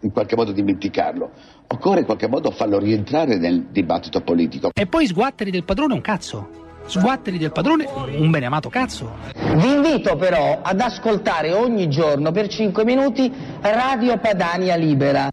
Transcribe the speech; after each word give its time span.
in 0.00 0.12
qualche 0.12 0.36
modo 0.36 0.52
dimenticarlo. 0.52 1.30
Occorre 1.68 2.00
in 2.00 2.06
qualche 2.06 2.28
modo 2.28 2.50
farlo 2.50 2.78
rientrare 2.78 3.36
nel 3.36 3.66
dibattito 3.70 4.20
politico. 4.20 4.70
E 4.72 4.86
poi 4.86 5.06
sguatteri 5.06 5.50
del 5.50 5.64
padrone 5.64 5.94
un 5.94 6.00
cazzo. 6.00 6.66
Sguatteri 6.86 7.36
del 7.36 7.52
padrone 7.52 7.86
un 8.16 8.30
beneamato 8.30 8.70
cazzo. 8.70 9.16
Vi 9.34 9.72
invito 9.72 10.16
però 10.16 10.60
ad 10.62 10.80
ascoltare 10.80 11.52
ogni 11.52 11.88
giorno 11.90 12.30
per 12.30 12.48
5 12.48 12.84
minuti 12.84 13.30
Radio 13.60 14.16
Padania 14.18 14.74
Libera. 14.76 15.28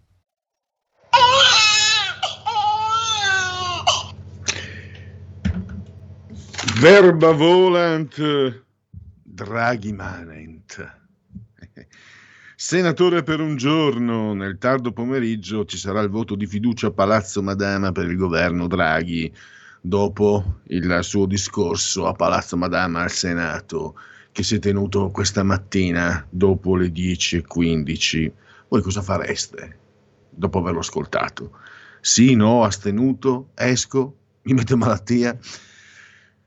Verba 6.81 7.31
volant, 7.31 8.63
Draghi 9.23 9.93
manent. 9.93 11.04
Senatore 12.57 13.21
per 13.21 13.41
un 13.41 13.57
giorno, 13.57 14.33
nel 14.33 14.57
tardo 14.57 14.93
pomeriggio 14.93 15.65
ci 15.65 15.77
sarà 15.77 15.99
il 15.99 16.09
voto 16.09 16.35
di 16.35 16.47
fiducia 16.47 16.87
a 16.87 16.91
Palazzo 16.91 17.43
Madama 17.43 17.91
per 17.91 18.09
il 18.09 18.15
governo 18.15 18.67
Draghi, 18.67 19.29
dopo 19.81 20.61
il 20.67 20.99
suo 21.01 21.25
discorso 21.25 22.07
a 22.07 22.13
Palazzo 22.13 22.55
Madama 22.55 23.01
al 23.01 23.11
Senato 23.11 23.99
che 24.31 24.41
si 24.43 24.55
è 24.55 24.59
tenuto 24.59 25.11
questa 25.11 25.43
mattina 25.43 26.25
dopo 26.29 26.77
le 26.77 26.87
10.15. 26.93 28.31
Voi 28.69 28.81
cosa 28.81 29.01
fareste 29.01 29.79
dopo 30.29 30.59
averlo 30.59 30.79
ascoltato? 30.79 31.57
Sì, 31.99 32.35
no, 32.35 32.63
astenuto, 32.63 33.49
esco, 33.53 34.15
mi 34.43 34.53
metto 34.53 34.77
malattia? 34.77 35.37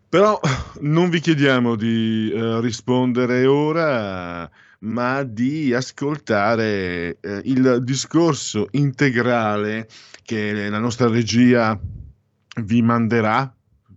Però 0.08 0.40
non 0.80 1.10
vi 1.10 1.20
chiediamo 1.20 1.76
di 1.76 2.32
uh, 2.32 2.60
rispondere 2.60 3.44
ora 3.44 4.50
ma 4.80 5.22
di 5.24 5.74
ascoltare 5.74 7.18
eh, 7.20 7.40
il 7.44 7.80
discorso 7.82 8.68
integrale 8.72 9.88
che 10.22 10.68
la 10.68 10.78
nostra 10.78 11.08
regia 11.08 11.78
vi 12.62 12.82
manderà, 12.82 13.52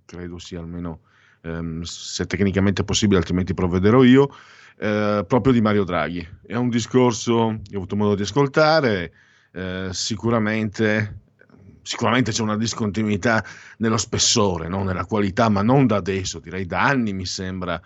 credo 0.06 0.40
sia 0.40 0.60
almeno 0.60 1.02
ehm, 1.42 1.82
se 1.84 2.26
tecnicamente 2.26 2.84
possibile, 2.84 3.20
altrimenti 3.20 3.54
provvederò 3.54 4.04
io, 4.04 4.34
eh, 4.80 5.24
proprio 5.28 5.54
di 5.54 5.62
Mario 5.62 5.84
Draghi. 5.84 6.28
È 6.46 6.56
un 6.56 6.70
discorso 6.70 7.60
che 7.64 7.76
ho 7.76 7.78
avuto 7.78 7.96
modo 7.96 8.16
di 8.16 8.24
ascoltare, 8.24 9.12
eh, 9.52 9.90
sicuramente 9.92 11.20
sicuramente 11.84 12.32
c'è 12.32 12.44
una 12.44 12.58
discontinuità 12.58 13.44
nello 13.78 13.98
spessore, 13.98 14.68
no? 14.68 14.84
nella 14.84 15.06
qualità, 15.06 15.50
ma 15.50 15.62
non 15.62 15.88
da 15.88 15.96
adesso, 15.96 16.40
direi 16.40 16.66
da 16.66 16.84
anni 16.84 17.12
mi 17.12 17.26
sembra 17.26 17.82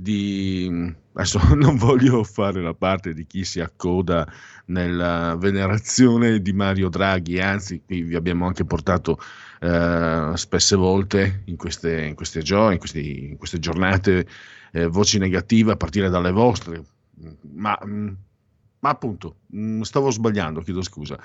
di 0.00 0.94
adesso 1.12 1.40
non 1.56 1.76
voglio 1.76 2.22
fare 2.22 2.62
la 2.62 2.74
parte 2.74 3.12
di 3.12 3.26
chi 3.26 3.44
si 3.44 3.58
accoda 3.60 4.26
nella 4.66 5.34
venerazione 5.36 6.40
di 6.40 6.52
Mario 6.52 6.88
Draghi, 6.88 7.40
anzi 7.40 7.82
qui 7.84 8.02
vi 8.02 8.14
abbiamo 8.14 8.46
anche 8.46 8.64
portato 8.64 9.18
eh, 9.60 10.32
spesse 10.34 10.76
volte 10.76 11.42
in 11.46 11.56
queste, 11.56 12.04
in 12.04 12.14
queste, 12.14 12.42
gio- 12.42 12.70
in 12.70 12.78
questi, 12.78 13.30
in 13.30 13.36
queste 13.36 13.58
giornate 13.58 14.26
eh, 14.70 14.86
voci 14.86 15.18
negative 15.18 15.72
a 15.72 15.76
partire 15.76 16.08
dalle 16.08 16.30
vostre, 16.30 16.84
ma, 17.54 17.76
ma 17.82 18.88
appunto 18.88 19.38
mm, 19.54 19.80
stavo 19.80 20.10
sbagliando, 20.10 20.60
chiedo 20.60 20.82
scusa. 20.82 21.18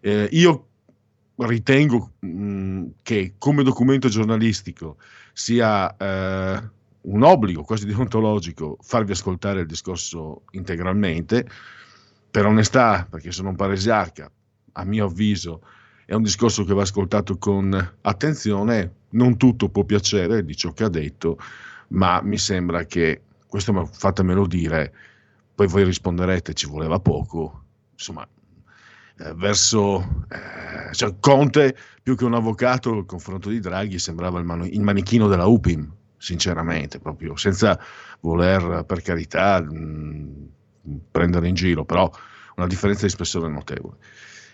Eh, 0.00 0.28
io 0.32 0.68
ritengo 1.36 2.12
mh, 2.20 2.28
mm, 2.28 2.86
che 3.02 3.34
come 3.36 3.62
documento 3.62 4.08
giornalistico 4.08 4.96
sia 5.32 5.94
eh, 5.96 6.62
un 7.04 7.22
obbligo 7.22 7.62
quasi 7.62 7.86
deontologico 7.86 8.78
farvi 8.80 9.12
ascoltare 9.12 9.60
il 9.60 9.66
discorso 9.66 10.42
integralmente, 10.52 11.46
per 12.30 12.46
onestà, 12.46 13.06
perché 13.08 13.30
sono 13.30 13.50
un 13.50 13.56
paresiarca, 13.56 14.30
a 14.72 14.84
mio 14.84 15.06
avviso 15.06 15.62
è 16.06 16.14
un 16.14 16.22
discorso 16.22 16.64
che 16.64 16.74
va 16.74 16.82
ascoltato 16.82 17.38
con 17.38 17.96
attenzione, 18.02 18.92
non 19.10 19.36
tutto 19.36 19.68
può 19.68 19.84
piacere 19.84 20.44
di 20.44 20.56
ciò 20.56 20.72
che 20.72 20.84
ha 20.84 20.88
detto, 20.88 21.38
ma 21.88 22.20
mi 22.22 22.36
sembra 22.36 22.84
che, 22.84 23.22
questo 23.46 23.86
fatemelo 23.86 24.46
dire, 24.46 24.92
poi 25.54 25.68
voi 25.68 25.84
risponderete 25.84 26.52
ci 26.54 26.66
voleva 26.66 26.98
poco, 26.98 27.62
insomma, 27.92 28.26
eh, 29.18 29.34
verso 29.34 30.24
eh, 30.28 30.92
cioè 30.92 31.14
Conte 31.20 31.76
più 32.02 32.16
che 32.16 32.24
un 32.24 32.34
avvocato, 32.34 32.98
il 32.98 33.06
confronto 33.06 33.48
di 33.48 33.60
Draghi 33.60 33.98
sembrava 33.98 34.38
il, 34.40 34.44
mano, 34.44 34.66
il 34.66 34.80
manichino 34.80 35.28
della 35.28 35.46
UPIM, 35.46 35.90
sinceramente, 36.24 36.98
proprio 36.98 37.36
senza 37.36 37.78
voler 38.20 38.84
per 38.86 39.02
carità 39.02 39.60
mh, 39.60 40.48
prendere 41.10 41.48
in 41.48 41.54
giro, 41.54 41.84
però 41.84 42.10
una 42.56 42.66
differenza 42.66 43.04
di 43.04 43.10
spessore 43.10 43.48
notevole. 43.48 43.96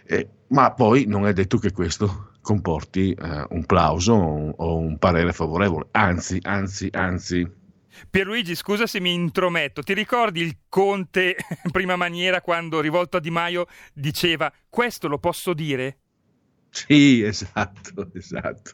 Eh, 0.04 0.28
ma 0.48 0.72
poi 0.72 1.04
non 1.06 1.26
è 1.26 1.32
detto 1.32 1.59
che 1.59 1.70
questo 1.70 2.32
comporti 2.41 3.12
eh, 3.12 3.47
un 3.50 3.64
plauso 3.66 4.14
o, 4.14 4.50
o 4.56 4.76
un 4.78 4.98
parere 4.98 5.32
favorevole, 5.32 5.86
anzi, 5.92 6.41
anzi, 6.42 6.88
anzi. 6.91 7.48
Pierluigi, 8.09 8.56
scusa 8.56 8.86
se 8.86 8.98
mi 8.98 9.12
intrometto, 9.12 9.82
ti 9.82 9.94
ricordi 9.94 10.41
il 10.41 10.59
Conte 10.69 11.36
prima 11.70 11.94
maniera 11.94 12.41
quando 12.41 12.80
rivolto 12.80 13.19
a 13.19 13.20
Di 13.20 13.30
Maio 13.30 13.66
diceva 13.92 14.53
questo 14.69 15.06
lo 15.06 15.19
posso 15.19 15.54
dire? 15.54 15.98
Sì, 16.72 17.22
esatto, 17.22 18.10
esatto. 18.14 18.72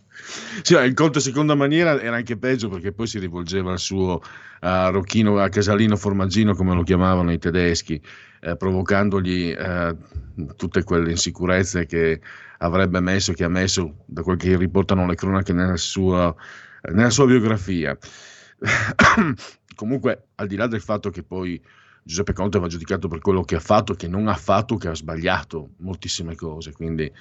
Sì, 0.62 0.74
il 0.74 0.94
conto 0.94 1.18
seconda 1.18 1.54
maniera 1.54 2.00
era 2.00 2.16
anche 2.16 2.36
peggio 2.36 2.68
perché 2.68 2.92
poi 2.92 3.06
si 3.06 3.18
rivolgeva 3.18 3.72
al 3.72 3.78
suo 3.78 4.20
a 4.60 4.88
Rocchino, 4.88 5.38
a 5.38 5.48
Casalino 5.48 5.96
Formaggino, 5.96 6.54
come 6.54 6.74
lo 6.74 6.82
chiamavano 6.82 7.32
i 7.32 7.38
tedeschi, 7.38 8.00
eh, 8.40 8.56
provocandogli 8.56 9.54
eh, 9.56 9.96
tutte 10.56 10.82
quelle 10.82 11.10
insicurezze 11.10 11.86
che 11.86 12.20
avrebbe 12.58 13.00
messo, 13.00 13.32
che 13.32 13.44
ha 13.44 13.48
messo, 13.48 14.04
da 14.06 14.22
quel 14.22 14.36
che 14.36 14.56
riportano 14.56 15.06
le 15.06 15.14
cronache 15.14 15.52
nella 15.52 15.76
sua, 15.76 16.34
nella 16.92 17.10
sua 17.10 17.26
biografia. 17.26 17.96
Comunque, 19.74 20.28
al 20.36 20.46
di 20.46 20.56
là 20.56 20.66
del 20.66 20.80
fatto 20.80 21.10
che 21.10 21.22
poi 21.22 21.62
Giuseppe 22.02 22.32
Conte 22.32 22.58
va 22.58 22.66
giudicato 22.68 23.08
per 23.08 23.18
quello 23.20 23.42
che 23.42 23.56
ha 23.56 23.60
fatto, 23.60 23.94
che 23.94 24.08
non 24.08 24.28
ha 24.28 24.34
fatto, 24.36 24.76
che 24.76 24.88
ha 24.88 24.94
sbagliato 24.94 25.72
moltissime 25.78 26.34
cose, 26.34 26.72
quindi 26.72 27.12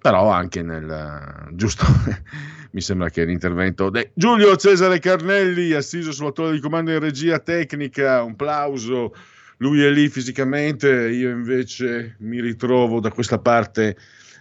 però 0.00 0.30
anche 0.30 0.62
nel 0.62 1.48
giusto 1.52 1.84
mi 2.72 2.80
sembra 2.80 3.08
che 3.08 3.24
l'intervento 3.24 3.90
di 3.90 4.08
Giulio 4.14 4.56
Cesare 4.56 4.98
Carnelli 4.98 5.72
assiso 5.72 6.12
sulla 6.12 6.32
torre 6.32 6.52
di 6.52 6.60
comando 6.60 6.92
in 6.92 6.98
regia 6.98 7.38
tecnica 7.38 8.22
un 8.22 8.36
plauso. 8.36 9.14
Lui 9.58 9.82
è 9.82 9.90
lì 9.90 10.08
fisicamente 10.08 11.08
io 11.08 11.30
invece 11.30 12.16
mi 12.18 12.40
ritrovo 12.40 13.00
da 13.00 13.10
questa 13.10 13.38
parte 13.38 13.96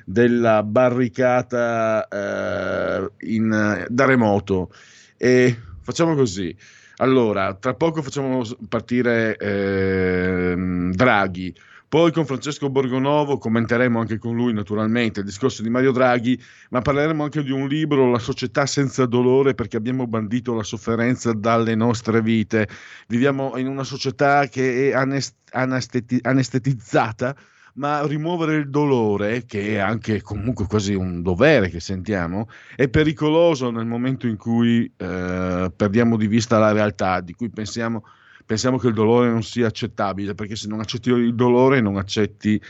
della 0.05 0.61
barricata 0.63 2.07
eh, 2.07 3.09
in, 3.21 3.85
da 3.89 4.05
remoto. 4.05 4.71
E 5.17 5.57
facciamo 5.81 6.15
così. 6.15 6.55
Allora, 6.97 7.53
tra 7.55 7.73
poco 7.73 8.01
facciamo 8.01 8.43
partire 8.69 9.35
eh, 9.37 10.55
Draghi. 10.93 11.53
Poi 11.87 12.11
con 12.11 12.25
Francesco 12.25 12.69
Borgonovo 12.69 13.37
commenteremo 13.37 13.99
anche 13.99 14.17
con 14.17 14.35
lui 14.35 14.53
naturalmente 14.53 15.19
il 15.19 15.25
discorso 15.25 15.61
di 15.61 15.69
Mario 15.69 15.91
Draghi, 15.91 16.39
ma 16.71 16.81
parleremo 16.81 17.23
anche 17.23 17.43
di 17.43 17.51
un 17.51 17.67
libro, 17.67 18.09
La 18.09 18.19
società 18.19 18.65
senza 18.65 19.05
dolore, 19.05 19.53
perché 19.53 19.77
abbiamo 19.77 20.07
bandito 20.07 20.53
la 20.53 20.63
sofferenza 20.63 21.31
dalle 21.33 21.75
nostre 21.75 22.21
vite. 22.21 22.67
Viviamo 23.07 23.55
in 23.57 23.67
una 23.67 23.83
società 23.83 24.47
che 24.47 24.89
è 24.89 24.93
anest- 24.93 25.35
anesteti- 25.51 26.19
anestetizzata, 26.21 27.35
ma 27.75 28.05
rimuovere 28.05 28.55
il 28.55 28.69
dolore, 28.69 29.45
che 29.45 29.75
è 29.75 29.77
anche 29.77 30.21
comunque 30.21 30.65
quasi 30.65 30.93
un 30.93 31.21
dovere 31.21 31.69
che 31.69 31.79
sentiamo, 31.79 32.49
è 32.75 32.87
pericoloso 32.87 33.69
nel 33.69 33.85
momento 33.85 34.27
in 34.27 34.37
cui 34.37 34.91
eh, 34.97 35.71
perdiamo 35.75 36.17
di 36.17 36.27
vista 36.27 36.57
la 36.57 36.71
realtà, 36.71 37.21
di 37.21 37.33
cui 37.33 37.49
pensiamo 37.49 38.03
pensiamo 38.45 38.77
che 38.77 38.87
il 38.87 38.93
dolore 38.93 39.29
non 39.29 39.43
sia 39.43 39.67
accettabile, 39.67 40.35
perché 40.35 40.55
se 40.55 40.67
non 40.67 40.79
accetti 40.79 41.09
il 41.09 41.35
dolore 41.35 41.81
non 41.81 41.97
accetti 41.97 42.61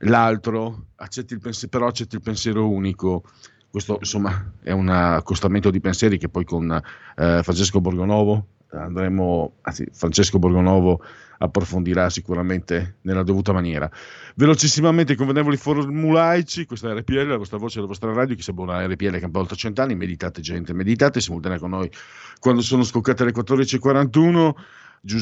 l'altro, 0.00 0.86
accetti 0.96 1.34
il 1.34 1.40
pens- 1.40 1.68
però 1.68 1.86
accetti 1.86 2.16
il 2.16 2.22
pensiero 2.22 2.68
unico. 2.68 3.24
Questo 3.70 3.98
insomma 4.00 4.52
è 4.62 4.72
un 4.72 4.88
accostamento 4.88 5.70
di 5.70 5.80
pensieri 5.80 6.18
che 6.18 6.28
poi 6.28 6.44
con 6.44 6.70
eh, 6.72 7.40
Francesco 7.42 7.80
Borgonovo 7.80 8.46
andremo, 8.72 9.56
anzi 9.62 9.86
Francesco 9.92 10.38
Borgonovo 10.38 11.02
approfondirà 11.38 12.10
sicuramente 12.10 12.96
nella 13.02 13.22
dovuta 13.22 13.52
maniera. 13.52 13.90
Velocissimamente, 14.34 15.14
convenevoli 15.14 15.56
formulaici, 15.56 16.66
questa 16.66 16.90
è 16.90 16.94
RPL, 16.94 17.28
la 17.28 17.36
vostra 17.36 17.58
voce, 17.58 17.80
la 17.80 17.86
vostra 17.86 18.12
radio, 18.12 18.34
chi 18.34 18.42
sa 18.42 18.52
buona 18.52 18.86
RPL 18.86 19.18
che 19.18 19.24
ha 19.24 19.30
oltre 19.32 19.56
cent'anni, 19.56 19.94
meditate 19.94 20.40
gente, 20.40 20.72
meditate, 20.72 21.20
simultanea 21.20 21.58
con 21.58 21.70
noi 21.70 21.90
quando 22.38 22.62
sono 22.62 22.84
scoccate 22.84 23.24
le 23.24 23.32
14.41 23.32 24.54
giù, 25.00 25.18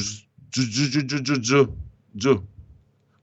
giù, 0.49 0.63
giù, 0.67 1.21
giù, 1.21 1.39
giù, 1.39 1.75
giù. 2.11 2.47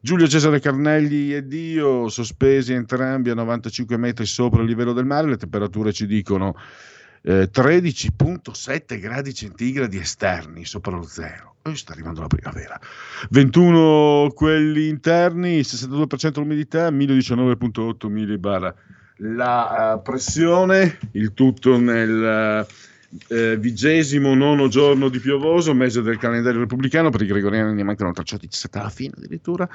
Giulio 0.00 0.28
Cesare 0.28 0.60
Carnelli 0.60 1.34
ed 1.34 1.52
io, 1.52 2.08
sospesi 2.08 2.72
entrambi 2.72 3.30
a 3.30 3.34
95 3.34 3.96
metri 3.96 4.24
sopra 4.24 4.62
il 4.62 4.68
livello 4.68 4.92
del 4.92 5.04
mare, 5.04 5.28
le 5.28 5.36
temperature 5.36 5.92
ci 5.92 6.06
dicono 6.06 6.54
eh, 7.22 7.50
13.7 7.52 9.00
gradi 9.00 9.34
centigradi 9.34 9.98
esterni 9.98 10.64
sopra 10.64 10.96
lo 10.96 11.02
zero. 11.02 11.56
E 11.62 11.74
sta 11.74 11.92
arrivando 11.92 12.20
la 12.20 12.28
primavera. 12.28 12.78
21 13.30 14.30
quelli 14.32 14.86
interni, 14.86 15.60
62% 15.62 16.38
l'umidità, 16.38 16.88
1019.8 16.90 18.08
millibar 18.08 18.74
la 19.16 19.94
uh, 19.96 20.02
pressione, 20.02 20.98
il 21.12 21.32
tutto 21.34 21.78
nel... 21.78 22.64
Uh, 22.68 22.94
eh, 23.28 23.56
vigesimo 23.56 24.34
nono 24.34 24.68
giorno 24.68 25.08
di 25.08 25.18
piovoso, 25.18 25.74
mese 25.74 26.02
del 26.02 26.18
calendario 26.18 26.60
repubblicano, 26.60 27.10
per 27.10 27.22
i 27.22 27.26
gregoriani 27.26 27.74
ne 27.74 27.82
mancano 27.82 28.12
tracciati 28.12 28.46
17 28.46 28.78
alla 28.78 28.90
fine 28.90 29.14
addirittura. 29.16 29.68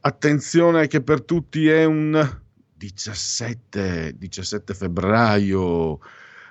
Attenzione 0.00 0.86
che 0.88 1.00
per 1.00 1.22
tutti 1.22 1.68
è 1.68 1.84
un 1.84 2.40
17, 2.76 4.16
17 4.18 4.74
febbraio, 4.74 6.00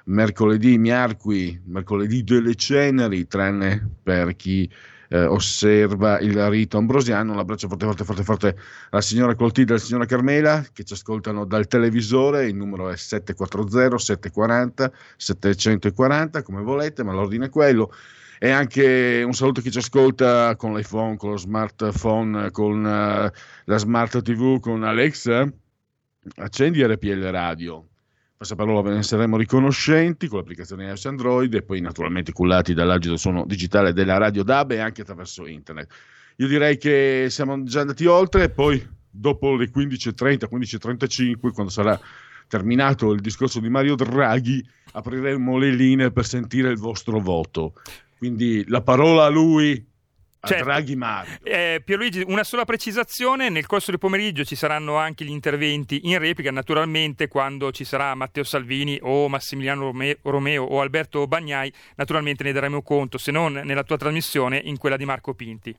mercoledì 0.06 0.78
miarqui, 0.78 1.60
mercoledì 1.66 2.24
delle 2.24 2.56
ceneri, 2.56 3.28
tranne 3.28 3.90
per 4.02 4.36
chi 4.36 4.70
eh, 5.12 5.26
osserva 5.26 6.20
il 6.20 6.50
rito 6.50 6.78
ambrosiano. 6.78 7.34
Un 7.34 7.40
abbraccio 7.40 7.68
forte, 7.68 7.86
forte, 7.86 8.04
forte, 8.04 8.24
forte 8.24 8.58
alla 8.90 9.02
signora 9.02 9.36
Coltilda 9.36 9.74
e 9.74 9.76
alla 9.76 9.84
signora 9.84 10.06
Carmela 10.06 10.66
che 10.72 10.84
ci 10.84 10.94
ascoltano 10.94 11.46
dal 11.46 11.68
televisore. 11.68 12.48
Il 12.48 12.56
numero 12.56 12.90
è 12.90 12.96
740 12.96 13.98
740 13.98 14.92
740, 15.18 16.44
come 16.44 16.62
volete, 16.62 17.04
ma 17.04 17.12
l'ordine 17.12 17.48
è 17.48 17.50
quello. 17.50 17.92
E 18.40 18.50
anche 18.50 19.22
un 19.24 19.34
saluto 19.34 19.60
a 19.60 19.64
chi 19.64 19.72
ci 19.72 19.78
ascolta 19.78 20.56
con 20.56 20.74
l'iPhone, 20.74 21.18
con 21.18 21.32
lo 21.32 21.38
smartphone, 21.38 22.50
con 22.50 22.80
uh, 22.80 23.30
la 23.66 23.78
smart 23.78 24.22
TV, 24.22 24.60
con 24.60 24.84
Alexa. 24.84 25.52
Accendi 26.38 26.84
RPL 26.84 27.22
Radio 27.32 27.91
Passaparola 28.42 28.82
ve 28.82 28.96
ne 28.96 29.04
saremo 29.04 29.38
riconoscenti 29.38 30.28
con 30.28 30.40
l'applicazione 30.40 30.88
iOS 30.88 31.06
Android 31.06 31.54
e 31.54 31.62
poi 31.62 31.80
naturalmente 31.80 32.32
cullati 32.32 32.74
dall'agito 32.74 33.16
suono 33.16 33.46
digitale 33.46 33.94
della 33.94 34.18
radio 34.18 34.42
DAB 34.42 34.72
e 34.72 34.80
anche 34.80 35.02
attraverso 35.02 35.46
internet. 35.46 35.94
Io 36.38 36.48
direi 36.48 36.80
che 36.80 37.28
siamo 37.30 37.62
già 37.62 37.82
andati 37.82 38.08
oltre 38.08 38.46
e 38.46 38.50
poi 38.50 38.84
dopo 39.12 39.56
le 39.56 39.70
15.30, 39.70 40.48
15.35, 40.52 41.52
quando 41.54 41.72
sarà 41.72 42.00
terminato 42.48 43.12
il 43.12 43.22
discorso 43.22 43.60
di 43.60 43.70
Mario 43.70 43.94
Draghi, 43.94 44.68
apriremo 44.94 45.60
le 45.60 45.70
linee 45.70 46.10
per 46.10 46.26
sentire 46.26 46.72
il 46.72 46.80
vostro 46.80 47.20
voto. 47.20 47.74
Quindi 48.18 48.66
la 48.68 48.82
parola 48.82 49.26
a 49.26 49.30
lui 49.30 49.86
Certo. 50.44 50.64
Draghi 50.64 50.96
Mario. 50.96 51.38
Eh, 51.44 51.84
Pierluigi, 51.86 52.24
una 52.26 52.44
sola 52.44 52.66
precisazione, 52.66 53.50
nel 53.50 53.68
corso 53.68 53.92
del 53.92 54.00
pomeriggio 54.00 54.44
ci 54.44 54.56
saranno 54.56 54.98
anche 54.98 55.24
gli 55.24 55.30
interventi 55.30 56.02
in 56.10 56.18
replica, 56.18 56.50
naturalmente 56.50 57.28
quando 57.28 57.72
ci 57.72 57.84
sarà 57.84 58.16
Matteo 58.16 58.44
Salvini 58.44 58.98
o 59.04 59.30
Massimiliano 59.30 59.94
Romeo 60.24 60.64
o 60.64 60.82
Alberto 60.82 61.28
Bagnai, 61.28 61.72
naturalmente 61.96 62.44
ne 62.44 62.54
daremo 62.54 62.82
conto, 62.82 63.20
se 63.20 63.32
non 63.32 63.54
nella 63.54 63.84
tua 63.84 63.98
trasmissione, 63.98 64.60
in 64.64 64.78
quella 64.78 64.98
di 64.98 65.06
Marco 65.06 65.36
Pinti. 65.36 65.76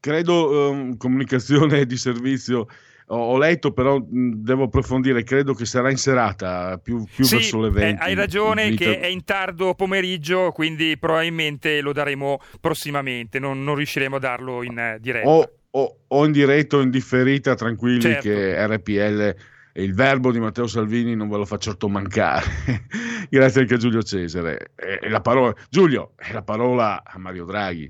Credo 0.00 0.70
um, 0.70 0.96
comunicazione 0.96 1.84
di 1.84 1.98
servizio 1.98 2.68
ho, 3.12 3.38
letto, 3.38 3.72
però 3.72 4.00
devo 4.08 4.64
approfondire. 4.64 5.22
Credo 5.22 5.54
che 5.54 5.64
sarà 5.64 5.90
in 5.90 5.96
serata, 5.96 6.78
più, 6.78 7.04
più 7.04 7.24
sì, 7.24 7.36
verso 7.36 7.60
le 7.60 7.70
20. 7.70 8.02
Eh, 8.02 8.06
hai 8.06 8.14
ragione, 8.14 8.74
che 8.74 9.00
è 9.00 9.06
in 9.06 9.24
tardo 9.24 9.74
pomeriggio, 9.74 10.52
quindi 10.52 10.96
probabilmente 10.98 11.80
lo 11.80 11.92
daremo 11.92 12.40
prossimamente. 12.60 13.38
Non, 13.38 13.62
non 13.64 13.74
riusciremo 13.74 14.16
a 14.16 14.20
darlo 14.20 14.62
in 14.62 14.78
eh, 14.78 14.98
diretta. 15.00 15.28
O, 15.28 15.50
o, 15.70 15.96
o, 16.06 16.24
in 16.24 16.32
diretta 16.32 16.76
o 16.76 16.80
in 16.82 16.90
differita, 16.90 17.54
tranquilli, 17.54 18.00
certo. 18.00 18.28
che 18.28 18.66
RPL 18.66 19.34
e 19.72 19.82
il 19.82 19.94
verbo 19.94 20.32
di 20.32 20.40
Matteo 20.40 20.66
Salvini 20.66 21.14
non 21.14 21.28
ve 21.28 21.36
lo 21.36 21.44
fa 21.44 21.56
certo 21.56 21.88
mancare. 21.88 22.44
Grazie 23.28 23.62
anche 23.62 23.74
a 23.74 23.78
Giulio 23.78 24.02
Cesare. 24.02 24.72
E, 24.74 25.08
la 25.08 25.20
parola, 25.20 25.54
Giulio, 25.68 26.12
è 26.16 26.32
la 26.32 26.42
parola 26.42 27.02
a 27.04 27.18
Mario 27.18 27.44
Draghi 27.44 27.88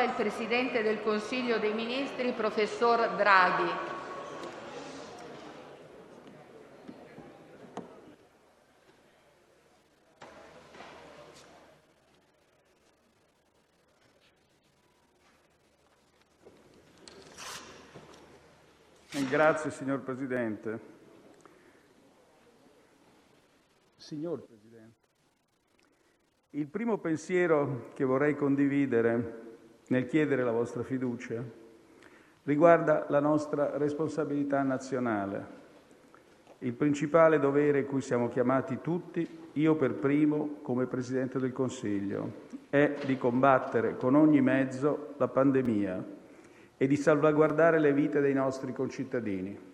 il 0.00 0.14
Presidente 0.16 0.82
del 0.82 1.02
Consiglio 1.02 1.58
dei 1.58 1.74
Ministri, 1.74 2.32
Professor 2.32 3.14
Draghi. 3.14 3.70
Grazie 19.28 19.70
signor 19.70 20.00
Presidente. 20.00 20.80
Signor 23.96 24.42
Presidente, 24.42 25.06
il 26.50 26.66
primo 26.66 26.96
pensiero 26.96 27.90
che 27.94 28.04
vorrei 28.04 28.34
condividere 28.34 29.51
nel 29.88 30.06
chiedere 30.06 30.44
la 30.44 30.52
vostra 30.52 30.82
fiducia 30.82 31.60
riguarda 32.44 33.06
la 33.08 33.20
nostra 33.20 33.76
responsabilità 33.76 34.62
nazionale, 34.62 35.60
il 36.58 36.72
principale 36.72 37.38
dovere 37.38 37.84
cui 37.84 38.00
siamo 38.00 38.28
chiamati 38.28 38.78
tutti, 38.80 39.26
io 39.54 39.74
per 39.76 39.94
primo 39.94 40.58
come 40.62 40.86
Presidente 40.86 41.38
del 41.38 41.52
Consiglio, 41.52 42.50
è 42.70 42.96
di 43.04 43.18
combattere 43.18 43.96
con 43.96 44.14
ogni 44.14 44.40
mezzo 44.40 45.14
la 45.18 45.28
pandemia 45.28 46.04
e 46.76 46.86
di 46.86 46.96
salvaguardare 46.96 47.78
le 47.78 47.92
vite 47.92 48.20
dei 48.20 48.34
nostri 48.34 48.72
concittadini. 48.72 49.70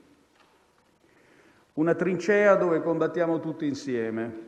Una 1.75 1.95
trincea 1.95 2.57
dove 2.57 2.83
combattiamo 2.83 3.39
tutti 3.39 3.67
insieme. 3.67 4.47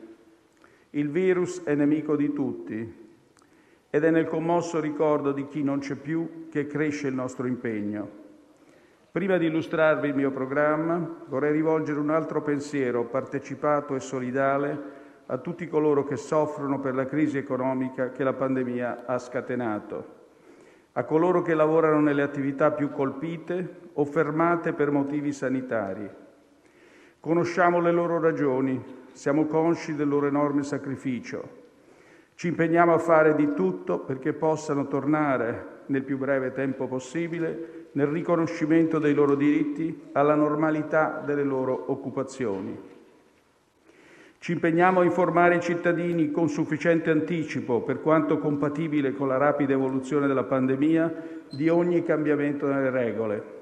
Il 0.91 1.09
virus 1.09 1.63
è 1.63 1.73
nemico 1.75 2.15
di 2.15 2.33
tutti, 2.33 3.00
ed 3.93 4.05
è 4.05 4.09
nel 4.09 4.27
commosso 4.27 4.79
ricordo 4.79 5.33
di 5.33 5.45
chi 5.47 5.63
non 5.63 5.79
c'è 5.79 5.95
più 5.95 6.47
che 6.49 6.65
cresce 6.65 7.09
il 7.09 7.13
nostro 7.13 7.45
impegno. 7.45 8.19
Prima 9.11 9.37
di 9.37 9.47
illustrarvi 9.47 10.07
il 10.07 10.15
mio 10.15 10.31
programma, 10.31 11.25
vorrei 11.27 11.51
rivolgere 11.51 11.99
un 11.99 12.09
altro 12.09 12.41
pensiero 12.41 13.03
partecipato 13.03 13.93
e 13.93 13.99
solidale 13.99 14.99
a 15.25 15.37
tutti 15.39 15.67
coloro 15.67 16.05
che 16.05 16.15
soffrono 16.15 16.79
per 16.79 16.95
la 16.95 17.05
crisi 17.05 17.37
economica 17.37 18.11
che 18.11 18.23
la 18.23 18.31
pandemia 18.31 19.03
ha 19.05 19.17
scatenato, 19.17 20.19
a 20.93 21.03
coloro 21.03 21.41
che 21.41 21.53
lavorano 21.53 21.99
nelle 21.99 22.21
attività 22.21 22.71
più 22.71 22.91
colpite 22.91 23.79
o 23.91 24.05
fermate 24.05 24.71
per 24.71 24.89
motivi 24.89 25.33
sanitari. 25.33 26.09
Conosciamo 27.19 27.81
le 27.81 27.91
loro 27.91 28.21
ragioni, 28.21 28.81
siamo 29.11 29.47
consci 29.47 29.95
del 29.95 30.07
loro 30.07 30.27
enorme 30.27 30.63
sacrificio 30.63 31.59
ci 32.35 32.47
impegniamo 32.47 32.93
a 32.93 32.97
fare 32.97 33.35
di 33.35 33.53
tutto 33.53 33.99
perché 33.99 34.33
possano 34.33 34.87
tornare 34.87 35.83
nel 35.87 36.03
più 36.03 36.17
breve 36.17 36.51
tempo 36.53 36.87
possibile 36.87 37.87
nel 37.93 38.07
riconoscimento 38.07 38.99
dei 38.99 39.13
loro 39.13 39.35
diritti 39.35 40.09
alla 40.13 40.35
normalità 40.35 41.21
delle 41.25 41.43
loro 41.43 41.91
occupazioni. 41.91 42.89
Ci 44.39 44.53
impegniamo 44.53 45.01
a 45.01 45.03
informare 45.03 45.57
i 45.57 45.61
cittadini 45.61 46.31
con 46.31 46.49
sufficiente 46.49 47.11
anticipo, 47.11 47.81
per 47.81 48.01
quanto 48.01 48.39
compatibile 48.39 49.13
con 49.13 49.27
la 49.27 49.37
rapida 49.37 49.73
evoluzione 49.73 50.25
della 50.25 50.45
pandemia, 50.45 51.13
di 51.51 51.69
ogni 51.69 52.03
cambiamento 52.03 52.65
nelle 52.65 52.89
regole. 52.89 53.59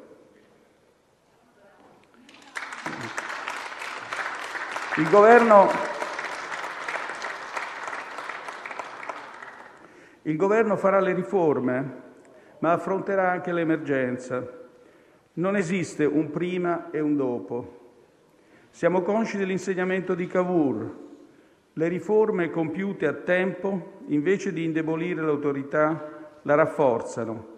Il 4.95 5.09
Governo, 5.09 5.69
il 10.23 10.35
Governo 10.35 10.75
farà 10.75 10.99
le 10.99 11.13
riforme, 11.13 12.01
ma 12.59 12.73
affronterà 12.73 13.31
anche 13.31 13.53
l'emergenza. 13.53 14.45
Non 15.33 15.55
esiste 15.55 16.03
un 16.03 16.29
prima 16.29 16.91
e 16.91 16.99
un 16.99 17.15
dopo. 17.15 17.77
Siamo 18.69 19.01
consci 19.01 19.37
dell'insegnamento 19.37 20.13
di 20.13 20.27
Cavour. 20.27 21.07
Le 21.73 21.87
riforme 21.87 22.49
compiute 22.49 23.07
a 23.07 23.13
tempo, 23.13 23.99
invece 24.07 24.51
di 24.51 24.65
indebolire 24.65 25.21
l'autorità, 25.21 26.37
la 26.41 26.55
rafforzano. 26.55 27.57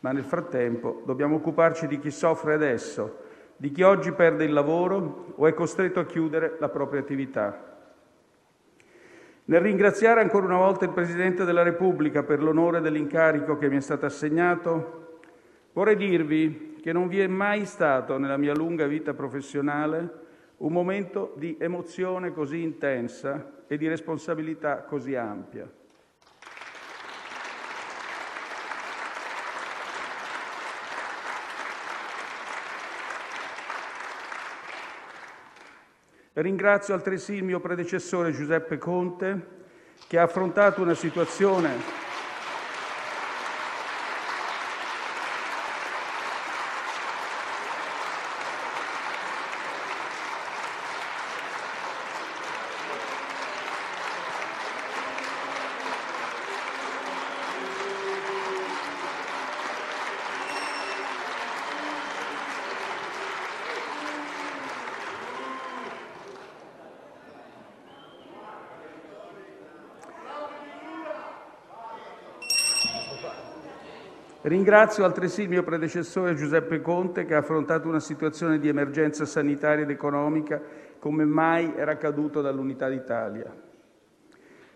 Ma 0.00 0.12
nel 0.12 0.24
frattempo 0.24 1.02
dobbiamo 1.04 1.36
occuparci 1.36 1.86
di 1.86 1.98
chi 1.98 2.10
soffre 2.10 2.54
adesso, 2.54 3.18
di 3.58 3.70
chi 3.70 3.82
oggi 3.82 4.12
perde 4.12 4.44
il 4.44 4.52
lavoro 4.54 5.34
o 5.36 5.46
è 5.46 5.52
costretto 5.52 6.00
a 6.00 6.06
chiudere 6.06 6.56
la 6.58 6.70
propria 6.70 7.00
attività. 7.00 7.69
Nel 9.50 9.62
ringraziare 9.62 10.20
ancora 10.20 10.46
una 10.46 10.58
volta 10.58 10.84
il 10.84 10.92
Presidente 10.92 11.44
della 11.44 11.64
Repubblica 11.64 12.22
per 12.22 12.40
l'onore 12.40 12.80
dell'incarico 12.80 13.58
che 13.58 13.68
mi 13.68 13.78
è 13.78 13.80
stato 13.80 14.06
assegnato, 14.06 15.18
vorrei 15.72 15.96
dirvi 15.96 16.76
che 16.80 16.92
non 16.92 17.08
vi 17.08 17.18
è 17.18 17.26
mai 17.26 17.64
stato 17.64 18.16
nella 18.16 18.36
mia 18.36 18.54
lunga 18.54 18.86
vita 18.86 19.12
professionale 19.12 20.18
un 20.58 20.70
momento 20.70 21.34
di 21.36 21.56
emozione 21.58 22.32
così 22.32 22.62
intensa 22.62 23.64
e 23.66 23.76
di 23.76 23.88
responsabilità 23.88 24.84
così 24.84 25.16
ampia. 25.16 25.68
Ringrazio 36.32 36.94
altresì 36.94 37.34
il 37.34 37.42
mio 37.42 37.58
predecessore 37.58 38.30
Giuseppe 38.30 38.78
Conte, 38.78 39.58
che 40.06 40.16
ha 40.16 40.22
affrontato 40.22 40.80
una 40.80 40.94
situazione 40.94 41.99
Ringrazio 74.50 75.04
altresì 75.04 75.42
il 75.42 75.48
mio 75.48 75.62
predecessore 75.62 76.34
Giuseppe 76.34 76.80
Conte, 76.80 77.24
che 77.24 77.36
ha 77.36 77.38
affrontato 77.38 77.86
una 77.86 78.00
situazione 78.00 78.58
di 78.58 78.66
emergenza 78.66 79.24
sanitaria 79.24 79.84
ed 79.84 79.90
economica 79.90 80.60
come 80.98 81.24
mai 81.24 81.72
era 81.76 81.92
accaduto 81.92 82.40
dall'Unità 82.40 82.88
d'Italia. 82.88 83.48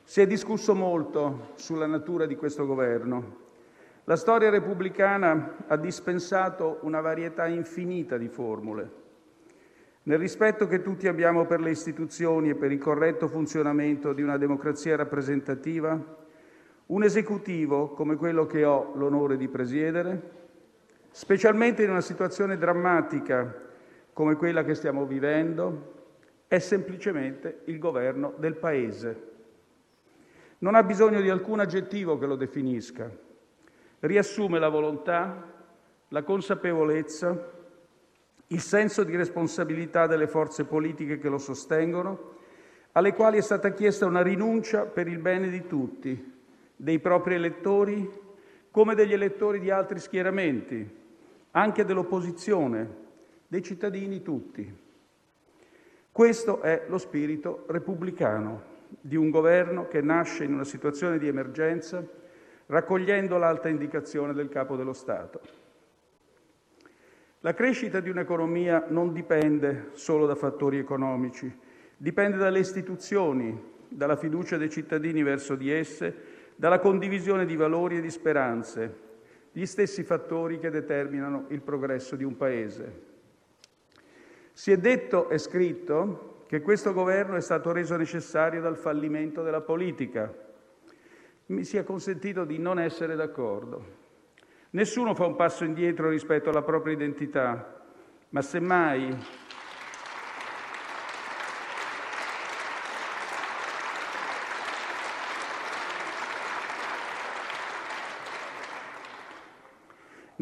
Si 0.04 0.20
è 0.20 0.28
discusso 0.28 0.76
molto 0.76 1.50
sulla 1.54 1.86
natura 1.86 2.24
di 2.24 2.36
questo 2.36 2.66
Governo. 2.66 3.38
La 4.04 4.14
storia 4.14 4.48
repubblicana 4.48 5.56
ha 5.66 5.76
dispensato 5.76 6.78
una 6.82 7.00
varietà 7.00 7.48
infinita 7.48 8.16
di 8.16 8.28
formule. 8.28 8.90
Nel 10.04 10.18
rispetto 10.18 10.68
che 10.68 10.82
tutti 10.82 11.08
abbiamo 11.08 11.46
per 11.46 11.60
le 11.60 11.70
istituzioni 11.70 12.50
e 12.50 12.54
per 12.54 12.70
il 12.70 12.78
corretto 12.78 13.26
funzionamento 13.26 14.12
di 14.12 14.22
una 14.22 14.36
democrazia 14.36 14.94
rappresentativa, 14.94 16.22
un 16.86 17.02
Esecutivo 17.02 17.90
come 17.90 18.16
quello 18.16 18.46
che 18.46 18.64
ho 18.64 18.92
l'onore 18.94 19.36
di 19.36 19.48
presiedere, 19.48 20.30
specialmente 21.10 21.82
in 21.82 21.90
una 21.90 22.02
situazione 22.02 22.58
drammatica 22.58 23.62
come 24.12 24.36
quella 24.36 24.64
che 24.64 24.74
stiamo 24.74 25.06
vivendo, 25.06 25.92
è 26.46 26.58
semplicemente 26.58 27.62
il 27.64 27.78
Governo 27.78 28.34
del 28.36 28.56
Paese. 28.56 29.32
Non 30.58 30.74
ha 30.74 30.82
bisogno 30.82 31.20
di 31.20 31.30
alcun 31.30 31.60
aggettivo 31.60 32.18
che 32.18 32.26
lo 32.26 32.36
definisca. 32.36 33.10
Riassume 34.00 34.58
la 34.58 34.68
volontà, 34.68 35.52
la 36.08 36.22
consapevolezza, 36.22 37.52
il 38.48 38.60
senso 38.60 39.04
di 39.04 39.16
responsabilità 39.16 40.06
delle 40.06 40.28
forze 40.28 40.64
politiche 40.64 41.18
che 41.18 41.28
lo 41.28 41.38
sostengono, 41.38 42.32
alle 42.92 43.14
quali 43.14 43.38
è 43.38 43.40
stata 43.40 43.72
chiesta 43.72 44.06
una 44.06 44.22
rinuncia 44.22 44.84
per 44.84 45.08
il 45.08 45.18
bene 45.18 45.48
di 45.48 45.66
tutti, 45.66 46.33
dei 46.76 46.98
propri 46.98 47.34
elettori 47.34 48.22
come 48.70 48.94
degli 48.94 49.12
elettori 49.12 49.60
di 49.60 49.70
altri 49.70 50.00
schieramenti, 50.00 51.02
anche 51.52 51.84
dell'opposizione, 51.84 53.02
dei 53.46 53.62
cittadini 53.62 54.20
tutti. 54.20 54.82
Questo 56.10 56.60
è 56.60 56.84
lo 56.88 56.98
spirito 56.98 57.66
repubblicano 57.68 58.72
di 59.00 59.16
un 59.16 59.30
governo 59.30 59.86
che 59.86 60.00
nasce 60.00 60.44
in 60.44 60.54
una 60.54 60.64
situazione 60.64 61.18
di 61.18 61.28
emergenza 61.28 62.04
raccogliendo 62.66 63.36
l'alta 63.36 63.68
indicazione 63.68 64.32
del 64.32 64.48
Capo 64.48 64.76
dello 64.76 64.92
Stato. 64.92 65.40
La 67.40 67.52
crescita 67.52 68.00
di 68.00 68.08
un'economia 68.08 68.86
non 68.88 69.12
dipende 69.12 69.90
solo 69.92 70.26
da 70.26 70.34
fattori 70.34 70.78
economici, 70.78 71.52
dipende 71.96 72.38
dalle 72.38 72.58
istituzioni, 72.58 73.72
dalla 73.88 74.16
fiducia 74.16 74.56
dei 74.56 74.70
cittadini 74.70 75.22
verso 75.22 75.54
di 75.54 75.70
esse 75.70 76.33
dalla 76.56 76.78
condivisione 76.78 77.46
di 77.46 77.56
valori 77.56 77.98
e 77.98 78.00
di 78.00 78.10
speranze, 78.10 79.02
gli 79.52 79.66
stessi 79.66 80.02
fattori 80.02 80.58
che 80.58 80.70
determinano 80.70 81.46
il 81.48 81.60
progresso 81.60 82.16
di 82.16 82.24
un 82.24 82.36
Paese. 82.36 83.02
Si 84.52 84.70
è 84.70 84.76
detto 84.76 85.28
e 85.30 85.38
scritto 85.38 86.44
che 86.46 86.60
questo 86.60 86.92
Governo 86.92 87.36
è 87.36 87.40
stato 87.40 87.72
reso 87.72 87.96
necessario 87.96 88.60
dal 88.60 88.76
fallimento 88.76 89.42
della 89.42 89.60
politica. 89.60 90.32
Mi 91.46 91.64
sia 91.64 91.84
consentito 91.84 92.44
di 92.44 92.58
non 92.58 92.78
essere 92.78 93.16
d'accordo. 93.16 94.02
Nessuno 94.70 95.14
fa 95.14 95.26
un 95.26 95.36
passo 95.36 95.64
indietro 95.64 96.08
rispetto 96.08 96.50
alla 96.50 96.62
propria 96.62 96.94
identità, 96.94 97.82
ma 98.30 98.42
semmai 98.42 99.16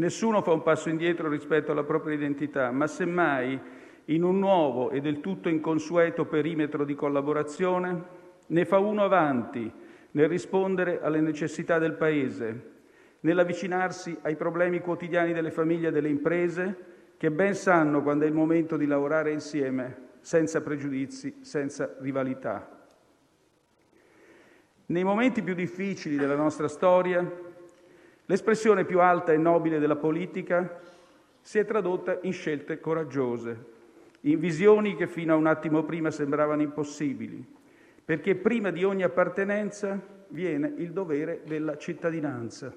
Nessuno 0.03 0.43
fa 0.43 0.51
un 0.51 0.65
passo 0.65 0.89
indietro 0.89 1.29
rispetto 1.29 1.71
alla 1.71 1.85
propria 1.85 2.17
identità, 2.17 2.73
ma 2.73 2.89
semmai 2.89 3.57
in 4.07 4.25
un 4.25 4.41
nuovo 4.41 4.91
e 4.91 5.01
del 5.01 5.21
tutto 5.21 5.49
inconsueto 5.49 6.25
perimetro 6.25 6.85
di 6.85 6.97
collaborazione 6.97 8.03
ne 8.49 8.65
fa 8.65 8.79
uno 8.79 9.05
avanti 9.05 9.73
nel 10.11 10.29
rispondere 10.29 11.01
alle 11.01 11.21
necessità 11.21 11.79
del 11.79 11.93
Paese, 11.93 12.71
nell'avvicinarsi 13.21 14.19
ai 14.23 14.35
problemi 14.35 14.81
quotidiani 14.81 15.33
delle 15.33 15.53
famiglie 15.53 15.89
e 15.89 15.93
delle 15.93 16.09
imprese 16.09 16.77
che 17.17 17.31
ben 17.31 17.55
sanno 17.55 18.03
quando 18.03 18.25
è 18.25 18.27
il 18.27 18.35
momento 18.35 18.77
di 18.77 18.87
lavorare 18.87 19.31
insieme 19.31 20.09
senza 20.19 20.63
pregiudizi, 20.63 21.37
senza 21.43 21.95
rivalità. 22.01 22.87
Nei 24.87 25.05
momenti 25.05 25.43
più 25.43 25.55
difficili 25.55 26.17
della 26.17 26.35
nostra 26.35 26.67
storia 26.67 27.51
L'espressione 28.27 28.85
più 28.85 29.01
alta 29.01 29.33
e 29.33 29.37
nobile 29.37 29.79
della 29.79 29.97
politica 29.97 30.81
si 31.41 31.59
è 31.59 31.65
tradotta 31.65 32.19
in 32.23 32.33
scelte 32.33 32.79
coraggiose, 32.79 33.65
in 34.21 34.39
visioni 34.39 34.95
che 34.95 35.09
fino 35.09 35.33
a 35.33 35.37
un 35.37 35.47
attimo 35.47 35.83
prima 35.83 36.11
sembravano 36.11 36.63
impossibili, 36.63 37.45
perché 38.05 38.37
prima 38.37 38.71
di 38.71 38.85
ogni 38.85 39.03
appartenenza 39.03 40.01
viene 40.29 40.73
il 40.77 40.93
dovere 40.93 41.43
della 41.45 41.77
cittadinanza. 41.77 42.73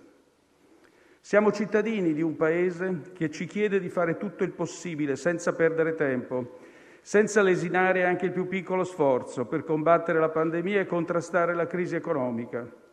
Siamo 1.21 1.51
cittadini 1.51 2.13
di 2.13 2.21
un 2.21 2.35
Paese 2.35 3.11
che 3.13 3.31
ci 3.31 3.45
chiede 3.45 3.79
di 3.79 3.89
fare 3.89 4.17
tutto 4.17 4.43
il 4.43 4.51
possibile 4.51 5.15
senza 5.15 5.53
perdere 5.53 5.95
tempo, 5.95 6.59
senza 7.01 7.41
lesinare 7.41 8.03
anche 8.03 8.25
il 8.25 8.31
più 8.31 8.47
piccolo 8.47 8.83
sforzo 8.83 9.45
per 9.45 9.63
combattere 9.63 10.19
la 10.19 10.29
pandemia 10.29 10.81
e 10.81 10.85
contrastare 10.85 11.53
la 11.53 11.67
crisi 11.67 11.95
economica. 11.95 12.83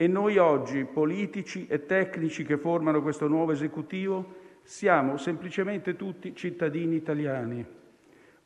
E 0.00 0.06
noi 0.06 0.38
oggi, 0.38 0.84
politici 0.84 1.66
e 1.66 1.84
tecnici 1.84 2.44
che 2.44 2.56
formano 2.56 3.02
questo 3.02 3.26
nuovo 3.26 3.50
esecutivo, 3.50 4.36
siamo 4.62 5.16
semplicemente 5.16 5.96
tutti 5.96 6.36
cittadini 6.36 6.94
italiani, 6.94 7.66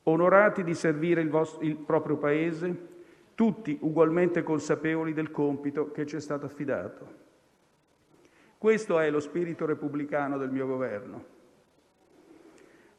onorati 0.05 0.63
di 0.63 0.73
servire 0.73 1.21
il, 1.21 1.29
vostro, 1.29 1.61
il 1.61 1.75
proprio 1.75 2.17
Paese, 2.17 2.87
tutti 3.35 3.77
ugualmente 3.81 4.41
consapevoli 4.41 5.13
del 5.13 5.29
compito 5.29 5.91
che 5.91 6.07
ci 6.07 6.15
è 6.15 6.19
stato 6.19 6.47
affidato. 6.47 7.07
Questo 8.57 8.97
è 8.97 9.11
lo 9.11 9.19
spirito 9.19 9.67
repubblicano 9.67 10.39
del 10.39 10.49
mio 10.49 10.65
governo. 10.65 11.25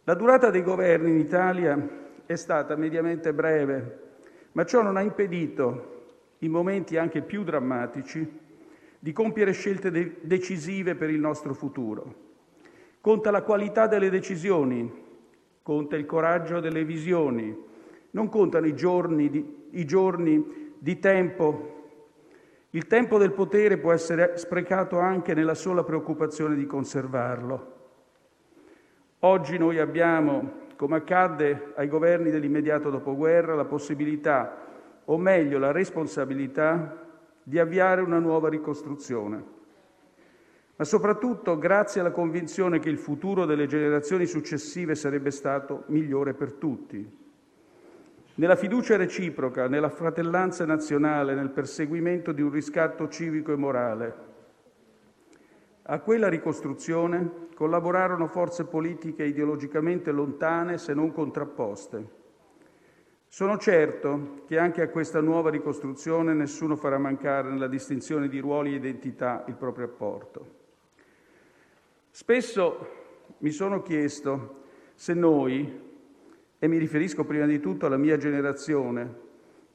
La 0.04 0.14
durata 0.14 0.50
dei 0.50 0.62
governi 0.62 1.10
in 1.10 1.18
Italia 1.18 1.88
è 2.24 2.36
stata 2.36 2.76
mediamente 2.76 3.34
breve, 3.34 3.98
ma 4.52 4.64
ciò 4.64 4.80
non 4.80 4.96
ha 4.96 5.00
impedito, 5.00 5.90
in 6.38 6.52
momenti 6.52 6.96
anche 6.96 7.20
più 7.22 7.42
drammatici, 7.42 8.42
di 9.04 9.12
compiere 9.12 9.52
scelte 9.52 9.90
de- 9.90 10.16
decisive 10.22 10.94
per 10.94 11.10
il 11.10 11.20
nostro 11.20 11.52
futuro. 11.52 12.14
Conta 13.02 13.30
la 13.30 13.42
qualità 13.42 13.86
delle 13.86 14.08
decisioni, 14.08 14.90
conta 15.60 15.94
il 15.94 16.06
coraggio 16.06 16.58
delle 16.58 16.86
visioni, 16.86 17.54
non 18.12 18.30
contano 18.30 18.64
i 18.64 18.74
giorni 18.74 19.28
di, 19.28 19.66
i 19.72 19.84
giorni 19.84 20.72
di 20.78 20.98
tempo. 21.00 21.90
Il 22.70 22.86
tempo 22.86 23.18
del 23.18 23.32
potere 23.32 23.76
può 23.76 23.92
essere 23.92 24.38
sprecato 24.38 24.98
anche 24.98 25.34
nella 25.34 25.52
sola 25.52 25.84
preoccupazione 25.84 26.54
di 26.54 26.64
conservarlo. 26.64 27.72
Oggi 29.18 29.58
noi 29.58 29.80
abbiamo, 29.80 30.50
come 30.76 30.96
accadde 30.96 31.74
ai 31.74 31.88
governi 31.88 32.30
dell'immediato 32.30 32.88
dopoguerra, 32.88 33.54
la 33.54 33.66
possibilità, 33.66 34.62
o 35.04 35.18
meglio 35.18 35.58
la 35.58 35.72
responsabilità, 35.72 37.03
di 37.44 37.58
avviare 37.58 38.00
una 38.00 38.18
nuova 38.18 38.48
ricostruzione. 38.48 39.52
Ma 40.76 40.84
soprattutto 40.84 41.56
grazie 41.58 42.00
alla 42.00 42.10
convinzione 42.10 42.80
che 42.80 42.88
il 42.88 42.98
futuro 42.98 43.44
delle 43.44 43.66
generazioni 43.66 44.26
successive 44.26 44.96
sarebbe 44.96 45.30
stato 45.30 45.84
migliore 45.86 46.34
per 46.34 46.54
tutti. 46.54 47.22
Nella 48.36 48.56
fiducia 48.56 48.96
reciproca, 48.96 49.68
nella 49.68 49.90
fratellanza 49.90 50.64
nazionale, 50.64 51.34
nel 51.34 51.50
perseguimento 51.50 52.32
di 52.32 52.42
un 52.42 52.50
riscatto 52.50 53.08
civico 53.08 53.52
e 53.52 53.56
morale. 53.56 54.14
A 55.82 56.00
quella 56.00 56.28
ricostruzione 56.28 57.48
collaborarono 57.54 58.26
forze 58.26 58.64
politiche 58.64 59.22
ideologicamente 59.24 60.10
lontane 60.10 60.78
se 60.78 60.94
non 60.94 61.12
contrapposte 61.12 62.22
sono 63.34 63.58
certo 63.58 64.44
che 64.46 64.58
anche 64.58 64.80
a 64.80 64.88
questa 64.88 65.20
nuova 65.20 65.50
ricostruzione 65.50 66.34
nessuno 66.34 66.76
farà 66.76 66.98
mancare 66.98 67.50
nella 67.50 67.66
distinzione 67.66 68.28
di 68.28 68.38
ruoli 68.38 68.72
e 68.72 68.76
identità 68.76 69.44
il 69.48 69.56
proprio 69.56 69.86
apporto. 69.86 70.46
Spesso 72.12 72.88
mi 73.38 73.50
sono 73.50 73.82
chiesto 73.82 74.62
se 74.94 75.14
noi, 75.14 75.80
e 76.60 76.68
mi 76.68 76.78
riferisco 76.78 77.24
prima 77.24 77.44
di 77.46 77.58
tutto 77.58 77.86
alla 77.86 77.96
mia 77.96 78.16
generazione, 78.16 79.14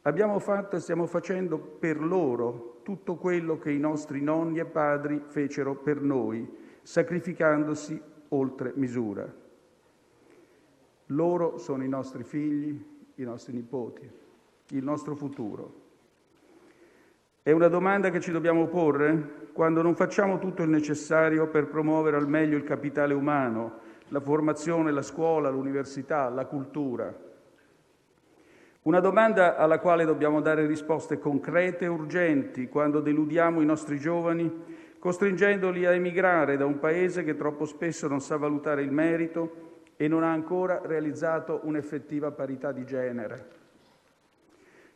abbiamo 0.04 0.40
fatto 0.40 0.78
e 0.78 0.80
stiamo 0.80 1.06
facendo 1.06 1.58
per 1.58 2.00
loro 2.00 2.80
tutto 2.84 3.16
quello 3.16 3.60
che 3.60 3.72
i 3.72 3.78
nostri 3.80 4.22
nonni 4.22 4.60
e 4.60 4.66
padri 4.68 5.22
fecero 5.26 5.76
per 5.76 6.00
noi, 6.00 6.50
sacrificandosi 6.82 8.02
oltre 8.30 8.72
misura. 8.76 9.30
Loro 11.08 11.58
sono 11.58 11.84
i 11.84 11.90
nostri 11.90 12.24
figli, 12.24 12.89
i 13.22 13.26
nostri 13.26 13.54
nipoti, 13.54 14.10
il 14.70 14.84
nostro 14.84 15.16
futuro. 15.16 15.88
È 17.42 17.52
una 17.52 17.68
domanda 17.68 18.10
che 18.12 18.22
ci 18.22 18.32
dobbiamo 18.32 18.68
porre 18.68 19.48
quando 19.54 19.82
non 19.82 19.96
facciamo 19.96 20.40
tutto 20.40 20.64
il 20.64 20.70
necessario 20.70 21.48
per 21.48 21.68
promuovere 21.68 22.16
al 22.16 22.30
meglio 22.30 22.56
il 22.56 22.64
capitale 22.64 23.14
umano, 23.14 23.80
la 24.10 24.22
formazione, 24.22 24.92
la 24.92 25.02
scuola, 25.02 25.50
l'università, 25.50 26.30
la 26.30 26.46
cultura. 26.46 27.14
Una 28.84 29.00
domanda 29.02 29.58
alla 29.58 29.80
quale 29.80 30.06
dobbiamo 30.06 30.40
dare 30.40 30.66
risposte 30.66 31.20
concrete 31.20 31.86
e 31.86 31.90
urgenti 31.90 32.70
quando 32.70 33.02
deludiamo 33.02 33.60
i 33.60 33.66
nostri 33.66 34.00
giovani, 34.00 34.50
costringendoli 34.98 35.86
a 35.86 35.94
emigrare 35.94 36.56
da 36.56 36.66
un 36.66 36.80
paese 36.80 37.24
che 37.24 37.36
troppo 37.36 37.66
spesso 37.66 38.08
non 38.08 38.22
sa 38.22 38.38
valutare 38.38 38.82
il 38.82 38.92
merito 38.92 39.69
e 40.02 40.08
non 40.08 40.24
ha 40.24 40.32
ancora 40.32 40.80
realizzato 40.82 41.60
un'effettiva 41.64 42.32
parità 42.32 42.72
di 42.72 42.86
genere. 42.86 43.48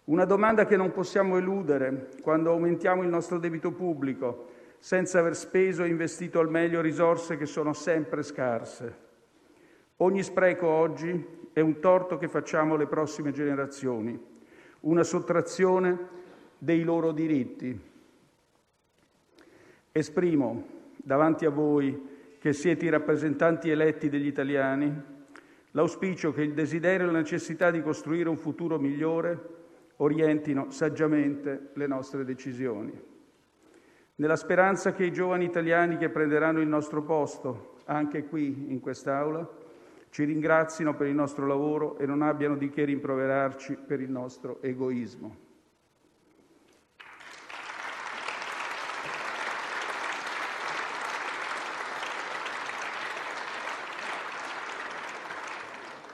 Una 0.05 0.24
domanda 0.24 0.65
che 0.65 0.77
non 0.77 0.93
possiamo 0.93 1.36
eludere 1.36 2.07
quando 2.22 2.51
aumentiamo 2.51 3.03
il 3.03 3.10
nostro 3.10 3.38
debito 3.38 3.74
pubblico 3.74 4.51
senza 4.79 5.19
aver 5.19 5.36
speso 5.36 5.83
e 5.83 5.89
investito 5.89 6.39
al 6.39 6.50
meglio 6.50 6.79
risorse 6.79 7.36
che 7.36 7.45
sono 7.45 7.74
sempre 7.74 8.24
scarse. 8.24 8.98
Ogni 9.98 10.24
spreco 10.24 10.67
oggi 10.67 11.50
è 11.51 11.59
un 11.59 11.81
torto 11.81 12.18
che 12.18 12.29
facciamo 12.29 12.75
alle 12.75 12.87
prossime 12.87 13.33
generazioni, 13.33 14.18
una 14.81 15.03
sottrazione 15.03 15.98
dei 16.57 16.83
loro 16.83 17.11
diritti. 17.11 17.77
Esprimo 19.92 20.66
davanti 20.96 21.46
a 21.46 21.50
voi 21.50 22.11
che 22.44 22.51
siete 22.51 22.84
i 22.84 22.90
rappresentanti 22.90 23.70
eletti 23.70 24.10
degli 24.10 24.27
italiani, 24.27 24.94
l'auspicio 25.72 26.34
che 26.34 26.42
il 26.42 26.53
desiderio 26.53 27.08
e 27.08 27.12
la 27.14 27.20
necessità 27.20 27.72
di 27.72 27.82
costruire 27.82 28.27
un 28.27 28.36
futuro 28.36 28.77
migliore 28.77 29.40
orientino 29.96 30.70
saggiamente 30.70 31.70
le 31.72 31.88
nostre 31.88 32.25
decisioni. 32.25 32.92
Nella 34.16 34.36
speranza 34.36 34.92
che 34.92 35.06
i 35.06 35.14
giovani 35.14 35.46
italiani 35.46 35.96
che 35.96 36.10
prenderanno 36.10 36.60
il 36.60 36.68
nostro 36.68 37.01
posto, 37.03 37.75
anche 37.86 38.25
qui 38.25 38.66
in 38.74 38.82
quest'Aula, 38.82 39.50
ci 40.10 40.25
ringrazino 40.25 40.98
per 40.98 41.08
il 41.08 41.16
nostro 41.16 41.48
lavoro 41.48 41.98
e 41.98 42.06
non 42.06 42.22
abbiano 42.22 42.58
di 42.58 42.70
che 42.70 42.84
rimproverarci 42.84 43.77
per 43.88 44.01
il 44.01 44.12
nostro 44.12 44.62
egoismo. 44.62 45.52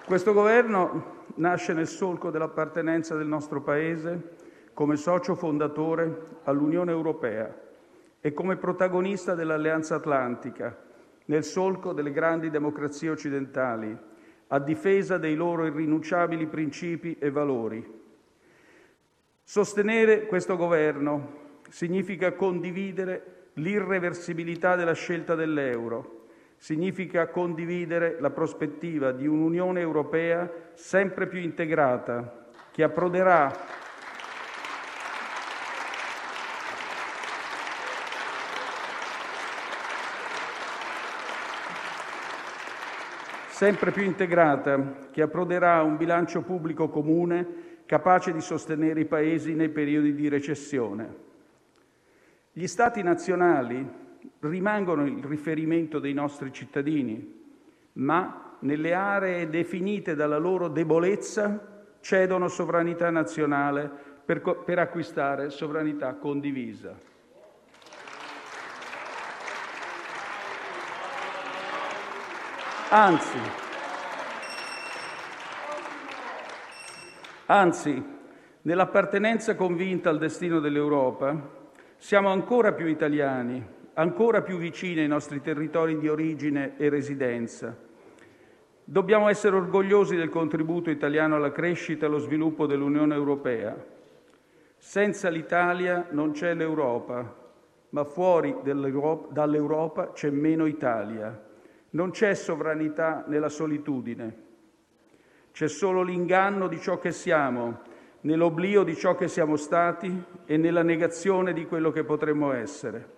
Questo 0.09 0.33
Governo 0.33 1.27
nasce 1.35 1.71
nel 1.71 1.85
solco 1.85 2.31
dell'appartenenza 2.31 3.15
del 3.15 3.27
nostro 3.27 3.61
Paese 3.61 4.37
come 4.73 4.95
socio 4.95 5.35
fondatore 5.35 6.39
all'Unione 6.45 6.89
Europea 6.89 7.55
e 8.19 8.33
come 8.33 8.55
protagonista 8.55 9.35
dell'Alleanza 9.35 9.93
Atlantica, 9.93 10.75
nel 11.25 11.43
solco 11.43 11.93
delle 11.93 12.09
grandi 12.09 12.49
democrazie 12.49 13.11
occidentali, 13.11 13.95
a 14.47 14.57
difesa 14.57 15.19
dei 15.19 15.35
loro 15.35 15.67
irrinunciabili 15.67 16.47
principi 16.47 17.15
e 17.19 17.29
valori. 17.29 18.01
Sostenere 19.43 20.25
questo 20.25 20.55
Governo 20.57 21.59
significa 21.69 22.33
condividere 22.33 23.49
l'irreversibilità 23.53 24.75
della 24.75 24.93
scelta 24.93 25.35
dell'euro 25.35 26.18
significa 26.59 27.29
condividere 27.29 28.17
la 28.19 28.31
prospettiva 28.31 29.13
di 29.13 29.25
un'Unione 29.25 29.79
europea 29.79 30.51
sempre 30.73 31.25
più 31.25 31.39
integrata, 31.39 32.47
che 32.71 32.83
approderà 32.83 33.49
sempre 43.47 43.91
più 43.91 44.03
integrata, 44.03 45.07
che 45.11 45.21
approderà 45.21 45.75
a 45.75 45.83
un 45.83 45.95
bilancio 45.95 46.41
pubblico 46.41 46.89
comune 46.89 47.83
capace 47.85 48.33
di 48.33 48.41
sostenere 48.41 48.99
i 48.99 49.05
Paesi 49.05 49.53
nei 49.53 49.69
periodi 49.69 50.13
di 50.13 50.27
recessione. 50.27 51.27
Gli 52.51 52.67
Stati 52.67 53.01
nazionali 53.01 54.07
rimangono 54.39 55.05
il 55.05 55.23
riferimento 55.23 55.99
dei 55.99 56.13
nostri 56.13 56.51
cittadini, 56.53 57.37
ma 57.93 58.55
nelle 58.59 58.93
aree 58.93 59.49
definite 59.49 60.15
dalla 60.15 60.37
loro 60.37 60.67
debolezza 60.67 61.87
cedono 62.01 62.47
sovranità 62.47 63.09
nazionale 63.09 63.89
per, 64.25 64.41
per 64.41 64.79
acquistare 64.79 65.49
sovranità 65.49 66.13
condivisa. 66.15 67.07
Anzi, 72.91 73.37
anzi, 77.45 78.03
nell'appartenenza 78.63 79.55
convinta 79.55 80.09
al 80.09 80.17
destino 80.17 80.59
dell'Europa, 80.59 81.57
siamo 81.97 82.29
ancora 82.29 82.73
più 82.73 82.87
italiani 82.87 83.77
ancora 83.93 84.41
più 84.41 84.57
vicine 84.57 85.01
ai 85.01 85.07
nostri 85.07 85.41
territori 85.41 85.97
di 85.97 86.07
origine 86.07 86.77
e 86.77 86.89
residenza. 86.89 87.75
Dobbiamo 88.83 89.29
essere 89.29 89.55
orgogliosi 89.55 90.15
del 90.15 90.29
contributo 90.29 90.89
italiano 90.89 91.35
alla 91.35 91.51
crescita 91.51 92.05
e 92.05 92.07
allo 92.07 92.17
sviluppo 92.17 92.65
dell'Unione 92.65 93.13
Europea. 93.13 93.75
Senza 94.77 95.29
l'Italia 95.29 96.07
non 96.09 96.31
c'è 96.31 96.55
l'Europa, 96.55 97.35
ma 97.89 98.03
fuori 98.03 98.55
dall'Europa 98.63 100.11
c'è 100.11 100.29
meno 100.29 100.65
Italia. 100.65 101.47
Non 101.91 102.11
c'è 102.11 102.33
sovranità 102.33 103.25
nella 103.27 103.49
solitudine. 103.49 104.47
C'è 105.51 105.67
solo 105.67 106.01
l'inganno 106.01 106.67
di 106.67 106.79
ciò 106.79 106.97
che 106.97 107.11
siamo, 107.11 107.81
nell'oblio 108.21 108.83
di 108.83 108.95
ciò 108.95 109.15
che 109.15 109.27
siamo 109.27 109.55
stati 109.55 110.23
e 110.45 110.57
nella 110.57 110.83
negazione 110.83 111.53
di 111.53 111.65
quello 111.65 111.91
che 111.91 112.03
potremmo 112.03 112.53
essere. 112.53 113.17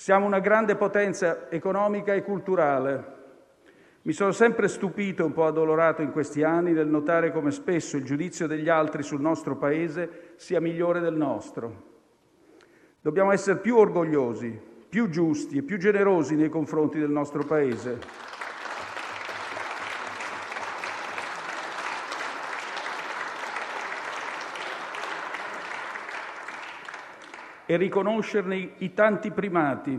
Siamo 0.00 0.24
una 0.24 0.38
grande 0.38 0.76
potenza 0.76 1.50
economica 1.50 2.14
e 2.14 2.22
culturale. 2.22 3.04
Mi 4.00 4.14
sono 4.14 4.32
sempre 4.32 4.66
stupito 4.66 5.20
e 5.20 5.26
un 5.26 5.34
po' 5.34 5.44
addolorato 5.44 6.00
in 6.00 6.10
questi 6.10 6.42
anni 6.42 6.72
nel 6.72 6.86
notare 6.86 7.30
come 7.30 7.50
spesso 7.50 7.98
il 7.98 8.04
giudizio 8.04 8.46
degli 8.46 8.70
altri 8.70 9.02
sul 9.02 9.20
nostro 9.20 9.56
Paese 9.56 10.32
sia 10.36 10.58
migliore 10.58 11.00
del 11.00 11.16
nostro. 11.16 11.82
Dobbiamo 12.98 13.30
essere 13.30 13.58
più 13.58 13.76
orgogliosi, 13.76 14.58
più 14.88 15.10
giusti 15.10 15.58
e 15.58 15.62
più 15.62 15.76
generosi 15.76 16.34
nei 16.34 16.48
confronti 16.48 16.98
del 16.98 17.10
nostro 17.10 17.44
Paese. 17.44 17.98
E 27.70 27.76
riconoscerne 27.76 28.72
i 28.78 28.94
tanti 28.94 29.30
primati, 29.30 29.96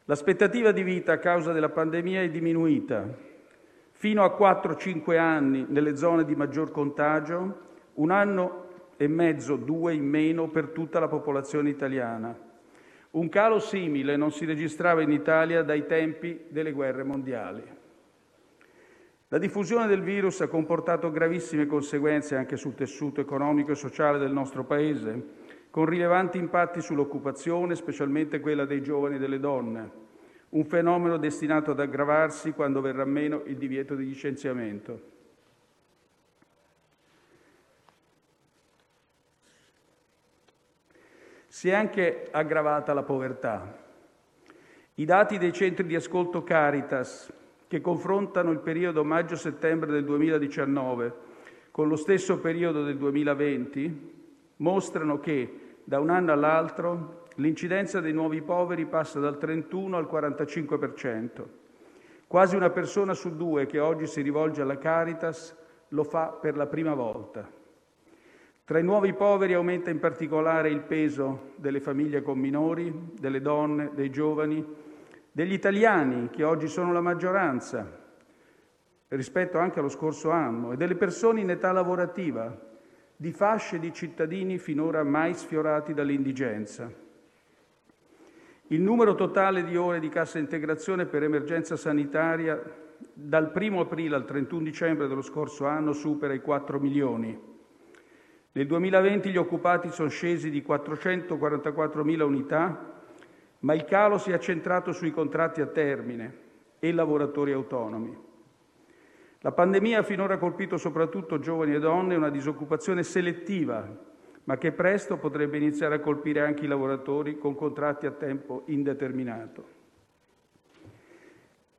L'aspettativa 0.06 0.72
di 0.72 0.84
vita 0.84 1.14
a 1.14 1.18
causa 1.18 1.52
della 1.52 1.70
pandemia 1.70 2.22
è 2.22 2.30
diminuita 2.30 3.30
fino 4.02 4.24
a 4.24 4.36
4-5 4.36 5.16
anni 5.16 5.64
nelle 5.70 5.96
zone 5.96 6.26
di 6.26 6.36
maggior 6.36 6.72
contagio, 6.72 7.60
un 7.94 8.10
anno 8.10 8.66
e 8.98 9.08
mezzo, 9.08 9.58
due 9.58 9.94
in 9.94 10.06
meno 10.06 10.50
per 10.50 10.70
tutta 10.70 11.00
la 11.00 11.08
popolazione 11.08 11.70
italiana. 11.70 12.36
Un 13.12 13.30
calo 13.30 13.60
simile 13.60 14.16
non 14.16 14.32
si 14.32 14.46
registrava 14.46 15.04
in 15.04 15.12
Italia 15.12 15.62
dai 15.62 15.86
tempi 15.86 16.46
delle 16.50 16.72
guerre 16.72 17.04
mondiali. 17.04 17.62
La 19.28 19.38
diffusione 19.38 19.86
del 19.86 20.02
virus 20.02 20.42
ha 20.42 20.48
comportato 20.48 21.12
gravissime 21.12 21.68
conseguenze 21.68 22.36
anche 22.36 22.58
sul 22.58 22.74
tessuto 22.74 23.22
economico 23.22 23.74
e 23.74 23.76
sociale 23.76 24.18
del 24.18 24.32
nostro 24.32 24.64
Paese, 24.64 25.26
con 25.70 25.86
rilevanti 25.86 26.40
impatti 26.40 26.82
sull'occupazione, 26.82 27.76
specialmente 27.76 28.40
quella 28.40 28.66
dei 28.66 28.82
giovani 28.82 29.18
e 29.18 29.20
delle 29.20 29.40
donne 29.40 30.10
un 30.52 30.66
fenomeno 30.66 31.18
destinato 31.18 31.72
ad 31.72 31.80
aggravarsi 31.80 32.52
quando 32.52 32.82
verrà 32.82 33.06
meno 33.06 33.44
il 33.46 33.58
divieto 33.58 33.96
di 33.96 34.06
licenziamento. 34.06 35.10
Si 41.48 41.70
è 41.70 41.74
anche 41.74 42.28
aggravata 42.32 42.94
la 42.94 43.04
povertà. 43.04 43.78
I 44.96 45.06
dati 45.06 45.38
dei 45.38 45.54
centri 45.54 45.86
di 45.86 45.96
ascolto 45.96 46.44
Caritas, 46.44 47.32
che 47.68 47.82
confrontano 47.82 48.52
il 48.52 48.60
periodo 48.60 49.04
maggio-settembre 49.04 49.92
del 49.92 50.04
2019 50.04 51.30
con 51.72 51.88
lo 51.88 51.96
stesso 51.96 52.40
periodo 52.40 52.84
del 52.84 52.98
2020, 52.98 54.20
mostrano 54.58 55.20
che 55.20 55.76
da 55.86 56.00
un 56.00 56.10
anno 56.10 56.34
all'altro 56.34 57.21
l'incidenza 57.42 58.00
dei 58.00 58.14
nuovi 58.14 58.42
poveri 58.42 58.86
passa 58.86 59.20
dal 59.20 59.38
31 59.38 59.98
al 59.98 60.08
45 60.08 60.78
per 60.78 60.94
cento. 60.94 61.60
Quasi 62.28 62.56
una 62.56 62.70
persona 62.70 63.14
su 63.14 63.36
due 63.36 63.66
che 63.66 63.80
oggi 63.80 64.06
si 64.06 64.22
rivolge 64.22 64.62
alla 64.62 64.78
Caritas 64.78 65.58
lo 65.90 66.04
fa 66.04 66.28
per 66.28 66.56
la 66.56 66.68
prima 66.68 66.94
volta. 66.94 67.50
Tra 68.64 68.80
i 68.80 68.84
nuovi 68.84 69.14
poveri 69.14 69.54
aumenta 69.54 69.90
in 69.90 70.00
particolare 70.00 70.70
il 70.70 70.82
peso 70.82 71.54
delle 71.56 71.82
famiglie 71.82 72.22
con 72.22 72.40
minori, 72.40 73.12
delle 73.20 73.42
donne, 73.42 73.92
dei 73.94 74.10
giovani, 74.12 74.66
degli 75.32 75.52
italiani, 75.52 76.30
che 76.30 76.44
oggi 76.44 76.68
sono 76.68 76.94
la 76.94 77.02
maggioranza, 77.02 78.00
rispetto 79.10 79.58
anche 79.58 79.80
allo 79.80 79.90
scorso 79.90 80.30
anno, 80.30 80.72
e 80.72 80.78
delle 80.78 80.96
persone 80.96 81.42
in 81.42 81.50
età 81.50 81.72
lavorativa, 81.74 82.58
di 83.18 83.32
fasce 83.34 83.78
di 83.78 83.92
cittadini 83.92 84.58
finora 84.58 85.04
mai 85.04 85.34
sfiorati 85.34 85.94
dall'indigenza. 85.94 87.01
Il 88.72 88.82
numero 88.82 89.16
totale 89.16 89.66
di 89.66 89.76
ore 89.76 90.00
di 90.00 90.08
cassa 90.08 90.40
integrazione 90.40 91.06
per 91.06 91.24
emergenza 91.24 91.76
sanitaria 91.76 92.58
dal 93.14 93.52
1 93.54 93.82
aprile 93.82 94.16
al 94.16 94.24
31 94.24 94.64
dicembre 94.64 95.10
dello 95.10 95.22
scorso 95.22 95.66
anno 95.66 95.92
supera 95.92 96.34
i 96.34 96.40
4 96.40 96.80
milioni. 96.80 97.38
Nel 98.54 98.66
2020 98.66 99.30
gli 99.30 99.36
occupati 99.36 99.90
sono 99.90 100.08
scesi 100.08 100.50
di 100.50 100.64
444.000 100.66 102.22
unità, 102.22 102.94
ma 103.60 103.74
il 103.74 103.84
calo 103.84 104.18
si 104.18 104.32
è 104.32 104.36
accentrato 104.36 104.94
sui 104.94 105.12
contratti 105.12 105.60
a 105.60 105.66
termine 105.66 106.38
e 106.80 106.94
lavoratori 106.94 107.52
autonomi. 107.52 108.18
La 109.40 109.52
pandemia 109.52 110.00
ha 110.00 110.04
finora 110.04 110.38
colpito 110.38 110.78
soprattutto 110.78 111.40
giovani 111.40 111.74
e 111.74 111.80
donne 111.80 112.16
una 112.16 112.30
disoccupazione 112.30 113.04
selettiva 113.04 114.11
ma 114.46 114.58
che 114.58 114.72
presto 114.72 115.18
potrebbe 115.18 115.58
iniziare 115.58 115.96
a 115.96 116.00
colpire 116.00 116.42
anche 116.42 116.66
i 116.66 116.68
lavoratori 116.68 117.38
con 117.38 117.56
contratti 117.56 118.06
a 118.06 118.12
tempo 118.12 118.64
indeterminato. 118.68 119.80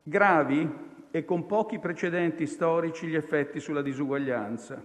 Gravi 0.03 0.91
e 1.11 1.25
con 1.25 1.47
pochi 1.47 1.79
precedenti 1.79 2.47
storici 2.47 3.07
gli 3.07 3.15
effetti 3.15 3.61
sulla 3.61 3.83
disuguaglianza. 3.83 4.83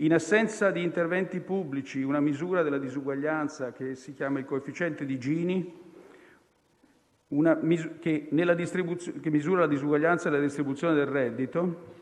In 0.00 0.12
assenza 0.12 0.70
di 0.70 0.82
interventi 0.82 1.40
pubblici, 1.40 2.02
una 2.02 2.20
misura 2.20 2.62
della 2.62 2.78
disuguaglianza 2.78 3.72
che 3.72 3.94
si 3.94 4.12
chiama 4.12 4.40
il 4.40 4.44
coefficiente 4.44 5.06
di 5.06 5.18
Gini, 5.18 5.84
mis- 7.28 7.90
che, 7.98 8.28
che 8.28 9.30
misura 9.30 9.60
la 9.60 9.66
disuguaglianza 9.66 10.28
e 10.28 10.32
la 10.32 10.40
distribuzione 10.40 10.94
del 10.94 11.06
reddito, 11.06 11.94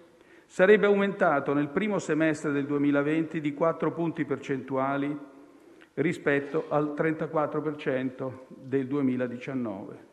sarebbe 0.47 0.87
aumentato 0.87 1.53
nel 1.53 1.69
primo 1.69 1.99
semestre 1.99 2.53
del 2.53 2.67
2020 2.67 3.41
di 3.41 3.55
4 3.55 3.93
punti 3.93 4.25
percentuali 4.25 5.17
rispetto 5.95 6.67
al 6.69 6.95
34 6.95 7.63
per 7.63 7.77
del 8.49 8.87
2019. 8.87 10.13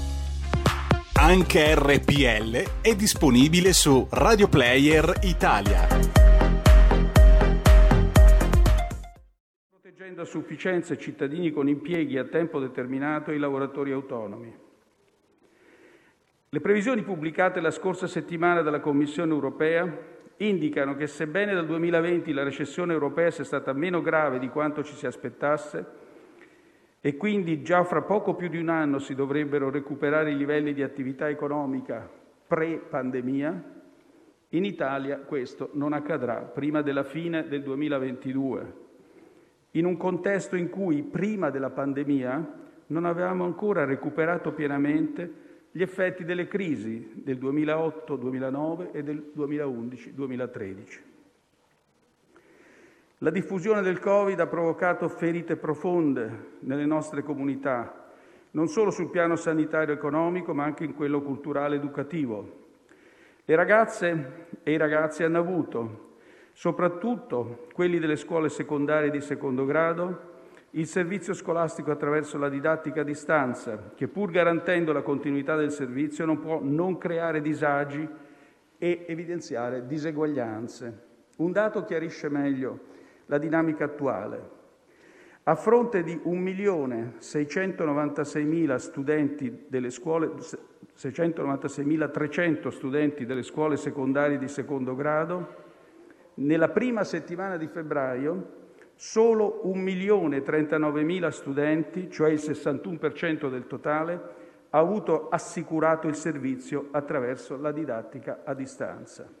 Anche 1.13 1.75
RPL 1.75 2.81
è 2.81 2.95
disponibile 2.95 3.73
su 3.73 4.07
Radio 4.11 4.47
Player 4.47 5.19
Italia. 5.23 5.87
a 10.17 10.25
sufficienza 10.25 10.93
i 10.93 10.99
cittadini 10.99 11.49
con 11.49 11.67
impieghi 11.67 12.19
a 12.19 12.25
tempo 12.25 12.59
determinato 12.59 13.31
e 13.31 13.35
i 13.35 13.39
lavoratori 13.39 13.91
autonomi. 13.91 14.55
Le 16.49 16.59
previsioni 16.59 17.01
pubblicate 17.01 17.59
la 17.59 17.71
scorsa 17.71 18.05
settimana 18.05 18.61
dalla 18.61 18.81
Commissione 18.81 19.31
europea 19.31 19.91
indicano 20.37 20.95
che, 20.95 21.07
sebbene 21.07 21.55
dal 21.55 21.65
2020 21.65 22.33
la 22.33 22.43
recessione 22.43 22.93
europea 22.93 23.31
sia 23.31 23.43
stata 23.43 23.73
meno 23.73 24.01
grave 24.01 24.37
di 24.37 24.49
quanto 24.49 24.83
ci 24.83 24.93
si 24.93 25.07
aspettasse 25.07 26.00
e 27.03 27.17
quindi 27.17 27.63
già 27.63 27.83
fra 27.83 28.03
poco 28.03 28.35
più 28.35 28.47
di 28.47 28.59
un 28.59 28.69
anno 28.69 28.99
si 28.99 29.15
dovrebbero 29.15 29.71
recuperare 29.71 30.31
i 30.31 30.37
livelli 30.37 30.71
di 30.71 30.83
attività 30.83 31.27
economica 31.29 32.07
pre-pandemia, 32.47 33.79
in 34.49 34.65
Italia 34.65 35.17
questo 35.17 35.71
non 35.73 35.93
accadrà 35.93 36.41
prima 36.41 36.83
della 36.83 37.03
fine 37.03 37.47
del 37.47 37.63
2022, 37.63 38.73
in 39.71 39.85
un 39.85 39.97
contesto 39.97 40.55
in 40.55 40.69
cui 40.69 41.01
prima 41.01 41.49
della 41.49 41.71
pandemia 41.71 42.59
non 42.87 43.05
avevamo 43.05 43.45
ancora 43.45 43.83
recuperato 43.83 44.51
pienamente 44.51 45.49
gli 45.71 45.81
effetti 45.81 46.23
delle 46.23 46.47
crisi 46.47 47.23
del 47.23 47.39
2008-2009 47.39 48.89
e 48.91 49.01
del 49.01 49.31
2011-2013. 49.35 51.10
La 53.23 53.29
diffusione 53.29 53.83
del 53.83 53.99
Covid 53.99 54.39
ha 54.39 54.47
provocato 54.47 55.07
ferite 55.07 55.55
profonde 55.55 56.55
nelle 56.61 56.87
nostre 56.87 57.21
comunità, 57.21 58.09
non 58.51 58.67
solo 58.67 58.89
sul 58.89 59.11
piano 59.11 59.35
sanitario 59.35 59.93
economico, 59.93 60.55
ma 60.55 60.63
anche 60.63 60.85
in 60.85 60.95
quello 60.95 61.21
culturale 61.21 61.75
e 61.75 61.77
educativo. 61.77 62.65
Le 63.45 63.55
ragazze 63.55 64.47
e 64.63 64.71
i 64.71 64.77
ragazzi 64.77 65.21
hanno 65.21 65.37
avuto, 65.37 66.15
soprattutto 66.53 67.67
quelli 67.73 67.99
delle 67.99 68.15
scuole 68.15 68.49
secondarie 68.49 69.11
di 69.11 69.21
secondo 69.21 69.65
grado, 69.65 70.29
il 70.71 70.87
servizio 70.87 71.35
scolastico 71.35 71.91
attraverso 71.91 72.39
la 72.39 72.49
didattica 72.49 73.01
a 73.01 73.03
distanza, 73.03 73.91
che 73.93 74.07
pur 74.07 74.31
garantendo 74.31 74.93
la 74.93 75.03
continuità 75.03 75.55
del 75.55 75.69
servizio 75.69 76.25
non 76.25 76.39
può 76.39 76.59
non 76.59 76.97
creare 76.97 77.39
disagi 77.39 78.07
e 78.79 79.05
evidenziare 79.07 79.85
diseguaglianze. 79.85 81.09
Un 81.37 81.51
dato 81.51 81.83
chiarisce 81.83 82.27
meglio 82.27 82.89
la 83.31 83.37
dinamica 83.37 83.85
attuale. 83.85 84.59
A 85.43 85.55
fronte 85.55 86.03
di 86.03 86.13
1.696.000 86.13 88.75
studenti 88.75 89.63
delle 89.67 89.89
scuole 89.89 90.33
696.300 90.97 92.67
studenti 92.67 93.25
delle 93.25 93.43
scuole 93.43 93.77
secondarie 93.77 94.37
di 94.37 94.49
secondo 94.49 94.95
grado, 94.95 95.59
nella 96.35 96.67
prima 96.67 97.05
settimana 97.05 97.55
di 97.55 97.67
febbraio 97.67 98.59
solo 98.95 99.61
1.039.000 99.65 101.29
studenti, 101.29 102.11
cioè 102.11 102.31
il 102.31 102.39
61% 102.39 103.49
del 103.49 103.65
totale, 103.65 104.39
ha 104.71 104.77
avuto 104.77 105.29
assicurato 105.29 106.09
il 106.09 106.15
servizio 106.15 106.89
attraverso 106.91 107.55
la 107.57 107.71
didattica 107.71 108.41
a 108.43 108.53
distanza. 108.53 109.40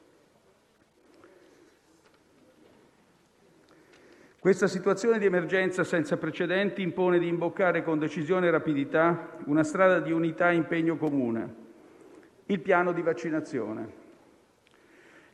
Questa 4.41 4.65
situazione 4.65 5.19
di 5.19 5.25
emergenza 5.27 5.83
senza 5.83 6.17
precedenti 6.17 6.81
impone 6.81 7.19
di 7.19 7.27
imboccare 7.27 7.83
con 7.83 7.99
decisione 7.99 8.47
e 8.47 8.49
rapidità 8.49 9.37
una 9.45 9.63
strada 9.63 9.99
di 9.99 10.11
unità 10.11 10.49
e 10.49 10.55
impegno 10.55 10.97
comune, 10.97 11.55
il 12.47 12.59
piano 12.59 12.91
di 12.91 13.03
vaccinazione. 13.03 13.93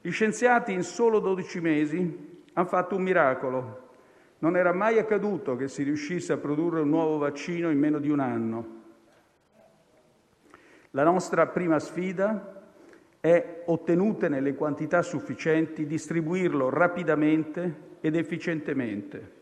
Gli 0.01 0.11
scienziati 0.11 0.73
in 0.73 0.83
solo 0.83 1.19
12 1.19 1.61
mesi 1.61 2.43
hanno 2.51 2.67
fatto 2.67 2.97
un 2.97 3.03
miracolo. 3.03 3.91
Non 4.39 4.57
era 4.57 4.73
mai 4.73 4.99
accaduto 4.99 5.55
che 5.55 5.69
si 5.69 5.83
riuscisse 5.83 6.33
a 6.33 6.37
produrre 6.37 6.81
un 6.81 6.89
nuovo 6.89 7.17
vaccino 7.17 7.69
in 7.69 7.79
meno 7.79 7.99
di 7.99 8.09
un 8.09 8.19
anno. 8.19 8.75
La 10.91 11.05
nostra 11.05 11.47
prima 11.47 11.79
sfida 11.79 12.61
è, 13.21 13.63
ottenute 13.67 14.27
nelle 14.27 14.53
quantità 14.53 15.01
sufficienti, 15.01 15.87
distribuirlo 15.87 16.69
rapidamente 16.69 17.86
ed 18.01 18.15
efficientemente. 18.15 19.35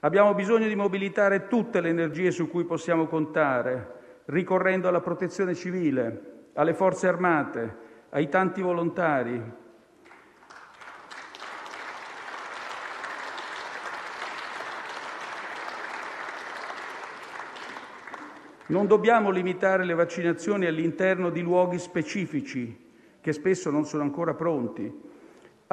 Abbiamo 0.00 0.34
bisogno 0.34 0.68
di 0.68 0.74
mobilitare 0.74 1.46
tutte 1.46 1.80
le 1.80 1.88
energie 1.88 2.30
su 2.30 2.48
cui 2.48 2.64
possiamo 2.64 3.06
contare, 3.06 4.22
ricorrendo 4.26 4.88
alla 4.88 5.00
protezione 5.00 5.54
civile, 5.54 6.48
alle 6.54 6.74
forze 6.74 7.08
armate, 7.08 7.76
ai 8.10 8.28
tanti 8.28 8.60
volontari. 8.60 9.42
Non 18.66 18.86
dobbiamo 18.86 19.30
limitare 19.30 19.84
le 19.84 19.94
vaccinazioni 19.94 20.66
all'interno 20.66 21.30
di 21.30 21.40
luoghi 21.42 21.78
specifici, 21.78 22.92
che 23.20 23.32
spesso 23.32 23.70
non 23.70 23.84
sono 23.84 24.02
ancora 24.02 24.34
pronti, 24.34 25.12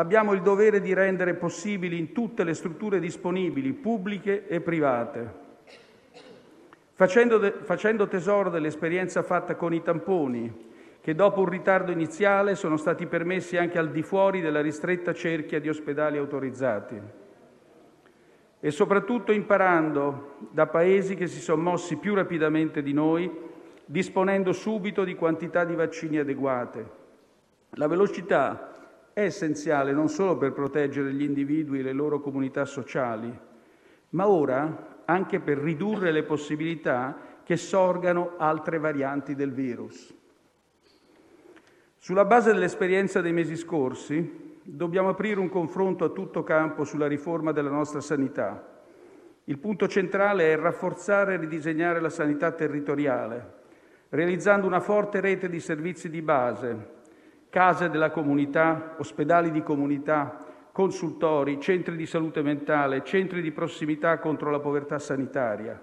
abbiamo 0.01 0.33
il 0.33 0.41
dovere 0.41 0.81
di 0.81 0.93
rendere 0.93 1.35
possibili 1.35 1.97
in 1.97 2.11
tutte 2.11 2.43
le 2.43 2.55
strutture 2.55 2.99
disponibili, 2.99 3.71
pubbliche 3.71 4.47
e 4.47 4.59
private. 4.59 5.39
Facendo, 6.93 8.07
tesoro 8.07 8.49
dell'esperienza 8.49 9.21
fatta 9.21 9.55
con 9.55 9.73
i 9.73 9.81
tamponi, 9.81 10.69
che 11.01 11.15
dopo 11.15 11.41
un 11.41 11.49
ritardo 11.49 11.91
iniziale 11.91 12.55
sono 12.55 12.77
stati 12.77 13.05
permessi 13.05 13.57
anche 13.57 13.77
al 13.77 13.91
di 13.91 14.01
fuori 14.01 14.41
della 14.41 14.61
ristretta 14.61 15.13
cerchia 15.13 15.59
di 15.59 15.69
ospedali 15.69 16.17
autorizzati. 16.17 16.99
E 18.59 18.71
soprattutto 18.71 19.31
imparando 19.31 20.35
da 20.51 20.67
Paesi 20.67 21.15
che 21.15 21.27
si 21.27 21.39
sono 21.39 21.61
mossi 21.61 21.97
più 21.97 22.13
rapidamente 22.13 22.81
di 22.81 22.93
noi, 22.93 23.31
disponendo 23.85 24.51
subito 24.51 25.03
di 25.03 25.15
quantità 25.15 25.63
di 25.63 25.75
vaccini 25.75 26.17
adeguate. 26.17 26.99
La 27.75 27.87
velocità 27.87 28.70
è 29.13 29.21
essenziale 29.21 29.91
non 29.91 30.10
solo 30.10 30.38
per 30.38 30.54
proteggere 30.54 31.13
gli 31.13 31.24
individui 31.24 31.80
e 31.80 31.84
le 31.84 31.93
loro 31.93 32.19
comunità 32.19 32.65
sociali, 32.65 33.32
ma 34.10 34.28
ora 34.28 35.04
anche 35.06 35.39
per 35.39 35.58
ridurre 35.58 36.12
le 36.12 36.24
possibilità 36.24 37.17
che 37.43 37.58
sorgano 37.58 38.36
altre 38.38 38.78
varianti 38.80 39.36
del 39.36 39.52
virus. 39.52 40.13
Sulla 41.97 42.26
base 42.26 42.52
dell'esperienza 42.52 43.21
dei 43.21 43.34
mesi 43.34 43.56
scorsi, 43.56 44.60
dobbiamo 44.63 45.10
aprire 45.10 45.39
un 45.39 45.50
confronto 45.50 46.06
a 46.06 46.10
tutto 46.10 46.43
campo 46.43 46.84
sulla 46.84 47.08
riforma 47.08 47.52
della 47.52 47.69
nostra 47.69 48.00
sanità. 48.00 48.69
Il 49.45 49.58
punto 49.58 49.88
centrale 49.88 50.54
è 50.54 50.56
rafforzare 50.56 51.34
e 51.34 51.38
ridisegnare 51.38 52.00
la 52.00 52.10
sanità 52.10 52.52
territoriale, 52.52 53.60
realizzando 54.10 54.65
una 54.65 54.80
forte 54.80 55.19
rete 55.19 55.50
di 55.50 55.60
servizi 55.60 56.10
di 56.10 56.21
base, 56.21 57.00
case 57.51 57.89
della 57.89 58.11
comunità, 58.11 58.95
ospedali 58.97 59.51
di 59.51 59.61
comunità, 59.61 60.37
consultori, 60.71 61.59
centri 61.59 61.97
di 61.97 62.05
salute 62.05 62.41
mentale, 62.41 63.03
centri 63.03 63.41
di 63.41 63.51
prossimità 63.51 64.19
contro 64.19 64.49
la 64.49 64.61
povertà 64.61 64.97
sanitaria. 64.99 65.79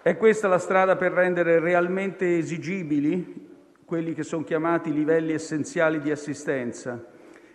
È 0.00 0.16
questa 0.16 0.46
la 0.46 0.58
strada 0.58 0.94
per 0.94 1.10
rendere 1.10 1.58
realmente 1.58 2.38
esigibili 2.38 3.48
quelli 3.84 4.14
che 4.14 4.22
sono 4.22 4.44
chiamati 4.44 4.92
livelli 4.92 5.32
essenziali 5.32 5.98
di 5.98 6.12
assistenza 6.12 7.04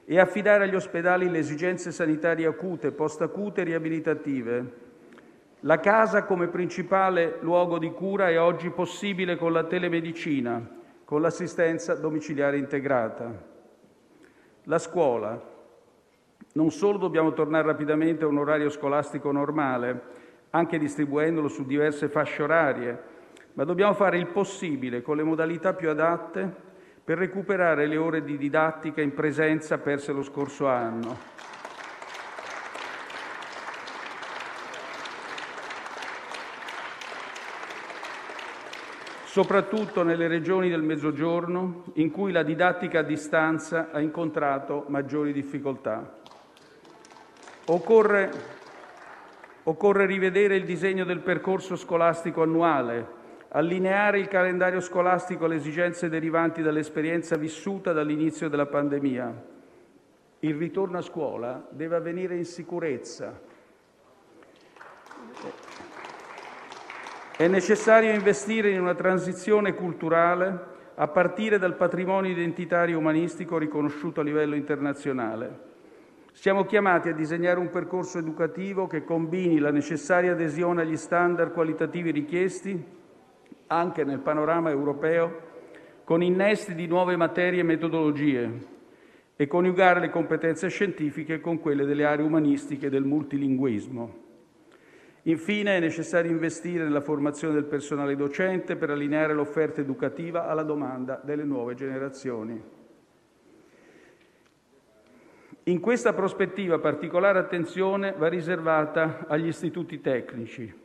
e 0.04 0.20
affidare 0.20 0.66
agli 0.66 0.76
ospedali 0.76 1.30
le 1.30 1.40
esigenze 1.40 1.94
sanitarie 1.94 2.46
acute, 2.46 2.92
post-acute 2.92 3.62
e 3.62 3.64
riabilitative, 3.64 4.90
la 5.62 5.80
casa 5.80 6.24
come 6.24 6.48
principale 6.48 7.38
luogo 7.42 7.78
di 7.78 7.92
cura 7.92 8.30
è 8.30 8.40
oggi 8.40 8.72
possibile 8.72 9.36
con 9.38 9.52
la 9.52 9.64
telemedicina, 9.64 10.60
con 11.06 11.22
l'assistenza 11.22 11.94
domiciliare 11.96 12.58
integrata. 12.58 13.50
La 14.64 14.80
scuola. 14.80 15.50
Non 16.54 16.72
solo 16.72 16.98
dobbiamo 16.98 17.34
tornare 17.34 17.68
rapidamente 17.68 18.24
a 18.24 18.28
un 18.28 18.40
orario 18.40 18.70
scolastico 18.70 19.32
normale, 19.32 20.02
anche 20.50 20.80
distribuendolo 20.80 21.48
su 21.48 21.66
diverse 21.66 22.10
fasce 22.10 22.44
orarie, 22.44 23.04
ma 23.54 23.64
dobbiamo 23.64 23.94
fare 23.94 24.18
il 24.18 24.28
possibile 24.28 25.02
con 25.02 25.16
le 25.16 25.24
modalità 25.24 25.74
più 25.74 25.90
adatte 25.90 26.54
per 27.04 27.20
recuperare 27.20 27.86
le 27.86 27.98
ore 27.98 28.24
di 28.24 28.36
didattica 28.36 29.02
in 29.02 29.14
presenza 29.14 29.78
perse 29.78 30.12
lo 30.12 30.24
scorso 30.24 30.68
anno. 30.68 31.51
Soprattutto 39.32 40.04
nelle 40.04 40.28
regioni 40.28 40.68
del 40.68 40.82
Mezzogiorno 40.82 41.86
in 41.94 42.12
cui 42.12 42.34
la 42.34 42.44
didattica 42.44 43.00
a 43.00 43.04
distanza 43.04 43.90
ha 43.90 44.02
incontrato 44.02 44.84
maggiori 44.90 45.32
difficoltà. 45.32 46.20
Occorre, 47.68 48.30
occorre 49.64 50.06
rivedere 50.06 50.58
il 50.58 50.66
disegno 50.66 51.06
del 51.06 51.22
percorso 51.22 51.78
scolastico 51.78 52.42
annuale, 52.42 53.08
allineare 53.52 54.20
il 54.20 54.28
calendario 54.28 54.82
scolastico 54.82 55.46
alle 55.46 55.56
esigenze 55.56 56.10
derivanti 56.10 56.62
dall'esperienza 56.62 57.38
vissuta 57.38 57.94
dall'inizio 57.94 58.50
della 58.50 58.66
pandemia. 58.66 59.44
Il 60.40 60.56
ritorno 60.56 60.98
a 60.98 61.02
scuola 61.02 61.66
deve 61.70 61.96
avvenire 61.96 62.36
in 62.36 62.44
sicurezza. 62.44 63.40
È 67.42 67.48
necessario 67.48 68.14
investire 68.14 68.70
in 68.70 68.80
una 68.80 68.94
transizione 68.94 69.74
culturale 69.74 70.60
a 70.94 71.08
partire 71.08 71.58
dal 71.58 71.76
patrimonio 71.76 72.30
identitario 72.30 73.00
umanistico 73.00 73.58
riconosciuto 73.58 74.22
a 74.22 74.24
livello 74.24 74.54
internazionale. 74.54 75.60
Siamo 76.34 76.66
chiamati 76.66 77.10
a 77.10 77.16
disegnare 77.16 77.60
un 77.60 77.72
percorso 77.72 78.20
educativo 78.20 78.86
che 78.86 79.04
combini 79.04 79.58
la 79.58 79.72
necessaria 79.72 80.34
adesione 80.34 80.84
agli 80.84 80.96
standard 80.98 81.52
qualitativi 81.52 82.12
richiesti 82.12 82.80
anche 83.66 84.04
nel 84.04 84.20
panorama 84.20 84.70
europeo, 84.70 85.40
con 86.04 86.22
innesti 86.22 86.76
di 86.76 86.86
nuove 86.86 87.16
materie 87.16 87.62
e 87.62 87.64
metodologie 87.64 88.52
e 89.36 89.48
coniugare 89.48 90.00
le 90.00 90.12
competenze 90.12 90.70
scientifiche 90.70 91.40
con 91.40 91.60
quelle 91.60 91.86
delle 91.86 92.06
aree 92.06 92.24
umanistiche 92.24 92.86
e 92.86 92.90
del 92.92 93.04
multilinguismo. 93.04 94.30
Infine, 95.24 95.78
è 95.78 95.80
necessario 95.80 96.32
investire 96.32 96.84
nella 96.84 97.02
formazione 97.02 97.54
del 97.54 97.66
personale 97.66 98.16
docente 98.16 98.76
per 98.76 98.90
allineare 98.90 99.34
l'offerta 99.34 99.80
educativa 99.80 100.48
alla 100.48 100.64
domanda 100.64 101.22
delle 101.24 101.44
nuove 101.44 101.76
generazioni. 101.76 102.80
In 105.64 105.80
questa 105.80 106.14
prospettiva 106.14 106.80
particolare 106.80 107.38
attenzione 107.38 108.16
va 108.18 108.28
riservata 108.28 109.26
agli 109.28 109.46
istituti 109.46 110.02
tecnici, 110.02 110.82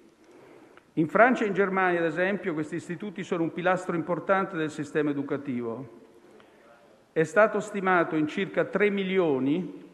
in 0.99 1.09
Francia 1.09 1.45
e 1.45 1.49
in 1.49 1.53
Germania, 1.53 2.01
ad 2.01 2.07
esempio, 2.07 2.55
questi 2.55 2.77
istituti 2.77 3.23
sono 3.23 3.43
un 3.43 3.53
pilastro 3.53 3.97
importante 3.97 4.57
del 4.57 4.71
sistema 4.71 5.11
educativo. 5.11 6.05
È 7.13 7.23
stato 7.23 7.61
stimato 7.61 8.17
in 8.17 8.27
circa 8.27 8.65
3 8.65 8.89
milioni 8.89 9.85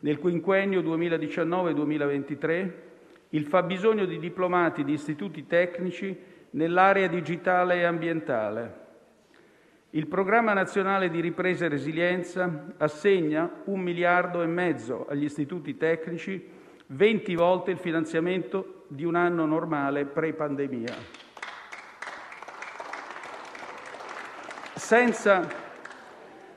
nel 0.00 0.18
quinquennio 0.18 0.80
2019-2023 0.80 2.87
il 3.30 3.44
fabbisogno 3.44 4.04
di 4.04 4.18
diplomati 4.18 4.84
di 4.84 4.92
istituti 4.92 5.46
tecnici 5.46 6.16
nell'area 6.50 7.08
digitale 7.08 7.76
e 7.76 7.84
ambientale. 7.84 8.86
Il 9.90 10.06
Programma 10.06 10.52
nazionale 10.52 11.08
di 11.08 11.20
ripresa 11.20 11.64
e 11.64 11.68
resilienza 11.68 12.74
assegna 12.76 13.50
un 13.64 13.80
miliardo 13.80 14.42
e 14.42 14.46
mezzo 14.46 15.06
agli 15.08 15.24
istituti 15.24 15.76
tecnici, 15.76 16.56
20 16.86 17.34
volte 17.34 17.70
il 17.70 17.78
finanziamento 17.78 18.84
di 18.88 19.04
un 19.04 19.14
anno 19.14 19.46
normale 19.46 20.04
pre-pandemia. 20.04 20.94
Senza, 24.74 25.46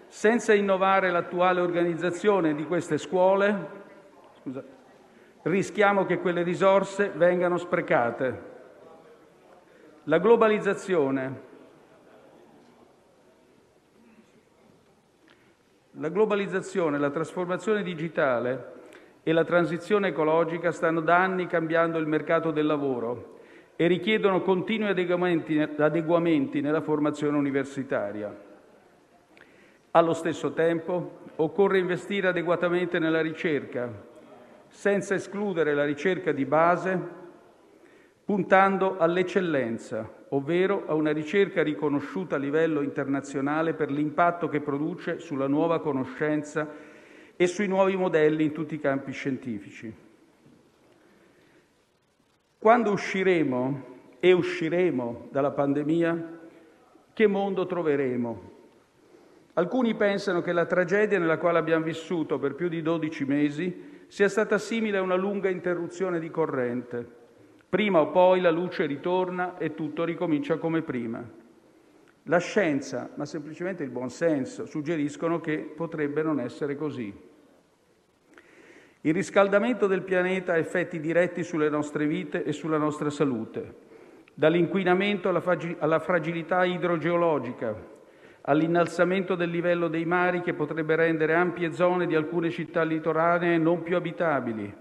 senza 0.08 0.54
innovare 0.54 1.10
l'attuale 1.10 1.60
organizzazione 1.60 2.54
di 2.54 2.66
queste 2.66 2.98
scuole, 2.98 3.70
scusa, 4.42 4.64
rischiamo 5.44 6.06
che 6.06 6.20
quelle 6.20 6.44
risorse 6.44 7.12
vengano 7.16 7.58
sprecate. 7.58 8.50
La 10.04 10.20
globalizzazione, 10.20 11.50
la 15.94 17.10
trasformazione 17.10 17.84
digitale 17.84 18.80
e 19.24 19.34
la 19.34 19.44
transizione 19.44 20.10
ecologica 20.10 20.72
stanno 20.72 21.02
da 21.02 21.18
anni 21.18 21.48
cambiando 21.48 21.98
il 21.98 22.08
mercato 22.08 22.52
del 22.52 22.66
lavoro 22.66 23.40
e 23.76 23.88
richiedono 23.88 24.42
continui 24.42 24.90
adeguamenti 24.90 26.62
nella 26.62 26.82
formazione 26.82 27.38
universitaria. 27.38 28.50
Allo 29.92 30.14
stesso 30.14 30.54
tempo 30.54 31.20
occorre 31.36 31.80
investire 31.80 32.28
adeguatamente 32.30 32.98
nella 32.98 33.22
ricerca, 33.22 34.10
senza 34.72 35.14
escludere 35.14 35.76
la 35.76 35.86
ricerca 35.86 36.32
di 36.32 36.46
base, 36.46 37.00
puntando 38.26 38.98
all'eccellenza, 38.98 40.10
ovvero 40.30 40.86
a 40.88 40.94
una 40.94 41.12
ricerca 41.12 41.62
riconosciuta 41.62 42.36
a 42.36 42.40
livello 42.40 42.82
internazionale 42.82 43.74
per 43.74 43.92
l'impatto 43.92 44.48
che 44.48 44.62
produce 44.62 45.20
sulla 45.20 45.48
nuova 45.48 45.82
conoscenza 45.82 46.68
e 47.36 47.48
sui 47.48 47.68
nuovi 47.68 47.96
modelli 47.96 48.46
in 48.46 48.54
tutti 48.54 48.76
i 48.76 48.80
campi 48.80 49.12
scientifici. 49.12 49.94
Quando 52.58 52.92
usciremo 52.92 53.86
e 54.20 54.32
usciremo 54.32 55.28
dalla 55.32 55.52
pandemia, 55.52 56.40
che 57.14 57.28
mondo 57.28 57.66
troveremo? 57.66 58.50
Alcuni 59.54 59.96
pensano 59.96 60.42
che 60.42 60.54
la 60.54 60.66
tragedia 60.66 61.20
nella 61.20 61.38
quale 61.38 61.58
abbiamo 61.58 61.84
vissuto 61.84 62.40
per 62.40 62.56
più 62.56 62.70
di 62.70 62.82
12 62.82 63.26
mesi 63.26 63.90
sia 64.12 64.28
stata 64.28 64.58
simile 64.58 64.98
a 64.98 65.02
una 65.02 65.16
lunga 65.16 65.48
interruzione 65.48 66.20
di 66.20 66.30
corrente. 66.30 67.08
Prima 67.70 68.02
o 68.02 68.12
poi 68.12 68.42
la 68.42 68.52
luce 68.52 68.86
ritorna 68.86 69.58
e 69.58 69.74
tutto 69.74 70.04
ricomincia 70.04 70.58
come 70.58 70.82
prima. 70.82 71.26
La 72.24 72.38
scienza, 72.40 73.12
ma 73.16 73.24
semplicemente 73.24 73.84
il 73.84 73.90
buon 73.90 74.10
senso, 74.10 74.66
suggeriscono 74.66 75.40
che 75.40 75.60
potrebbe 75.60 76.24
non 76.24 76.42
essere 76.42 76.76
così. 76.76 77.18
Il 79.00 79.14
riscaldamento 79.14 79.88
del 79.88 80.02
pianeta 80.02 80.52
ha 80.52 80.58
effetti 80.58 81.00
diretti 81.00 81.42
sulle 81.42 81.70
nostre 81.70 82.06
vite 82.06 82.44
e 82.44 82.52
sulla 82.52 82.78
nostra 82.78 83.10
salute, 83.10 83.76
dall'inquinamento 84.34 85.30
alla 85.30 86.00
fragilità 86.00 86.66
idrogeologica, 86.66 87.74
all'innalzamento 88.42 89.36
del 89.36 89.50
livello 89.50 89.88
dei 89.88 90.06
mari 90.06 90.42
che 90.42 90.54
potrebbe 90.54 90.96
rendere 90.96 91.36
ampie 91.36 91.74
zone 91.74 92.08
di 92.08 92.16
alcune 92.16 92.50
città 92.50 92.84
litoranee 92.84 93.58
non 93.58 93.84
più 93.84 93.96
abitabili. 93.96 94.74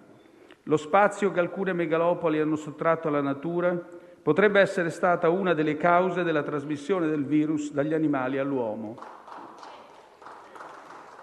Lo 0.65 0.77
spazio 0.77 1.31
che 1.33 1.41
alcune 1.41 1.73
megalopoli 1.73 2.41
hanno 2.41 2.57
sottratto 2.57 3.09
alla 3.09 3.21
natura 3.21 3.79
potrebbe 4.23 4.61
essere 4.61 4.91
stata 4.91 5.29
una 5.29 5.55
delle 5.55 5.77
cause 5.77 6.23
della 6.23 6.43
trasmissione 6.43 7.09
del 7.09 7.25
virus 7.25 7.73
dagli 7.73 7.95
animali 7.95 8.39
all'uomo. 8.39 8.97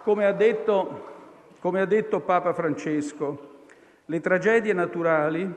Come 0.04 0.26
ha 0.26 0.32
detto 0.32 1.16
come 1.60 1.82
ha 1.82 1.86
detto 1.86 2.20
Papa 2.20 2.54
Francesco, 2.54 3.66
le 4.06 4.20
tragedie 4.20 4.74
naturali 4.74 5.52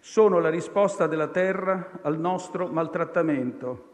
sono 0.00 0.38
la 0.38 0.48
risposta 0.48 1.06
della 1.06 1.28
terra 1.28 2.00
al 2.00 2.18
nostro 2.18 2.66
maltrattamento. 2.66 3.87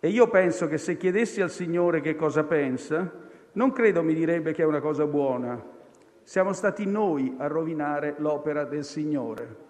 E 0.00 0.08
io 0.08 0.28
penso 0.28 0.68
che 0.68 0.78
se 0.78 0.96
chiedessi 0.96 1.40
al 1.40 1.50
Signore 1.50 2.00
che 2.00 2.16
cosa 2.16 2.44
pensa, 2.44 3.10
non 3.52 3.72
credo 3.72 4.02
mi 4.02 4.14
direbbe 4.14 4.52
che 4.52 4.62
è 4.62 4.66
una 4.66 4.80
cosa 4.80 5.06
buona. 5.06 5.62
Siamo 6.22 6.52
stati 6.52 6.86
noi 6.86 7.34
a 7.38 7.46
rovinare 7.46 8.14
l'opera 8.18 8.64
del 8.64 8.84
Signore. 8.84 9.64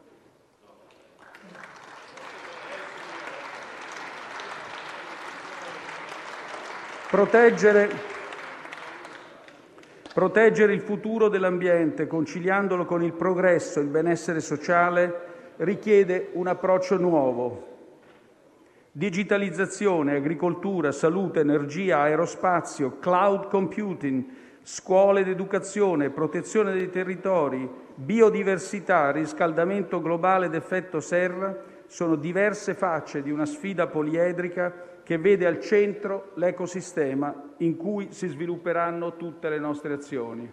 Proteggere 7.09 8.15
Proteggere 10.17 10.73
il 10.73 10.81
futuro 10.81 11.29
dell'ambiente, 11.29 12.07
conciliandolo 12.07 12.87
con 12.87 13.03
il 13.03 13.13
progresso 13.13 13.81
e 13.81 13.83
il 13.83 13.91
benessere 13.91 14.41
sociale, 14.41 15.55
richiede 15.57 16.31
un 16.33 16.47
approccio 16.47 16.97
nuovo. 16.97 17.76
Digitalizzazione, 18.97 20.15
agricoltura, 20.15 20.91
salute, 20.91 21.41
energia, 21.41 21.99
aerospazio, 21.99 22.97
cloud 22.99 23.49
computing, 23.49 24.25
scuole 24.63 25.21
ed 25.21 25.29
educazione, 25.29 26.09
protezione 26.09 26.73
dei 26.73 26.89
territori, 26.89 27.69
biodiversità, 27.95 29.11
riscaldamento 29.11 30.01
globale 30.01 30.47
ed 30.47 30.55
effetto 30.55 31.01
serra 31.01 31.55
sono 31.85 32.15
diverse 32.15 32.73
facce 32.73 33.21
di 33.21 33.31
una 33.31 33.45
sfida 33.45 33.87
poliedrica 33.87 34.73
che 35.03 35.19
vede 35.19 35.45
al 35.45 35.61
centro 35.61 36.31
l'ecosistema 36.37 37.53
in 37.59 37.77
cui 37.77 38.13
si 38.13 38.29
svilupperanno 38.29 39.17
tutte 39.17 39.51
le 39.51 39.59
nostre 39.59 39.93
azioni. 39.93 40.51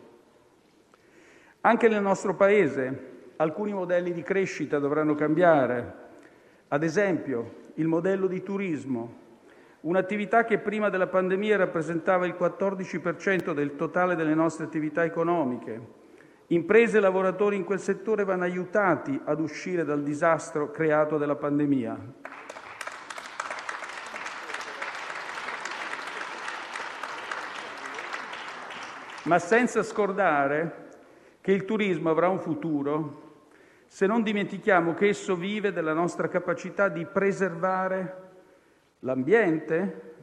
Anche 1.62 1.88
nel 1.88 2.02
nostro 2.02 2.36
Paese 2.36 3.12
alcuni 3.38 3.72
modelli 3.72 4.12
di 4.12 4.22
crescita 4.22 4.80
dovranno 4.80 5.16
cambiare. 5.16 6.02
Ad 6.68 6.84
esempio, 6.84 7.62
il 7.76 7.88
modello 7.88 8.28
di 8.28 8.44
turismo, 8.44 9.22
un'attività 9.82 10.46
che 10.46 10.60
prima 10.60 10.90
della 10.90 11.08
pandemia 11.08 11.58
rappresentava 11.58 12.26
il 12.26 12.36
14% 12.38 13.54
del 13.54 13.76
totale 13.76 14.16
delle 14.16 14.36
nostre 14.36 14.66
attività 14.66 15.04
economiche. 15.04 16.02
Imprese 16.48 16.98
e 16.98 17.02
lavoratori 17.02 17.56
in 17.56 17.64
quel 17.64 17.80
settore 17.80 18.24
vanno 18.24 18.44
aiutati 18.44 19.20
ad 19.24 19.40
uscire 19.40 19.84
dal 19.86 20.04
disastro 20.04 20.72
creato 20.72 21.18
dalla 21.18 21.36
pandemia. 21.36 22.22
ma 29.24 29.40
senza 29.40 29.84
scordare 29.84 30.90
che 31.42 31.52
il 31.52 31.66
turismo 31.66 32.10
avrà 32.10 32.30
un 32.30 32.40
futuro 32.40 33.23
se 33.94 34.08
non 34.08 34.24
dimentichiamo 34.24 34.96
che 34.96 35.10
esso 35.10 35.36
vive 35.36 35.72
della 35.72 35.94
nostra 35.94 36.28
capacità 36.28 36.90
di 36.90 37.06
preservare 37.06 38.22
l'ambiente, 39.02 40.16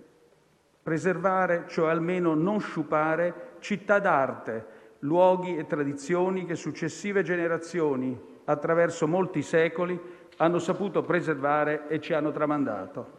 preservare, 0.82 1.66
cioè 1.68 1.88
almeno 1.88 2.34
non 2.34 2.58
sciupare, 2.58 3.52
città 3.60 4.00
d'arte, 4.00 4.66
luoghi 4.98 5.56
e 5.56 5.68
tradizioni 5.68 6.46
che 6.46 6.56
successive 6.56 7.22
generazioni, 7.22 8.20
attraverso 8.46 9.06
molti 9.06 9.40
secoli, 9.40 9.96
hanno 10.38 10.58
saputo 10.58 11.04
preservare 11.04 11.86
e 11.86 12.00
ci 12.00 12.12
hanno 12.12 12.32
tramandato. 12.32 13.18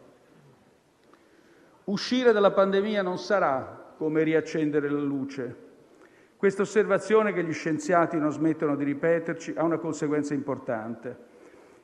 Uscire 1.85 2.33
dalla 2.33 2.51
pandemia 2.51 3.01
non 3.01 3.17
sarà 3.17 3.93
come 3.95 4.21
riaccendere 4.23 4.89
la 4.89 4.99
luce. 4.99 5.69
Questa 6.41 6.63
osservazione 6.63 7.33
che 7.33 7.43
gli 7.43 7.53
scienziati 7.53 8.17
non 8.17 8.31
smettono 8.31 8.75
di 8.75 8.83
ripeterci 8.83 9.53
ha 9.55 9.63
una 9.63 9.77
conseguenza 9.77 10.33
importante. 10.33 11.15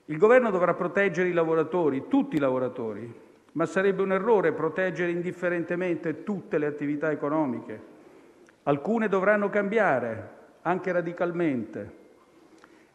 Il 0.06 0.18
governo 0.18 0.50
dovrà 0.50 0.74
proteggere 0.74 1.30
i 1.30 1.32
lavoratori, 1.32 2.08
tutti 2.08 2.38
i 2.38 2.40
lavoratori, 2.40 3.08
ma 3.52 3.68
sarebbe 3.68 4.02
un 4.02 4.14
errore 4.14 4.54
proteggere 4.54 5.12
indifferentemente 5.12 6.24
tutte 6.24 6.58
le 6.58 6.66
attività 6.66 7.12
economiche. 7.12 7.80
Alcune 8.64 9.08
dovranno 9.08 9.52
cambiare, 9.52 10.30
anche 10.64 10.92
radicalmente, 10.92 11.92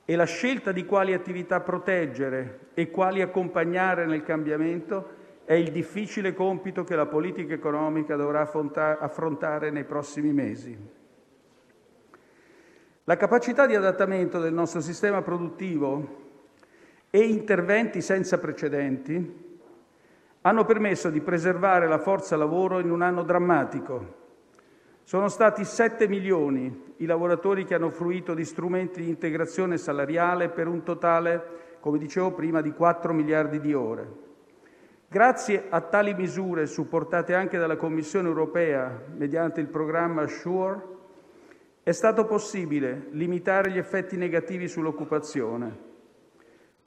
e 0.05 0.17
la 0.17 0.25
scelta 0.25 0.73
di 0.73 0.85
quali 0.85 1.13
attività 1.13 1.61
proteggere 1.61 2.71
e 2.75 2.91
quali 2.91 3.23
accompagnare 3.23 4.05
nel 4.05 4.25
cambiamento 4.25 5.11
è 5.45 5.55
il 5.55 5.71
difficile 5.71 6.35
compito 6.35 6.83
che 6.83 6.97
la 6.97 7.07
politica 7.07 7.55
economica 7.55 8.17
dovrà 8.17 8.41
affrontare 8.41 9.71
nei 9.71 9.85
prossimi 9.85 10.33
mesi. 10.33 11.01
La 13.13 13.19
capacità 13.19 13.67
di 13.67 13.75
adattamento 13.75 14.41
del 14.41 14.55
nostro 14.55 14.81
sistema 14.81 15.21
produttivo 15.21 16.31
e 17.11 17.19
interventi 17.19 18.01
senza 18.01 18.39
precedenti 18.39 19.59
hanno 20.41 20.65
permesso 20.65 21.11
di 21.11 21.21
preservare 21.21 21.87
la 21.87 21.99
forza 21.99 22.39
lavoro 22.39 22.79
in 22.79 22.91
un 22.91 23.03
anno 23.03 23.23
drammatico. 23.23 24.15
Sono 25.03 25.29
stati 25.29 25.63
7 25.63 26.09
milioni 26.09 26.95
i 26.97 27.05
lavoratori 27.05 27.67
che 27.67 27.75
hanno 27.75 27.91
fruito 27.91 28.33
di 28.33 28.47
strumenti 28.47 29.03
di 29.03 29.11
integrazione 29.11 29.77
salariale 29.77 30.49
per 30.49 30.67
un 30.67 30.83
totale, 30.83 31.77
come 31.81 31.99
dicevo 31.99 32.33
prima, 32.33 32.63
di 32.63 32.73
4 32.73 33.13
miliardi 33.13 33.61
di 33.61 33.75
ore. 33.75 34.11
Grazie 35.07 35.67
a 35.69 35.83
tali 35.83 36.15
misure, 36.15 36.65
supportate 36.65 37.35
anche 37.35 37.59
dalla 37.59 37.77
Commissione 37.77 38.29
europea 38.29 39.03
mediante 39.15 39.61
il 39.61 39.69
programma 39.69 40.27
SURE, 40.27 40.92
è 41.85 41.91
stato 41.91 42.27
possibile 42.27 43.09
limitare 43.11 43.71
gli 43.71 43.79
effetti 43.79 44.17
negativi 44.17 44.69
sull'occupazione. 44.69 45.91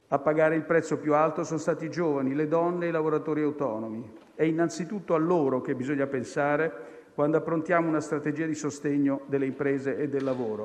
A 0.08 0.20
pagare 0.20 0.56
il 0.56 0.64
prezzo 0.64 0.98
più 0.98 1.14
alto 1.14 1.43
sono 1.43 1.60
stati 1.60 1.86
i 1.86 1.89
giovani, 1.89 2.34
le 2.34 2.48
donne 2.48 2.86
e 2.86 2.89
i 2.89 2.91
lavoratori 2.91 3.41
autonomi. 3.41 4.10
È 4.36 4.43
innanzitutto 4.43 5.14
a 5.14 5.18
loro 5.18 5.60
che 5.60 5.76
bisogna 5.76 6.08
pensare 6.08 6.93
quando 7.14 7.36
approntiamo 7.36 7.89
una 7.89 8.00
strategia 8.00 8.46
di 8.46 8.56
sostegno 8.56 9.22
delle 9.26 9.46
imprese 9.46 9.98
e 9.98 10.08
del 10.08 10.24
lavoro. 10.24 10.64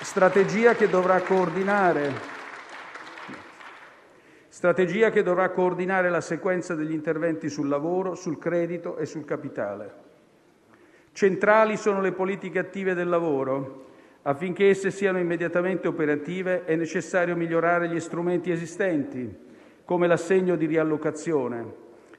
Strategia 0.00 0.74
che 0.74 0.88
dovrà 0.88 1.20
coordinare 1.22 2.32
strategia 4.64 5.10
che 5.10 5.22
dovrà 5.22 5.50
coordinare 5.50 6.08
la 6.08 6.22
sequenza 6.22 6.74
degli 6.74 6.92
interventi 6.92 7.50
sul 7.50 7.68
lavoro, 7.68 8.14
sul 8.14 8.38
credito 8.38 8.96
e 8.96 9.04
sul 9.04 9.24
capitale. 9.26 10.03
Centrali 11.14 11.76
sono 11.76 12.00
le 12.00 12.10
politiche 12.10 12.58
attive 12.58 12.92
del 12.92 13.08
lavoro. 13.08 13.84
Affinché 14.22 14.68
esse 14.68 14.90
siano 14.90 15.20
immediatamente 15.20 15.86
operative 15.86 16.64
è 16.64 16.74
necessario 16.74 17.36
migliorare 17.36 17.88
gli 17.88 18.00
strumenti 18.00 18.50
esistenti, 18.50 19.32
come 19.84 20.08
l'assegno 20.08 20.56
di 20.56 20.66
riallocazione, 20.66 21.72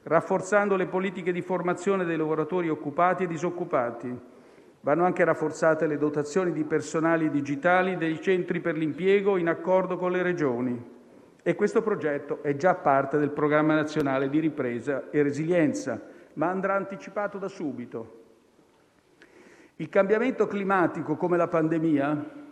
rafforzando 0.03 0.77
le 0.77 0.85
politiche 0.85 1.33
di 1.33 1.41
formazione 1.41 2.05
dei 2.05 2.15
lavoratori 2.15 2.69
occupati 2.69 3.23
e 3.23 3.27
disoccupati. 3.27 4.17
Vanno 4.79 5.03
anche 5.03 5.25
rafforzate 5.25 5.87
le 5.87 5.97
dotazioni 5.97 6.53
di 6.53 6.63
personali 6.63 7.29
digitali 7.29 7.97
dei 7.97 8.21
centri 8.21 8.61
per 8.61 8.77
l'impiego 8.77 9.35
in 9.35 9.49
accordo 9.49 9.97
con 9.97 10.13
le 10.13 10.21
Regioni. 10.21 10.91
E 11.43 11.55
questo 11.55 11.81
progetto 11.81 12.41
è 12.41 12.55
già 12.55 12.75
parte 12.75 13.17
del 13.17 13.31
Programma 13.31 13.75
nazionale 13.75 14.29
di 14.29 14.39
ripresa 14.39 15.09
e 15.09 15.21
resilienza, 15.21 16.01
ma 16.35 16.47
andrà 16.47 16.75
anticipato 16.75 17.37
da 17.37 17.49
subito. 17.49 18.23
Il 19.77 19.89
cambiamento 19.89 20.47
climatico, 20.47 21.17
come 21.17 21.35
la 21.35 21.49
pandemia, 21.49 22.43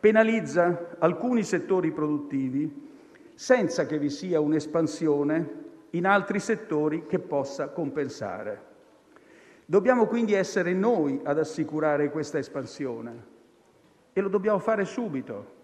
penalizza 0.00 0.96
alcuni 0.98 1.42
settori 1.42 1.92
produttivi 1.92 2.84
senza 3.34 3.84
che 3.84 3.98
vi 3.98 4.08
sia 4.08 4.40
un'espansione 4.40 5.64
in 5.90 6.06
altri 6.06 6.40
settori 6.40 7.06
che 7.06 7.18
possa 7.18 7.68
compensare. 7.68 8.62
Dobbiamo 9.66 10.06
quindi 10.06 10.32
essere 10.32 10.72
noi 10.72 11.20
ad 11.24 11.38
assicurare 11.38 12.10
questa 12.10 12.38
espansione 12.38 13.24
e 14.14 14.20
lo 14.22 14.30
dobbiamo 14.30 14.58
fare 14.58 14.86
subito. 14.86 15.54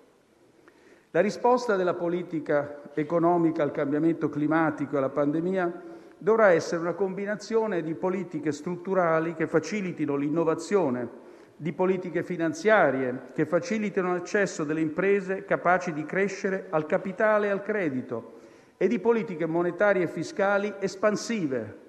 La 1.12 1.20
risposta 1.20 1.76
della 1.76 1.95
politica 1.95 2.80
economica 2.93 3.62
al 3.62 3.70
cambiamento 3.70 4.28
climatico 4.28 4.95
e 4.95 4.99
alla 4.99 5.09
pandemia 5.09 5.91
dovrà 6.23 6.53
essere 6.53 6.81
una 6.81 6.93
combinazione 6.93 7.83
di 7.83 7.95
politiche 7.95 8.53
strutturali 8.53 9.35
che 9.35 9.49
facilitino 9.49 10.14
l'innovazione, 10.14 11.09
di 11.57 11.73
politiche 11.73 12.23
finanziarie 12.23 13.31
che 13.35 13.45
facilitino 13.45 14.12
l'accesso 14.12 14.62
delle 14.62 14.81
imprese 14.81 15.45
capaci 15.45 15.93
di 15.93 16.05
crescere 16.05 16.68
al 16.70 16.87
capitale 16.87 17.49
e 17.49 17.51
al 17.51 17.62
credito 17.62 18.39
e 18.77 18.87
di 18.87 19.01
politiche 19.01 19.47
monetarie 19.47 20.05
e 20.05 20.09
fiscali 20.09 20.73
espansive 20.79 21.81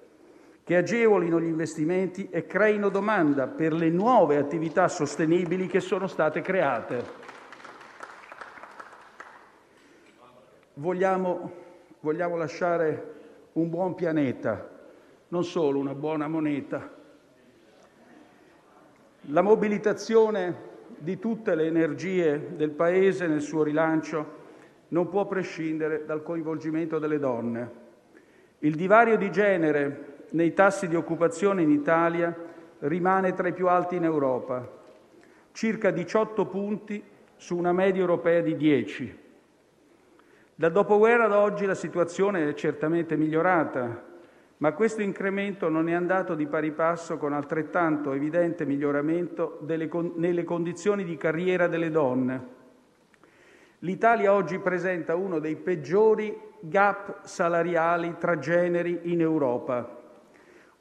che 0.64 0.76
agevolino 0.76 1.40
gli 1.40 1.46
investimenti 1.46 2.28
e 2.28 2.44
creino 2.44 2.88
domanda 2.88 3.46
per 3.46 3.72
le 3.72 3.88
nuove 3.88 4.36
attività 4.36 4.88
sostenibili 4.88 5.68
che 5.68 5.78
sono 5.78 6.08
state 6.08 6.40
create. 6.40 7.04
Vogliamo, 10.74 11.52
vogliamo 12.00 12.36
lasciare 12.36 13.14
un 13.54 13.70
buon 13.70 13.94
pianeta, 13.94 14.68
non 15.28 15.44
solo 15.44 15.78
una 15.78 15.94
buona 15.94 16.28
moneta. 16.28 16.92
La 19.28 19.42
mobilitazione 19.42 20.72
di 20.98 21.18
tutte 21.18 21.54
le 21.54 21.66
energie 21.66 22.54
del 22.56 22.70
Paese 22.70 23.26
nel 23.26 23.40
suo 23.40 23.62
rilancio 23.62 24.42
non 24.88 25.08
può 25.08 25.26
prescindere 25.26 26.04
dal 26.04 26.22
coinvolgimento 26.22 26.98
delle 26.98 27.18
donne. 27.18 27.82
Il 28.60 28.74
divario 28.74 29.16
di 29.16 29.30
genere 29.30 30.26
nei 30.30 30.52
tassi 30.52 30.88
di 30.88 30.96
occupazione 30.96 31.62
in 31.62 31.70
Italia 31.70 32.34
rimane 32.80 33.34
tra 33.34 33.48
i 33.48 33.52
più 33.52 33.68
alti 33.68 33.96
in 33.96 34.04
Europa, 34.04 34.68
circa 35.52 35.90
18 35.90 36.46
punti 36.46 37.02
su 37.36 37.56
una 37.56 37.72
media 37.72 38.00
europea 38.00 38.40
di 38.40 38.56
10. 38.56 39.22
Dal 40.56 40.72
dopoguerra 40.72 41.24
ad 41.24 41.32
oggi 41.32 41.66
la 41.66 41.74
situazione 41.74 42.48
è 42.48 42.54
certamente 42.54 43.16
migliorata, 43.16 44.04
ma 44.58 44.72
questo 44.72 45.02
incremento 45.02 45.68
non 45.68 45.88
è 45.88 45.92
andato 45.92 46.34
di 46.34 46.46
pari 46.46 46.70
passo 46.70 47.16
con 47.16 47.32
altrettanto 47.32 48.12
evidente 48.12 48.64
miglioramento 48.64 49.58
nelle 49.62 50.44
condizioni 50.44 51.04
di 51.04 51.16
carriera 51.16 51.66
delle 51.66 51.90
donne 51.90 52.62
L'Italia 53.84 54.32
oggi 54.32 54.58
presenta 54.60 55.14
uno 55.14 55.38
dei 55.40 55.56
peggiori 55.56 56.34
gap 56.60 57.24
salariali 57.24 58.16
tra 58.18 58.38
generi 58.38 59.00
in 59.12 59.20
Europa, 59.20 60.00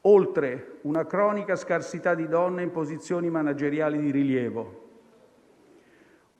oltre 0.02 0.78
una 0.84 1.06
cronica 1.06 1.58
scarsità 1.58 2.16
di 2.16 2.30
donne 2.30 2.62
in 2.62 2.72
posizioni 2.72 3.30
manageriali 3.30 4.00
di 4.00 4.10
rilievo. 4.10 4.83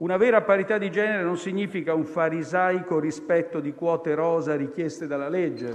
Una 0.04 0.18
vera 0.18 0.42
parità 0.42 0.78
di 0.78 0.92
genere 0.92 1.24
non 1.24 1.38
significa 1.38 1.94
un 1.94 2.04
farisaico 2.04 3.00
rispetto 3.00 3.62
di 3.62 3.74
quote 3.74 4.14
rosa 4.16 4.54
richieste 4.54 5.08
dalla 5.08 5.30
legge. 5.30 5.74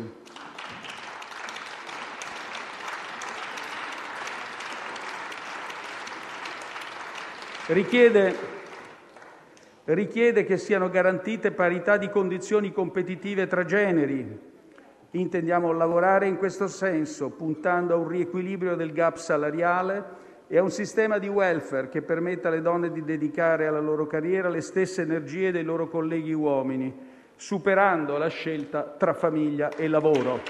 Richiede 7.69 8.37
richiede 9.85 10.45
che 10.45 10.59
siano 10.59 10.91
garantite 10.91 11.51
parità 11.51 11.97
di 11.97 12.11
condizioni 12.11 12.71
competitive 12.71 13.47
tra 13.47 13.65
generi. 13.65 14.41
Intendiamo 15.13 15.73
lavorare 15.73 16.27
in 16.27 16.37
questo 16.37 16.69
senso, 16.69 17.31
puntando 17.31 17.95
a 17.95 17.97
un 17.97 18.09
riequilibrio 18.09 18.77
del 18.77 18.93
gap 18.93 19.17
salariale 19.17 20.28
e 20.51 20.57
a 20.57 20.63
un 20.63 20.71
sistema 20.71 21.19
di 21.19 21.29
welfare 21.29 21.91
che 21.91 22.01
permetta 22.01 22.49
alle 22.49 22.63
donne 22.63 22.91
di 22.91 23.05
dedicare 23.05 23.67
alla 23.67 23.81
loro 23.81 24.07
carriera 24.07 24.49
le 24.49 24.63
stesse 24.63 25.03
energie 25.03 25.53
dei 25.53 25.63
loro 25.63 25.89
colleghi 25.89 26.33
uomini, 26.33 26.93
superando 27.37 28.17
la 28.17 28.29
scelta 28.29 28.83
tra 28.83 29.13
famiglia 29.13 29.69
e 29.77 29.87
lavoro. 29.89 30.41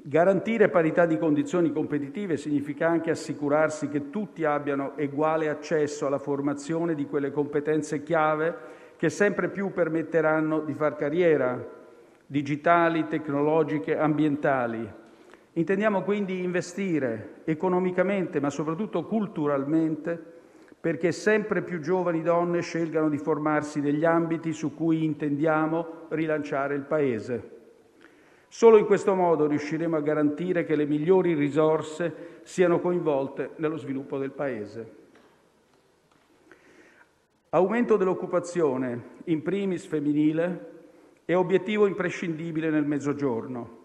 Garantire 0.00 0.70
parità 0.70 1.04
di 1.04 1.18
condizioni 1.18 1.70
competitive 1.70 2.38
significa 2.38 2.88
anche 2.88 3.10
assicurarsi 3.10 3.90
che 3.90 4.08
tutti 4.08 4.44
abbiano 4.44 4.94
uguale 4.96 5.50
accesso 5.50 6.06
alla 6.06 6.18
formazione 6.18 6.94
di 6.94 7.04
quelle 7.04 7.30
competenze 7.30 8.02
chiave 8.02 8.77
che 8.98 9.10
sempre 9.10 9.48
più 9.48 9.72
permetteranno 9.72 10.58
di 10.58 10.74
far 10.74 10.96
carriera, 10.96 11.64
digitali, 12.26 13.06
tecnologiche, 13.06 13.96
ambientali. 13.96 14.92
Intendiamo 15.52 16.02
quindi 16.02 16.42
investire 16.42 17.42
economicamente, 17.44 18.40
ma 18.40 18.50
soprattutto 18.50 19.04
culturalmente, 19.04 20.20
perché 20.80 21.12
sempre 21.12 21.62
più 21.62 21.78
giovani 21.78 22.22
donne 22.22 22.60
scelgano 22.60 23.08
di 23.08 23.18
formarsi 23.18 23.80
negli 23.80 24.04
ambiti 24.04 24.52
su 24.52 24.74
cui 24.74 25.04
intendiamo 25.04 26.06
rilanciare 26.08 26.74
il 26.74 26.82
Paese. 26.82 27.56
Solo 28.48 28.78
in 28.78 28.86
questo 28.86 29.14
modo 29.14 29.46
riusciremo 29.46 29.96
a 29.96 30.00
garantire 30.00 30.64
che 30.64 30.74
le 30.74 30.86
migliori 30.86 31.34
risorse 31.34 32.40
siano 32.42 32.80
coinvolte 32.80 33.50
nello 33.56 33.76
sviluppo 33.76 34.18
del 34.18 34.32
Paese. 34.32 35.07
Aumento 37.50 37.96
dell'occupazione, 37.96 39.16
in 39.24 39.40
primis 39.40 39.86
femminile, 39.86 40.70
è 41.24 41.34
obiettivo 41.34 41.86
imprescindibile 41.86 42.68
nel 42.68 42.84
Mezzogiorno. 42.84 43.76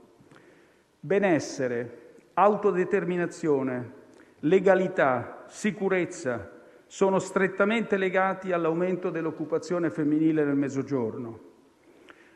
Benessere, 1.00 2.16
autodeterminazione, 2.34 3.92
legalità, 4.40 5.46
sicurezza 5.48 6.52
sono 6.88 7.20
strettamente 7.20 7.96
legati 7.96 8.52
all'aumento 8.52 9.10
dell'occupazione 9.10 9.90
femminile 9.90 10.44
nel 10.44 10.58
Mezzogiorno. 10.58 11.40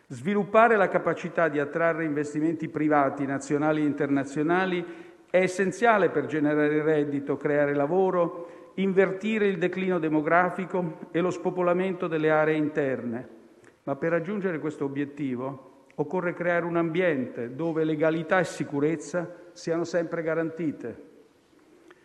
Sviluppare 0.08 0.78
la 0.78 0.88
capacità 0.88 1.50
di 1.50 1.60
attrarre 1.60 2.06
investimenti 2.06 2.70
privati 2.70 3.26
nazionali 3.26 3.82
e 3.82 3.86
internazionali 3.86 4.86
è 5.30 5.42
essenziale 5.42 6.10
per 6.10 6.26
generare 6.26 6.82
reddito, 6.82 7.36
creare 7.36 7.74
lavoro, 7.74 8.57
invertire 8.78 9.48
il 9.48 9.58
declino 9.58 10.00
demografico 10.00 11.00
e 11.12 11.20
lo 11.20 11.30
spopolamento 11.30 12.08
delle 12.08 12.30
aree 12.30 12.56
interne. 12.56 13.36
Ma 13.84 13.96
per 13.96 14.12
raggiungere 14.12 14.60
questo 14.60 14.86
obiettivo 14.86 15.86
occorre 15.96 16.34
creare 16.34 16.66
un 16.66 16.76
ambiente 16.76 17.56
dove 17.56 17.84
legalità 17.84 18.40
e 18.40 18.44
sicurezza 18.44 19.34
siano 19.54 19.84
sempre 19.84 20.22
garantite. 20.22 21.06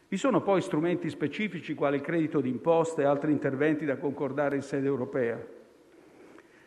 Vi 0.08 0.16
sono 0.16 0.42
poi 0.42 0.60
strumenti 0.60 1.10
specifici 1.10 1.74
quali 1.74 1.96
il 1.96 2.02
credito 2.02 2.40
d'imposta 2.40 3.02
e 3.02 3.06
altri 3.06 3.32
interventi 3.32 3.84
da 3.84 3.96
concordare 3.96 4.56
in 4.56 4.62
sede 4.62 4.86
europea. 4.86 5.38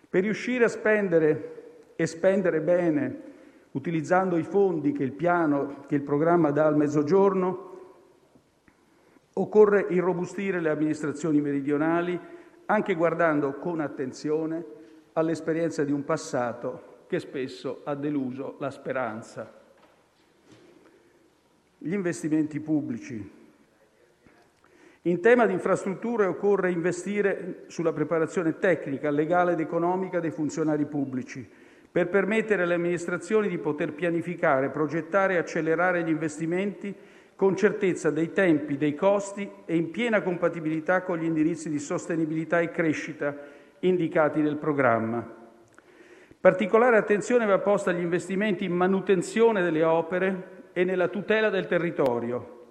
Per 0.10 0.22
riuscire 0.22 0.66
a 0.66 0.70
spendere 0.70 1.94
e 1.96 2.06
spendere 2.06 2.62
bene, 2.62 3.22
utilizzando 3.72 4.38
i 4.38 4.44
fondi 4.44 4.92
che 4.92 5.04
il 5.04 5.14
piano, 5.14 5.84
che 5.88 5.96
il 5.96 6.02
programma 6.02 6.52
dà 6.52 6.66
al 6.66 6.76
Mezzogiorno, 6.76 7.75
occorre 9.38 9.88
irrobustire 9.90 10.62
le 10.62 10.70
amministrazioni 10.70 11.42
meridionali, 11.42 12.20
anche 12.66 12.96
guardando 12.96 13.54
con 13.56 13.80
attenzione 13.80 14.64
all'esperienza 15.14 15.84
di 15.84 15.92
un 15.92 16.04
passato 16.04 17.04
che 17.08 17.20
spesso 17.20 17.82
ha 17.84 17.96
deluso 17.96 18.56
la 18.60 18.72
speranza. 18.72 19.52
Gli 21.78 21.94
investimenti 21.94 22.60
pubblici, 22.60 23.32
in 25.04 25.22
tema 25.22 25.46
di 25.46 25.54
infrastrutture 25.54 26.26
occorre 26.26 26.72
investire 26.72 27.66
sulla 27.68 27.94
preparazione 27.94 28.58
tecnica, 28.58 29.12
legale 29.12 29.52
ed 29.52 29.60
economica 29.60 30.20
dei 30.20 30.32
funzionari 30.32 30.86
pubblici, 30.86 31.48
per 31.92 32.10
permettere 32.10 32.64
alle 32.64 32.74
amministrazioni 32.74 33.48
di 33.48 33.58
poter 33.58 33.94
pianificare, 33.94 34.70
progettare 34.70 35.36
e 35.36 35.38
accelerare 35.38 36.04
gli 36.04 36.10
investimenti 36.10 36.94
con 37.36 37.56
certezza 37.56 38.12
dei 38.12 38.32
tempi, 38.32 38.78
dei 38.78 38.96
costi 38.96 39.50
e 39.66 39.76
in 39.76 39.92
piena 39.92 40.22
compatibilità 40.22 41.02
con 41.02 41.18
gli 41.18 41.26
indirizzi 41.26 41.70
di 41.70 41.80
sostenibilità 41.80 42.62
e 42.62 42.72
crescita 42.72 43.36
indicati 43.80 44.42
nel 44.42 44.56
programma. 44.56 45.44
Particolare 46.40 46.98
attenzione 46.98 47.46
va 47.46 47.60
posta 47.60 47.90
agli 47.90 48.02
investimenti 48.02 48.66
in 48.66 48.74
manutenzione 48.74 49.62
delle 49.62 49.84
opere 49.84 50.70
e 50.74 50.84
nella 50.84 51.08
tutela 51.08 51.50
del 51.50 51.66
territorio, 51.66 52.68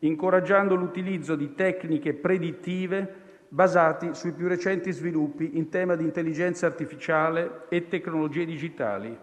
incoraggiando 0.00 0.74
l'utilizzo 0.74 1.34
di 1.34 1.54
tecniche 1.54 2.14
predittive 2.14 3.24
basate 3.48 4.14
sui 4.14 4.32
più 4.32 4.48
recenti 4.48 4.92
sviluppi 4.92 5.56
in 5.56 5.68
tema 5.68 5.94
di 5.94 6.04
intelligenza 6.04 6.66
artificiale 6.66 7.62
e 7.68 7.88
tecnologie 7.88 8.44
digitali. 8.44 9.16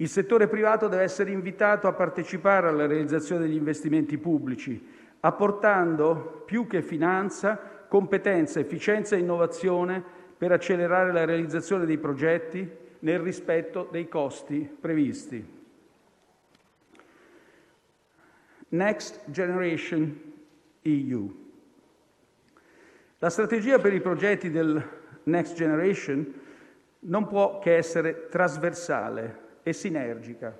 Il 0.00 0.08
settore 0.08 0.48
privato 0.48 0.88
deve 0.88 1.02
essere 1.02 1.30
invitato 1.30 1.86
a 1.86 1.92
partecipare 1.92 2.68
alla 2.68 2.86
realizzazione 2.86 3.42
degli 3.42 3.56
investimenti 3.56 4.16
pubblici, 4.16 4.82
apportando 5.20 6.42
più 6.46 6.66
che 6.66 6.80
finanza, 6.80 7.84
competenza, 7.86 8.60
efficienza 8.60 9.14
e 9.14 9.18
innovazione 9.18 10.02
per 10.38 10.52
accelerare 10.52 11.12
la 11.12 11.26
realizzazione 11.26 11.84
dei 11.84 11.98
progetti 11.98 12.66
nel 13.00 13.18
rispetto 13.18 13.88
dei 13.90 14.08
costi 14.08 14.74
previsti. 14.80 15.58
Next 18.68 19.20
Generation 19.26 20.32
EU. 20.80 21.48
La 23.18 23.28
strategia 23.28 23.78
per 23.78 23.92
i 23.92 24.00
progetti 24.00 24.50
del 24.50 24.82
Next 25.24 25.52
Generation 25.52 26.40
non 27.00 27.26
può 27.26 27.58
che 27.58 27.76
essere 27.76 28.28
trasversale 28.28 29.39
e 29.62 29.72
sinergica, 29.72 30.56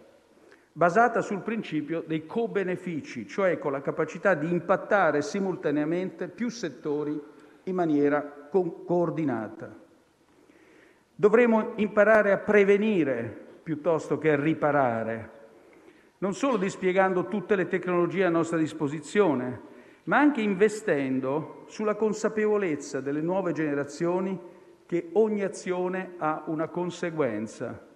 basata 0.72 1.20
sul 1.20 1.40
principio 1.40 2.02
dei 2.06 2.26
co-benefici, 2.26 3.26
cioè 3.26 3.58
con 3.58 3.72
la 3.72 3.80
capacità 3.80 4.34
di 4.34 4.50
impattare 4.50 5.22
simultaneamente 5.22 6.28
più 6.28 6.48
settori 6.48 7.20
in 7.64 7.74
maniera 7.74 8.22
co- 8.22 8.82
coordinata. 8.84 9.74
Dovremo 11.14 11.72
imparare 11.76 12.32
a 12.32 12.38
prevenire 12.38 13.48
piuttosto 13.62 14.18
che 14.18 14.30
a 14.30 14.40
riparare 14.40 15.38
non 16.20 16.34
solo 16.34 16.58
dispiegando 16.58 17.28
tutte 17.28 17.56
le 17.56 17.66
tecnologie 17.66 18.24
a 18.24 18.30
nostra 18.30 18.58
disposizione, 18.58 19.68
ma 20.04 20.18
anche 20.18 20.42
investendo 20.42 21.64
sulla 21.66 21.94
consapevolezza 21.94 23.00
delle 23.00 23.22
nuove 23.22 23.52
generazioni 23.52 24.38
che 24.84 25.10
ogni 25.14 25.42
azione 25.42 26.14
ha 26.18 26.42
una 26.46 26.68
conseguenza. 26.68 27.88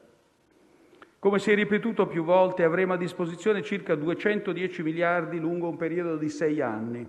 Come 1.24 1.38
si 1.38 1.50
è 1.50 1.54
ripetuto 1.54 2.06
più 2.06 2.22
volte, 2.22 2.64
avremo 2.64 2.92
a 2.92 2.98
disposizione 2.98 3.62
circa 3.62 3.94
210 3.94 4.82
miliardi 4.82 5.40
lungo 5.40 5.70
un 5.70 5.78
periodo 5.78 6.18
di 6.18 6.28
sei 6.28 6.60
anni. 6.60 7.08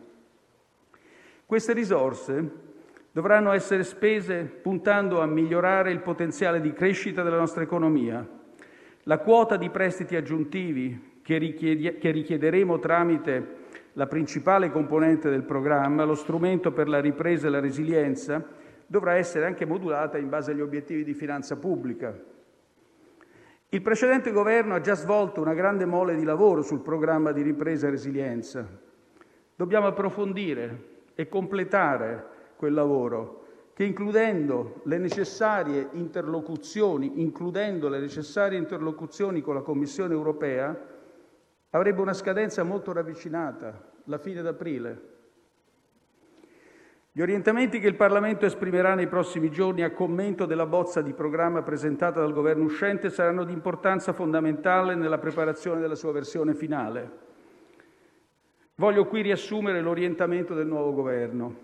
Queste 1.46 1.74
risorse 1.74 2.50
dovranno 3.12 3.52
essere 3.52 3.84
spese 3.84 4.46
puntando 4.46 5.20
a 5.20 5.26
migliorare 5.26 5.92
il 5.92 6.00
potenziale 6.00 6.62
di 6.62 6.72
crescita 6.72 7.24
della 7.24 7.40
nostra 7.40 7.64
economia, 7.64 8.26
la 9.04 9.18
quota 9.20 9.58
di 9.58 9.70
prestiti 9.70 10.16
aggiuntivi 10.16 11.20
che 11.22 11.38
richiederemo 11.38 12.80
tramite 12.80 13.56
la 13.96 14.08
principale 14.08 14.72
componente 14.72 15.30
del 15.30 15.44
programma, 15.44 16.06
lo 16.06 16.16
strumento 16.16 16.72
per 16.72 16.88
la 16.88 17.02
ripresa 17.02 17.48
e 17.48 17.50
la 17.50 17.60
resilienza, 17.60 18.42
dovrà 18.88 19.16
essere 19.16 19.46
anche 19.46 19.66
modulata 19.66 20.18
in 20.18 20.30
base 20.30 20.52
agli 20.52 20.62
obiettivi 20.62 21.04
di 21.04 21.14
finanza 21.14 21.58
pubblica. 21.58 22.32
Il 23.76 23.82
precedente 23.82 24.32
Governo 24.32 24.74
ha 24.74 24.80
già 24.80 24.96
svolto 24.96 25.42
una 25.42 25.54
grande 25.54 25.84
mole 25.84 26.16
di 26.16 26.24
lavoro 26.24 26.62
sul 26.62 26.80
programma 26.80 27.34
di 27.34 27.42
ripresa 27.42 27.88
e 27.88 27.90
resilienza. 27.90 28.66
Dobbiamo 29.54 29.88
approfondire 29.88 31.02
e 31.14 31.28
completare 31.28 32.26
quel 32.56 32.72
lavoro 32.72 33.44
che 33.74 33.84
includendo 33.84 34.80
le 34.86 34.98
necessarie 34.98 35.90
interlocuzioni, 35.92 37.20
includendo 37.22 37.90
le 37.90 38.00
necessarie 38.00 38.58
interlocuzioni 38.58 39.42
con 39.42 39.56
la 39.56 39.62
Commissione 39.62 40.14
europea, 40.14 40.74
avrebbe 41.72 42.00
una 42.00 42.14
scadenza 42.14 42.64
molto 42.64 42.94
ravvicinata, 42.94 43.92
la 44.06 44.18
fine 44.18 44.42
d'aprile. 44.42 45.15
Gli 47.18 47.22
orientamenti 47.22 47.80
che 47.80 47.88
il 47.88 47.96
Parlamento 47.96 48.46
esprimerà 48.46 48.94
nei 48.94 49.08
prossimi 49.08 49.50
giorni 49.50 49.84
a 49.84 49.92
commento 49.92 50.46
della 50.46 50.66
bozza 50.66 51.02
di 51.02 51.14
programma 51.14 51.62
presentata 51.62 52.20
dal 52.20 52.34
governo 52.34 52.66
uscente 52.66 53.10
saranno 53.10 53.46
di 53.46 53.54
importanza 53.54 54.12
fondamentale 54.12 54.96
nella 54.96 55.18
preparazione 55.18 55.80
della 55.80 55.96
sua 55.96 56.12
versione 56.12 56.54
finale. 56.54 57.12
Voglio 58.76 59.06
qui 59.06 59.22
riassumere 59.22 59.80
l'orientamento 59.80 60.54
del 60.54 60.68
nuovo 60.68 60.92
governo. 60.92 61.56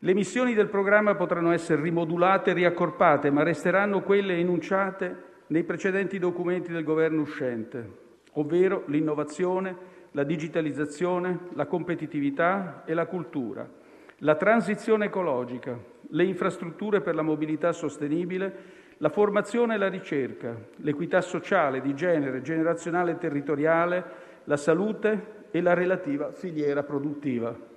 Le 0.00 0.12
missioni 0.12 0.54
del 0.54 0.66
programma 0.66 1.14
potranno 1.14 1.52
essere 1.52 1.80
rimodulate 1.80 2.50
e 2.50 2.54
riaccorpate, 2.54 3.30
ma 3.30 3.44
resteranno 3.44 4.02
quelle 4.02 4.36
enunciate 4.38 5.22
nei 5.46 5.62
precedenti 5.62 6.18
documenti 6.18 6.72
del 6.72 6.82
governo 6.82 7.20
uscente, 7.20 7.90
ovvero 8.32 8.82
l'innovazione, 8.86 9.76
la 10.10 10.24
digitalizzazione, 10.24 11.38
la 11.52 11.66
competitività 11.66 12.82
e 12.84 12.92
la 12.92 13.06
cultura, 13.06 13.80
la 14.22 14.36
transizione 14.36 15.06
ecologica, 15.06 15.76
le 16.08 16.24
infrastrutture 16.24 17.00
per 17.00 17.14
la 17.14 17.22
mobilità 17.22 17.72
sostenibile, 17.72 18.80
la 18.98 19.08
formazione 19.08 19.74
e 19.74 19.78
la 19.78 19.88
ricerca, 19.88 20.56
l'equità 20.76 21.20
sociale, 21.20 21.80
di 21.80 21.94
genere, 21.94 22.40
generazionale 22.40 23.12
e 23.12 23.18
territoriale, 23.18 24.04
la 24.44 24.56
salute 24.56 25.40
e 25.50 25.60
la 25.60 25.74
relativa 25.74 26.30
filiera 26.30 26.84
produttiva. 26.84 27.70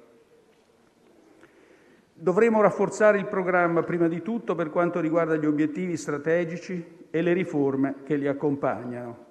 Dovremo 2.13 2.61
rafforzare 2.61 3.17
il 3.17 3.25
programma 3.25 3.81
prima 3.81 4.07
di 4.07 4.21
tutto 4.21 4.53
per 4.53 4.69
quanto 4.69 4.99
riguarda 4.99 5.35
gli 5.35 5.45
obiettivi 5.45 5.97
strategici 5.97 7.07
e 7.09 7.21
le 7.21 7.33
riforme 7.33 7.95
che 8.03 8.15
li 8.15 8.27
accompagnano. 8.27 9.23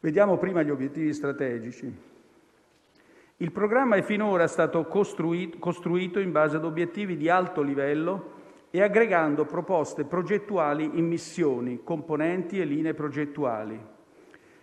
Vediamo 0.00 0.36
prima 0.36 0.62
gli 0.62 0.70
obiettivi 0.70 1.12
strategici. 1.12 2.17
Il 3.40 3.52
programma 3.52 3.94
è 3.94 4.02
finora 4.02 4.48
stato 4.48 4.84
costruito 4.86 6.18
in 6.18 6.32
base 6.32 6.56
ad 6.56 6.64
obiettivi 6.64 7.16
di 7.16 7.28
alto 7.28 7.62
livello 7.62 8.32
e 8.68 8.82
aggregando 8.82 9.44
proposte 9.44 10.02
progettuali 10.02 10.98
in 10.98 11.06
missioni, 11.06 11.82
componenti 11.84 12.60
e 12.60 12.64
linee 12.64 12.94
progettuali. 12.94 13.80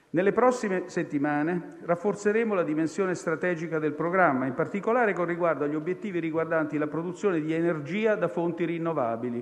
Nelle 0.10 0.34
prossime 0.34 0.90
settimane 0.90 1.78
rafforzeremo 1.84 2.54
la 2.54 2.64
dimensione 2.64 3.16
strategica 3.16 3.80
del 3.80 3.94
programma, 3.94 4.46
in 4.46 4.54
particolare 4.54 5.14
con 5.14 5.24
riguardo 5.24 5.64
agli 5.64 5.76
obiettivi 5.76 6.20
riguardanti 6.20 6.78
la 6.78 6.88
produzione 6.88 7.40
di 7.40 7.54
energia 7.54 8.16
da 8.16 8.28
fonti 8.28 8.66
rinnovabili, 8.66 9.42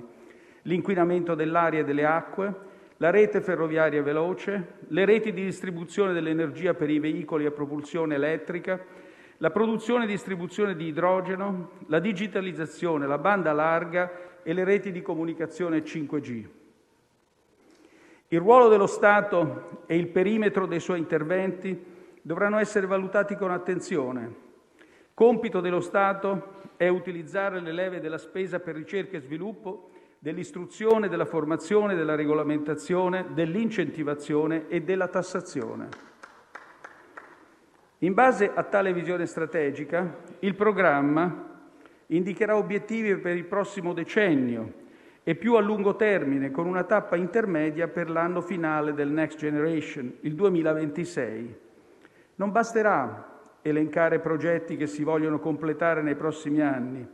l'inquinamento 0.62 1.34
dell'aria 1.34 1.80
e 1.80 1.84
delle 1.84 2.06
acque, 2.06 2.54
la 2.98 3.10
rete 3.10 3.40
ferroviaria 3.40 4.00
veloce, 4.00 4.76
le 4.86 5.04
reti 5.04 5.32
di 5.32 5.42
distribuzione 5.42 6.12
dell'energia 6.12 6.74
per 6.74 6.88
i 6.88 7.00
veicoli 7.00 7.46
a 7.46 7.50
propulsione 7.50 8.14
elettrica, 8.14 9.02
la 9.44 9.50
produzione 9.50 10.04
e 10.04 10.06
distribuzione 10.06 10.74
di 10.74 10.86
idrogeno, 10.86 11.72
la 11.88 11.98
digitalizzazione, 11.98 13.06
la 13.06 13.18
banda 13.18 13.52
larga 13.52 14.40
e 14.42 14.54
le 14.54 14.64
reti 14.64 14.90
di 14.90 15.02
comunicazione 15.02 15.82
5G. 15.82 16.48
Il 18.28 18.38
ruolo 18.38 18.68
dello 18.68 18.86
Stato 18.86 19.82
e 19.84 19.98
il 19.98 20.08
perimetro 20.08 20.64
dei 20.64 20.80
suoi 20.80 20.98
interventi 20.98 21.78
dovranno 22.22 22.56
essere 22.56 22.86
valutati 22.86 23.36
con 23.36 23.50
attenzione. 23.50 24.34
Compito 25.12 25.60
dello 25.60 25.82
Stato 25.82 26.60
è 26.78 26.88
utilizzare 26.88 27.60
le 27.60 27.72
leve 27.72 28.00
della 28.00 28.16
spesa 28.16 28.60
per 28.60 28.74
ricerca 28.74 29.18
e 29.18 29.20
sviluppo 29.20 29.90
dell'istruzione, 30.20 31.10
della 31.10 31.26
formazione, 31.26 31.94
della 31.94 32.14
regolamentazione, 32.14 33.26
dell'incentivazione 33.34 34.68
e 34.68 34.80
della 34.80 35.08
tassazione. 35.08 36.13
In 38.04 38.12
base 38.12 38.50
a 38.52 38.62
tale 38.64 38.92
visione 38.92 39.24
strategica, 39.24 40.18
il 40.40 40.54
programma 40.54 41.62
indicherà 42.08 42.54
obiettivi 42.54 43.16
per 43.16 43.34
il 43.34 43.46
prossimo 43.46 43.94
decennio 43.94 44.82
e 45.22 45.34
più 45.36 45.54
a 45.54 45.60
lungo 45.62 45.96
termine, 45.96 46.50
con 46.50 46.66
una 46.66 46.84
tappa 46.84 47.16
intermedia 47.16 47.88
per 47.88 48.10
l'anno 48.10 48.42
finale 48.42 48.92
del 48.92 49.08
Next 49.08 49.38
Generation, 49.38 50.12
il 50.20 50.34
2026. 50.34 51.56
Non 52.34 52.52
basterà 52.52 53.40
elencare 53.62 54.18
progetti 54.18 54.76
che 54.76 54.86
si 54.86 55.02
vogliono 55.02 55.38
completare 55.38 56.02
nei 56.02 56.14
prossimi 56.14 56.60
anni 56.60 57.08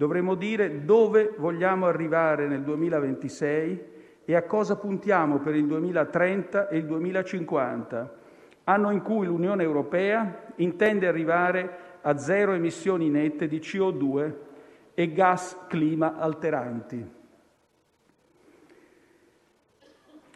Dovremo 0.00 0.34
dire 0.34 0.86
dove 0.86 1.34
vogliamo 1.36 1.84
arrivare 1.84 2.46
nel 2.46 2.62
2026 2.62 3.84
e 4.24 4.34
a 4.34 4.44
cosa 4.44 4.76
puntiamo 4.76 5.40
per 5.40 5.54
il 5.54 5.66
2030 5.66 6.68
e 6.68 6.78
il 6.78 6.86
2050, 6.86 8.14
anno 8.72 8.90
in 8.90 9.02
cui 9.02 9.26
l'Unione 9.26 9.62
europea 9.62 10.52
intende 10.56 11.06
arrivare 11.06 11.98
a 12.02 12.16
zero 12.16 12.52
emissioni 12.52 13.08
nette 13.08 13.46
di 13.46 13.58
CO2 13.58 14.34
e 14.94 15.12
gas 15.12 15.56
clima 15.68 16.16
alteranti. 16.16 17.18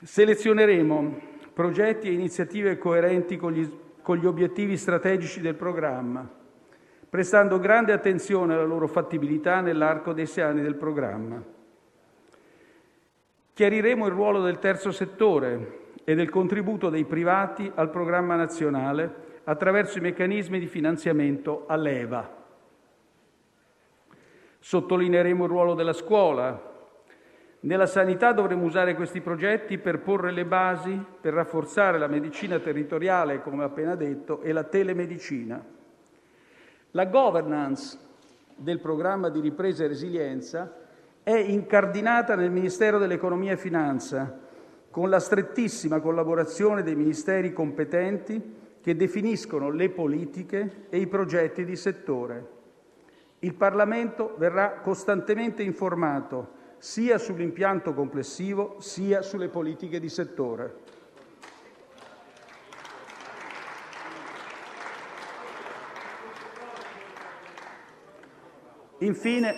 Selezioneremo 0.03 1.18
progetti 1.53 2.09
e 2.09 2.12
iniziative 2.12 2.78
coerenti 2.78 3.37
con 3.37 3.53
gli, 3.53 3.68
con 4.03 4.16
gli 4.16 4.26
obiettivi 4.26 4.76
strategici 4.76 5.41
del 5.41 5.55
programma 5.55 6.43
prestando 7.14 7.61
grande 7.61 7.93
attenzione 7.93 8.55
alla 8.55 8.64
loro 8.64 8.89
fattibilità 8.89 9.61
nell'arco 9.61 10.12
dei 10.12 10.26
sei 10.26 10.43
anni 10.43 10.62
del 10.62 10.74
programma. 10.74 11.41
Chiariremo 13.53 14.07
il 14.07 14.12
ruolo 14.12 14.43
del 14.43 14.59
terzo 14.59 14.91
settore 14.91 15.84
e 16.05 16.15
del 16.15 16.29
contributo 16.29 16.91
dei 16.91 17.05
privati 17.05 17.71
al 17.75 17.91
programma 17.91 18.37
nazionale 18.37 19.23
attraverso 19.45 19.99
i 19.99 20.03
meccanismi 20.03 20.59
di 20.59 20.67
finanziamento 20.67 21.65
a 21.67 21.77
leva. 21.77 22.43
Sottolineeremo 24.59 25.45
il 25.45 25.51
ruolo 25.51 25.75
della 25.75 25.93
scuola. 25.93 26.73
Nella 27.61 27.87
sanità 27.87 28.33
dovremo 28.33 28.65
usare 28.65 28.95
questi 28.95 29.21
progetti 29.21 29.79
per 29.79 30.01
porre 30.01 30.31
le 30.31 30.45
basi 30.45 31.03
per 31.21 31.33
rafforzare 31.33 31.99
la 31.99 32.07
medicina 32.07 32.59
territoriale, 32.59 33.41
come 33.41 33.65
appena 33.65 33.95
detto, 33.95 34.43
e 34.43 34.53
la 34.53 34.65
telemedicina. 34.65 35.63
La 36.91 37.07
governance 37.07 37.99
del 38.57 38.81
programma 38.81 39.31
di 39.31 39.41
ripresa 39.41 39.85
e 39.85 39.89
resilienza 39.89 40.77
è 41.23 41.35
incardinata 41.35 42.37
nel 42.37 42.51
Ministero 42.51 42.99
dell'economia 42.99 43.53
e 43.53 43.57
finanza, 43.57 44.43
con 44.95 45.11
la 45.11 45.18
strettissima 45.18 45.99
collaborazione 45.99 46.84
dei 46.84 46.95
Ministeri 46.95 47.53
competenti 47.53 48.40
che 48.80 48.95
definiscono 48.95 49.70
le 49.70 49.90
politiche 49.90 50.86
e 50.88 50.99
i 50.99 51.09
progetti 51.09 51.64
di 51.64 51.74
settore. 51.74 52.49
Il 53.40 53.55
Parlamento 53.55 54.36
verrà 54.38 54.74
costantemente 54.74 55.64
informato 55.64 56.53
sia 56.78 57.18
sull'impianto 57.18 57.92
complessivo 57.92 58.76
sia 58.78 59.20
sulle 59.22 59.49
politiche 59.49 59.99
di 59.99 60.09
settore. 60.09 60.76
Infine, 68.99 69.55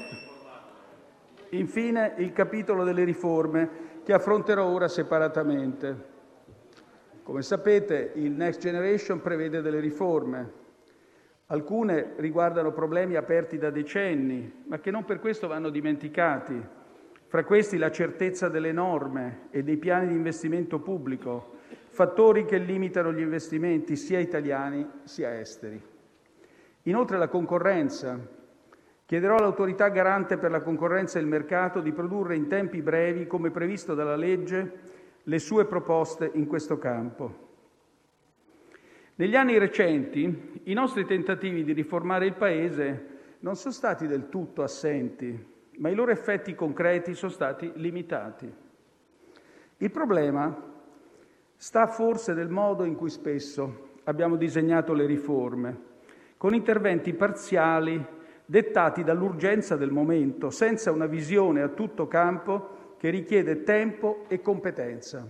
infine 1.51 2.15
il 2.17 2.33
capitolo 2.33 2.85
delle 2.85 3.05
riforme 3.05 3.85
che 4.07 4.13
affronterò 4.13 4.65
ora 4.65 4.87
separatamente. 4.87 6.15
Come 7.25 7.43
sapete, 7.43 8.13
il 8.15 8.31
Next 8.31 8.61
Generation 8.61 9.21
prevede 9.21 9.61
delle 9.61 9.81
riforme. 9.81 10.53
Alcune 11.47 12.13
riguardano 12.19 12.71
problemi 12.71 13.17
aperti 13.17 13.59
da 13.59 13.71
decenni, 13.71 14.63
ma 14.69 14.79
che 14.79 14.93
non 14.93 15.05
per 15.05 15.19
questo 15.19 15.49
vanno 15.49 15.71
dimenticati. 15.71 16.65
Fra 17.27 17.43
questi 17.43 17.79
la 17.79 17.91
certezza 17.91 18.49
delle 18.49 18.71
norme 18.71 19.49
e 19.51 19.65
dei 19.65 19.77
piani 19.77 20.07
di 20.07 20.15
investimento 20.15 20.79
pubblico, 20.79 21.57
fattori 21.89 22.45
che 22.45 22.59
limitano 22.59 23.13
gli 23.13 23.23
investimenti 23.23 23.97
sia 23.97 24.21
italiani 24.21 24.89
sia 25.03 25.37
esteri. 25.37 25.83
Inoltre 26.83 27.19
la 27.19 27.27
concorrenza, 27.27 28.17
Chiederò 29.07 29.37
all'Autorità 29.37 29.89
garante 29.89 30.37
per 30.37 30.51
la 30.51 30.63
concorrenza 30.63 31.19
e 31.19 31.23
il 31.23 31.29
mercato 31.29 31.81
di 31.81 31.93
produrre 31.93 32.35
in 32.35 32.49
tempi 32.49 32.83
brevi, 32.83 33.29
come 33.29 33.53
previsto 33.53 33.95
dalla 33.95 34.17
legge, 34.17 34.73
le 35.23 35.39
sue 35.39 35.65
proposte 35.65 36.29
in 36.35 36.49
questo 36.49 36.77
campo. 36.77 37.45
Negli 39.15 39.37
anni 39.37 39.59
recenti 39.59 40.61
i 40.65 40.73
nostri 40.73 41.07
tentativi 41.07 41.63
di 41.63 41.73
riformare 41.73 42.27
il 42.27 42.35
Paese 42.35 43.07
non 43.41 43.55
sono 43.55 43.73
stati 43.73 44.09
del 44.09 44.29
tutto 44.29 44.65
assenti, 44.65 45.55
ma 45.77 45.89
i 45.89 45.95
loro 45.95 46.11
effetti 46.11 46.57
concreti 46.57 47.15
sono 47.15 47.31
stati 47.31 47.71
limitati. 47.77 48.53
Il 49.77 49.91
problema 49.93 50.53
sta 51.55 51.87
forse 51.87 52.35
nel 52.35 52.49
modo 52.49 52.83
in 52.83 52.97
cui 52.97 53.11
spesso 53.11 53.91
abbiamo 54.03 54.35
disegnato 54.35 54.93
le 54.95 55.07
riforme, 55.07 55.81
con 56.37 56.55
interventi 56.55 57.15
parziali 57.15 58.15
dettati 58.47 59.03
dall'urgenza 59.03 59.77
del 59.77 59.91
momento, 59.91 60.51
senza 60.51 60.93
una 60.93 61.07
visione 61.07 61.61
a 61.61 61.69
tutto 61.69 62.07
campo 62.07 62.95
che 62.97 63.11
richiede 63.11 63.65
tempo 63.65 64.25
e 64.29 64.41
competenza. 64.41 65.27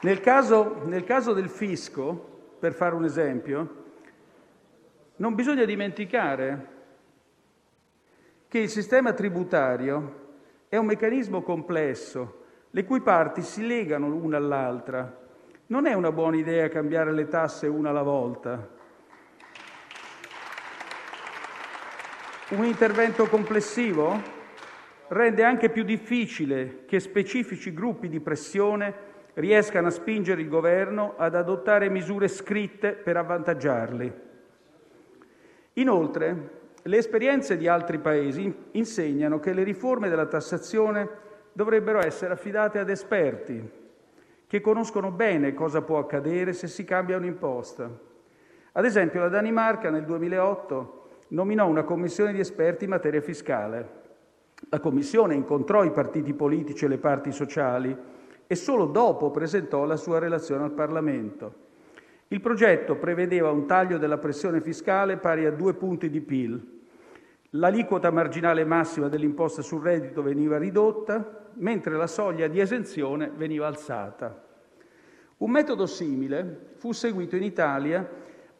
Nel 0.00 0.20
caso, 0.20 0.82
nel 0.84 1.04
caso 1.04 1.32
del 1.32 1.48
fisco, 1.48 2.34
per 2.58 2.72
fare 2.72 2.94
un 2.94 3.04
esempio, 3.04 3.84
non 5.16 5.34
bisogna 5.34 5.64
dimenticare 5.64 6.74
che 8.48 8.58
il 8.58 8.68
sistema 8.68 9.12
tributario 9.12 10.24
è 10.68 10.76
un 10.76 10.86
meccanismo 10.86 11.42
complesso, 11.42 12.44
le 12.70 12.84
cui 12.84 13.00
parti 13.00 13.42
si 13.42 13.66
legano 13.66 14.08
l'una 14.08 14.36
all'altra. 14.36 15.24
Non 15.68 15.86
è 15.86 15.94
una 15.94 16.12
buona 16.12 16.36
idea 16.36 16.68
cambiare 16.68 17.12
le 17.12 17.28
tasse 17.28 17.66
una 17.66 17.90
alla 17.90 18.02
volta. 18.02 18.74
Un 22.48 22.64
intervento 22.64 23.26
complessivo 23.26 24.22
rende 25.08 25.42
anche 25.42 25.68
più 25.68 25.82
difficile 25.82 26.84
che 26.86 27.00
specifici 27.00 27.74
gruppi 27.74 28.08
di 28.08 28.20
pressione 28.20 28.94
riescano 29.34 29.88
a 29.88 29.90
spingere 29.90 30.42
il 30.42 30.48
Governo 30.48 31.14
ad 31.16 31.34
adottare 31.34 31.88
misure 31.88 32.28
scritte 32.28 32.92
per 32.92 33.16
avvantaggiarli. 33.16 34.12
Inoltre, 35.72 36.56
Le 36.86 36.98
esperienze 36.98 37.56
di 37.56 37.66
altri 37.66 37.98
Paesi 37.98 38.54
insegnano 38.72 39.40
che 39.40 39.52
le 39.52 39.64
riforme 39.64 40.08
della 40.08 40.26
tassazione 40.26 41.08
dovrebbero 41.52 41.98
essere 41.98 42.34
affidate 42.34 42.78
ad 42.78 42.88
esperti 42.88 43.70
che 44.46 44.60
conoscono 44.60 45.10
bene 45.10 45.52
cosa 45.52 45.82
può 45.82 45.98
accadere 45.98 46.52
se 46.52 46.68
si 46.68 46.84
cambia 46.84 47.16
un'imposta. 47.16 47.90
Ad 48.70 48.84
esempio, 48.84 49.18
la 49.18 49.28
Danimarca 49.28 49.90
nel 49.90 50.04
2008 50.04 51.05
nominò 51.28 51.66
una 51.66 51.84
commissione 51.84 52.32
di 52.32 52.40
esperti 52.40 52.84
in 52.84 52.90
materia 52.90 53.20
fiscale. 53.20 54.04
La 54.70 54.80
commissione 54.80 55.34
incontrò 55.34 55.84
i 55.84 55.90
partiti 55.90 56.32
politici 56.32 56.84
e 56.84 56.88
le 56.88 56.98
parti 56.98 57.32
sociali 57.32 57.96
e 58.46 58.54
solo 58.54 58.86
dopo 58.86 59.30
presentò 59.30 59.84
la 59.84 59.96
sua 59.96 60.18
relazione 60.18 60.64
al 60.64 60.72
Parlamento. 60.72 61.64
Il 62.28 62.40
progetto 62.40 62.96
prevedeva 62.96 63.50
un 63.50 63.66
taglio 63.66 63.98
della 63.98 64.18
pressione 64.18 64.60
fiscale 64.60 65.16
pari 65.16 65.46
a 65.46 65.52
due 65.52 65.74
punti 65.74 66.10
di 66.10 66.20
PIL. 66.20 66.74
L'aliquota 67.50 68.10
marginale 68.10 68.64
massima 68.64 69.08
dell'imposta 69.08 69.62
sul 69.62 69.82
reddito 69.82 70.22
veniva 70.22 70.58
ridotta, 70.58 71.50
mentre 71.54 71.96
la 71.96 72.06
soglia 72.06 72.48
di 72.48 72.60
esenzione 72.60 73.30
veniva 73.34 73.66
alzata. 73.66 74.42
Un 75.38 75.50
metodo 75.50 75.86
simile 75.86 76.70
fu 76.74 76.92
seguito 76.92 77.36
in 77.36 77.42
Italia 77.42 78.08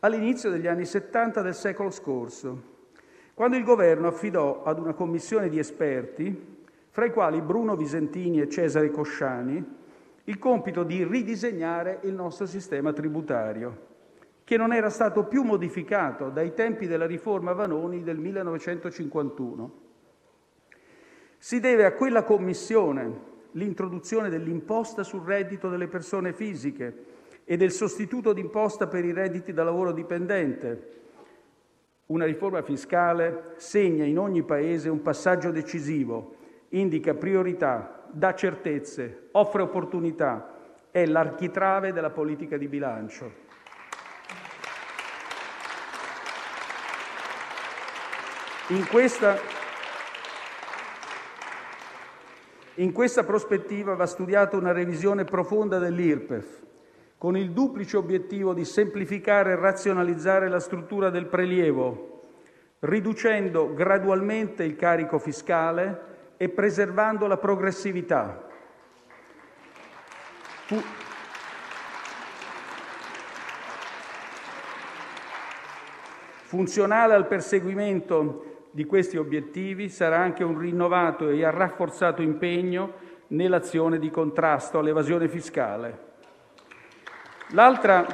all'inizio 0.06 0.50
degli 0.50 0.66
anni 0.66 0.84
Settanta 0.84 1.42
del 1.42 1.54
secolo 1.54 1.90
scorso, 1.90 2.74
quando 3.34 3.56
il 3.56 3.64
Governo 3.64 4.06
affidò 4.06 4.62
ad 4.62 4.78
una 4.78 4.94
commissione 4.94 5.48
di 5.48 5.58
esperti, 5.58 6.54
fra 6.90 7.04
i 7.04 7.12
quali 7.12 7.42
Bruno 7.42 7.76
Visentini 7.76 8.40
e 8.40 8.48
Cesare 8.48 8.90
Cosciani, 8.90 9.62
il 10.24 10.38
compito 10.38 10.82
di 10.84 11.04
ridisegnare 11.04 11.98
il 12.02 12.14
nostro 12.14 12.46
sistema 12.46 12.92
tributario, 12.92 13.94
che 14.44 14.56
non 14.56 14.72
era 14.72 14.88
stato 14.90 15.24
più 15.24 15.42
modificato 15.42 16.30
dai 16.30 16.54
tempi 16.54 16.86
della 16.86 17.06
riforma 17.06 17.52
Vanoni 17.52 18.02
del 18.02 18.16
1951. 18.16 19.84
Si 21.36 21.60
deve 21.60 21.84
a 21.84 21.92
quella 21.92 22.22
commissione 22.22 23.34
l'introduzione 23.52 24.30
dell'imposta 24.30 25.02
sul 25.02 25.24
reddito 25.24 25.68
delle 25.68 25.88
persone 25.88 26.32
fisiche 26.32 27.15
e 27.48 27.56
del 27.56 27.70
sostituto 27.70 28.32
d'imposta 28.32 28.88
per 28.88 29.04
i 29.04 29.12
redditi 29.12 29.52
da 29.52 29.62
lavoro 29.62 29.92
dipendente. 29.92 30.94
Una 32.06 32.24
riforma 32.24 32.60
fiscale 32.62 33.54
segna 33.56 34.04
in 34.04 34.18
ogni 34.18 34.42
Paese 34.42 34.88
un 34.88 35.00
passaggio 35.00 35.52
decisivo, 35.52 36.34
indica 36.70 37.14
priorità, 37.14 38.04
dà 38.10 38.34
certezze, 38.34 39.28
offre 39.30 39.62
opportunità, 39.62 40.54
è 40.90 41.06
l'architrave 41.06 41.92
della 41.92 42.10
politica 42.10 42.56
di 42.56 42.66
bilancio. 42.66 43.44
In 48.68 48.84
questa 48.88 49.54
In 52.78 52.92
questa 52.92 53.24
prospettiva 53.24 53.94
va 53.94 54.04
studiata 54.04 54.58
una 54.58 54.72
revisione 54.72 55.24
profonda 55.24 55.78
dell'IRPEF, 55.78 56.65
con 57.18 57.36
il 57.36 57.52
duplice 57.52 57.96
obiettivo 57.96 58.52
di 58.52 58.64
semplificare 58.64 59.52
e 59.52 59.56
razionalizzare 59.56 60.48
la 60.48 60.60
struttura 60.60 61.08
del 61.08 61.26
prelievo, 61.26 62.22
riducendo 62.80 63.72
gradualmente 63.72 64.64
il 64.64 64.76
carico 64.76 65.18
fiscale 65.18 66.34
e 66.36 66.48
preservando 66.50 67.26
la 67.26 67.38
progressività. 67.38 68.46
Fu... 70.66 70.82
Funzionale 76.42 77.14
al 77.14 77.26
perseguimento 77.26 78.68
di 78.70 78.84
questi 78.84 79.16
obiettivi 79.16 79.88
sarà 79.88 80.18
anche 80.18 80.44
un 80.44 80.58
rinnovato 80.58 81.28
e 81.30 81.50
rafforzato 81.50 82.22
impegno 82.22 82.92
nell'azione 83.28 83.98
di 83.98 84.10
contrasto 84.10 84.78
all'evasione 84.78 85.28
fiscale. 85.28 86.05
L'altra, 87.50 88.04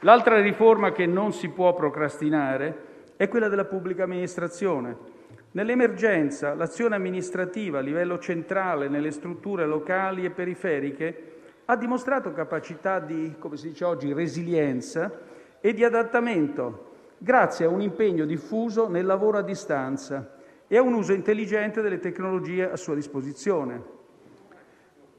l'altra 0.00 0.38
riforma 0.42 0.92
che 0.92 1.06
non 1.06 1.32
si 1.32 1.48
può 1.48 1.72
procrastinare 1.72 3.14
è 3.16 3.28
quella 3.28 3.48
della 3.48 3.64
pubblica 3.64 4.04
amministrazione. 4.04 4.94
Nell'emergenza 5.52 6.52
l'azione 6.52 6.96
amministrativa 6.96 7.78
a 7.78 7.82
livello 7.82 8.18
centrale 8.18 8.88
nelle 8.88 9.10
strutture 9.10 9.64
locali 9.64 10.26
e 10.26 10.30
periferiche 10.30 11.32
ha 11.64 11.76
dimostrato 11.76 12.34
capacità 12.34 12.98
di, 12.98 13.36
come 13.38 13.56
si 13.56 13.68
dice 13.68 13.86
oggi, 13.86 14.12
resilienza 14.12 15.10
e 15.58 15.72
di 15.72 15.82
adattamento 15.82 16.90
grazie 17.16 17.64
a 17.64 17.70
un 17.70 17.80
impegno 17.80 18.26
diffuso 18.26 18.86
nel 18.88 19.06
lavoro 19.06 19.38
a 19.38 19.42
distanza 19.42 20.36
e 20.68 20.76
a 20.76 20.82
un 20.82 20.92
uso 20.92 21.14
intelligente 21.14 21.80
delle 21.80 22.00
tecnologie 22.00 22.70
a 22.70 22.76
sua 22.76 22.94
disposizione. 22.94 23.91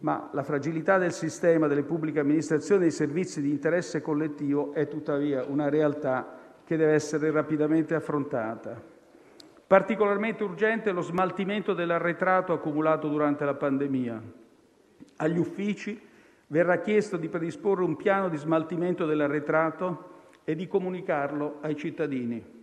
Ma 0.04 0.30
la 0.34 0.44
fragilità 0.44 0.98
del 0.98 1.14
sistema 1.14 1.68
delle 1.68 1.84
pubbliche 1.84 2.20
amministrazioni 2.20 2.82
e 2.82 2.84
dei 2.88 2.92
servizi 2.92 3.42
di 3.42 3.50
interesse 3.50 4.02
collettivo 4.02 4.74
è 4.74 4.90
tuttavia 4.90 5.46
una 5.46 5.70
realtà 5.70 6.40
che 6.66 6.76
deve 6.76 6.92
essere 6.92 7.32
rapidamente 7.32 7.96
affrontata. 7.96 8.82
Particolarmente 9.66 10.44
urgente 10.44 10.90
è 10.90 10.94
lo 10.94 11.02
smaltimento 11.02 11.74
dell'arretrato 11.74 12.52
accumulato 12.52 13.08
durante 13.08 13.46
la 13.46 13.54
pandemia. 13.54 14.22
Agli 15.18 15.38
uffici 15.38 16.00
verrà 16.48 16.82
chiesto 16.82 17.16
di 17.16 17.30
predisporre 17.30 17.84
un 17.84 17.96
piano 17.96 18.28
di 18.28 18.38
smaltimento 18.38 19.06
dell'arretrato 19.06 20.12
e 20.44 20.54
di 20.56 20.68
comunicarlo 20.68 21.60
ai 21.62 21.78
cittadini. 21.78 22.63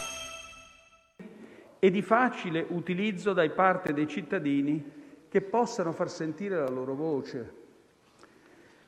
e 1.83 1.89
di 1.89 2.03
facile 2.03 2.63
utilizzo 2.69 3.33
da 3.33 3.49
parte 3.49 3.91
dei 3.91 4.07
cittadini 4.07 4.83
che 5.27 5.41
possano 5.41 5.91
far 5.91 6.11
sentire 6.11 6.55
la 6.55 6.69
loro 6.69 6.93
voce. 6.93 7.53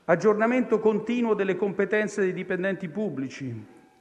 Aggiornamento 0.06 0.78
continuo 0.78 1.34
delle 1.34 1.56
competenze 1.56 2.22
dei 2.22 2.34
dipendenti 2.34 2.88
pubblici, 2.90 3.52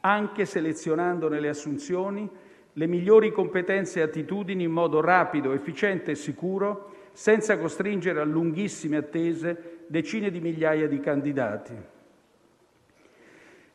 anche 0.00 0.44
selezionando 0.44 1.30
nelle 1.30 1.48
assunzioni 1.48 2.28
le 2.74 2.86
migliori 2.86 3.32
competenze 3.32 4.00
e 4.00 4.02
attitudini 4.02 4.64
in 4.64 4.72
modo 4.72 5.00
rapido, 5.00 5.52
efficiente 5.52 6.10
e 6.10 6.14
sicuro, 6.14 7.08
senza 7.12 7.56
costringere 7.56 8.20
a 8.20 8.24
lunghissime 8.24 8.98
attese 8.98 9.84
decine 9.86 10.30
di 10.30 10.40
migliaia 10.40 10.86
di 10.86 11.00
candidati. 11.00 11.74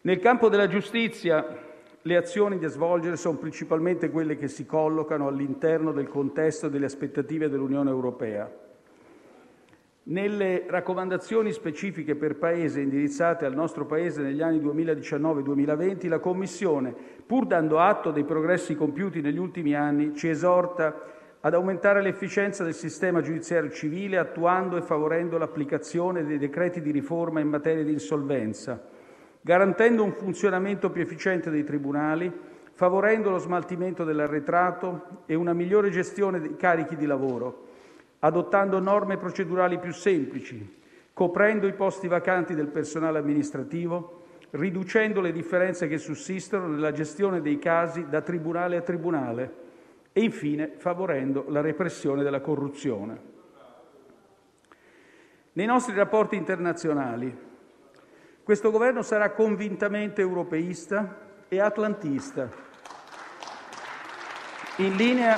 Nel 0.01 0.19
campo 0.19 0.47
della 0.47 0.67
giustizia 0.67 1.66
le 2.07 2.15
azioni 2.15 2.57
da 2.57 2.69
svolgere 2.69 3.17
sono 3.17 3.37
principalmente 3.37 4.09
quelle 4.09 4.37
che 4.37 4.47
si 4.47 4.65
collocano 4.65 5.27
all'interno 5.27 5.91
del 5.91 6.07
contesto 6.07 6.69
delle 6.69 6.85
aspettative 6.85 7.49
dell'Unione 7.49 7.89
europea. 7.89 8.49
Nelle 10.03 10.63
raccomandazioni 10.69 11.51
specifiche 11.51 12.15
per 12.15 12.37
Paese 12.37 12.79
indirizzate 12.79 13.43
al 13.43 13.53
nostro 13.53 13.85
Paese 13.85 14.21
negli 14.21 14.41
anni 14.41 14.59
2019-2020, 14.59 16.07
la 16.07 16.19
Commissione, 16.19 16.95
pur 17.25 17.45
dando 17.45 17.79
atto 17.79 18.11
dei 18.11 18.23
progressi 18.23 18.73
compiuti 18.73 19.19
negli 19.19 19.37
ultimi 19.37 19.75
anni, 19.75 20.15
ci 20.15 20.29
esorta 20.29 20.95
ad 21.41 21.53
aumentare 21.53 22.01
l'efficienza 22.01 22.63
del 22.63 22.73
sistema 22.73 23.19
giudiziario 23.19 23.69
civile 23.69 24.17
attuando 24.17 24.77
e 24.77 24.81
favorendo 24.81 25.37
l'applicazione 25.37 26.23
dei 26.23 26.37
decreti 26.37 26.81
di 26.81 26.91
riforma 26.91 27.41
in 27.41 27.49
materia 27.49 27.83
di 27.83 27.91
insolvenza 27.91 28.95
garantendo 29.47 30.03
un 30.03 30.11
funzionamento 30.11 30.89
più 30.89 31.01
efficiente 31.01 31.49
dei 31.49 31.63
tribunali, 31.63 32.29
favorendo 32.73 33.29
lo 33.29 33.37
smaltimento 33.37 34.03
dell'arretrato 34.03 35.21
e 35.25 35.35
una 35.35 35.53
migliore 35.53 35.89
gestione 35.89 36.41
dei 36.41 36.57
carichi 36.57 36.97
di 36.97 37.05
lavoro, 37.05 37.67
adottando 38.19 38.77
norme 38.81 39.15
procedurali 39.15 39.79
più 39.79 39.93
semplici, 39.93 40.81
coprendo 41.13 41.65
i 41.65 41.71
posti 41.71 42.09
vacanti 42.09 42.55
del 42.55 42.67
personale 42.67 43.19
amministrativo, 43.19 44.23
riducendo 44.49 45.21
le 45.21 45.31
differenze 45.31 45.87
che 45.87 45.97
sussistono 45.97 46.67
nella 46.67 46.91
gestione 46.91 47.39
dei 47.39 47.57
casi 47.57 48.05
da 48.09 48.19
tribunale 48.19 48.75
a 48.75 48.81
tribunale 48.81 49.53
e 50.11 50.23
infine 50.23 50.73
favorendo 50.75 51.45
la 51.47 51.61
repressione 51.61 52.21
della 52.21 52.41
corruzione. 52.41 53.35
Nei 55.53 55.65
nostri 55.65 55.95
rapporti 55.95 56.35
internazionali 56.35 57.46
questo 58.47 58.71
Governo 58.71 59.01
sarà 59.01 59.31
convintamente 59.31 60.21
europeista 60.21 61.17
e 61.49 61.59
atlantista, 61.59 62.49
in 64.77 64.95
linea 64.95 65.37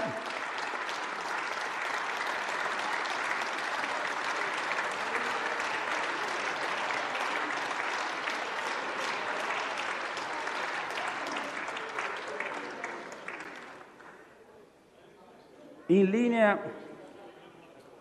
in 15.88 16.06
linea 16.12 16.60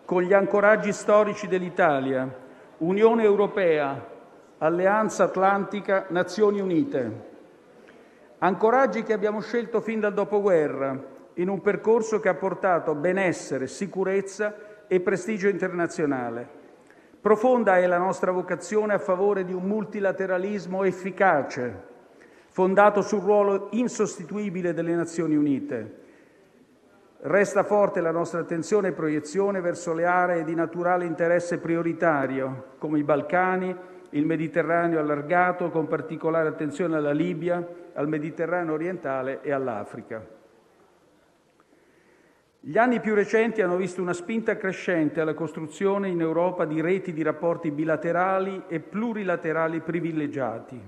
con 0.05 0.21
gli 0.21 0.33
ancoraggi 0.33 0.93
storici 0.93 1.47
dell'Italia, 1.47 2.31
Unione 2.77 3.23
europea, 3.23 4.17
Alleanza 4.61 5.23
atlantica, 5.23 6.07
Nazioni 6.09 6.59
Unite. 6.59 7.27
Ancoraggi 8.39 9.03
che 9.03 9.13
abbiamo 9.13 9.39
scelto 9.39 9.79
fin 9.79 10.01
dal 10.01 10.13
dopoguerra, 10.13 11.01
in 11.35 11.47
un 11.47 11.61
percorso 11.61 12.19
che 12.19 12.27
ha 12.27 12.33
portato 12.33 12.93
benessere, 12.93 13.67
sicurezza 13.67 14.53
e 14.87 14.99
prestigio 14.99 15.47
internazionale. 15.47 16.45
Profonda 17.21 17.77
è 17.77 17.87
la 17.87 17.99
nostra 17.99 18.31
vocazione 18.31 18.93
a 18.93 18.99
favore 18.99 19.45
di 19.45 19.53
un 19.53 19.63
multilateralismo 19.63 20.83
efficace, 20.83 21.83
fondato 22.49 23.01
sul 23.01 23.21
ruolo 23.21 23.69
insostituibile 23.71 24.73
delle 24.73 24.93
Nazioni 24.93 25.37
Unite. 25.37 25.95
Resta 27.21 27.63
forte 27.63 28.01
la 28.01 28.11
nostra 28.11 28.41
attenzione 28.41 28.89
e 28.89 28.91
proiezione 28.91 29.61
verso 29.61 29.93
le 29.93 30.03
aree 30.03 30.43
di 30.43 30.53
naturale 30.53 31.05
interesse 31.05 31.59
prioritario, 31.59 32.73
come 32.77 32.99
i 32.99 33.03
Balcani, 33.03 33.97
il 34.11 34.25
Mediterraneo 34.25 34.99
allargato, 34.99 35.69
con 35.69 35.87
particolare 35.87 36.49
attenzione 36.49 36.95
alla 36.95 37.11
Libia, 37.11 37.65
al 37.93 38.07
Mediterraneo 38.07 38.73
orientale 38.73 39.41
e 39.41 39.51
all'Africa. 39.51 40.37
Gli 42.61 42.77
anni 42.77 42.99
più 42.99 43.15
recenti 43.15 43.61
hanno 43.61 43.77
visto 43.77 44.01
una 44.01 44.13
spinta 44.13 44.57
crescente 44.57 45.21
alla 45.21 45.33
costruzione 45.33 46.09
in 46.09 46.19
Europa 46.19 46.65
di 46.65 46.81
reti 46.81 47.13
di 47.13 47.23
rapporti 47.23 47.71
bilaterali 47.71 48.63
e 48.67 48.81
plurilaterali 48.81 49.79
privilegiati. 49.79 50.81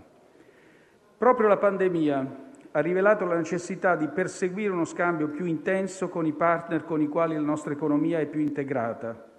Proprio 1.17 1.47
la 1.47 1.57
pandemia 1.57 2.49
ha 2.71 2.79
rivelato 2.79 3.25
la 3.25 3.35
necessità 3.35 3.95
di 3.95 4.07
perseguire 4.07 4.71
uno 4.71 4.85
scambio 4.85 5.29
più 5.29 5.45
intenso 5.45 6.09
con 6.09 6.25
i 6.25 6.33
partner 6.33 6.83
con 6.83 7.01
i 7.01 7.07
quali 7.07 7.35
la 7.35 7.41
nostra 7.41 7.71
economia 7.71 8.19
è 8.19 8.25
più 8.25 8.41
integrata. 8.41 9.30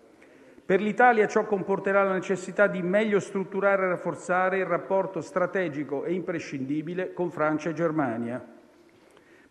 Per 0.72 0.80
l'Italia 0.80 1.26
ciò 1.26 1.44
comporterà 1.44 2.02
la 2.02 2.14
necessità 2.14 2.66
di 2.66 2.80
meglio 2.80 3.20
strutturare 3.20 3.84
e 3.84 3.88
rafforzare 3.88 4.56
il 4.56 4.64
rapporto 4.64 5.20
strategico 5.20 6.04
e 6.04 6.14
imprescindibile 6.14 7.12
con 7.12 7.30
Francia 7.30 7.68
e 7.68 7.74
Germania. 7.74 8.42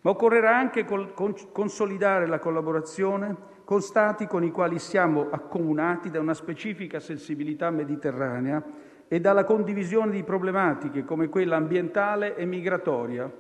Ma 0.02 0.10
occorrerà 0.10 0.58
anche 0.58 0.84
consolidare 0.84 2.26
la 2.26 2.40
collaborazione 2.40 3.36
con 3.66 3.84
Stati 3.84 4.26
con 4.26 4.44
i 4.44 4.50
quali 4.50 4.80
siamo 4.80 5.28
accomunati 5.30 6.10
da 6.10 6.20
una 6.20 6.34
specifica 6.34 7.00
sensibilità 7.00 7.70
mediterranea 7.70 8.64
e 9.08 9.20
dalla 9.20 9.44
condivisione 9.44 10.14
di 10.14 10.24
problematiche 10.24 11.06
come 11.06 11.30
quella 11.30 11.56
ambientale 11.56 12.36
e 12.36 12.46
migratoria, 12.46 13.32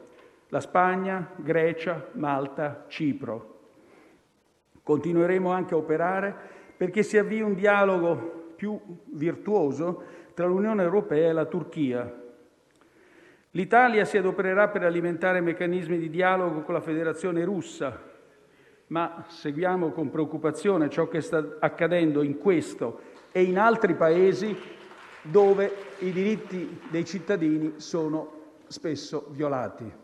la 0.49 0.59
Spagna, 0.59 1.31
Grecia, 1.35 2.09
Malta, 2.11 2.85
Cipro. 2.87 3.57
Continueremo 4.83 5.51
anche 5.51 5.73
a 5.73 5.77
operare 5.77 6.59
perché 6.81 7.03
si 7.03 7.15
avvii 7.15 7.41
un 7.41 7.53
dialogo 7.53 8.53
più 8.55 8.75
virtuoso 9.11 10.01
tra 10.33 10.47
l'Unione 10.47 10.81
europea 10.81 11.29
e 11.29 11.31
la 11.31 11.45
Turchia. 11.45 12.11
L'Italia 13.51 14.03
si 14.03 14.17
adopererà 14.17 14.67
per 14.69 14.81
alimentare 14.81 15.41
meccanismi 15.41 15.99
di 15.99 16.09
dialogo 16.09 16.61
con 16.61 16.73
la 16.73 16.81
Federazione 16.81 17.43
russa, 17.43 18.01
ma 18.87 19.25
seguiamo 19.27 19.91
con 19.91 20.09
preoccupazione 20.09 20.89
ciò 20.89 21.07
che 21.07 21.21
sta 21.21 21.57
accadendo 21.59 22.23
in 22.23 22.39
questo 22.39 23.01
e 23.31 23.43
in 23.43 23.59
altri 23.59 23.93
paesi 23.93 24.57
dove 25.21 25.71
i 25.99 26.11
diritti 26.11 26.81
dei 26.89 27.05
cittadini 27.05 27.73
sono 27.77 28.55
spesso 28.65 29.27
violati. 29.29 30.00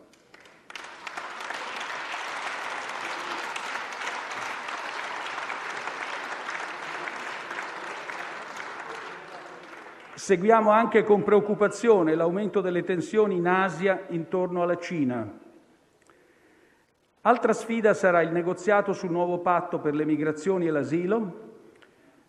Seguiamo 10.17 10.71
anche 10.71 11.03
con 11.03 11.21
preoccupazione 11.21 12.15
l'aumento 12.15 12.59
delle 12.59 12.83
tensioni 12.83 13.35
in 13.35 13.47
Asia 13.47 14.05
intorno 14.07 14.63
alla 14.63 14.77
Cina. 14.77 15.31
Altra 17.21 17.53
sfida 17.53 17.93
sarà 17.93 18.23
il 18.23 18.31
negoziato 18.31 18.93
sul 18.93 19.11
nuovo 19.11 19.37
patto 19.41 19.77
per 19.77 19.93
le 19.93 20.05
migrazioni 20.05 20.65
e 20.65 20.71
l'asilo, 20.71 21.41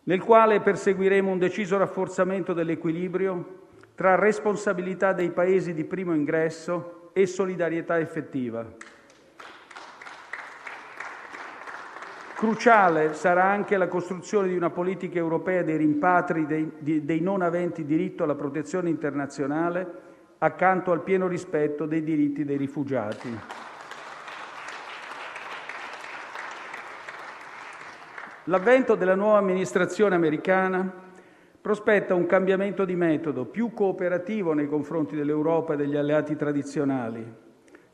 nel 0.03 0.22
quale 0.22 0.61
perseguiremo 0.61 1.30
un 1.30 1.39
deciso 1.39 1.78
rafforzamento 1.78 2.53
dell'equilibrio 2.53 3.68
tra 3.95 4.16
responsabilità 4.16 5.14
dei 5.14 5.30
Paesi 5.30 5.72
di 5.72 5.84
primo 5.84 6.12
ingresso 6.12 7.09
e 7.14 7.24
solidarietà 7.24 7.99
effettiva. 7.99 8.66
Cruciale 12.39 13.14
sarà 13.14 13.47
anche 13.47 13.76
la 13.76 13.89
costruzione 13.89 14.47
di 14.47 14.55
una 14.55 14.70
politica 14.70 15.18
europea 15.18 15.64
dei 15.64 15.76
rimpatri 15.76 16.47
dei, 16.47 17.20
non 17.20 17.43
aventi 17.43 17.84
diritto 17.84 18.22
alla 18.22 18.36
protezione 18.36 18.91
internazionale, 18.91 19.86
accanto 20.39 20.93
al 20.93 21.03
pieno 21.03 21.26
rispetto 21.26 21.84
dei 21.84 22.05
diritti 22.05 22.45
dei 22.45 22.57
rifugiati. 22.57 23.36
L'avvento 28.45 28.95
della 28.95 29.16
nuova 29.16 29.39
amministrazione 29.39 30.14
americana 30.14 30.89
prospetta 31.61 32.14
un 32.14 32.26
cambiamento 32.26 32.84
di 32.84 32.95
metodo 32.95 33.47
più 33.47 33.74
cooperativo 33.74 34.53
nei 34.53 34.68
confronti 34.68 35.16
dell'Europa 35.16 35.72
e 35.72 35.76
degli 35.76 35.97
alleati 35.97 36.36
tradizionali, 36.36 37.47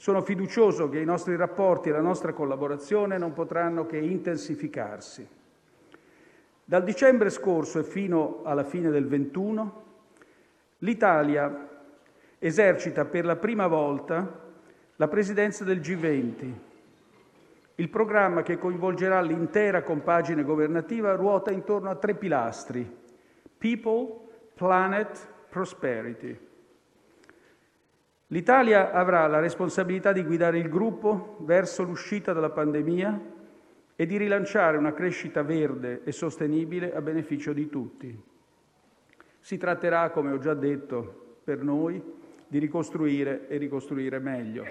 sono 0.05 0.21
fiducioso 0.21 0.91
che 0.91 0.99
i 0.99 1.05
nostri 1.07 1.35
rapporti 1.35 1.89
e 1.89 1.93
la 1.93 2.03
nostra 2.03 2.35
collaborazione 2.35 3.17
non 3.17 3.33
potranno 3.33 3.87
che 3.87 3.97
intensificarsi. 3.97 5.27
Dal 6.63 6.85
dicembre 6.85 7.31
scorso 7.31 7.79
e 7.79 7.85
fino 7.85 8.43
alla 8.45 8.65
fine 8.65 8.91
del 8.91 9.07
2021 9.07 9.85
l'Italia 10.81 11.69
esercita 12.39 13.07
per 13.07 13.25
la 13.25 13.37
prima 13.37 13.67
volta 13.67 14.43
la 14.97 15.09
presidenza 15.09 15.65
del 15.65 15.81
G20. 15.81 16.53
Il 17.77 17.89
programma 17.89 18.43
che 18.43 18.59
coinvolgerà 18.59 19.23
l'intera 19.23 19.83
compagine 19.83 20.45
governativa 20.45 21.15
ruota 21.15 21.51
intorno 21.51 21.89
a 21.89 21.97
tre 21.97 22.15
pilastri: 22.15 22.87
People, 23.57 24.17
Planet, 24.53 25.27
Prosperity. 25.49 26.53
L'Italia 28.35 28.91
avrà 28.91 29.29
la 29.29 29.39
responsabilità 29.39 30.11
di 30.11 30.25
guidare 30.25 30.59
il 30.59 30.69
gruppo 30.69 31.37
verso 31.43 31.85
l'uscita 31.85 32.33
dalla 32.33 32.51
pandemia 32.51 33.21
e 33.95 34.07
di 34.07 34.17
rilanciare 34.17 34.77
una 34.77 34.93
crescita 34.93 35.45
verde 35.45 36.01
e 36.03 36.11
sostenibile 36.11 36.93
a 36.93 37.01
beneficio 37.01 37.53
di 37.53 37.69
tutti. 37.69 38.23
Si 39.39 39.57
tratterà, 39.57 40.11
come 40.11 40.33
ho 40.33 40.39
già 40.39 40.55
detto, 40.55 41.37
per 41.45 41.63
noi 41.63 42.03
di 42.49 42.59
ricostruire 42.59 43.47
e 43.47 43.57
ricostruire 43.57 44.19
meglio. 44.19 44.65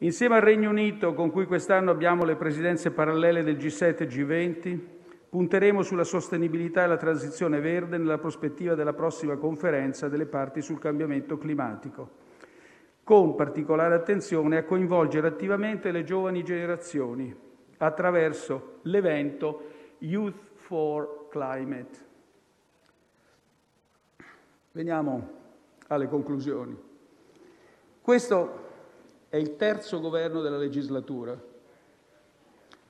Insieme 0.00 0.34
al 0.34 0.42
Regno 0.42 0.68
Unito, 0.68 1.14
con 1.14 1.30
cui 1.30 1.46
quest'anno 1.46 1.90
abbiamo 1.90 2.24
le 2.24 2.36
presidenze 2.36 2.90
parallele 2.90 3.42
del 3.42 3.56
G7 3.56 4.02
e 4.02 4.06
G20, 4.06 4.78
Punteremo 5.28 5.82
sulla 5.82 6.04
sostenibilità 6.04 6.84
e 6.84 6.86
la 6.86 6.96
transizione 6.96 7.60
verde 7.60 7.98
nella 7.98 8.18
prospettiva 8.18 8.74
della 8.74 8.92
prossima 8.92 9.36
conferenza 9.36 10.08
delle 10.08 10.26
parti 10.26 10.62
sul 10.62 10.78
cambiamento 10.78 11.36
climatico, 11.36 12.10
con 13.02 13.34
particolare 13.34 13.94
attenzione 13.94 14.56
a 14.56 14.64
coinvolgere 14.64 15.26
attivamente 15.26 15.90
le 15.90 16.04
giovani 16.04 16.44
generazioni 16.44 17.34
attraverso 17.78 18.78
l'evento 18.82 19.70
Youth 19.98 20.52
for 20.54 21.28
Climate. 21.28 22.04
Veniamo 24.72 25.30
alle 25.88 26.08
conclusioni. 26.08 26.76
Questo 28.00 28.64
è 29.28 29.36
il 29.36 29.56
terzo 29.56 30.00
governo 30.00 30.40
della 30.40 30.58
legislatura. 30.58 31.38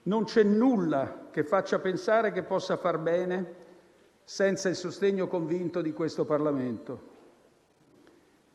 Non 0.03 0.25
c'è 0.25 0.43
nulla 0.43 1.26
che 1.37 1.45
faccia 1.45 1.79
pensare 1.81 2.33
che 2.33 2.43
possa 2.45 2.79
far 2.79 2.97
bene 2.97 3.55
senza 4.25 4.71
il 4.71 4.75
sostegno 4.75 5.27
convinto 5.27 5.83
di 5.83 5.93
questo 5.93 6.25
Parlamento. 6.25 7.01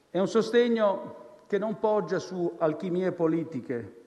È 0.09 0.17
un 0.17 0.27
sostegno 0.27 1.43
che 1.45 1.59
non 1.59 1.77
poggia 1.77 2.17
su 2.17 2.55
alchimie 2.57 3.11
politiche, 3.11 3.97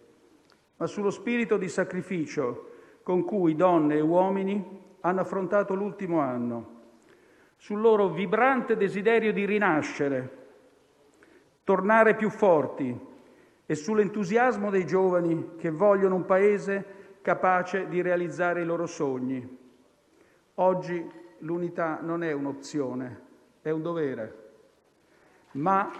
ma 0.75 0.89
sullo 0.89 1.11
spirito 1.11 1.57
di 1.57 1.69
sacrificio 1.69 2.71
con 3.05 3.23
cui 3.23 3.55
donne 3.55 3.95
e 3.95 4.01
uomini 4.01 4.83
hanno 5.03 5.21
affrontato 5.21 5.75
l'ultimo 5.75 6.19
anno, 6.19 6.81
sul 7.55 7.81
loro 7.81 8.09
vibrante 8.09 8.77
desiderio 8.77 9.33
di 9.33 9.45
rinascere, 9.45 10.47
tornare 11.63 12.17
più 12.17 12.29
forti 12.29 12.99
e 13.67 13.75
sull'entusiasmo 13.77 14.69
dei 14.69 14.85
giovani 14.85 15.53
che 15.59 15.71
vogliono 15.71 16.17
un 16.17 16.25
Paese 16.25 17.03
capace 17.25 17.89
di 17.89 18.03
realizzare 18.03 18.61
i 18.61 18.65
loro 18.67 18.85
sogni. 18.85 19.59
Oggi 20.57 21.11
l'unità 21.39 21.99
non 22.03 22.23
è 22.23 22.33
un'opzione, 22.33 23.21
è 23.63 23.71
un 23.71 23.81
dovere. 23.81 24.43
Ma 25.53 25.91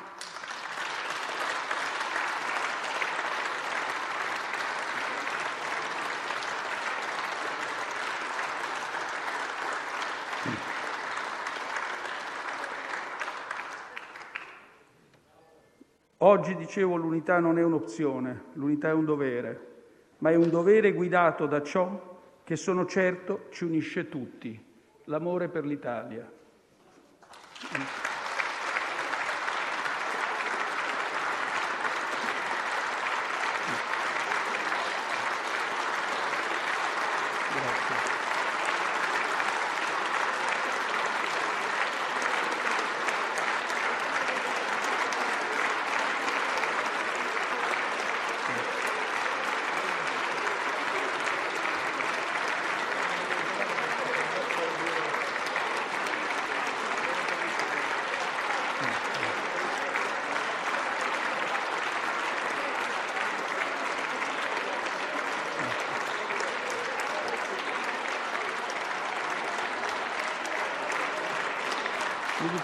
Oggi 16.19 16.55
dicevo 16.57 16.97
l'unità 16.97 17.39
non 17.39 17.59
è 17.59 17.63
un'opzione, 17.63 18.45
l'unità 18.55 18.89
è 18.89 18.93
un 18.93 19.05
dovere, 19.05 19.74
ma 20.19 20.31
è 20.31 20.35
un 20.35 20.51
dovere 20.51 20.93
guidato 20.93 21.47
da 21.47 21.63
ciò 21.63 22.13
che 22.45 22.57
sono 22.57 22.87
certo 22.87 23.47
ci 23.51 23.65
unisce 23.65 24.09
tutti, 24.09 24.63
l'amore 25.05 25.49
per 25.49 25.65
l'Italia. 25.65 26.31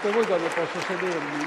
Dite 0.01 0.11
voi 0.11 0.25
quando 0.25 0.47
posso 0.47 0.79
sedermi? 0.87 1.45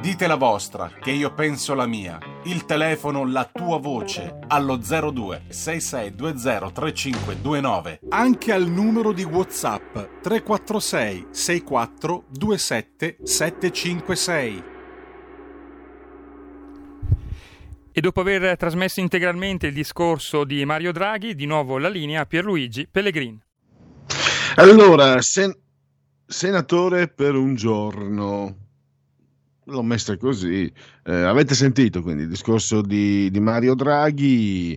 Dite 0.00 0.26
la 0.26 0.36
vostra, 0.36 0.90
che 1.00 1.10
io 1.10 1.32
penso 1.32 1.74
la 1.74 1.86
mia. 1.86 2.18
Il 2.44 2.66
telefono, 2.66 3.26
la 3.26 3.48
tua 3.50 3.78
voce, 3.78 4.38
allo 4.48 4.76
02 4.76 5.46
6620 5.48 6.72
3529. 6.72 8.00
Anche 8.10 8.52
al 8.52 8.68
numero 8.68 9.12
di 9.12 9.24
WhatsApp 9.24 10.20
346 10.20 11.28
64 11.30 12.24
27 12.28 13.16
756. 13.22 14.73
E 17.96 18.00
dopo 18.00 18.22
aver 18.22 18.56
trasmesso 18.56 18.98
integralmente 18.98 19.68
il 19.68 19.72
discorso 19.72 20.42
di 20.42 20.64
Mario 20.64 20.90
Draghi, 20.90 21.36
di 21.36 21.46
nuovo 21.46 21.78
la 21.78 21.88
linea 21.88 22.22
a 22.22 22.26
Pierluigi 22.26 22.88
Pellegrin. 22.90 23.40
Allora, 24.56 25.22
sen- 25.22 25.56
senatore 26.26 27.06
per 27.06 27.36
un 27.36 27.54
giorno. 27.54 28.56
L'ho 29.66 29.82
messa 29.84 30.16
così. 30.16 30.64
Eh, 31.04 31.12
avete 31.12 31.54
sentito 31.54 32.02
quindi 32.02 32.24
il 32.24 32.28
discorso 32.28 32.80
di, 32.80 33.30
di 33.30 33.38
Mario 33.38 33.76
Draghi. 33.76 34.76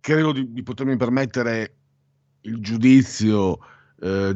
Credo 0.00 0.32
di, 0.32 0.52
di, 0.52 0.62
potermi 0.64 0.96
permettere 0.96 1.76
il 2.40 2.58
giudizio, 2.58 3.60
eh, 4.00 4.34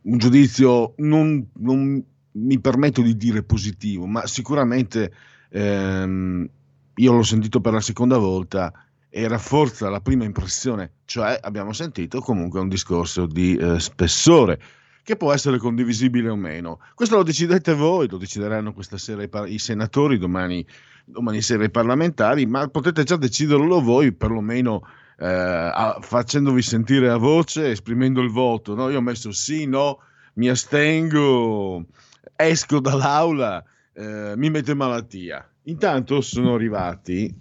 un 0.00 0.16
giudizio 0.16 0.94
non, 0.96 1.46
non, 1.58 2.02
mi 2.32 2.58
permetto 2.58 3.02
di 3.02 3.14
dire 3.18 3.42
positivo, 3.42 4.06
ma 4.06 4.26
sicuramente 4.26 5.12
ehm, 5.50 6.48
io 6.96 7.12
l'ho 7.12 7.22
sentito 7.22 7.60
per 7.60 7.72
la 7.72 7.80
seconda 7.80 8.18
volta 8.18 8.72
e 9.08 9.28
rafforza 9.28 9.88
la 9.88 10.00
prima 10.00 10.24
impressione, 10.24 10.92
cioè 11.04 11.38
abbiamo 11.40 11.72
sentito 11.72 12.20
comunque 12.20 12.60
un 12.60 12.68
discorso 12.68 13.26
di 13.26 13.56
eh, 13.56 13.78
spessore 13.78 14.60
che 15.04 15.16
può 15.16 15.32
essere 15.32 15.58
condivisibile 15.58 16.30
o 16.30 16.36
meno. 16.36 16.80
Questo 16.94 17.16
lo 17.16 17.22
decidete 17.22 17.74
voi, 17.74 18.08
lo 18.08 18.16
decideranno 18.16 18.72
questa 18.72 18.98
sera 18.98 19.22
i, 19.22 19.28
par- 19.28 19.48
i 19.48 19.58
senatori, 19.58 20.18
domani, 20.18 20.66
domani, 21.04 21.42
sera 21.42 21.62
i 21.62 21.70
parlamentari, 21.70 22.46
ma 22.46 22.66
potete 22.68 23.04
già 23.04 23.16
deciderlo 23.16 23.80
voi, 23.80 24.12
perlomeno 24.12 24.82
eh, 25.18 25.26
a, 25.26 25.98
facendovi 26.00 26.62
sentire 26.62 27.10
a 27.10 27.16
voce, 27.16 27.70
esprimendo 27.70 28.20
il 28.20 28.30
voto. 28.30 28.74
No? 28.74 28.88
Io 28.88 28.98
ho 28.98 29.02
messo 29.02 29.30
sì, 29.30 29.66
no, 29.66 29.98
mi 30.34 30.48
astengo, 30.48 31.84
esco 32.34 32.80
dall'aula, 32.80 33.62
eh, 33.92 34.32
mi 34.36 34.50
metto 34.50 34.70
in 34.70 34.78
malattia. 34.78 35.48
Intanto 35.66 36.20
sono 36.20 36.54
arrivati 36.54 37.34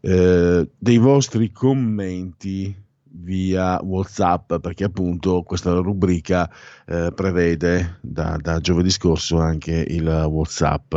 eh, 0.00 0.68
dei 0.76 0.98
vostri 0.98 1.50
commenti 1.50 2.82
via 3.16 3.80
WhatsApp 3.82 4.56
perché 4.56 4.84
appunto 4.84 5.42
questa 5.42 5.72
rubrica 5.72 6.50
eh, 6.86 7.10
prevede 7.14 7.98
da, 8.02 8.36
da, 8.38 8.60
giovedì 8.60 8.90
scorso 8.90 9.38
anche 9.38 9.72
il 9.72 10.06
WhatsApp. 10.06 10.96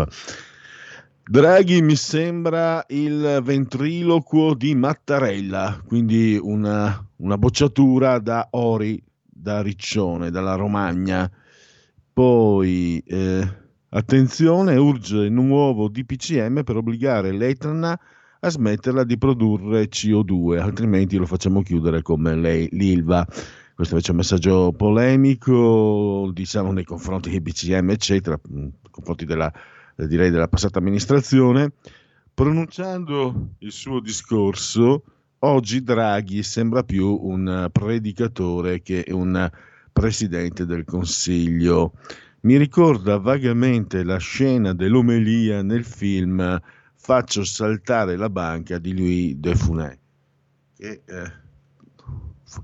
Draghi 1.23 1.81
mi 1.81 1.95
sembra 1.95 2.83
il 2.89 3.39
ventriloquo 3.41 4.55
di 4.55 4.75
Mattarella, 4.75 5.81
quindi 5.85 6.37
una, 6.41 7.05
una 7.17 7.37
bocciatura 7.37 8.19
da 8.19 8.47
Ori, 8.51 9.01
da 9.21 9.61
Riccione, 9.61 10.31
dalla 10.31 10.55
Romagna. 10.55 11.29
Poi 12.11 13.03
eh, 13.05 13.65
attenzione, 13.89 14.75
urge 14.75 15.17
il 15.17 15.31
nuovo 15.31 15.87
DPCM 15.87 16.63
per 16.63 16.77
obbligare 16.77 17.31
l'Etna 17.31 17.99
a 18.39 18.49
smetterla 18.49 19.03
di 19.03 19.17
produrre 19.17 19.89
CO2, 19.89 20.59
altrimenti 20.59 21.17
lo 21.17 21.25
facciamo 21.25 21.61
chiudere 21.61 22.01
come 22.01 22.35
lei, 22.35 22.67
l'ILVA. 22.71 23.25
Questo 23.73 23.93
invece 23.93 24.09
è 24.09 24.11
un 24.11 24.17
messaggio 24.17 24.73
polemico, 24.75 26.31
diciamo, 26.33 26.71
nei 26.71 26.83
confronti 26.83 27.29
di 27.29 27.39
BCM, 27.39 27.91
eccetera, 27.91 28.39
nei 28.49 28.71
confronti 28.89 29.25
della, 29.25 29.51
direi 29.95 30.31
della 30.31 30.47
passata 30.47 30.79
amministrazione. 30.79 31.73
Pronunciando 32.33 33.49
il 33.59 33.71
suo 33.71 33.99
discorso, 33.99 35.03
oggi 35.39 35.83
Draghi 35.83 36.43
sembra 36.43 36.83
più 36.83 37.19
un 37.21 37.69
predicatore 37.71 38.81
che 38.81 39.05
un 39.09 39.49
presidente 39.93 40.65
del 40.65 40.85
Consiglio. 40.85 41.93
Mi 42.41 42.57
ricorda 42.57 43.17
vagamente 43.17 44.03
la 44.03 44.17
scena 44.17 44.73
dell'omelia 44.73 45.61
nel 45.63 45.83
film 45.83 46.59
faccio 46.95 47.43
saltare 47.43 48.15
la 48.15 48.29
banca 48.29 48.77
di 48.77 48.95
Louis 48.95 49.33
de 49.35 49.55
Funès. 49.55 49.97
Che, 50.77 51.01
eh, 51.05 51.31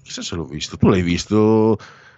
chissà 0.01 0.21
se 0.21 0.35
l'ho 0.35 0.45
visto. 0.45 0.77
Tu 0.77 0.87
l'hai 0.89 1.01
visto? 1.01 1.77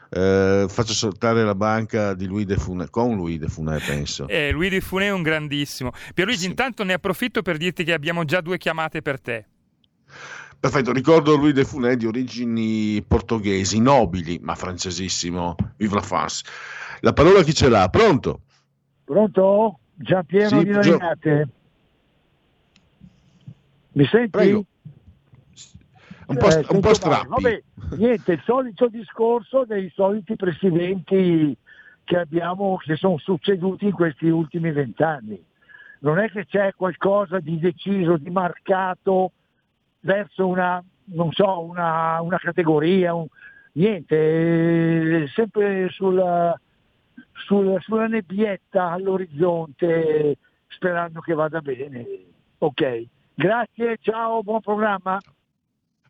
Eh, 0.10 0.66
faccio 0.68 0.94
saltare 0.94 1.44
la 1.44 1.56
banca 1.56 2.14
di 2.14 2.26
Louis 2.26 2.46
de 2.46 2.58
Funès, 2.58 2.90
con 2.90 3.16
Louis 3.16 3.38
de 3.38 3.48
Funès 3.48 3.84
penso. 3.86 4.28
Eh, 4.28 4.52
Louis 4.52 4.70
de 4.70 4.82
Funès 4.82 5.08
è 5.08 5.12
un 5.12 5.24
grandissimo. 5.24 5.92
Pierluigi, 6.14 6.42
sì. 6.42 6.48
intanto 6.48 6.84
ne 6.84 6.94
approfitto 6.94 7.42
per 7.42 7.58
dirti 7.58 7.84
che 7.84 7.94
abbiamo 7.94 8.26
già 8.26 8.42
due 8.42 8.58
chiamate 8.58 9.02
per 9.02 9.20
te. 9.20 9.46
Perfetto, 10.60 10.92
ricordo 10.92 11.36
Louis 11.36 11.54
de 11.54 11.64
Funès 11.64 11.96
di 11.96 12.06
origini 12.06 13.04
portoghesi, 13.08 13.80
nobili, 13.80 14.40
ma 14.42 14.56
francesissimo. 14.56 15.56
Vive 15.78 15.96
la 15.96 16.02
France. 16.02 16.44
La 17.02 17.14
parola 17.14 17.44
chi 17.44 17.54
ce 17.54 17.70
l'ha? 17.70 17.88
Pronto? 17.90 18.42
Pronto? 19.04 19.80
Già 19.94 20.24
pieno 20.24 20.50
sì, 20.50 20.64
di 20.64 20.72
nominate? 20.72 21.48
Mi 23.94 24.06
senti? 24.06 24.30
Prego. 24.30 24.66
un 26.28 26.38
po', 26.38 26.50
Eh, 26.50 26.66
un 26.70 26.80
po'. 26.82 26.92
Vabbè, 27.28 27.64
niente, 27.98 28.34
il 28.34 28.42
solito 28.44 28.88
discorso 28.88 29.64
dei 29.66 29.90
soliti 29.96 30.36
presidenti 30.36 31.56
che 32.04 32.18
abbiamo, 32.18 32.78
che 32.78 32.96
sono 32.96 33.18
succeduti 33.18 33.86
in 33.86 33.92
questi 33.94 34.28
ultimi 34.28 34.72
vent'anni. 34.72 35.42
Non 36.00 36.20
è 36.20 36.30
che 36.30 36.46
c'è 36.46 36.74
qualcosa 36.76 37.40
di 37.40 37.58
deciso, 37.58 38.18
di 38.18 38.30
marcato 38.30 39.32
verso 40.02 40.46
una, 40.46 40.84
non 41.06 41.32
so, 41.32 41.62
una, 41.62 42.20
una 42.22 42.38
categoria, 42.38 43.14
un- 43.14 43.28
niente, 43.74 44.16
eh, 45.24 45.28
sempre 45.34 45.90
sulla, 45.90 46.60
sul- 47.46 47.82
sulla 47.82 48.08
nebbietta 48.08 48.92
all'orizzonte, 48.92 50.38
sperando 50.68 51.20
che 51.22 51.34
vada 51.34 51.62
bene. 51.62 52.06
Ok, 52.60 53.06
grazie, 53.34 53.98
ciao, 54.02 54.42
buon 54.42 54.62
programma. 54.62 55.20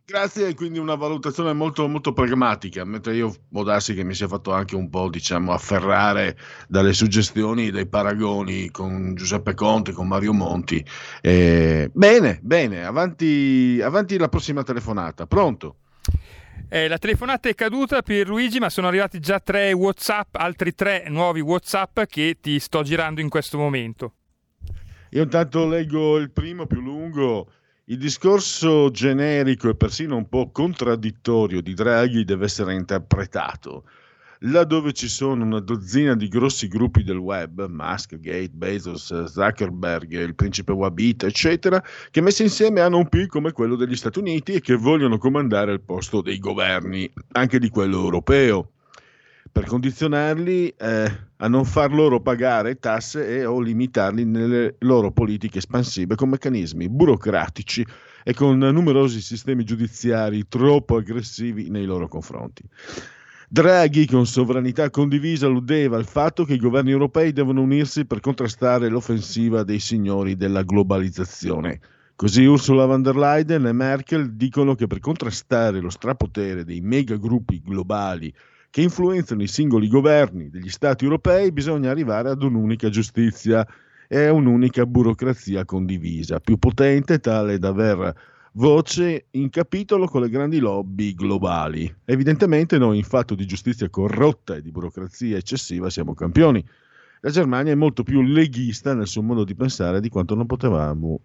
Grazie, 0.08 0.54
quindi 0.54 0.78
una 0.78 0.94
valutazione 0.94 1.52
molto, 1.52 1.88
molto 1.88 2.12
pragmatica, 2.12 2.84
mentre 2.84 3.16
io 3.16 3.34
può 3.50 3.64
darsi 3.64 3.92
che 3.92 4.04
mi 4.04 4.14
sia 4.14 4.28
fatto 4.28 4.52
anche 4.52 4.76
un 4.76 4.88
po', 4.88 5.08
diciamo, 5.08 5.50
afferrare 5.50 6.38
dalle 6.68 6.92
suggestioni, 6.92 7.72
dai 7.72 7.88
paragoni 7.88 8.70
con 8.70 9.16
Giuseppe 9.16 9.54
Conte, 9.54 9.90
con 9.90 10.06
Mario 10.06 10.32
Monti. 10.32 10.84
Eh, 11.20 11.90
bene, 11.92 12.38
bene, 12.40 12.84
avanti, 12.84 13.80
avanti 13.82 14.16
la 14.16 14.28
prossima 14.28 14.62
telefonata. 14.62 15.26
Pronto? 15.26 15.78
Eh, 16.68 16.88
la 16.88 16.98
telefonata 16.98 17.48
è 17.48 17.54
caduta 17.54 18.02
per 18.02 18.26
Luigi, 18.26 18.58
ma 18.58 18.70
sono 18.70 18.88
arrivati 18.88 19.20
già 19.20 19.38
tre 19.38 19.72
WhatsApp, 19.72 20.34
altri 20.34 20.74
tre 20.74 21.04
nuovi 21.08 21.40
WhatsApp 21.40 22.00
che 22.02 22.38
ti 22.40 22.58
sto 22.58 22.82
girando 22.82 23.20
in 23.20 23.28
questo 23.28 23.56
momento. 23.56 24.14
Io 25.10 25.22
intanto 25.22 25.68
leggo 25.68 26.16
il 26.16 26.30
primo 26.32 26.66
più 26.66 26.80
lungo. 26.80 27.50
Il 27.84 27.98
discorso 27.98 28.90
generico 28.90 29.68
e 29.68 29.76
persino 29.76 30.16
un 30.16 30.28
po' 30.28 30.50
contraddittorio 30.50 31.60
di 31.60 31.72
Draghi 31.72 32.24
deve 32.24 32.46
essere 32.46 32.74
interpretato. 32.74 33.84
Laddove 34.48 34.92
ci 34.92 35.08
sono 35.08 35.44
una 35.44 35.58
dozzina 35.58 36.14
di 36.14 36.28
grossi 36.28 36.68
gruppi 36.68 37.02
del 37.02 37.16
web, 37.16 37.66
Musk, 37.68 38.20
Gate, 38.20 38.50
Bezos, 38.52 39.24
Zuckerberg, 39.24 40.12
il 40.12 40.36
principe 40.36 40.70
Wabit, 40.70 41.24
eccetera, 41.24 41.82
che 42.12 42.20
messi 42.20 42.44
insieme 42.44 42.80
hanno 42.80 42.98
un 42.98 43.08
PIL 43.08 43.26
come 43.26 43.50
quello 43.50 43.74
degli 43.74 43.96
Stati 43.96 44.20
Uniti 44.20 44.52
e 44.52 44.60
che 44.60 44.76
vogliono 44.76 45.18
comandare 45.18 45.72
il 45.72 45.80
posto 45.80 46.22
dei 46.22 46.38
governi, 46.38 47.12
anche 47.32 47.58
di 47.58 47.68
quello 47.68 47.96
europeo 47.96 48.70
per 49.50 49.64
condizionarli 49.64 50.68
eh, 50.68 51.18
a 51.38 51.48
non 51.48 51.64
far 51.64 51.92
loro 51.92 52.20
pagare 52.20 52.78
tasse 52.78 53.26
e 53.26 53.44
o 53.44 53.58
limitarli 53.58 54.24
nelle 54.24 54.76
loro 54.80 55.10
politiche 55.10 55.58
espansive 55.58 56.14
con 56.14 56.28
meccanismi 56.28 56.88
burocratici 56.88 57.84
e 58.22 58.34
con 58.34 58.58
numerosi 58.58 59.20
sistemi 59.20 59.64
giudiziari 59.64 60.46
troppo 60.46 60.96
aggressivi 60.96 61.68
nei 61.68 61.84
loro 61.84 62.06
confronti. 62.06 62.62
Draghi, 63.48 64.06
con 64.06 64.26
sovranità 64.26 64.90
condivisa, 64.90 65.46
alludeva 65.46 65.96
al 65.96 66.04
fatto 66.04 66.44
che 66.44 66.54
i 66.54 66.58
governi 66.58 66.90
europei 66.90 67.32
devono 67.32 67.62
unirsi 67.62 68.04
per 68.04 68.18
contrastare 68.18 68.88
l'offensiva 68.88 69.62
dei 69.62 69.78
signori 69.78 70.36
della 70.36 70.62
globalizzazione. 70.62 71.78
Così 72.16 72.44
Ursula 72.44 72.86
von 72.86 73.02
der 73.02 73.14
Leyen 73.14 73.66
e 73.66 73.72
Merkel 73.72 74.32
dicono 74.32 74.74
che 74.74 74.88
per 74.88 74.98
contrastare 74.98 75.80
lo 75.80 75.90
strapotere 75.90 76.64
dei 76.64 76.80
megagruppi 76.80 77.62
globali 77.64 78.34
che 78.68 78.82
influenzano 78.82 79.42
i 79.42 79.46
singoli 79.46 79.86
governi 79.86 80.50
degli 80.50 80.68
Stati 80.68 81.04
europei 81.04 81.52
bisogna 81.52 81.90
arrivare 81.90 82.30
ad 82.30 82.42
un'unica 82.42 82.88
giustizia 82.88 83.64
e 84.08 84.28
un'unica 84.28 84.86
burocrazia 84.86 85.64
condivisa, 85.64 86.40
più 86.40 86.56
potente 86.58 87.20
tale 87.20 87.58
da 87.58 87.68
aver 87.68 88.14
voce 88.56 89.26
in 89.32 89.50
capitolo 89.50 90.06
con 90.06 90.22
le 90.22 90.30
grandi 90.30 90.58
lobby 90.58 91.14
globali. 91.14 91.94
Evidentemente 92.04 92.78
noi 92.78 92.96
in 92.96 93.04
fatto 93.04 93.34
di 93.34 93.46
giustizia 93.46 93.88
corrotta 93.90 94.56
e 94.56 94.62
di 94.62 94.70
burocrazia 94.70 95.36
eccessiva 95.36 95.90
siamo 95.90 96.14
campioni. 96.14 96.64
La 97.20 97.30
Germania 97.30 97.72
è 97.72 97.76
molto 97.76 98.02
più 98.02 98.22
leghista 98.22 98.94
nel 98.94 99.06
suo 99.06 99.22
modo 99.22 99.44
di 99.44 99.54
pensare 99.54 100.00
di 100.00 100.08
quanto 100.08 100.34
non 100.34 100.46
potevamo, 100.46 101.20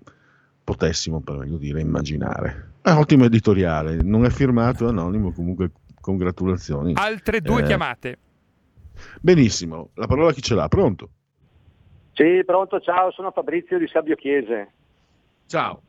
potessimo 0.63 1.21
per 1.21 1.37
meglio 1.37 1.57
dire, 1.57 1.79
immaginare. 1.79 2.71
Ah, 2.81 2.99
ottimo 2.99 3.25
editoriale, 3.25 4.01
non 4.01 4.25
è 4.25 4.29
firmato, 4.29 4.85
è 4.85 4.89
anonimo, 4.89 5.31
comunque 5.31 5.71
congratulazioni. 6.01 6.93
Altre 6.95 7.41
due 7.41 7.61
Eh, 7.61 7.65
chiamate. 7.65 8.17
Benissimo, 9.21 9.91
la 9.93 10.07
parola 10.07 10.33
chi 10.33 10.41
ce 10.41 10.55
l'ha? 10.55 10.67
Pronto? 10.67 11.09
Sì, 12.13 12.43
pronto, 12.45 12.79
ciao, 12.81 13.11
sono 13.11 13.31
Fabrizio 13.31 13.77
di 13.77 13.87
Sabio 13.87 14.15
Chiese. 14.15 14.71
Ciao. 15.45 15.81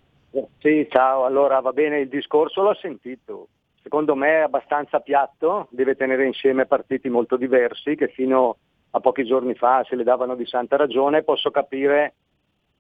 Sì, 0.59 0.87
ciao, 0.91 1.25
allora 1.25 1.61
va 1.61 1.73
bene, 1.73 2.01
il 2.01 2.09
discorso 2.09 2.63
l'ho 2.63 2.75
sentito. 2.75 3.49
Secondo 3.83 4.15
me 4.15 4.39
è 4.39 4.41
abbastanza 4.41 5.01
piatto, 5.01 5.67
deve 5.71 5.95
tenere 5.95 6.25
insieme 6.25 6.65
partiti 6.65 7.11
molto 7.11 7.37
diversi 7.37 7.97
che 7.97 8.09
fino 8.09 8.57
a 8.91 9.01
pochi 9.01 9.25
giorni 9.25 9.55
fa 9.55 9.85
se 9.87 9.95
le 9.95 10.05
davano 10.05 10.35
di 10.35 10.47
santa 10.47 10.77
ragione. 10.77 11.23
Posso 11.23 11.51
capire 11.51 12.15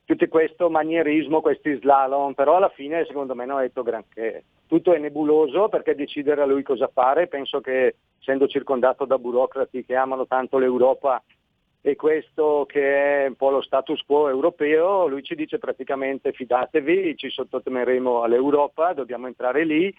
tutto 0.05 0.27
questo 0.29 0.71
manierismo, 0.71 1.43
questi 1.43 1.75
slalom, 1.75 2.33
però 2.33 2.57
alla 2.57 2.71
fine 2.71 3.05
secondo 3.05 3.35
me 3.35 3.45
non 3.45 3.59
ha 3.59 3.63
detto 3.63 3.83
granché. 3.83 4.45
Tutto 4.67 4.95
è 4.95 4.99
nebuloso 4.99 5.69
perché 5.69 5.95
decidere 5.95 6.41
a 6.41 6.47
lui 6.47 6.63
cosa 6.63 6.89
fare, 6.89 7.27
penso 7.27 7.61
che 7.61 7.97
essendo 8.19 8.47
circondato 8.47 9.05
da 9.05 9.19
burocrati 9.19 9.85
che 9.85 9.95
amano 9.95 10.27
tanto 10.27 10.57
l'Europa 10.57 11.23
e 11.85 11.97
questo 11.97 12.65
che 12.67 13.25
è 13.25 13.27
un 13.27 13.35
po' 13.35 13.51
lo 13.51 13.61
status 13.61 14.01
quo 14.07 14.29
europeo, 14.29 15.09
lui 15.09 15.25
ci 15.25 15.35
dice 15.35 15.59
praticamente 15.59 16.33
fidatevi, 16.33 17.17
ci 17.17 17.29
sottotemeremo 17.29 18.23
all'Europa, 18.23 18.93
dobbiamo 18.93 19.27
entrare 19.27 19.65
lì, 19.65 19.93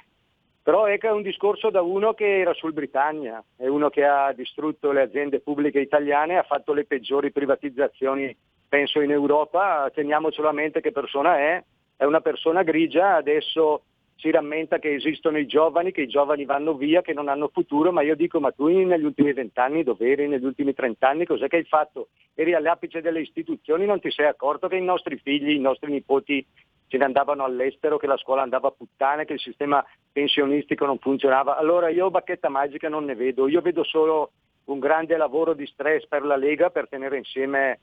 però 0.64 0.86
che 0.86 0.98
è 0.98 1.12
un 1.12 1.22
discorso 1.22 1.70
da 1.70 1.82
uno 1.82 2.14
che 2.14 2.40
era 2.40 2.54
sul 2.54 2.72
Britannia, 2.72 3.44
è 3.58 3.68
uno 3.68 3.90
che 3.90 4.06
ha 4.06 4.32
distrutto 4.32 4.94
le 4.94 5.02
aziende 5.02 5.42
pubbliche 5.42 5.82
italiane, 5.82 6.38
ha 6.38 6.44
fatto 6.44 6.72
le 6.72 6.86
peggiori 6.86 7.34
privatizzazioni 7.34 8.34
penso 8.70 9.02
in 9.02 9.12
Europa, 9.12 9.92
teniamocelo 9.94 10.48
a 10.48 10.54
mente 10.54 10.80
che 10.80 10.94
persona 10.94 11.38
è, 11.38 11.64
è 11.98 12.06
una 12.06 12.22
persona 12.22 12.64
grigia, 12.64 13.16
adesso 13.16 13.84
si 14.16 14.32
rammenta 14.32 14.80
che 14.80 14.94
esistono 14.94 15.38
i 15.38 15.46
giovani, 15.46 15.92
che 15.92 16.02
i 16.02 16.08
giovani 16.08 16.46
vanno 16.46 16.76
via, 16.76 17.02
che 17.02 17.14
non 17.14 17.28
hanno 17.28 17.50
futuro, 17.52 17.92
ma 17.92 18.02
io 18.02 18.16
dico, 18.16 18.40
ma 18.40 18.52
tu 18.52 18.68
negli 18.68 19.04
ultimi 19.04 19.34
vent'anni 19.34 19.84
dove 19.84 20.10
eri, 20.10 20.28
negli 20.28 20.46
ultimi 20.46 20.74
trent'anni, 20.74 21.26
cos'è 21.26 21.48
che 21.48 21.58
hai 21.58 21.64
fatto? 21.64 22.10
Eri 22.34 22.54
all'apice 22.54 23.02
delle 23.02 23.22
istituzioni, 23.22 23.86
non 23.86 24.00
ti 24.00 24.12
sei 24.12 24.28
accorto 24.28 24.68
che 24.68 24.78
i 24.78 24.82
nostri 24.82 25.18
figli, 25.18 25.52
i 25.52 25.60
nostri 25.60 25.92
nipoti 25.92 26.46
se 26.88 26.98
ne 26.98 27.06
andavano 27.06 27.44
all'estero, 27.44 27.98
che 27.98 28.08
la 28.08 28.18
scuola 28.18 28.44
andava 28.44 28.68
a 28.68 28.74
puttane, 28.78 29.26
che 29.26 29.34
il 29.34 29.40
sistema 29.40 29.84
pensionistico 30.12 30.86
non 30.86 31.00
funzionava. 31.00 31.58
Allora 31.58 31.90
io 31.90 32.12
bacchetta 32.12 32.50
magica 32.50 32.88
non 32.88 33.06
ne 33.06 33.16
vedo, 33.16 33.48
io 33.48 33.62
vedo 33.62 33.84
solo 33.84 34.32
un 34.66 34.80
grande 34.80 35.18
lavoro 35.18 35.54
di 35.54 35.66
stress 35.66 36.06
per 36.08 36.24
la 36.24 36.36
Lega 36.36 36.70
per 36.70 36.88
tenere 36.88 37.18
insieme 37.18 37.80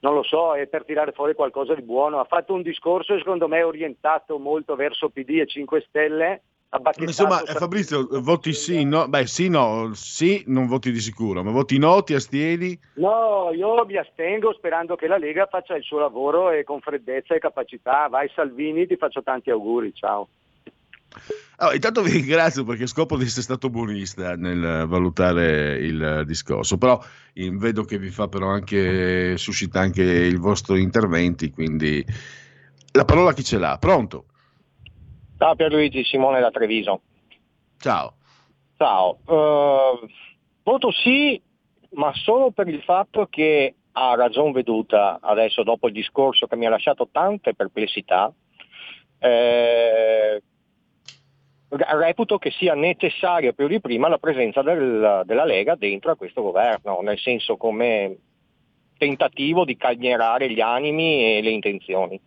non 0.00 0.14
lo 0.14 0.22
so, 0.22 0.54
e 0.54 0.66
per 0.66 0.84
tirare 0.84 1.12
fuori 1.12 1.34
qualcosa 1.34 1.74
di 1.74 1.82
buono. 1.82 2.20
Ha 2.20 2.24
fatto 2.24 2.52
un 2.54 2.62
discorso 2.62 3.16
secondo 3.18 3.48
me 3.48 3.62
orientato 3.62 4.38
molto 4.38 4.74
verso 4.74 5.08
PD 5.08 5.40
e 5.40 5.46
5 5.46 5.84
Stelle. 5.88 6.42
Insomma, 6.98 7.38
Fabrizio, 7.38 8.06
voti 8.20 8.52
sì, 8.52 8.84
no? 8.84 9.08
Beh, 9.08 9.26
sì, 9.26 9.48
no, 9.48 9.92
sì, 9.94 10.42
non 10.48 10.66
voti 10.66 10.90
di 10.90 10.98
sicuro, 10.98 11.42
ma 11.42 11.50
voti 11.50 11.78
no, 11.78 12.02
ti 12.02 12.12
astieni? 12.12 12.78
No, 12.94 13.50
io 13.52 13.82
mi 13.86 13.96
astengo 13.96 14.52
sperando 14.52 14.94
che 14.94 15.06
la 15.06 15.16
Lega 15.16 15.46
faccia 15.46 15.74
il 15.76 15.84
suo 15.84 16.00
lavoro 16.00 16.50
e 16.50 16.64
con 16.64 16.80
freddezza 16.80 17.34
e 17.34 17.38
capacità. 17.38 18.08
Vai 18.08 18.28
Salvini, 18.34 18.86
ti 18.86 18.96
faccio 18.96 19.22
tanti 19.22 19.50
auguri, 19.50 19.94
ciao. 19.94 20.28
Allora, 21.58 21.74
intanto 21.74 22.02
vi 22.02 22.10
ringrazio 22.10 22.64
perché 22.64 22.86
scopro 22.86 23.16
di 23.16 23.24
essere 23.24 23.42
stato 23.42 23.70
buonista 23.70 24.36
nel 24.36 24.86
valutare 24.86 25.78
il 25.78 26.24
discorso, 26.26 26.76
però 26.76 27.02
vedo 27.34 27.84
che 27.84 27.98
vi 27.98 28.10
fa 28.10 28.28
però 28.28 28.48
anche, 28.48 29.38
suscita 29.38 29.80
anche 29.80 30.02
i 30.02 30.36
vostri 30.36 30.82
interventi, 30.82 31.50
quindi 31.50 32.04
la 32.92 33.04
parola 33.04 33.32
chi 33.32 33.42
ce 33.42 33.58
l'ha? 33.58 33.78
Pronto? 33.78 34.26
Ciao 35.38 35.54
Pierluigi, 35.54 36.04
Simone 36.04 36.40
da 36.40 36.50
Treviso. 36.50 37.00
Ciao. 37.78 38.14
Ciao. 38.76 39.18
Eh, 39.26 40.06
voto 40.62 40.90
sì, 40.92 41.40
ma 41.92 42.12
solo 42.14 42.50
per 42.50 42.68
il 42.68 42.82
fatto 42.82 43.26
che 43.30 43.74
ha 43.92 44.14
ragion 44.14 44.52
veduta 44.52 45.18
adesso 45.22 45.62
dopo 45.62 45.86
il 45.86 45.94
discorso 45.94 46.46
che 46.46 46.56
mi 46.56 46.66
ha 46.66 46.70
lasciato 46.70 47.08
tante 47.10 47.54
perplessità. 47.54 48.32
eh, 49.18 50.42
reputo 51.68 52.38
che 52.38 52.50
sia 52.50 52.74
necessaria 52.74 53.52
più 53.52 53.66
di 53.66 53.80
prima 53.80 54.08
la 54.08 54.18
presenza 54.18 54.62
del- 54.62 55.22
della 55.24 55.44
Lega 55.44 55.74
dentro 55.74 56.12
a 56.12 56.16
questo 56.16 56.42
governo, 56.42 57.00
nel 57.02 57.18
senso 57.18 57.56
come 57.56 58.16
tentativo 58.98 59.64
di 59.64 59.76
calmierare 59.76 60.50
gli 60.50 60.60
animi 60.60 61.36
e 61.36 61.42
le 61.42 61.50
intenzioni. 61.50 62.20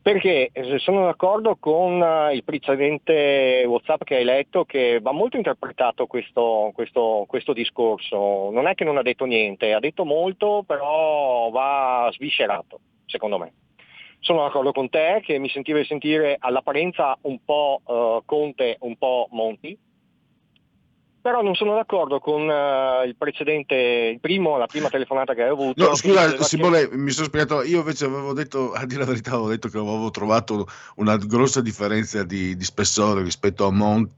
Perché 0.00 0.48
eh, 0.52 0.78
sono 0.78 1.04
d'accordo 1.04 1.56
con 1.56 2.02
eh, 2.02 2.34
il 2.34 2.42
precedente 2.44 3.64
WhatsApp 3.66 4.04
che 4.04 4.16
hai 4.16 4.24
letto 4.24 4.64
che 4.64 5.00
va 5.02 5.12
molto 5.12 5.36
interpretato 5.36 6.06
questo, 6.06 6.70
questo- 6.72 7.26
questo 7.28 7.52
discorso. 7.52 8.50
Non 8.50 8.66
è 8.66 8.74
che 8.74 8.84
non 8.84 8.96
ha 8.96 9.02
detto 9.02 9.26
niente, 9.26 9.74
ha 9.74 9.80
detto 9.80 10.04
molto, 10.04 10.62
però 10.66 11.50
va 11.50 12.08
sviscerato, 12.12 12.80
secondo 13.04 13.38
me. 13.38 13.52
Sono 14.20 14.42
d'accordo 14.42 14.72
con 14.72 14.88
te 14.88 15.22
che 15.24 15.38
mi 15.38 15.48
sentiva 15.48 15.78
di 15.78 15.84
sentire 15.84 16.36
all'apparenza 16.38 17.16
un 17.22 17.38
po' 17.44 17.80
eh, 17.86 18.22
Conte, 18.24 18.76
un 18.80 18.96
po' 18.96 19.28
Monti, 19.30 19.78
però 21.20 21.42
non 21.42 21.54
sono 21.54 21.74
d'accordo 21.74 22.20
con 22.20 22.48
uh, 22.48 23.04
il 23.04 23.14
precedente, 23.16 23.74
il 23.74 24.18
primo, 24.20 24.56
la 24.56 24.66
prima 24.66 24.88
telefonata 24.88 25.34
che 25.34 25.42
hai 25.42 25.50
avuto. 25.50 25.84
No, 25.84 25.94
scusa 25.94 26.42
Simone, 26.42 26.88
che... 26.88 26.96
mi 26.96 27.10
sono 27.10 27.26
spiegato, 27.26 27.62
io 27.62 27.80
invece 27.80 28.06
avevo 28.06 28.32
detto, 28.32 28.72
a 28.72 28.86
dire 28.86 29.00
la 29.00 29.06
verità, 29.06 29.32
avevo 29.32 29.48
detto 29.48 29.68
che 29.68 29.76
avevo 29.76 30.10
trovato 30.10 30.66
una 30.96 31.16
grossa 31.16 31.60
differenza 31.60 32.22
di, 32.22 32.56
di 32.56 32.64
spessore 32.64 33.22
rispetto 33.22 33.66
a 33.66 33.70
Monti 33.70 34.14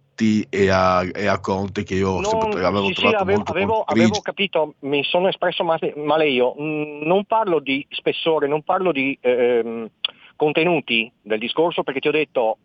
e 0.49 0.69
a, 0.71 1.03
e 1.03 1.27
a 1.27 1.39
Conte 1.41 1.83
che 1.83 1.95
io 1.95 2.21
non, 2.21 2.53
avevo 2.63 2.87
sì, 2.87 2.95
trovato 2.95 3.23
avevo, 3.23 3.37
molto 3.37 3.53
avevo, 3.53 3.83
avevo 3.83 4.21
capito, 4.21 4.75
mi 4.81 5.03
sono 5.05 5.29
espresso 5.29 5.65
male, 5.65 5.95
male 5.97 6.29
io, 6.29 6.55
mm, 6.61 7.03
non 7.03 7.25
parlo 7.25 7.59
di 7.59 7.87
spessore, 7.91 8.47
non 8.47 8.63
parlo 8.63 8.93
di 8.93 9.17
ehm, 9.21 9.89
contenuti 10.37 11.11
del 11.23 11.39
discorso 11.39 11.83
perché 11.83 12.01
ti 12.01 12.09
ho 12.09 12.13
detto 12.13 12.59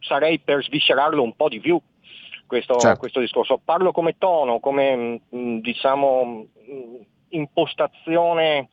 sarei 0.00 0.38
per 0.38 0.62
sviscerarlo 0.64 1.22
un 1.22 1.34
po' 1.34 1.48
di 1.48 1.60
più 1.60 1.80
questo, 2.46 2.76
certo. 2.78 2.98
questo 2.98 3.20
discorso. 3.20 3.60
Parlo 3.64 3.92
come 3.92 4.16
tono, 4.18 4.58
come 4.58 5.20
mm, 5.34 5.58
diciamo 5.58 6.46
mm, 6.70 6.94
impostazione 7.30 8.68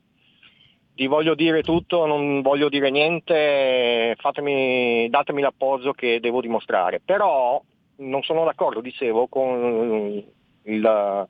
ti 0.94 1.06
voglio 1.06 1.36
dire 1.36 1.62
tutto, 1.62 2.06
non 2.06 2.42
voglio 2.42 2.68
dire 2.68 2.90
niente, 2.90 4.16
fatemi, 4.18 5.08
datemi 5.08 5.42
l'appoggio 5.42 5.92
che 5.92 6.18
devo 6.18 6.40
dimostrare. 6.40 7.00
Però 7.04 7.62
non 7.98 8.22
sono 8.22 8.44
d'accordo, 8.44 8.80
dicevo, 8.80 9.28
con 9.28 10.22
il, 10.62 11.28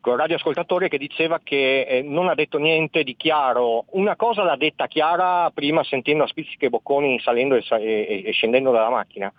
con 0.00 0.12
il 0.12 0.18
radioascoltatore 0.18 0.88
che 0.88 0.98
diceva 0.98 1.40
che 1.42 1.82
eh, 1.82 2.02
non 2.02 2.28
ha 2.28 2.34
detto 2.34 2.58
niente 2.58 3.02
di 3.02 3.16
chiaro. 3.16 3.84
Una 3.90 4.16
cosa 4.16 4.42
l'ha 4.42 4.56
detta 4.56 4.86
chiara 4.86 5.50
prima 5.50 5.84
sentendo 5.84 6.24
a 6.24 6.28
spizzichi 6.28 6.66
e 6.66 6.70
bocconi 6.70 7.20
salendo 7.20 7.54
e, 7.54 7.64
e, 7.70 8.22
e 8.24 8.32
scendendo 8.32 8.70
dalla 8.70 8.90
macchina 8.90 9.32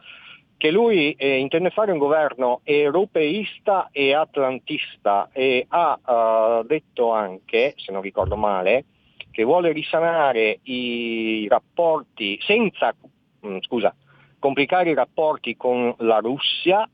che 0.60 0.72
lui 0.72 1.14
eh, 1.14 1.38
intende 1.38 1.70
fare 1.70 1.94
un 1.94 1.98
governo 1.98 2.60
europeista 2.66 3.88
e 3.94 4.14
atlantista 4.14 5.30
e 5.32 5.66
ha 5.70 6.60
uh, 6.60 6.68
detto 6.68 7.14
anche, 7.14 7.76
se 7.78 7.94
non 7.94 8.02
ricordo 8.02 8.36
male, 8.36 8.84
che 9.32 9.46
vuole 9.46 9.72
risanare 9.72 10.60
i 10.64 11.48
rapporti 11.48 12.38
senza, 12.42 12.94
mh, 13.40 13.48
mm, 13.48 13.58
scusa, 13.62 13.96
complicare 14.40 14.92
i 14.92 14.96
rapporti 14.96 15.56
con 15.56 15.94
la 16.00 16.18
Russia, 16.20 16.90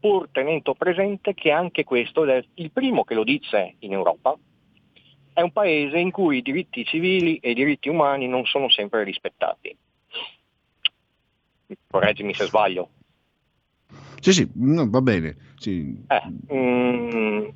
pur 0.00 0.28
tenendo 0.30 0.74
presente 0.74 1.34
che 1.34 1.50
anche 1.50 1.84
questo 1.84 2.24
è 2.24 2.44
il 2.54 2.70
primo 2.70 3.04
che 3.04 3.14
lo 3.14 3.24
dice 3.24 3.76
in 3.80 3.92
Europa, 3.92 4.36
è 5.32 5.40
un 5.40 5.52
paese 5.52 5.98
in 5.98 6.10
cui 6.10 6.38
i 6.38 6.42
diritti 6.42 6.84
civili 6.84 7.36
e 7.36 7.50
i 7.50 7.54
diritti 7.54 7.88
umani 7.88 8.26
non 8.26 8.44
sono 8.44 8.68
sempre 8.68 9.04
rispettati 9.04 9.76
correggimi 11.88 12.34
se 12.34 12.46
sbaglio. 12.46 12.88
Sì, 14.20 14.32
sì, 14.32 14.50
no, 14.54 14.88
va 14.88 15.00
bene. 15.00 15.36
Sì. 15.56 16.04
Eh, 16.08 16.54
mm, 16.54 17.48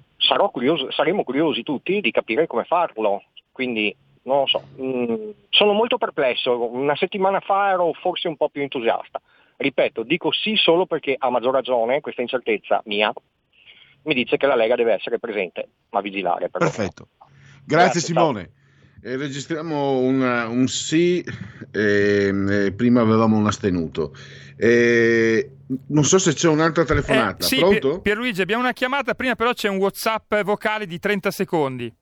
curioso, 0.51 0.91
saremo 0.91 1.25
curiosi 1.25 1.63
tutti 1.63 2.01
di 2.01 2.11
capire 2.11 2.47
come 2.47 2.65
farlo, 2.65 3.23
quindi 3.53 3.95
non 4.27 4.41
lo 4.41 4.47
so. 4.47 4.63
Mm, 4.81 5.31
sono 5.49 5.73
molto 5.73 5.97
perplesso, 5.97 6.71
una 6.71 6.97
settimana 6.97 7.41
fa 7.41 7.71
ero 7.71 7.93
forse 7.95 8.29
un 8.29 8.37
po' 8.37 8.49
più 8.49 8.63
entusiasta. 8.63 9.21
Ripeto, 9.57 10.03
dico 10.03 10.33
sì 10.33 10.55
solo 10.57 10.85
perché 10.85 11.17
a 11.19 11.31
maggior 11.31 11.55
ragione 11.55 12.01
questa 12.03 12.21
incertezza 12.21 12.83
mia 12.85 13.11
mi 14.03 14.15
dice 14.15 14.37
che 14.37 14.47
la 14.47 14.55
Lega 14.55 14.77
deve 14.77 14.93
essere 14.93 15.19
presente, 15.19 15.69
ma 15.91 16.01
vigilare. 16.01 16.49
Perfetto. 16.49 17.09
Grazie, 17.19 17.65
Grazie 17.65 18.01
Simone. 18.01 18.51
Eh, 19.03 19.17
registriamo 19.17 19.99
una, 19.99 20.49
un 20.49 20.67
sì, 20.69 21.25
eh, 21.73 22.73
prima 22.77 23.01
avevamo 23.01 23.37
un 23.37 23.47
astenuto. 23.47 24.15
Eh, 24.57 25.51
non 25.89 26.05
so 26.05 26.19
se 26.19 26.33
c'è 26.33 26.49
un'altra 26.49 26.85
telefonata. 26.85 27.45
Eh, 27.45 27.49
sì, 27.49 27.57
Pronto? 27.57 27.89
Pier- 27.89 28.01
Pierluigi, 28.01 28.43
abbiamo 28.43 28.63
una 28.63 28.73
chiamata, 28.73 29.15
prima 29.15 29.35
però 29.35 29.53
c'è 29.53 29.69
un 29.69 29.79
WhatsApp 29.79 30.35
vocale 30.43 30.87
di 30.87 30.99
30 30.99 31.31
secondi. 31.31 31.95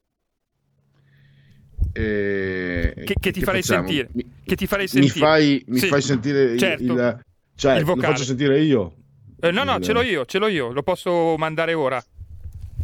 Eh, 1.97 2.93
che, 3.05 3.15
che, 3.21 3.31
ti 3.31 3.41
farei 3.41 3.62
sentire. 3.62 4.09
Mi, 4.12 4.27
che 4.45 4.57
ti 4.57 4.66
farei 4.66 4.89
sentire. 4.89 5.15
Mi 5.15 5.21
fai, 5.21 5.65
mi 5.69 5.79
sì, 5.79 5.87
fai 5.87 6.03
sentire 6.03 6.59
certo. 6.59 6.83
il, 6.83 6.91
il, 6.91 7.25
cioè, 7.55 7.77
il 7.77 7.85
vocale. 7.85 8.07
Lo 8.09 8.12
faccio 8.12 8.25
sentire 8.25 8.61
io? 8.61 8.97
Eh, 9.41 9.51
no, 9.53 9.62
no, 9.62 9.79
ce 9.79 9.93
l'ho 9.93 10.03
io, 10.03 10.25
ce 10.25 10.39
l'ho 10.39 10.49
io, 10.49 10.73
lo 10.73 10.83
posso 10.83 11.37
mandare 11.37 11.75
ora. 11.75 12.05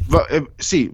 Va, 0.07 0.27
eh, 0.27 0.51
sì, 0.57 0.93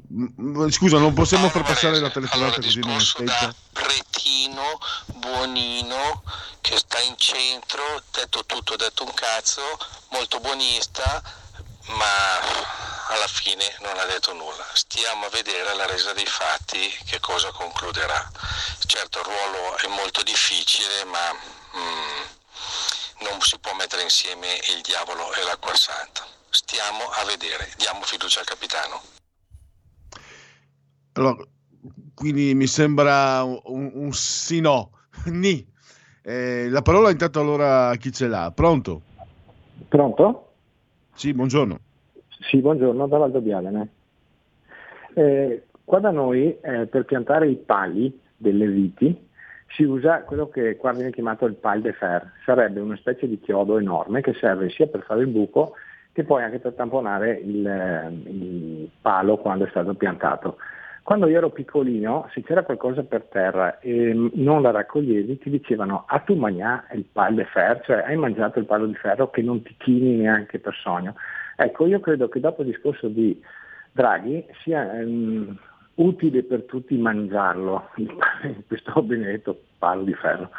scusa, 0.70 0.98
non 0.98 1.12
possiamo 1.12 1.48
far 1.48 1.62
passare 1.62 1.98
la 1.98 2.10
telefonata 2.10 2.60
così 2.60 2.80
non 2.80 2.94
aspetta. 2.94 3.54
Cretino, 3.72 4.78
buonino, 5.18 6.22
che 6.60 6.76
sta 6.76 7.00
in 7.00 7.14
centro, 7.16 7.82
detto 8.12 8.44
tutto, 8.46 8.76
detto 8.76 9.04
un 9.04 9.12
cazzo, 9.14 9.62
molto 10.10 10.38
buonista, 10.40 11.22
ma 11.86 12.40
alla 13.08 13.26
fine 13.26 13.64
non 13.80 13.96
ha 13.98 14.04
detto 14.04 14.32
nulla. 14.32 14.64
Stiamo 14.72 15.26
a 15.26 15.30
vedere 15.30 15.70
alla 15.70 15.86
resa 15.86 16.12
dei 16.12 16.26
fatti 16.26 16.88
che 17.06 17.20
cosa 17.20 17.50
concluderà. 17.52 18.30
Certo 18.86 19.18
il 19.20 19.24
ruolo 19.24 19.76
è 19.78 19.86
molto 19.88 20.22
difficile, 20.22 21.04
ma 21.04 21.32
mm, 21.32 23.28
non 23.28 23.40
si 23.40 23.58
può 23.58 23.72
mettere 23.74 24.02
insieme 24.02 24.48
il 24.74 24.80
diavolo 24.82 25.32
e 25.34 25.42
l'acqua 25.44 25.74
santa 25.74 26.34
stiamo 26.56 27.04
a 27.04 27.24
vedere, 27.26 27.68
diamo 27.76 28.00
fiducia 28.02 28.40
al 28.40 28.46
capitano. 28.46 29.00
Allora, 31.12 31.44
quindi 32.14 32.54
mi 32.54 32.66
sembra 32.66 33.42
un, 33.42 33.90
un 33.92 34.12
sì 34.12 34.60
no, 34.60 34.90
ni. 35.26 35.66
Eh, 36.22 36.68
la 36.70 36.82
parola 36.82 37.10
intanto 37.10 37.40
allora 37.40 37.90
a 37.90 37.96
chi 37.96 38.10
ce 38.12 38.26
l'ha? 38.26 38.50
Pronto? 38.52 39.02
Pronto? 39.88 40.45
Sì, 41.16 41.32
buongiorno. 41.32 41.78
Sì, 42.50 42.58
buongiorno, 42.58 43.06
da 43.06 43.16
Valdobbiadene. 43.16 43.88
Eh, 45.14 45.64
qua 45.82 45.98
da 45.98 46.10
noi 46.10 46.58
eh, 46.60 46.86
per 46.86 47.06
piantare 47.06 47.48
i 47.48 47.56
pali 47.56 48.20
delle 48.36 48.66
viti 48.66 49.26
si 49.68 49.82
usa 49.84 50.24
quello 50.24 50.50
che 50.50 50.76
qua 50.76 50.92
viene 50.92 51.10
chiamato 51.10 51.46
il 51.46 51.54
pal 51.54 51.80
de 51.80 51.94
fer, 51.94 52.32
sarebbe 52.44 52.80
una 52.80 52.96
specie 52.96 53.26
di 53.26 53.40
chiodo 53.40 53.78
enorme 53.78 54.20
che 54.20 54.34
serve 54.34 54.68
sia 54.68 54.86
per 54.88 55.04
fare 55.04 55.22
il 55.22 55.28
buco 55.28 55.74
che 56.12 56.22
poi 56.22 56.42
anche 56.42 56.58
per 56.58 56.74
tamponare 56.74 57.40
il, 57.42 57.66
eh, 57.66 58.08
il 58.30 58.90
palo 59.00 59.38
quando 59.38 59.64
è 59.64 59.70
stato 59.70 59.94
piantato. 59.94 60.58
Quando 61.06 61.28
io 61.28 61.36
ero 61.36 61.50
piccolino, 61.50 62.28
se 62.32 62.42
c'era 62.42 62.64
qualcosa 62.64 63.04
per 63.04 63.28
terra 63.30 63.78
e 63.78 64.12
non 64.32 64.60
la 64.60 64.72
raccoglievi, 64.72 65.38
ti 65.38 65.50
dicevano 65.50 66.02
a 66.04 66.18
tu 66.18 66.34
mangià 66.34 66.84
il 66.94 67.04
palo 67.04 67.36
di 67.36 67.44
ferro, 67.44 67.80
cioè 67.84 67.98
hai 67.98 68.16
mangiato 68.16 68.58
il 68.58 68.64
palo 68.64 68.86
di 68.86 68.94
ferro 68.96 69.30
che 69.30 69.40
non 69.40 69.62
ti 69.62 69.72
chini 69.78 70.16
neanche 70.16 70.58
per 70.58 70.74
sogno. 70.74 71.14
Ecco, 71.54 71.86
io 71.86 72.00
credo 72.00 72.28
che 72.28 72.40
dopo 72.40 72.62
il 72.62 72.72
discorso 72.72 73.06
di 73.06 73.40
Draghi 73.92 74.44
sia 74.64 74.82
um, 74.94 75.56
utile 75.94 76.42
per 76.42 76.64
tutti 76.64 76.96
mangiarlo, 76.96 77.90
questo 78.66 79.00
benedetto 79.00 79.56
palo 79.78 80.02
di 80.02 80.14
ferro 80.14 80.50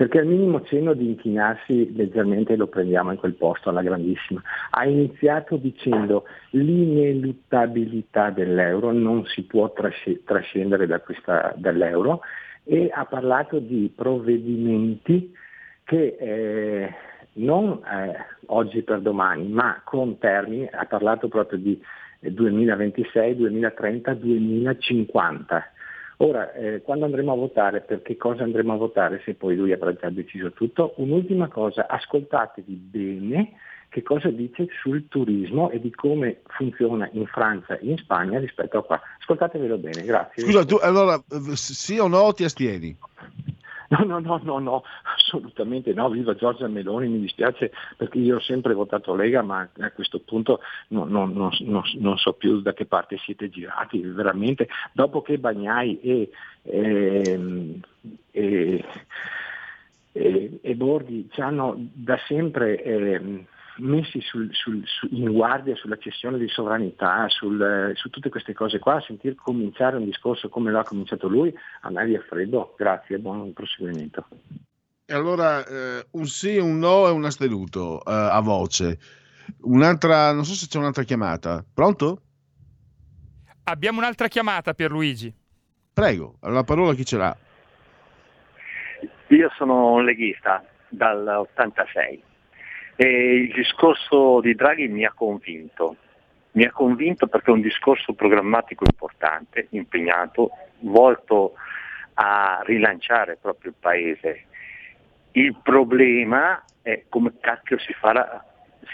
perché 0.00 0.20
al 0.20 0.26
minimo 0.26 0.62
cenno 0.62 0.94
di 0.94 1.08
inchinarsi 1.08 1.94
leggermente 1.94 2.56
lo 2.56 2.68
prendiamo 2.68 3.10
in 3.10 3.18
quel 3.18 3.34
posto 3.34 3.68
alla 3.68 3.82
grandissima. 3.82 4.40
Ha 4.70 4.86
iniziato 4.86 5.58
dicendo 5.58 6.24
l'ineluttabilità 6.52 8.30
dell'euro, 8.30 8.92
non 8.92 9.26
si 9.26 9.42
può 9.42 9.70
trasc- 9.74 10.24
trascendere 10.24 10.86
da 10.86 11.00
questa, 11.00 11.52
dall'euro 11.54 12.22
e 12.64 12.90
ha 12.90 13.04
parlato 13.04 13.58
di 13.58 13.92
provvedimenti 13.94 15.34
che 15.84 16.16
eh, 16.18 16.94
non 17.34 17.82
eh, 17.84 18.16
oggi 18.46 18.80
per 18.80 19.00
domani, 19.00 19.48
ma 19.48 19.82
con 19.84 20.16
termini, 20.16 20.66
ha 20.72 20.86
parlato 20.86 21.28
proprio 21.28 21.58
di 21.58 21.78
2026, 22.20 23.36
2030, 23.36 24.14
2050 24.14 25.72
Ora, 26.22 26.52
eh, 26.52 26.82
quando 26.82 27.06
andremo 27.06 27.32
a 27.32 27.36
votare, 27.36 27.80
per 27.80 28.02
che 28.02 28.18
cosa 28.18 28.42
andremo 28.42 28.74
a 28.74 28.76
votare 28.76 29.22
se 29.24 29.34
poi 29.34 29.56
lui 29.56 29.72
avrà 29.72 29.94
già 29.94 30.10
deciso 30.10 30.52
tutto? 30.52 30.92
Un'ultima 30.96 31.48
cosa, 31.48 31.86
ascoltatevi 31.88 32.74
bene 32.74 33.52
che 33.88 34.02
cosa 34.02 34.28
dice 34.28 34.66
sul 34.82 35.08
turismo 35.08 35.70
e 35.70 35.80
di 35.80 35.90
come 35.90 36.42
funziona 36.46 37.08
in 37.12 37.26
Francia 37.26 37.78
e 37.78 37.86
in 37.86 37.96
Spagna 37.96 38.38
rispetto 38.38 38.76
a 38.76 38.84
qua. 38.84 39.00
Ascoltatevelo 39.20 39.78
bene, 39.78 40.02
grazie. 40.04 40.42
Scusa, 40.42 40.64
tu 40.66 40.76
allora 40.76 41.18
sì 41.54 41.98
o 41.98 42.06
no 42.06 42.32
ti 42.34 42.44
astieni? 42.44 42.94
No, 43.90 44.04
no, 44.04 44.20
no, 44.20 44.40
no, 44.44 44.58
no, 44.60 44.84
assolutamente 45.16 45.92
no, 45.92 46.08
viva 46.10 46.36
Giorgia 46.36 46.68
Meloni, 46.68 47.08
mi 47.08 47.18
dispiace 47.18 47.72
perché 47.96 48.18
io 48.18 48.36
ho 48.36 48.40
sempre 48.40 48.72
votato 48.72 49.16
Lega, 49.16 49.42
ma 49.42 49.68
a 49.80 49.90
questo 49.90 50.20
punto 50.20 50.60
non, 50.88 51.08
non, 51.08 51.32
non, 51.32 51.82
non 51.98 52.16
so 52.16 52.34
più 52.34 52.60
da 52.60 52.72
che 52.72 52.86
parte 52.86 53.18
siete 53.18 53.50
girati, 53.50 54.00
veramente. 54.00 54.68
Dopo 54.92 55.22
che 55.22 55.38
Bagnai 55.38 55.98
e, 56.02 56.30
e, 56.62 57.80
e, 58.30 58.84
e, 60.12 60.58
e 60.62 60.74
Borghi 60.76 61.28
ci 61.32 61.40
hanno 61.40 61.74
da 61.76 62.16
sempre 62.28 62.80
eh, 62.84 63.44
messi 63.78 64.20
sul, 64.20 64.48
sul, 64.52 64.82
su, 64.84 65.08
in 65.10 65.32
guardia 65.32 65.74
sulla 65.76 65.96
cessione 65.96 66.38
di 66.38 66.48
sovranità, 66.48 67.28
sul, 67.28 67.92
su 67.94 68.10
tutte 68.10 68.28
queste 68.28 68.52
cose 68.52 68.78
qua, 68.78 68.96
a 68.96 69.00
sentir 69.00 69.34
cominciare 69.34 69.96
un 69.96 70.04
discorso 70.04 70.48
come 70.48 70.70
l'ha 70.70 70.84
cominciato 70.84 71.28
lui, 71.28 71.54
a 71.82 71.90
me 71.90 72.04
vi 72.04 72.14
è 72.14 72.20
freddo. 72.20 72.74
Grazie, 72.76 73.18
buon 73.18 73.52
proseguimento. 73.52 74.26
E 75.06 75.14
allora 75.14 75.64
eh, 75.66 76.06
un 76.12 76.26
sì, 76.26 76.56
un 76.58 76.78
no 76.78 77.08
e 77.08 77.10
un 77.10 77.24
astenuto 77.24 77.98
eh, 78.04 78.12
a 78.12 78.40
voce. 78.40 78.98
Un'altra, 79.62 80.32
non 80.32 80.44
so 80.44 80.54
se 80.54 80.66
c'è 80.68 80.78
un'altra 80.78 81.02
chiamata. 81.02 81.64
Pronto? 81.72 82.22
Abbiamo 83.64 83.98
un'altra 83.98 84.28
chiamata 84.28 84.74
per 84.74 84.90
Luigi. 84.90 85.34
Prego, 85.92 86.38
la 86.42 86.64
parola 86.64 86.94
chi 86.94 87.04
ce 87.04 87.16
l'ha? 87.16 87.36
Io 89.28 89.50
sono 89.56 89.92
un 89.92 90.04
leghista 90.04 90.64
dall'86 90.88 92.28
e 93.02 93.34
il 93.34 93.52
discorso 93.54 94.42
di 94.42 94.54
Draghi 94.54 94.86
mi 94.88 95.06
ha 95.06 95.12
convinto. 95.14 95.96
Mi 96.50 96.64
ha 96.64 96.70
convinto 96.70 97.28
perché 97.28 97.50
è 97.50 97.54
un 97.54 97.62
discorso 97.62 98.12
programmatico 98.12 98.84
importante, 98.84 99.68
impegnato, 99.70 100.50
volto 100.80 101.54
a 102.12 102.60
rilanciare 102.62 103.38
proprio 103.40 103.70
il 103.70 103.76
paese. 103.80 104.44
Il 105.32 105.56
problema 105.62 106.62
è 106.82 107.04
come 107.08 107.32
cacchio 107.40 107.78
si 107.78 107.94
farà, 107.94 108.44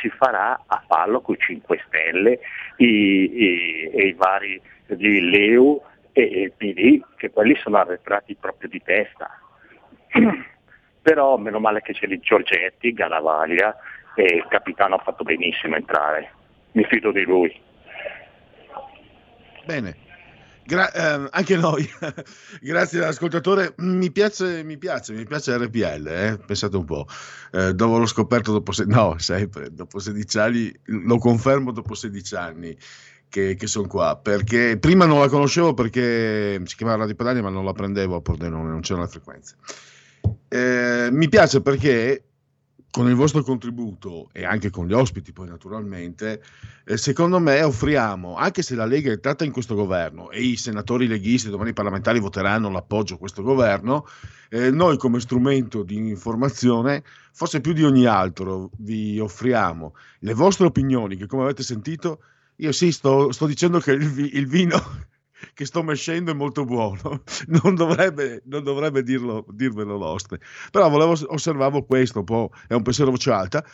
si 0.01 0.09
farà 0.11 0.63
a 0.65 0.85
farlo 0.87 1.21
con 1.21 1.35
i 1.35 1.39
5 1.41 1.83
Stelle 1.89 2.39
i, 2.77 2.87
i, 2.87 3.91
e 3.93 4.07
i 4.07 4.13
vari 4.13 4.63
di 4.87 5.21
Leu 5.21 5.83
e 6.13 6.23
il 6.23 6.53
PD, 6.53 7.03
che 7.17 7.33
quelli 7.33 7.57
sono 7.57 7.79
arretrati 7.79 8.37
proprio 8.37 8.69
di 8.69 8.81
testa. 8.85 9.37
Però 11.07 11.37
meno 11.37 11.61
male 11.61 11.83
che 11.83 11.93
c'è 11.93 12.09
lì 12.09 12.19
Giorgetti, 12.19 12.93
Garavaglia 12.93 13.77
e 14.17 14.25
il 14.25 14.47
capitano 14.49 14.97
ha 14.97 14.99
fatto 14.99 15.23
benissimo 15.23 15.77
entrare. 15.77 16.33
Mi 16.73 16.83
fido 16.83 17.13
di 17.13 17.23
lui. 17.23 17.61
Bene. 19.65 19.97
Gra- 20.65 20.91
eh, 20.91 21.29
anche 21.31 21.57
noi, 21.57 21.89
grazie 22.61 23.05
all'ascoltatore. 23.05 23.75
Mi 23.77 24.11
piace, 24.11 24.65
mi 24.65 24.79
piace, 24.79 25.13
mi 25.13 25.23
piace 25.23 25.57
RPL. 25.57 26.09
Eh? 26.09 26.39
Pensate 26.45 26.77
un 26.77 26.85
po', 26.85 27.07
eh, 27.53 27.73
dopo 27.73 27.99
l'ho 27.99 28.07
scoperto 28.07 28.51
dopo, 28.51 28.73
se- 28.73 28.87
no, 28.87 29.17
sempre, 29.19 29.73
dopo 29.73 30.01
16 30.01 30.39
anni, 30.39 30.77
lo 30.87 31.19
confermo 31.19 31.71
dopo 31.71 31.95
16 31.95 32.35
anni 32.35 32.77
che, 33.29 33.55
che 33.55 33.67
sono 33.69 33.87
qua. 33.87 34.19
Perché 34.21 34.77
prima 34.77 35.07
non 35.07 35.21
la 35.21 35.29
conoscevo 35.29 35.73
perché 35.73 36.61
si 36.65 36.75
chiamava 36.75 36.99
Radio 36.99 37.15
Padania, 37.15 37.43
ma 37.43 37.51
non 37.51 37.65
la 37.65 37.73
prendevo 37.73 38.17
a 38.17 38.21
Pordenone, 38.21 38.69
non 38.69 38.81
c'erano 38.81 39.05
le 39.05 39.11
frequenze. 39.11 39.55
Eh, 40.49 41.09
mi 41.11 41.29
piace 41.29 41.61
perché 41.61 42.27
con 42.97 43.09
il 43.09 43.15
vostro 43.15 43.43
contributo 43.43 44.31
e 44.33 44.47
anche 44.47 44.71
con 44.71 44.87
gli 44.87 44.95
ospiti 44.95 45.31
poi 45.31 45.47
naturalmente, 45.47 46.43
eh, 46.87 46.97
secondo 46.97 47.39
me 47.39 47.63
offriamo, 47.63 48.37
anche 48.37 48.63
se 48.63 48.75
la 48.75 48.87
Lega 48.87 49.11
è 49.11 49.13
entrata 49.13 49.45
in 49.45 49.53
questo 49.53 49.75
governo 49.75 50.31
e 50.31 50.41
i 50.41 50.57
senatori 50.57 51.07
leghisti, 51.07 51.51
domani 51.51 51.71
i 51.71 51.75
parlamentari 51.75 52.21
voteranno 52.21 52.71
l'appoggio 52.71 53.17
a 53.17 53.19
questo 53.19 53.43
governo, 53.43 54.07
eh, 54.49 54.71
noi 54.71 54.97
come 54.97 55.21
strumento 55.21 55.83
di 55.83 55.97
informazione, 55.97 57.05
forse 57.33 57.61
più 57.61 57.75
di 57.75 57.85
ogni 57.85 58.07
altro, 58.07 58.71
vi 58.79 59.19
offriamo 59.19 59.95
le 60.21 60.33
vostre 60.33 60.65
opinioni 60.65 61.17
che 61.17 61.27
come 61.27 61.43
avete 61.43 61.63
sentito, 61.63 62.21
io 62.57 62.73
sì 62.73 62.93
sto, 62.93 63.31
sto 63.31 63.45
dicendo 63.45 63.79
che 63.79 63.93
il, 63.93 64.31
il 64.33 64.47
vino 64.47 64.81
che 65.55 65.65
sto 65.65 65.83
mescendo 65.83 66.31
è 66.31 66.35
molto 66.35 66.65
buono, 66.65 67.23
non 67.63 67.75
dovrebbe, 67.75 68.43
non 68.47 68.63
dovrebbe 68.63 69.03
dirlo, 69.03 69.45
dirvelo 69.51 69.97
l'oste. 69.97 70.41
Però 70.71 70.89
volevo, 70.89 71.15
osservavo 71.33 71.85
questo, 71.85 72.21
un 72.21 72.25
po', 72.25 72.51
è 72.67 72.75
un 72.75 72.83
pensiero 72.83 73.11
a 73.11 73.13
voce 73.13 73.31
alta. 73.31 73.65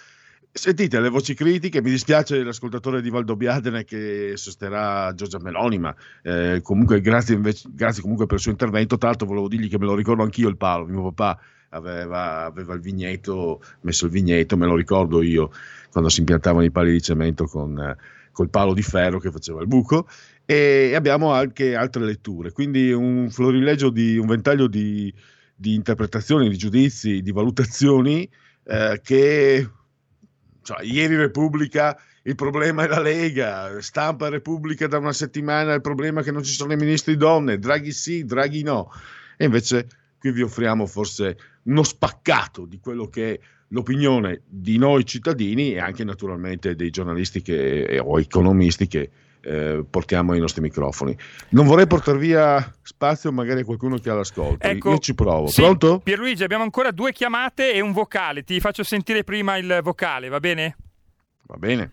Sentite 0.55 1.01
le 1.01 1.09
voci 1.09 1.33
critiche, 1.33 1.81
mi 1.81 1.89
dispiace 1.89 2.43
l'ascoltatore 2.43 3.01
di 3.01 3.09
Valdobbiadene 3.09 3.85
che 3.85 4.33
sosterrà 4.37 5.15
Giorgia 5.15 5.39
Meloni, 5.39 5.79
ma 5.79 5.95
eh, 6.23 6.61
comunque 6.63 7.01
grazie, 7.01 7.35
invece, 7.37 7.69
grazie 7.73 8.03
comunque 8.03 8.27
per 8.27 8.37
il 8.37 8.43
suo 8.43 8.51
intervento. 8.51 8.99
Tra 8.99 9.09
l'altro 9.09 9.27
volevo 9.27 9.49
dirgli 9.49 9.71
che 9.71 9.79
me 9.79 9.87
lo 9.87 9.95
ricordo 9.95 10.23
anch'io 10.23 10.51
il 10.51 10.59
palo, 10.59 10.85
mio 10.85 11.11
papà 11.11 11.41
aveva, 11.71 12.45
aveva 12.45 12.75
il 12.75 12.81
vigneto, 12.81 13.63
messo 13.81 14.05
il 14.05 14.11
vigneto, 14.11 14.59
me 14.59 14.67
lo 14.67 14.77
ricordo 14.77 15.23
io 15.23 15.51
quando 15.91 16.09
si 16.09 16.21
impiantavano 16.21 16.65
i 16.65 16.71
pali 16.71 16.93
di 16.93 17.03
cemento 17.03 17.47
con, 17.47 17.79
eh, 17.79 17.97
col 18.33 18.49
palo 18.49 18.73
di 18.73 18.83
ferro 18.83 19.19
che 19.19 19.31
faceva 19.31 19.61
il 19.61 19.67
buco 19.67 20.07
e 20.45 20.95
abbiamo 20.95 21.33
anche 21.33 21.75
altre 21.75 22.05
letture, 22.05 22.53
quindi 22.53 22.93
un 22.93 23.31
florilegio 23.31 23.91
di 23.91 24.17
un 24.17 24.27
ventaglio 24.27 24.67
di, 24.67 25.13
di 25.55 25.75
interpretazioni, 25.75 26.49
di 26.49 26.57
giudizi, 26.57 27.23
di 27.23 27.31
valutazioni 27.33 28.29
eh, 28.65 29.01
che 29.03 29.69
cioè, 30.63 30.83
ieri 30.85 31.17
Repubblica 31.17 31.99
il 32.25 32.35
problema 32.37 32.85
è 32.85 32.89
la 32.89 33.01
Lega, 33.01 33.81
stampa 33.81 34.29
Repubblica 34.29 34.87
da 34.87 34.99
una 34.99 35.13
settimana 35.13 35.75
il 35.75 35.81
problema 35.81 36.21
è 36.21 36.23
che 36.25 36.31
non 36.31 36.45
ci 36.45 36.53
sono 36.53 36.73
i 36.73 36.77
ministri 36.77 37.17
donne, 37.17 37.59
Draghi 37.59 37.93
sì, 37.93 38.25
Draghi 38.25 38.63
no, 38.63 38.93
e 39.37 39.45
invece 39.45 39.89
qui 40.19 40.31
vi 40.31 40.43
offriamo 40.43 40.87
forse 40.87 41.37
uno 41.65 41.83
spaccato 41.83 42.65
di 42.65 42.79
quello 42.79 43.09
che 43.09 43.35
è 43.35 43.41
l'opinione 43.69 44.43
di 44.47 44.79
noi 44.79 45.05
cittadini 45.05 45.73
e 45.73 45.81
anche 45.81 46.05
naturalmente 46.05 46.77
dei 46.77 46.91
giornalisti 46.91 47.43
che, 47.43 48.01
o 48.01 48.21
economisti 48.21 48.87
che 48.87 49.11
eh, 49.43 49.85
portiamo 49.89 50.33
ai 50.33 50.41
nostri 50.41 50.61
microfoni. 50.61 51.17
Non 51.51 51.67
vorrei 51.67 51.87
portare 51.87 52.19
via 52.19 52.75
spazio 52.83 53.33
magari 53.33 53.61
a 53.61 53.65
qualcuno 53.65 53.99
che 53.99 54.11
ha 54.11 54.15
l'ascolto. 54.15 54.67
Ecco, 54.67 54.91
Io 54.91 54.99
ci 54.99 55.15
provo. 55.15 55.49
sì, 55.49 55.61
Pronto? 55.61 55.99
Pierluigi, 55.99 56.45
abbiamo 56.45 56.65
ancora 56.65 56.91
due 56.91 57.13
chiamate 57.13 57.73
e 57.73 57.81
un 57.81 57.93
vocale. 57.93 58.45
Ti 58.45 58.61
faccio 58.61 58.85
sentire 58.85 59.25
prima 59.25 59.57
il 59.57 59.81
vocale, 59.83 60.29
va 60.29 60.41
bene? 60.41 60.77
Va 61.47 61.57
bene. 61.57 61.93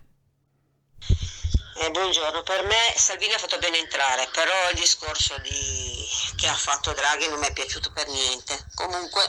Eh, 1.82 1.90
buongiorno, 1.90 2.42
per 2.42 2.62
me 2.64 2.76
Salvini 2.94 3.32
ha 3.32 3.38
fatto 3.38 3.58
bene 3.58 3.78
entrare, 3.78 4.28
però 4.32 4.52
il 4.70 4.78
discorso 4.78 5.34
di... 5.38 6.04
che 6.36 6.46
ha 6.46 6.54
fatto 6.54 6.92
Draghi 6.92 7.26
non 7.28 7.38
mi 7.38 7.46
è 7.46 7.52
piaciuto 7.54 7.90
per 7.94 8.06
niente. 8.08 8.54
Comunque 8.74 9.22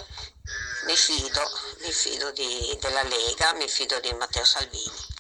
mi 0.85 0.95
fido, 0.95 1.41
mi 1.81 1.91
fido 1.91 2.31
di... 2.33 2.77
della 2.81 3.03
Lega, 3.03 3.53
mi 3.53 3.69
fido 3.69 3.99
di 4.01 4.11
Matteo 4.19 4.43
Salvini. 4.43 5.10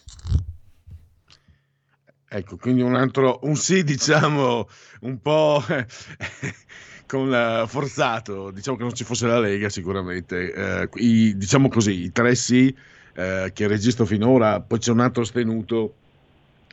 Ecco, 2.33 2.55
quindi 2.55 2.81
un 2.81 2.95
altro, 2.95 3.39
un 3.41 3.57
sì 3.57 3.83
diciamo 3.83 4.65
un 5.01 5.21
po' 5.21 5.61
con, 7.05 7.33
eh, 7.33 7.65
forzato, 7.67 8.51
diciamo 8.51 8.77
che 8.77 8.83
non 8.83 8.93
ci 8.93 9.03
fosse 9.03 9.27
la 9.27 9.37
Lega 9.37 9.67
sicuramente, 9.67 10.53
eh, 10.53 10.89
i, 10.93 11.35
diciamo 11.35 11.67
così, 11.67 12.03
i 12.03 12.11
tre 12.13 12.35
sì 12.35 12.73
eh, 13.15 13.51
che 13.53 13.67
registro 13.67 14.05
finora, 14.05 14.61
poi 14.61 14.79
c'è 14.79 14.91
un 14.91 15.01
altro 15.01 15.25
stenuto, 15.25 15.95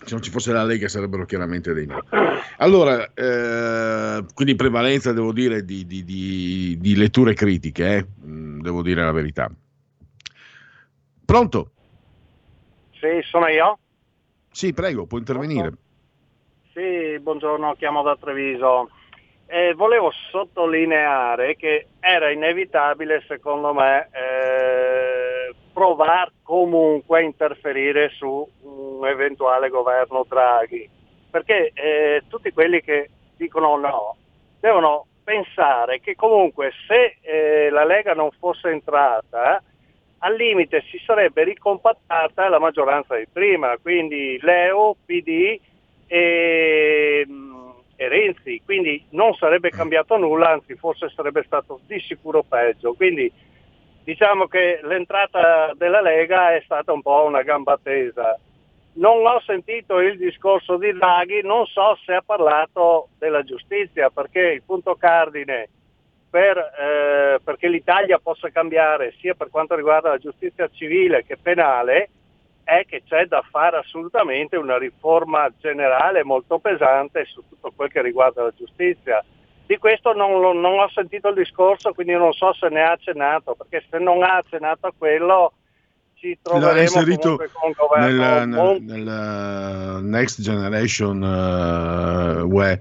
se 0.05 0.15
non 0.15 0.23
ci 0.23 0.31
fosse 0.31 0.53
la 0.53 0.63
Lega 0.63 0.87
sarebbero 0.87 1.27
chiaramente 1.27 1.73
dei 1.73 1.87
no. 1.87 2.05
Allora, 2.59 3.13
eh, 3.13 4.25
quindi 4.35 4.55
prevalenza 4.55 5.13
devo 5.13 5.33
dire 5.33 5.65
di, 5.65 5.85
di, 5.87 6.05
di, 6.05 6.77
di 6.79 6.95
letture 6.95 7.35
critiche, 7.35 7.97
eh, 7.97 8.07
devo 8.23 8.83
dire 8.83 9.03
la 9.03 9.11
verità. 9.11 9.51
Pronto? 11.25 11.73
Sì, 12.93 13.21
sono 13.29 13.49
io. 13.49 13.77
Sì, 14.59 14.73
prego, 14.73 15.07
può 15.07 15.19
intervenire. 15.19 15.71
Sì, 16.73 17.17
buongiorno, 17.21 17.75
chiamo 17.75 18.03
da 18.03 18.17
Treviso. 18.17 18.91
Eh, 19.47 19.73
volevo 19.75 20.11
sottolineare 20.33 21.55
che 21.55 21.87
era 22.01 22.33
inevitabile, 22.33 23.23
secondo 23.29 23.73
me, 23.73 24.09
eh, 24.11 25.55
provare 25.73 26.33
comunque 26.43 27.21
a 27.21 27.23
interferire 27.23 28.09
su 28.09 28.49
un 28.63 29.07
eventuale 29.07 29.69
governo 29.69 30.27
Draghi, 30.29 30.91
perché 31.31 31.71
eh, 31.73 32.25
tutti 32.27 32.51
quelli 32.51 32.81
che 32.81 33.11
dicono 33.37 33.77
no 33.77 34.17
devono 34.59 35.07
pensare 35.23 36.01
che 36.01 36.17
comunque 36.17 36.73
se 36.89 37.19
eh, 37.21 37.71
la 37.71 37.85
Lega 37.85 38.13
non 38.13 38.31
fosse 38.41 38.71
entrata, 38.71 39.63
al 40.19 40.35
limite 40.35 40.83
si 40.91 41.01
sarebbe 41.05 41.45
ricompattata 41.45 42.49
la 42.49 42.59
maggioranza 42.59 43.17
di 43.17 43.27
prima, 43.33 43.77
quindi 43.81 44.39
Leo, 44.41 44.97
PD 45.05 45.61
e, 46.07 47.27
e, 47.97 48.09
Renzi, 48.09 48.61
quindi 48.65 49.05
non 49.11 49.35
sarebbe 49.35 49.71
cambiato 49.71 50.17
nulla, 50.17 50.51
anzi 50.51 50.75
forse 50.75 51.09
sarebbe 51.11 51.45
stato 51.45 51.81
di 51.87 52.01
sicuro 52.01 52.43
peggio. 52.43 52.95
Quindi 52.95 53.31
diciamo 54.03 54.47
che 54.47 54.81
l'entrata 54.83 55.73
della 55.75 56.01
Lega 56.01 56.55
è 56.55 56.63
stata 56.65 56.93
un 56.93 57.03
po' 57.03 57.25
una 57.25 57.43
gamba 57.43 57.79
tesa. 57.81 58.39
Non 58.95 59.25
ho 59.25 59.41
sentito 59.41 60.01
il 60.01 60.19
discorso 60.19 60.77
di 60.77 60.93
Draghi, 60.93 61.43
non 61.43 61.65
so 61.67 61.97
se 62.05 62.15
ha 62.15 62.23
parlato 62.23 63.11
della 63.19 63.45
giustizia, 63.45 64.11
perché 64.11 64.41
il 64.41 64.63
punto 64.65 64.97
cardine 64.97 65.69
per, 66.31 66.57
eh, 66.59 67.41
perché 67.43 67.69
l'Italia 67.69 68.19
possa 68.19 68.51
cambiare 68.51 69.15
sia 69.21 69.35
per 69.35 69.49
quanto 69.51 69.75
riguarda 69.75 70.11
la 70.11 70.19
giustizia 70.19 70.69
civile 70.73 71.25
che 71.25 71.37
penale 71.37 72.11
è 72.65 72.85
che 72.87 73.03
c'è 73.07 73.25
da 73.25 73.43
fare 73.51 73.79
assolutamente 73.79 74.57
una 74.57 74.77
riforma 74.77 75.51
generale 75.59 76.23
molto 76.23 76.59
pesante 76.59 77.25
su 77.25 77.43
tutto 77.49 77.73
quel 77.75 77.91
che 77.91 78.03
riguarda 78.03 78.43
la 78.43 78.53
giustizia. 78.55 79.25
Di 79.65 79.79
questo 79.79 80.13
non, 80.13 80.61
non 80.61 80.79
ho 80.79 80.89
sentito 80.91 81.29
il 81.29 81.35
discorso, 81.35 81.93
quindi 81.95 82.13
non 82.13 82.33
so 82.33 82.53
se 82.53 82.69
ne 82.69 82.83
ha 82.83 82.93
accennato, 82.93 83.55
perché 83.55 83.87
se 83.89 83.99
non 83.99 84.23
ha 84.23 84.37
accennato 84.37 84.87
a 84.87 84.93
quello 84.97 85.53
ci 86.19 86.37
L'ha 86.43 86.51
troveremo 86.51 86.81
inserito 86.81 87.21
comunque 87.23 87.51
con 87.53 87.73
governo 87.77 88.39
nel, 88.39 88.49
molto- 88.49 88.83
nel- 88.83 89.03
nel 89.03 90.05
Next 90.05 90.41
Generation 90.41 91.23
eh, 91.23 92.41
UE 92.43 92.81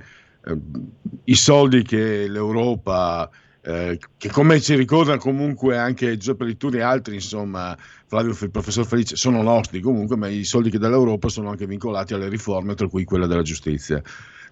i 1.26 1.36
soldi 1.36 1.84
che 1.84 2.28
l'Europa 2.28 3.30
eh, 3.62 4.00
che 4.16 4.30
come 4.30 4.62
ci 4.62 4.76
ricorda 4.76 5.18
comunque 5.18 5.78
anche 5.78 6.16
Giuseppe 6.16 6.46
Litturi 6.46 6.78
e 6.78 6.82
altri 6.82 7.16
insomma 7.16 7.78
Flavio, 8.06 8.32
il 8.40 8.52
professor 8.52 8.86
Felice 8.86 9.18
sono 9.18 9.42
nostri 9.42 9.82
comunque 9.82 10.16
ma 10.16 10.28
i 10.30 10.46
soldi 10.46 10.70
che 10.70 10.78
dall'Europa 10.78 11.28
sono 11.28 11.50
anche 11.50 11.68
vincolati 11.68 12.14
alle 12.14 12.30
riforme 12.30 12.76
tra 12.76 12.88
cui 12.88 13.04
quella 13.04 13.28
della 13.28 13.42
giustizia. 13.42 14.02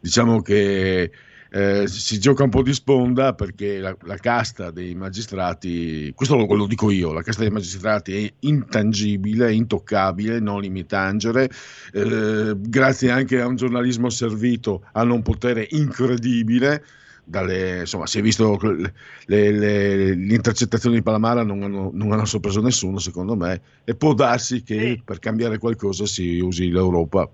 Diciamo 0.01 0.41
che 0.41 1.11
eh, 1.51 1.87
si 1.87 2.19
gioca 2.19 2.43
un 2.43 2.49
po' 2.49 2.61
di 2.61 2.73
sponda 2.73 3.33
perché 3.33 3.79
la, 3.79 3.95
la 4.03 4.17
casta 4.17 4.71
dei 4.71 4.95
magistrati, 4.95 6.11
questo 6.15 6.35
lo, 6.35 6.45
lo 6.53 6.67
dico 6.67 6.91
io, 6.91 7.13
la 7.13 7.21
casta 7.21 7.41
dei 7.43 7.51
magistrati 7.51 8.25
è 8.25 8.33
intangibile, 8.39 9.53
intoccabile, 9.53 10.39
non 10.39 10.61
limitangere, 10.61 11.49
eh, 11.93 12.53
grazie 12.57 13.11
anche 13.11 13.39
a 13.39 13.47
un 13.47 13.55
giornalismo 13.55 14.09
servito 14.09 14.83
hanno 14.93 15.13
un 15.13 15.21
potere 15.21 15.67
incredibile. 15.71 16.83
Dalle, 17.27 17.79
insomma, 17.79 18.05
si 18.05 18.19
è 18.19 18.21
visto 18.21 18.55
le, 18.61 18.93
le- 19.25 19.51
le- 19.51 20.15
le 20.15 20.33
intercettazioni 20.35 20.97
di 20.97 21.01
Palamara 21.01 21.41
non 21.41 21.63
hanno, 21.63 21.89
non 21.91 22.11
hanno 22.11 22.25
sorpreso 22.25 22.61
nessuno, 22.61 22.99
secondo 22.99 23.35
me, 23.35 23.61
e 23.83 23.95
può 23.95 24.13
darsi 24.13 24.61
che 24.61 25.01
per 25.03 25.17
cambiare 25.17 25.57
qualcosa 25.57 26.05
si 26.05 26.37
usi 26.37 26.69
l'Europa. 26.69 27.27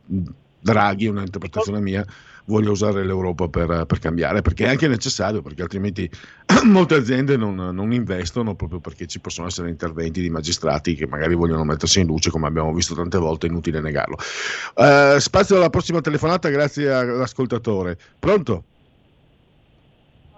Draghi, 0.62 1.08
è 1.08 1.10
un'interpretazione 1.10 1.82
mia, 1.82 2.06
voglia 2.46 2.72
usare 2.72 3.04
l'Europa 3.04 3.48
per, 3.48 3.86
per 3.86 4.00
cambiare, 4.00 4.42
perché 4.42 4.66
è 4.66 4.70
anche 4.70 4.88
necessario, 4.88 5.42
perché 5.42 5.62
altrimenti 5.62 6.10
molte 6.66 6.96
aziende 6.96 7.38
non, 7.38 7.56
non 7.56 7.92
investono 7.94 8.56
proprio 8.56 8.80
perché 8.80 9.08
ci 9.08 9.20
possono 9.20 9.48
essere 9.48 9.70
interventi 9.70 10.22
di 10.22 10.30
magistrati 10.30 10.96
che 10.96 11.08
magari 11.08 11.36
vogliono 11.36 11.64
mettersi 11.64 12.00
in 12.00 12.08
luce, 12.08 12.30
come 12.30 12.48
abbiamo 12.48 12.74
visto 12.74 12.96
tante 12.96 13.18
volte, 13.18 13.48
inutile 13.48 13.82
negarlo. 13.82 14.18
Eh, 14.76 15.16
spazio 15.20 15.58
alla 15.58 15.70
prossima 15.70 16.02
telefonata, 16.02 16.50
grazie 16.50 16.92
all'ascoltatore. 16.92 17.98
Pronto? 18.20 18.64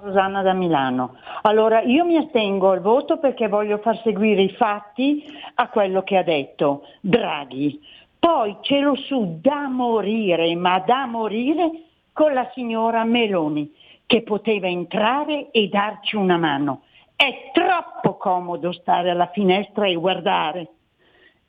Rosanna 0.03 0.41
da 0.41 0.53
Milano. 0.53 1.15
Allora, 1.43 1.81
io 1.81 2.03
mi 2.03 2.17
astengo 2.17 2.71
al 2.71 2.81
voto 2.81 3.17
perché 3.19 3.47
voglio 3.47 3.77
far 3.77 3.99
seguire 4.03 4.41
i 4.41 4.53
fatti 4.53 5.23
a 5.55 5.69
quello 5.69 6.03
che 6.03 6.17
ha 6.17 6.23
detto 6.23 6.83
Draghi. 6.99 7.79
Poi 8.19 8.57
cielo 8.61 8.95
su 8.95 9.39
da 9.41 9.67
morire, 9.67 10.53
ma 10.55 10.79
da 10.79 11.05
morire 11.05 11.69
con 12.13 12.33
la 12.33 12.49
signora 12.53 13.03
Meloni, 13.03 13.73
che 14.05 14.21
poteva 14.21 14.67
entrare 14.67 15.49
e 15.51 15.67
darci 15.67 16.15
una 16.15 16.37
mano. 16.37 16.83
È 17.15 17.51
troppo 17.53 18.17
comodo 18.17 18.71
stare 18.71 19.09
alla 19.09 19.29
finestra 19.33 19.87
e 19.87 19.95
guardare 19.95 20.67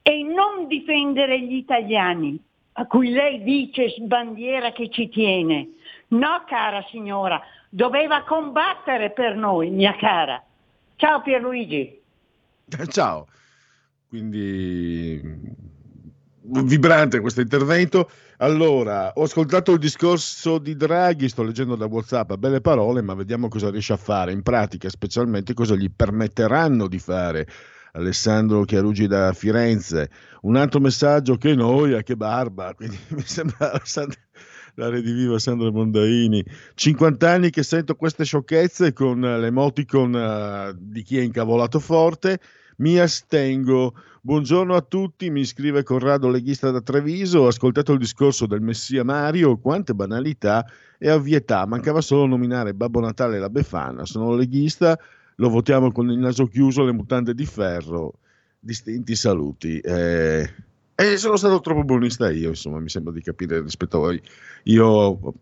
e 0.02 0.22
non 0.22 0.66
difendere 0.66 1.40
gli 1.40 1.54
italiani, 1.54 2.38
a 2.72 2.86
cui 2.86 3.10
lei 3.10 3.42
dice 3.42 3.90
sbandiera 3.90 4.72
che 4.72 4.90
ci 4.90 5.08
tiene. 5.08 5.68
No, 6.08 6.44
cara 6.46 6.84
signora, 6.90 7.40
doveva 7.68 8.22
combattere 8.22 9.10
per 9.10 9.36
noi, 9.36 9.70
mia 9.70 9.94
cara. 9.96 10.42
Ciao 10.96 11.22
Pierluigi. 11.22 12.00
Ciao. 12.88 13.26
Quindi 14.08 15.20
vibrante 16.42 17.20
questo 17.20 17.40
intervento. 17.40 18.10
Allora, 18.44 19.10
ho 19.14 19.22
ascoltato 19.22 19.72
il 19.72 19.78
discorso 19.78 20.58
di 20.58 20.76
Draghi, 20.76 21.30
sto 21.30 21.42
leggendo 21.42 21.76
da 21.76 21.86
WhatsApp, 21.86 22.34
belle 22.34 22.60
parole, 22.60 23.00
ma 23.00 23.14
vediamo 23.14 23.48
cosa 23.48 23.70
riesce 23.70 23.94
a 23.94 23.96
fare 23.96 24.32
in 24.32 24.42
pratica, 24.42 24.90
specialmente 24.90 25.54
cosa 25.54 25.74
gli 25.76 25.90
permetteranno 25.90 26.86
di 26.86 26.98
fare. 26.98 27.48
Alessandro 27.92 28.64
Chiarugi 28.64 29.06
da 29.06 29.32
Firenze. 29.32 30.10
Un 30.42 30.56
altro 30.56 30.78
messaggio 30.78 31.36
che 31.36 31.54
noia, 31.54 32.02
che 32.02 32.16
barba, 32.16 32.74
quindi 32.76 32.98
mi 33.08 33.22
sembra 33.24 33.80
la 34.74 34.90
rediviva 34.90 35.38
Sandro 35.38 35.72
Mondaini. 35.72 36.44
50 36.74 37.30
anni 37.30 37.48
che 37.48 37.62
sento 37.62 37.94
queste 37.94 38.26
sciocchezze 38.26 38.92
con 38.92 39.20
l'emoticon 39.20 40.14
eh, 40.14 40.74
di 40.76 41.02
chi 41.02 41.16
è 41.16 41.22
incavolato 41.22 41.80
forte. 41.80 42.38
Mi 42.76 42.98
astengo. 42.98 43.94
Buongiorno 44.20 44.74
a 44.74 44.80
tutti, 44.80 45.30
mi 45.30 45.44
scrive 45.44 45.84
Corrado 45.84 46.28
Leghista 46.28 46.70
da 46.72 46.80
Treviso. 46.80 47.42
Ho 47.42 47.46
ascoltato 47.46 47.92
il 47.92 47.98
discorso 47.98 48.46
del 48.46 48.62
Messia 48.62 49.04
Mario, 49.04 49.58
quante 49.58 49.94
banalità 49.94 50.66
e 50.98 51.08
avvietà. 51.08 51.66
Mancava 51.66 52.00
solo 52.00 52.26
nominare 52.26 52.74
Babbo 52.74 52.98
Natale 52.98 53.36
e 53.36 53.38
la 53.38 53.50
Befana. 53.50 54.04
Sono 54.04 54.34
leghista, 54.34 54.98
lo 55.36 55.48
votiamo 55.50 55.92
con 55.92 56.10
il 56.10 56.18
naso 56.18 56.46
chiuso, 56.46 56.84
le 56.84 56.92
mutande 56.92 57.32
di 57.32 57.46
ferro. 57.46 58.14
Distinti 58.58 59.14
saluti. 59.14 59.78
Eh, 59.78 60.50
e 60.96 61.16
sono 61.16 61.36
stato 61.36 61.60
troppo 61.60 61.84
buonista 61.84 62.28
io, 62.30 62.48
insomma, 62.48 62.80
mi 62.80 62.88
sembra 62.88 63.12
di 63.12 63.22
capire 63.22 63.60
rispetto 63.60 63.98
a 63.98 64.00
voi. 64.00 64.22
Io, 64.64 65.34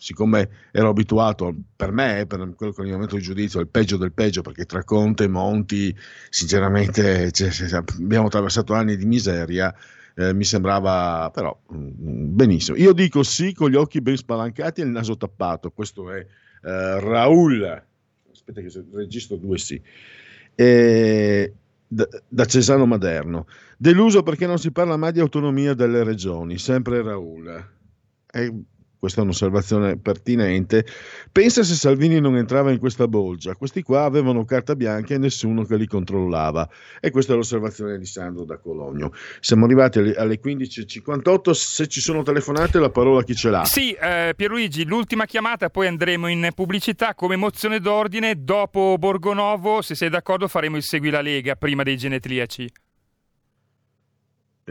siccome 0.00 0.48
ero 0.72 0.88
abituato, 0.88 1.54
per 1.76 1.92
me, 1.92 2.24
per 2.26 2.54
quello 2.56 2.72
che 2.72 2.80
è 2.80 2.84
il 2.86 2.92
momento 2.92 3.16
di 3.16 3.22
giudizio, 3.22 3.60
il 3.60 3.68
peggio 3.68 3.98
del 3.98 4.12
peggio, 4.12 4.40
perché 4.40 4.64
tra 4.64 4.82
Conte 4.82 5.24
e 5.24 5.28
Monti, 5.28 5.94
sinceramente, 6.30 7.30
cioè, 7.32 7.50
abbiamo 7.98 8.26
attraversato 8.26 8.72
anni 8.72 8.96
di 8.96 9.04
miseria. 9.04 9.72
eh, 10.16 10.32
mi 10.34 10.44
sembrava 10.44 11.30
però 11.32 11.56
mm, 11.72 12.34
benissimo. 12.34 12.76
Io 12.78 12.92
dico 12.92 13.22
sì 13.22 13.52
con 13.52 13.70
gli 13.70 13.76
occhi 13.76 14.00
ben 14.00 14.16
spalancati 14.16 14.80
e 14.80 14.84
il 14.84 14.90
naso 14.90 15.16
tappato. 15.16 15.70
Questo 15.70 16.10
è 16.10 16.18
eh, 16.18 16.26
Raul. 17.00 17.84
Aspetta 18.32 18.60
che 18.62 18.84
registro 18.92 19.36
due 19.36 19.58
sì. 19.58 19.80
E- 20.54 21.54
da, 21.86 22.08
da 22.28 22.44
Cesano 22.46 22.86
Maderno. 22.86 23.46
Deluso 23.76 24.22
perché 24.22 24.46
non 24.46 24.58
si 24.58 24.70
parla 24.70 24.96
mai 24.96 25.12
di 25.12 25.20
autonomia 25.20 25.74
delle 25.74 26.04
regioni, 26.04 26.56
sempre 26.58 27.02
Raul. 27.02 27.68
E 28.32 28.62
questa 29.00 29.22
è 29.22 29.24
un'osservazione 29.24 29.96
pertinente. 29.96 30.84
Pensa 31.32 31.64
se 31.64 31.74
Salvini 31.74 32.20
non 32.20 32.36
entrava 32.36 32.70
in 32.70 32.78
questa 32.78 33.08
bolgia. 33.08 33.54
Questi 33.54 33.82
qua 33.82 34.04
avevano 34.04 34.44
carta 34.44 34.76
bianca 34.76 35.14
e 35.14 35.18
nessuno 35.18 35.64
che 35.64 35.76
li 35.76 35.86
controllava. 35.86 36.68
E 37.00 37.10
questa 37.10 37.32
è 37.32 37.36
l'osservazione 37.36 37.98
di 37.98 38.04
Sandro 38.04 38.44
da 38.44 38.58
Cologno. 38.58 39.12
Siamo 39.40 39.64
arrivati 39.64 40.00
alle, 40.00 40.14
alle 40.16 40.38
15.58. 40.38 41.50
Se 41.52 41.86
ci 41.86 42.02
sono 42.02 42.22
telefonate, 42.22 42.78
la 42.78 42.90
parola 42.90 43.22
chi 43.22 43.34
ce 43.34 43.48
l'ha. 43.48 43.64
Sì, 43.64 43.92
eh, 43.92 44.34
Pierluigi, 44.36 44.84
l'ultima 44.84 45.24
chiamata, 45.24 45.70
poi 45.70 45.86
andremo 45.86 46.28
in 46.28 46.50
pubblicità 46.54 47.14
come 47.14 47.36
mozione 47.36 47.80
d'ordine. 47.80 48.34
Dopo 48.44 48.96
Borgonovo, 48.98 49.80
se 49.80 49.94
sei 49.94 50.10
d'accordo, 50.10 50.46
faremo 50.46 50.76
il 50.76 50.82
Segui 50.82 51.08
la 51.08 51.22
Lega 51.22 51.56
prima 51.56 51.82
dei 51.82 51.96
genetriaci. 51.96 52.70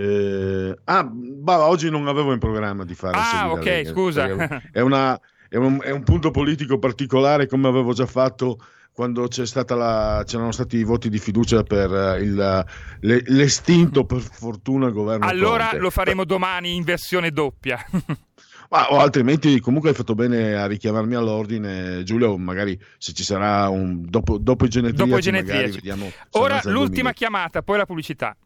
Eh, 0.02 0.78
ah, 0.86 1.04
bah, 1.12 1.68
oggi 1.68 1.90
non 1.90 2.08
avevo 2.08 2.32
in 2.32 2.40
programma 2.40 2.86
di 2.86 2.96
fare. 2.96 3.18
Ah, 3.18 3.52
ok, 3.52 3.66
Lega, 3.66 3.90
scusa. 3.92 4.26
È, 4.72 4.80
una- 4.80 5.20
è 5.50 5.58
un, 5.58 5.80
è 5.84 5.90
un 5.92 6.04
punto 6.04 6.32
politico 6.32 6.80
particolare, 6.80 7.48
come 7.48 7.68
avevo 7.68 7.92
già 7.92 8.06
fatto 8.06 8.58
quando 8.94 9.28
c'è 9.28 9.46
stata 9.46 9.76
la, 9.76 10.24
c'erano 10.26 10.52
stati 10.54 10.78
i 10.78 10.84
voti 10.84 11.10
di 11.10 11.20
fiducia 11.20 11.64
per 11.64 11.94
eh, 11.94 12.22
il, 12.22 12.66
le- 13.02 13.24
l'estinto, 13.26 14.06
per 14.06 14.20
fortuna, 14.22 14.90
governo 14.90 15.26
Allora 15.26 15.66
Conte. 15.66 15.80
lo 15.80 15.90
faremo 15.90 16.24
domani 16.24 16.76
in 16.76 16.84
versione 16.84 17.32
doppia. 17.32 17.78
Ma, 18.72 18.92
o 18.94 19.00
altrimenti, 19.00 19.60
comunque 19.60 19.90
hai 19.90 19.96
fatto 19.96 20.14
bene 20.16 20.54
a 20.56 20.66
richiamarmi 20.68 21.16
all'ordine, 21.16 22.04
Giulio. 22.04 22.38
Magari 22.38 22.80
se 23.00 23.14
ci 23.14 23.24
sarà 23.24 23.68
un 23.68 24.06
dopo, 24.08 24.38
dopo 24.38 24.64
i 24.66 24.70
genetriaci, 24.70 25.10
Dopo 25.10 25.20
i 25.28 25.32
magari 25.32 25.44
genetriaci. 25.48 25.76
vediamo. 25.76 26.06
se 26.10 26.16
Ora 26.40 26.62
l'ultima 26.66 26.96
minuti. 27.02 27.14
chiamata, 27.16 27.64
poi 27.64 27.78
la 27.78 27.86
pubblicità. 27.86 28.38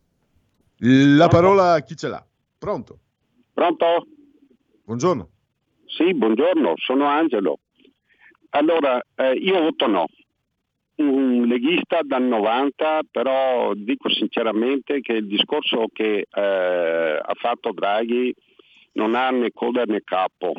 La 0.79 1.27
parola 1.27 1.73
a 1.73 1.81
chi 1.81 1.95
ce 1.95 2.07
l'ha? 2.07 2.25
Pronto? 2.57 2.99
Pronto? 3.53 4.07
Buongiorno. 4.83 5.29
Sì, 5.85 6.13
buongiorno, 6.13 6.73
sono 6.77 7.05
Angelo. 7.05 7.59
Allora, 8.49 9.01
eh, 9.15 9.33
io 9.33 9.61
voto 9.61 9.87
no. 9.87 10.05
Un 10.95 11.45
leghista 11.47 11.99
dal 12.03 12.23
90, 12.23 13.01
però 13.09 13.73
dico 13.73 14.09
sinceramente 14.09 15.01
che 15.01 15.13
il 15.13 15.27
discorso 15.27 15.85
che 15.91 16.25
eh, 16.29 17.19
ha 17.21 17.33
fatto 17.35 17.71
Draghi 17.71 18.33
non 18.93 19.15
ha 19.15 19.29
né 19.29 19.51
coda 19.51 19.83
né 19.83 20.01
capo. 20.03 20.53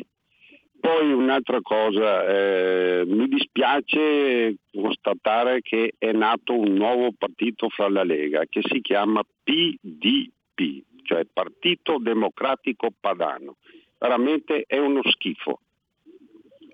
Poi 0.85 1.11
un'altra 1.11 1.61
cosa, 1.63 2.27
eh, 2.27 3.05
mi 3.07 3.27
dispiace 3.27 4.57
constatare 4.71 5.63
che 5.63 5.95
è 5.97 6.11
nato 6.11 6.55
un 6.55 6.73
nuovo 6.73 7.11
partito 7.17 7.69
fra 7.69 7.89
la 7.89 8.03
Lega 8.03 8.45
che 8.47 8.61
si 8.63 8.81
chiama 8.81 9.23
PDP, 9.43 10.83
cioè 11.01 11.25
Partito 11.25 11.97
Democratico 11.97 12.89
Padano. 12.99 13.55
Veramente 13.97 14.65
è 14.67 14.77
uno 14.77 15.01
schifo. 15.09 15.61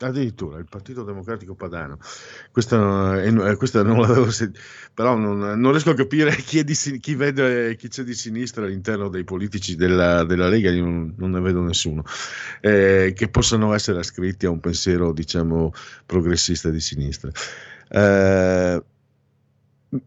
Addirittura 0.02 0.58
il 0.58 0.66
Partito 0.70 1.04
Democratico 1.04 1.54
Padano, 1.54 2.00
questa, 2.52 3.22
eh, 3.22 3.56
questa 3.56 3.84
non 3.84 4.00
l'avevo 4.02 4.32
sentita, 4.32 4.64
però 4.94 5.16
non, 5.16 5.60
non 5.60 5.72
riesco 5.72 5.92
a 5.92 5.94
capire 5.94 6.36
chi, 6.36 6.60
è 6.60 6.64
di 6.64 6.74
chi 6.74 7.16
vede 7.16 7.76
chi 7.76 7.88
c'è 7.88 8.04
di 8.04 8.16
sinistra 8.16 8.66
all'interno 8.66 9.10
dei 9.10 9.24
politici 9.24 9.76
della, 9.76 10.24
della 10.24 10.48
Lega, 10.48 10.72
io 10.72 10.84
non, 10.84 11.14
non 11.18 11.32
ne 11.32 11.40
vedo 11.40 11.62
nessuno, 11.62 12.04
eh, 12.62 13.14
che 13.16 13.28
possano 13.30 13.74
essere 13.74 14.00
ascritti 14.00 14.46
a 14.46 14.50
un 14.50 14.60
pensiero, 14.60 15.14
diciamo, 15.14 15.72
progressista 16.06 16.70
di 16.70 16.80
sinistra. 16.80 17.30
Eh, 17.90 18.84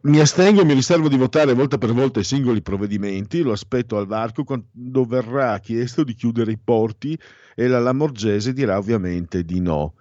mi 0.03 0.19
astengo 0.19 0.63
e 0.63 0.65
mi 0.65 0.73
riservo 0.73 1.09
di 1.09 1.17
votare 1.17 1.53
volta 1.53 1.77
per 1.77 1.93
volta 1.93 2.21
i 2.21 2.25
singoli 2.25 2.63
provvedimenti, 2.63 3.43
lo 3.43 3.53
aspetto 3.53 3.99
al 3.99 4.07
varco 4.07 4.43
quando 4.45 5.05
verrà 5.05 5.59
chiesto 5.59 6.05
di 6.05 6.15
chiudere 6.15 6.53
i 6.53 6.59
porti 6.59 7.19
e 7.55 7.67
la 7.67 7.79
Lamorgese 7.79 8.55
dirà 8.55 8.79
ovviamente 8.79 9.45
di 9.45 9.61
no. 9.61 9.95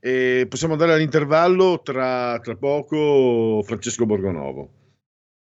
E 0.00 0.46
possiamo 0.48 0.74
andare 0.74 0.94
all'intervallo 0.94 1.80
tra, 1.82 2.38
tra 2.40 2.56
poco 2.56 3.62
Francesco 3.64 4.06
Borgonovo. 4.06 4.77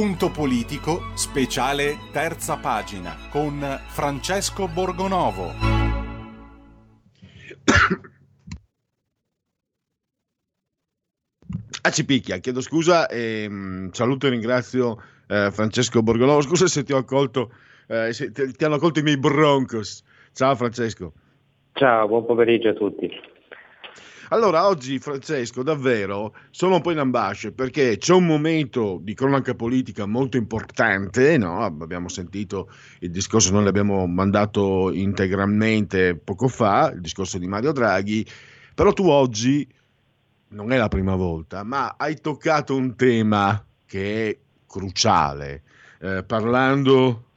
Punto 0.00 0.30
politico, 0.30 1.02
speciale 1.12 1.98
terza 2.10 2.56
pagina, 2.56 3.14
con 3.30 3.60
Francesco 3.88 4.66
Borgonovo. 4.66 5.52
Ah, 11.82 11.90
ci 11.90 12.06
picchia, 12.06 12.38
chiedo 12.38 12.62
scusa 12.62 13.08
e 13.08 13.46
mh, 13.46 13.90
saluto 13.90 14.26
e 14.26 14.30
ringrazio 14.30 15.02
eh, 15.28 15.50
Francesco 15.50 16.02
Borgonovo. 16.02 16.40
Scusa 16.40 16.66
se 16.66 16.82
ti 16.82 16.94
ho 16.94 16.96
accolto, 16.96 17.52
eh, 17.86 18.14
se 18.14 18.32
ti, 18.32 18.52
ti 18.52 18.64
hanno 18.64 18.76
accolto 18.76 19.00
i 19.00 19.02
miei 19.02 19.18
Broncos. 19.18 20.02
Ciao 20.32 20.54
Francesco. 20.54 21.12
Ciao, 21.74 22.08
buon 22.08 22.24
pomeriggio 22.24 22.70
a 22.70 22.72
tutti. 22.72 23.06
Allora, 24.32 24.68
oggi 24.68 25.00
Francesco, 25.00 25.64
davvero 25.64 26.36
sono 26.50 26.76
un 26.76 26.82
po' 26.82 26.92
in 26.92 26.98
ambasce 26.98 27.50
perché 27.50 27.96
c'è 27.98 28.14
un 28.14 28.26
momento 28.26 29.00
di 29.02 29.12
cronaca 29.12 29.56
politica 29.56 30.06
molto 30.06 30.36
importante, 30.36 31.36
no? 31.36 31.64
abbiamo 31.64 32.08
sentito 32.08 32.70
il 33.00 33.10
discorso, 33.10 33.50
noi 33.50 33.64
l'abbiamo 33.64 34.06
mandato 34.06 34.92
integralmente 34.92 36.14
poco 36.14 36.46
fa, 36.46 36.92
il 36.94 37.00
discorso 37.00 37.38
di 37.38 37.48
Mario 37.48 37.72
Draghi, 37.72 38.24
però 38.72 38.92
tu 38.92 39.08
oggi, 39.08 39.66
non 40.50 40.70
è 40.70 40.76
la 40.76 40.88
prima 40.88 41.16
volta, 41.16 41.64
ma 41.64 41.96
hai 41.98 42.20
toccato 42.20 42.76
un 42.76 42.94
tema 42.94 43.64
che 43.84 44.28
è 44.28 44.38
cruciale, 44.64 45.62
eh, 45.98 46.22
parlando, 46.22 47.30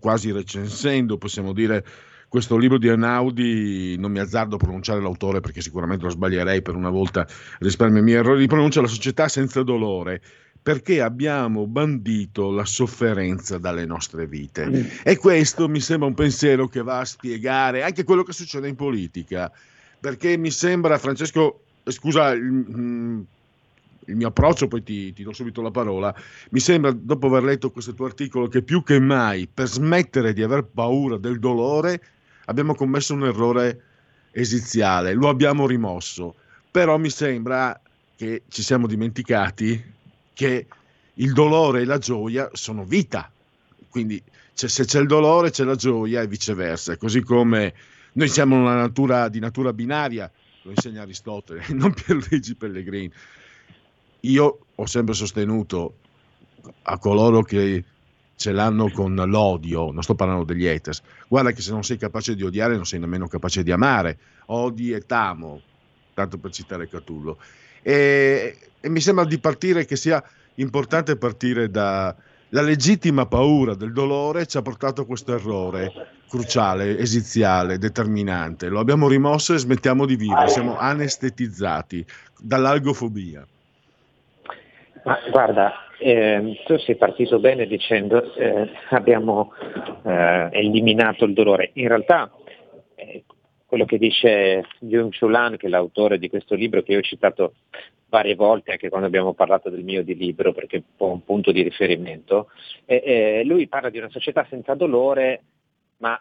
quasi 0.00 0.32
recensendo, 0.32 1.16
possiamo 1.16 1.52
dire, 1.52 1.84
questo 2.30 2.56
libro 2.56 2.78
di 2.78 2.86
Einaudi, 2.86 3.96
non 3.98 4.12
mi 4.12 4.20
azzardo 4.20 4.54
a 4.54 4.58
pronunciare 4.58 5.00
l'autore 5.00 5.40
perché 5.40 5.60
sicuramente 5.60 6.04
lo 6.04 6.10
sbaglierei 6.10 6.62
per 6.62 6.76
una 6.76 6.88
volta, 6.88 7.26
risparmio 7.58 7.98
i 7.98 8.04
miei 8.04 8.18
errori 8.18 8.46
pronuncia, 8.46 8.80
La 8.80 8.86
società 8.86 9.26
senza 9.26 9.64
dolore, 9.64 10.22
perché 10.62 11.02
abbiamo 11.02 11.66
bandito 11.66 12.52
la 12.52 12.64
sofferenza 12.64 13.58
dalle 13.58 13.84
nostre 13.84 14.28
vite. 14.28 14.64
Mm. 14.64 14.84
E 15.02 15.16
questo 15.16 15.68
mi 15.68 15.80
sembra 15.80 16.06
un 16.06 16.14
pensiero 16.14 16.68
che 16.68 16.84
va 16.84 17.00
a 17.00 17.04
spiegare 17.04 17.82
anche 17.82 18.04
quello 18.04 18.22
che 18.22 18.32
succede 18.32 18.68
in 18.68 18.76
politica, 18.76 19.50
perché 19.98 20.36
mi 20.36 20.52
sembra, 20.52 20.98
Francesco, 20.98 21.64
scusa 21.82 22.30
il, 22.30 22.44
mm, 22.44 23.20
il 24.04 24.14
mio 24.14 24.28
approccio, 24.28 24.68
poi 24.68 24.84
ti, 24.84 25.12
ti, 25.12 25.24
do 25.24 25.32
subito 25.32 25.62
la 25.62 25.72
parola, 25.72 26.14
mi 26.50 26.60
sembra, 26.60 26.92
dopo 26.92 27.26
aver 27.26 27.42
letto 27.42 27.72
questo 27.72 27.92
tuo 27.92 28.06
articolo, 28.06 28.46
che 28.46 28.62
più 28.62 28.84
che 28.84 29.00
mai 29.00 29.48
per 29.52 29.66
smettere 29.66 30.32
di 30.32 30.44
aver 30.44 30.62
paura 30.72 31.16
del 31.16 31.40
dolore 31.40 32.00
abbiamo 32.50 32.74
commesso 32.74 33.14
un 33.14 33.24
errore 33.24 33.82
esiziale, 34.32 35.14
lo 35.14 35.28
abbiamo 35.28 35.66
rimosso, 35.66 36.34
però 36.70 36.98
mi 36.98 37.08
sembra 37.08 37.80
che 38.16 38.42
ci 38.48 38.62
siamo 38.62 38.86
dimenticati 38.86 39.82
che 40.34 40.66
il 41.14 41.32
dolore 41.32 41.82
e 41.82 41.84
la 41.84 41.98
gioia 41.98 42.50
sono 42.52 42.84
vita, 42.84 43.30
quindi 43.88 44.20
cioè, 44.54 44.68
se 44.68 44.84
c'è 44.84 45.00
il 45.00 45.06
dolore 45.06 45.50
c'è 45.50 45.64
la 45.64 45.76
gioia 45.76 46.22
e 46.22 46.26
viceversa, 46.26 46.96
così 46.96 47.22
come 47.22 47.72
noi 48.12 48.28
siamo 48.28 48.56
una 48.56 48.74
natura 48.74 49.28
di 49.28 49.38
natura 49.38 49.72
binaria, 49.72 50.30
lo 50.62 50.70
insegna 50.70 51.02
Aristotele, 51.02 51.64
non 51.70 51.94
Pierluigi 51.94 52.56
Pellegrini. 52.56 53.12
Io 54.24 54.58
ho 54.74 54.86
sempre 54.86 55.14
sostenuto 55.14 55.94
a 56.82 56.98
coloro 56.98 57.42
che 57.42 57.84
ce 58.40 58.52
l'hanno 58.52 58.90
con 58.90 59.14
l'odio, 59.14 59.92
non 59.92 60.02
sto 60.02 60.14
parlando 60.14 60.44
degli 60.44 60.66
haters, 60.66 61.02
guarda 61.28 61.52
che 61.52 61.60
se 61.60 61.72
non 61.72 61.84
sei 61.84 61.98
capace 61.98 62.34
di 62.34 62.42
odiare 62.42 62.74
non 62.74 62.86
sei 62.86 62.98
nemmeno 62.98 63.28
capace 63.28 63.62
di 63.62 63.70
amare, 63.70 64.16
odi 64.46 64.92
e 64.92 65.00
tamo, 65.00 65.60
tanto 66.14 66.38
per 66.38 66.50
citare 66.50 66.88
Catullo. 66.88 67.36
E, 67.82 68.56
e 68.80 68.88
mi 68.88 69.00
sembra 69.00 69.26
di 69.26 69.38
partire 69.38 69.84
che 69.84 69.94
sia 69.94 70.24
importante 70.54 71.16
partire 71.16 71.70
da, 71.70 72.16
la 72.48 72.62
legittima 72.62 73.26
paura 73.26 73.74
del 73.74 73.92
dolore 73.92 74.46
ci 74.46 74.56
ha 74.56 74.62
portato 74.62 75.02
a 75.02 75.06
questo 75.06 75.34
errore 75.34 75.92
cruciale, 76.26 76.96
esiziale, 76.96 77.76
determinante. 77.76 78.68
Lo 78.68 78.78
abbiamo 78.78 79.06
rimosso 79.06 79.52
e 79.52 79.58
smettiamo 79.58 80.06
di 80.06 80.16
vivere, 80.16 80.48
siamo 80.48 80.78
anestetizzati 80.78 82.06
dall'algofobia. 82.38 83.46
Ma 85.04 85.18
guarda, 85.30 85.72
eh, 86.00 86.62
tu 86.64 86.78
sei 86.78 86.96
partito 86.96 87.38
bene 87.38 87.66
dicendo 87.66 88.34
eh, 88.34 88.70
abbiamo 88.90 89.52
eh, 90.04 90.48
eliminato 90.52 91.24
il 91.26 91.34
dolore. 91.34 91.70
In 91.74 91.88
realtà 91.88 92.32
eh, 92.94 93.24
quello 93.66 93.84
che 93.84 93.98
dice 93.98 94.66
Jung 94.80 95.16
Chulan, 95.16 95.56
che 95.56 95.66
è 95.66 95.70
l'autore 95.70 96.18
di 96.18 96.28
questo 96.28 96.54
libro 96.54 96.82
che 96.82 96.92
io 96.92 96.98
ho 96.98 97.02
citato 97.02 97.54
varie 98.08 98.34
volte 98.34 98.72
anche 98.72 98.88
quando 98.88 99.06
abbiamo 99.06 99.34
parlato 99.34 99.70
del 99.70 99.84
mio 99.84 100.02
di 100.02 100.16
libro, 100.16 100.52
perché 100.52 100.78
è 100.78 100.82
un 100.84 100.96
po' 100.96 101.12
un 101.12 101.24
punto 101.24 101.52
di 101.52 101.62
riferimento, 101.62 102.50
eh, 102.84 103.02
eh, 103.04 103.44
lui 103.44 103.68
parla 103.68 103.90
di 103.90 103.98
una 103.98 104.10
società 104.10 104.44
senza 104.50 104.74
dolore, 104.74 105.42
ma 105.98 106.20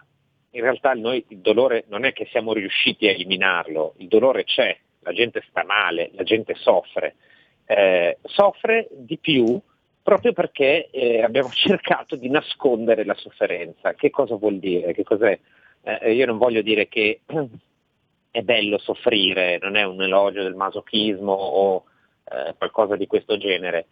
in 0.51 0.61
realtà 0.61 0.93
noi 0.93 1.26
il 1.30 1.39
dolore 1.39 1.85
non 1.88 2.06
è 2.06 2.14
che 2.14 2.27
siamo 2.30 2.53
riusciti 2.53 3.07
a 3.07 3.11
eliminarlo, 3.11 3.95
il 3.97 4.07
dolore 4.07 4.43
c'è, 4.43 4.77
la 4.99 5.14
gente 5.14 5.43
sta 5.49 5.64
male, 5.64 6.11
la 6.14 6.23
gente 6.23 6.53
soffre, 6.56 7.15
eh, 7.65 8.18
soffre 8.23 8.88
di 8.91 9.18
più 9.18 9.60
proprio 10.10 10.34
perché 10.34 10.90
eh, 10.90 11.22
abbiamo 11.22 11.49
cercato 11.53 12.15
di 12.15 12.30
nascondere 12.30 13.06
la 13.06 13.14
sofferenza. 13.14 13.94
Che 13.94 14.10
cosa 14.10 14.36
vuol 14.36 14.57
dire? 14.57 14.95
Eh, 15.84 16.14
io 16.14 16.26
non 16.26 16.40
voglio 16.40 16.64
dire 16.64 16.88
che 16.88 17.22
è 18.31 18.41
bello 18.41 18.80
soffrire, 18.80 19.60
non 19.61 19.76
è 19.76 19.84
un 19.84 20.02
elogio 20.02 20.41
del 20.41 20.56
masochismo 20.56 21.31
o 21.31 21.84
eh, 22.23 22.56
qualcosa 22.57 22.95
di 22.95 23.06
questo 23.06 23.38
genere. 23.38 23.86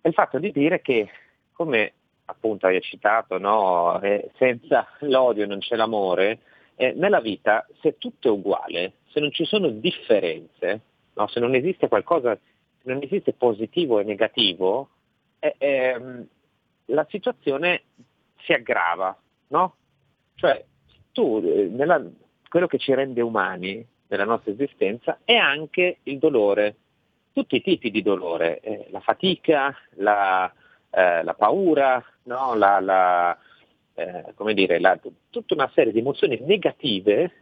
È 0.00 0.08
il 0.08 0.14
fatto 0.14 0.38
di 0.38 0.50
dire 0.50 0.80
che, 0.80 1.10
come 1.52 1.92
appunto 2.24 2.66
hai 2.66 2.80
citato, 2.80 3.36
no, 3.36 4.00
eh, 4.00 4.30
senza 4.38 4.86
l'odio 5.00 5.46
non 5.46 5.58
c'è 5.58 5.76
l'amore, 5.76 6.38
eh, 6.76 6.94
nella 6.96 7.20
vita 7.20 7.66
se 7.82 7.98
tutto 7.98 8.28
è 8.28 8.30
uguale, 8.30 8.94
se 9.08 9.20
non 9.20 9.30
ci 9.30 9.44
sono 9.44 9.68
differenze, 9.68 10.80
no, 11.12 11.28
se 11.28 11.38
non 11.38 11.54
esiste 11.54 11.86
qualcosa, 11.86 12.34
se 12.34 12.90
non 12.90 13.02
esiste 13.02 13.34
positivo 13.34 13.98
e 13.98 14.04
negativo, 14.04 14.88
eh, 15.38 15.54
ehm, 15.58 16.26
la 16.86 17.06
situazione 17.08 17.82
si 18.38 18.52
aggrava, 18.52 19.16
no? 19.48 19.74
Cioè 20.34 20.64
tu 21.12 21.42
eh, 21.44 21.68
nella, 21.70 22.02
quello 22.48 22.66
che 22.66 22.78
ci 22.78 22.94
rende 22.94 23.20
umani 23.20 23.86
nella 24.08 24.24
nostra 24.24 24.52
esistenza 24.52 25.18
è 25.24 25.34
anche 25.34 25.98
il 26.04 26.18
dolore, 26.18 26.76
tutti 27.32 27.56
i 27.56 27.62
tipi 27.62 27.90
di 27.90 28.02
dolore, 28.02 28.60
eh, 28.60 28.86
la 28.90 29.00
fatica, 29.00 29.74
la, 29.96 30.50
eh, 30.90 31.22
la 31.22 31.34
paura, 31.34 32.02
no? 32.24 32.54
la, 32.54 32.80
la, 32.80 33.38
eh, 33.94 34.32
come 34.34 34.54
dire, 34.54 34.80
tutta 35.30 35.54
una 35.54 35.70
serie 35.74 35.92
di 35.92 35.98
emozioni 35.98 36.38
negative 36.40 37.32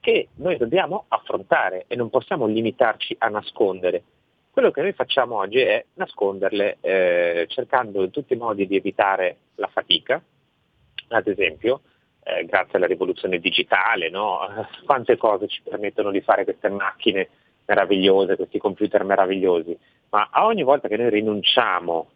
che 0.00 0.28
noi 0.36 0.56
dobbiamo 0.56 1.04
affrontare 1.08 1.84
e 1.88 1.96
non 1.96 2.08
possiamo 2.08 2.46
limitarci 2.46 3.16
a 3.18 3.28
nascondere. 3.28 4.02
Quello 4.58 4.72
che 4.72 4.82
noi 4.82 4.92
facciamo 4.92 5.36
oggi 5.36 5.60
è 5.60 5.84
nasconderle 5.94 6.78
eh, 6.80 7.46
cercando 7.48 8.02
in 8.02 8.10
tutti 8.10 8.32
i 8.32 8.36
modi 8.36 8.66
di 8.66 8.74
evitare 8.74 9.36
la 9.54 9.68
fatica, 9.68 10.20
ad 11.10 11.28
esempio, 11.28 11.82
eh, 12.24 12.44
grazie 12.44 12.76
alla 12.76 12.88
rivoluzione 12.88 13.38
digitale, 13.38 14.10
no? 14.10 14.40
quante 14.84 15.16
cose 15.16 15.46
ci 15.46 15.62
permettono 15.62 16.10
di 16.10 16.20
fare 16.22 16.42
queste 16.42 16.70
macchine 16.70 17.28
meravigliose, 17.66 18.34
questi 18.34 18.58
computer 18.58 19.04
meravigliosi, 19.04 19.78
ma 20.10 20.28
a 20.28 20.44
ogni 20.46 20.64
volta 20.64 20.88
che 20.88 20.96
noi 20.96 21.10
rinunciamo 21.10 22.10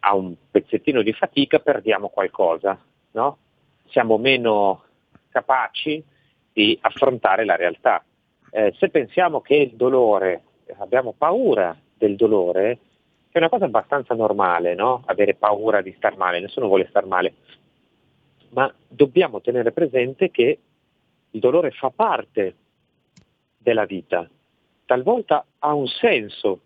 a 0.00 0.14
un 0.14 0.34
pezzettino 0.50 1.00
di 1.00 1.14
fatica 1.14 1.60
perdiamo 1.60 2.08
qualcosa, 2.08 2.78
no? 3.12 3.38
siamo 3.86 4.18
meno 4.18 4.84
capaci 5.30 6.04
di 6.52 6.78
affrontare 6.82 7.46
la 7.46 7.56
realtà. 7.56 8.04
Eh, 8.50 8.74
se 8.76 8.90
pensiamo 8.90 9.40
che 9.40 9.54
il 9.54 9.76
dolore, 9.76 10.42
abbiamo 10.78 11.14
paura 11.16 11.76
del 11.96 12.16
dolore, 12.16 12.78
è 13.30 13.38
una 13.38 13.48
cosa 13.48 13.64
abbastanza 13.64 14.14
normale, 14.14 14.74
no? 14.74 15.02
avere 15.06 15.34
paura 15.34 15.82
di 15.82 15.92
star 15.96 16.16
male, 16.16 16.40
nessuno 16.40 16.68
vuole 16.68 16.86
star 16.88 17.04
male, 17.06 17.34
ma 18.50 18.72
dobbiamo 18.86 19.40
tenere 19.40 19.72
presente 19.72 20.30
che 20.30 20.58
il 21.30 21.40
dolore 21.40 21.72
fa 21.72 21.90
parte 21.90 22.54
della 23.58 23.84
vita, 23.84 24.28
talvolta 24.86 25.44
ha 25.58 25.74
un 25.74 25.88
senso, 25.88 26.60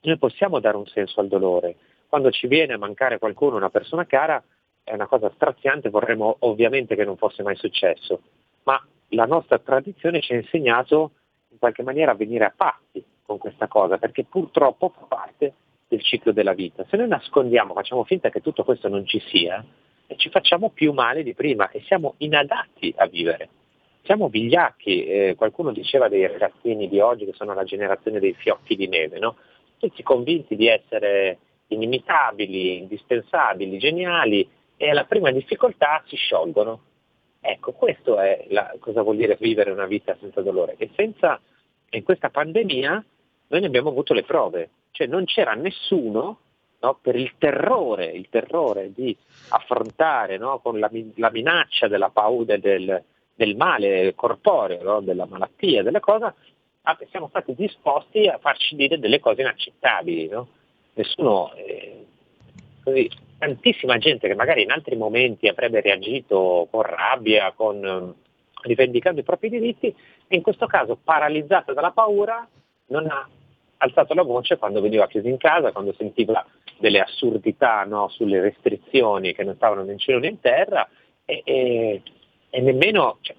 noi 0.00 0.18
possiamo 0.18 0.58
dare 0.58 0.76
un 0.76 0.86
senso 0.86 1.20
al 1.20 1.28
dolore, 1.28 1.76
quando 2.08 2.30
ci 2.32 2.48
viene 2.48 2.72
a 2.72 2.78
mancare 2.78 3.18
qualcuno, 3.18 3.56
una 3.56 3.70
persona 3.70 4.06
cara, 4.06 4.42
è 4.82 4.92
una 4.94 5.06
cosa 5.06 5.30
straziante, 5.34 5.90
vorremmo 5.90 6.36
ovviamente 6.40 6.96
che 6.96 7.04
non 7.04 7.16
fosse 7.16 7.44
mai 7.44 7.54
successo, 7.54 8.22
ma 8.64 8.84
la 9.10 9.26
nostra 9.26 9.58
tradizione 9.60 10.20
ci 10.20 10.32
ha 10.32 10.36
insegnato 10.36 11.12
in 11.50 11.58
qualche 11.58 11.82
maniera 11.82 12.14
venire 12.14 12.44
a 12.44 12.52
patti 12.54 13.04
con 13.22 13.38
questa 13.38 13.68
cosa, 13.68 13.98
perché 13.98 14.24
purtroppo 14.24 14.88
fa 14.88 15.04
parte 15.06 15.54
del 15.88 16.02
ciclo 16.02 16.32
della 16.32 16.52
vita. 16.52 16.84
Se 16.88 16.96
noi 16.96 17.08
nascondiamo, 17.08 17.74
facciamo 17.74 18.04
finta 18.04 18.30
che 18.30 18.40
tutto 18.40 18.64
questo 18.64 18.88
non 18.88 19.06
ci 19.06 19.20
sia, 19.26 19.64
ci 20.16 20.30
facciamo 20.30 20.70
più 20.70 20.92
male 20.92 21.22
di 21.22 21.34
prima 21.34 21.70
e 21.70 21.82
siamo 21.82 22.14
inadatti 22.18 22.92
a 22.96 23.06
vivere. 23.06 23.48
Siamo 24.02 24.28
vigliacchi, 24.28 25.04
eh, 25.04 25.34
qualcuno 25.36 25.72
diceva 25.72 26.08
dei 26.08 26.26
ragazzini 26.26 26.88
di 26.88 27.00
oggi 27.00 27.26
che 27.26 27.34
sono 27.34 27.54
la 27.54 27.64
generazione 27.64 28.18
dei 28.18 28.34
fiocchi 28.34 28.74
di 28.74 28.88
neve, 28.88 29.18
no? 29.18 29.36
tutti 29.78 30.02
convinti 30.02 30.56
di 30.56 30.68
essere 30.68 31.38
inimitabili, 31.68 32.78
indispensabili, 32.78 33.78
geniali 33.78 34.48
e 34.76 34.90
alla 34.90 35.04
prima 35.04 35.30
difficoltà 35.30 36.02
si 36.06 36.16
sciolgono. 36.16 36.80
Ecco, 37.40 37.72
questo 37.72 38.18
è 38.18 38.46
la, 38.50 38.74
cosa 38.78 39.02
vuol 39.02 39.16
dire 39.16 39.36
vivere 39.40 39.70
una 39.70 39.86
vita 39.86 40.16
senza 40.20 40.42
dolore. 40.42 40.74
E 40.76 40.90
senza, 40.94 41.40
in 41.90 42.02
questa 42.02 42.28
pandemia 42.28 43.04
noi 43.48 43.60
ne 43.60 43.66
abbiamo 43.66 43.88
avuto 43.88 44.12
le 44.14 44.24
prove, 44.24 44.70
cioè 44.90 45.06
non 45.06 45.24
c'era 45.24 45.54
nessuno 45.54 46.38
no? 46.80 46.98
per 47.00 47.16
il 47.16 47.32
terrore, 47.38 48.06
il 48.06 48.28
terrore 48.28 48.92
di 48.92 49.16
affrontare 49.48 50.36
no? 50.36 50.58
con 50.60 50.78
la, 50.78 50.90
la, 51.16 51.30
minaccia 51.30 51.88
della 51.88 52.10
paura 52.10 52.56
del, 52.58 53.02
del 53.34 53.56
male 53.56 54.14
corporeo, 54.14 54.82
no? 54.82 55.00
della 55.00 55.26
malattia, 55.26 55.82
delle 55.82 56.00
cose, 56.00 56.34
ah, 56.82 56.98
siamo 57.10 57.28
stati 57.28 57.54
disposti 57.54 58.26
a 58.26 58.38
farci 58.38 58.76
dire 58.76 58.98
delle 58.98 59.18
cose 59.18 59.40
inaccettabili. 59.40 60.30
Nessuno, 60.92 61.52
eh, 61.54 62.06
così, 62.82 63.10
tantissima 63.40 63.96
gente 63.96 64.28
che 64.28 64.34
magari 64.34 64.62
in 64.62 64.70
altri 64.70 64.96
momenti 64.96 65.48
avrebbe 65.48 65.80
reagito 65.80 66.68
con 66.70 66.82
rabbia, 66.82 67.52
con, 67.56 67.82
eh, 67.82 68.14
rivendicando 68.62 69.20
i 69.20 69.24
propri 69.24 69.48
diritti, 69.48 69.92
in 70.28 70.42
questo 70.42 70.66
caso 70.66 70.98
paralizzata 71.02 71.72
dalla 71.72 71.90
paura 71.90 72.46
non 72.88 73.06
ha 73.06 73.26
alzato 73.78 74.12
la 74.12 74.22
voce 74.22 74.58
quando 74.58 74.82
veniva 74.82 75.06
chiuso 75.06 75.26
in 75.26 75.38
casa, 75.38 75.72
quando 75.72 75.94
sentiva 75.94 76.44
delle 76.78 77.00
assurdità 77.00 77.84
no, 77.84 78.08
sulle 78.08 78.40
restrizioni 78.40 79.34
che 79.34 79.42
non 79.42 79.54
stavano 79.56 79.84
né 79.84 79.92
in 79.92 79.98
cielo 79.98 80.18
né 80.18 80.28
in 80.28 80.40
terra 80.40 80.86
e, 81.24 81.40
e, 81.42 82.02
e 82.50 82.60
nemmeno, 82.60 83.18
cioè, 83.22 83.36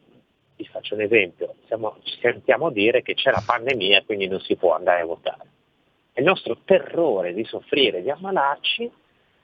vi 0.56 0.66
faccio 0.66 0.96
un 0.96 1.02
esempio, 1.02 1.56
siamo, 1.68 1.98
ci 2.02 2.18
sentiamo 2.20 2.72
dire 2.72 3.04
che 3.04 3.14
c'è 3.14 3.30
la 3.30 3.44
pandemia 3.46 4.00
e 4.00 4.06
quindi 4.06 4.28
non 4.28 4.40
si 4.40 4.56
può 4.56 4.74
andare 4.74 5.02
a 5.02 5.06
votare. 5.06 5.50
Il 6.16 6.24
nostro 6.24 6.58
terrore 6.66 7.36
di 7.36 7.44
soffrire, 7.46 8.02
di 8.02 8.10
ammalarci, 8.10 8.92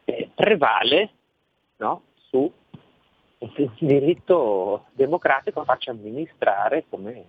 eh, 0.09 0.29
prevale 0.33 1.09
no, 1.77 2.01
su 2.29 2.49
un 3.39 3.71
diritto 3.79 4.85
democratico 4.93 5.59
a 5.59 5.65
farci 5.65 5.89
amministrare 5.89 6.85
come, 6.89 7.25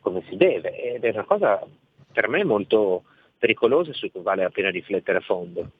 come 0.00 0.22
si 0.28 0.36
deve 0.36 0.94
ed 0.94 1.04
è 1.04 1.10
una 1.10 1.24
cosa 1.24 1.66
per 2.12 2.28
me 2.28 2.44
molto 2.44 3.04
pericolosa 3.38 3.92
su 3.94 4.10
cui 4.10 4.20
vale 4.20 4.42
la 4.42 4.50
pena 4.50 4.68
riflettere 4.68 5.18
a 5.18 5.22
fondo. 5.22 5.70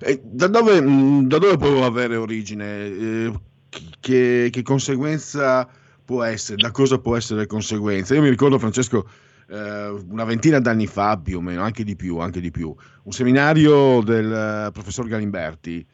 Eh, 0.00 0.20
da, 0.22 0.48
dove, 0.48 0.80
da, 0.80 1.38
dove, 1.38 1.56
può 1.58 1.84
avere 1.84 2.16
origine? 2.16 2.86
Eh, 2.86 3.32
che, 4.00 4.48
che, 4.50 4.62
conseguenza 4.62 5.68
può 6.04 6.22
essere? 6.22 6.56
Da 6.56 6.70
cosa 6.70 6.98
può 6.98 7.14
essere 7.14 7.46
conseguenza? 7.46 8.14
Io 8.14 8.22
mi 8.22 8.30
ricordo, 8.30 8.58
Francesco, 8.58 9.06
eh, 9.48 9.88
una 10.08 10.24
ventina 10.24 10.58
d'anni 10.58 10.86
fa, 10.86 11.18
più 11.18 11.38
o 11.38 11.40
meno, 11.40 11.62
anche 11.62 11.84
di 11.84 11.96
più, 11.96 12.18
anche 12.18 12.40
di 12.40 12.50
più 12.50 12.74
un 13.06 13.12
seminario 13.12 14.02
del 14.02 14.70
professor 14.72 15.06
Galimberti. 15.06 15.86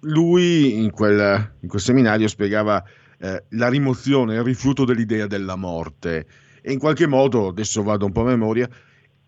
lui 0.00 0.82
in 0.82 0.90
quel, 0.90 1.52
in 1.60 1.68
quel, 1.68 1.80
seminario 1.80 2.28
spiegava 2.28 2.82
eh, 3.18 3.44
la 3.50 3.68
rimozione, 3.68 4.34
il 4.34 4.42
rifiuto 4.42 4.84
dell'idea 4.84 5.26
della 5.26 5.56
morte. 5.56 6.26
E 6.60 6.72
in 6.72 6.78
qualche 6.78 7.06
modo, 7.06 7.48
adesso 7.48 7.82
vado 7.82 8.06
un 8.06 8.12
po' 8.12 8.22
a 8.22 8.24
memoria, 8.24 8.68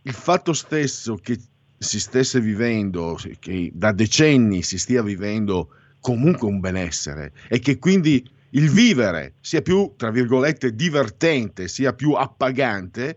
il 0.03 0.13
fatto 0.13 0.53
stesso 0.53 1.15
che 1.17 1.39
si 1.79 2.01
stesse 2.01 2.41
vivendo, 2.41 3.17
che 3.39 3.71
da 3.73 3.93
decenni 3.93 4.63
si 4.63 4.79
stia 4.79 5.03
vivendo 5.03 5.71
comunque 6.01 6.49
un 6.49 6.59
benessere 6.59 7.33
e 7.49 7.61
che 7.61 7.79
quindi 7.79 8.29
il 8.51 8.71
vivere 8.71 9.35
sia 9.41 9.63
più, 9.63 9.95
tra 9.97 10.11
virgolette, 10.11 10.75
divertente, 10.75 11.69
sia 11.69 11.93
più 11.93 12.13
appagante, 12.13 13.17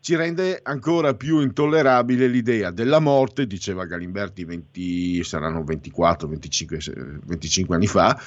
ci 0.00 0.16
rende 0.16 0.60
ancora 0.62 1.14
più 1.14 1.40
intollerabile 1.40 2.26
l'idea 2.26 2.70
della 2.70 3.00
morte, 3.00 3.46
diceva 3.46 3.84
Galimberti 3.84 4.44
20, 4.44 5.22
saranno 5.24 5.62
24, 5.62 6.26
25, 6.26 6.78
25 7.26 7.76
anni 7.76 7.86
fa, 7.86 8.18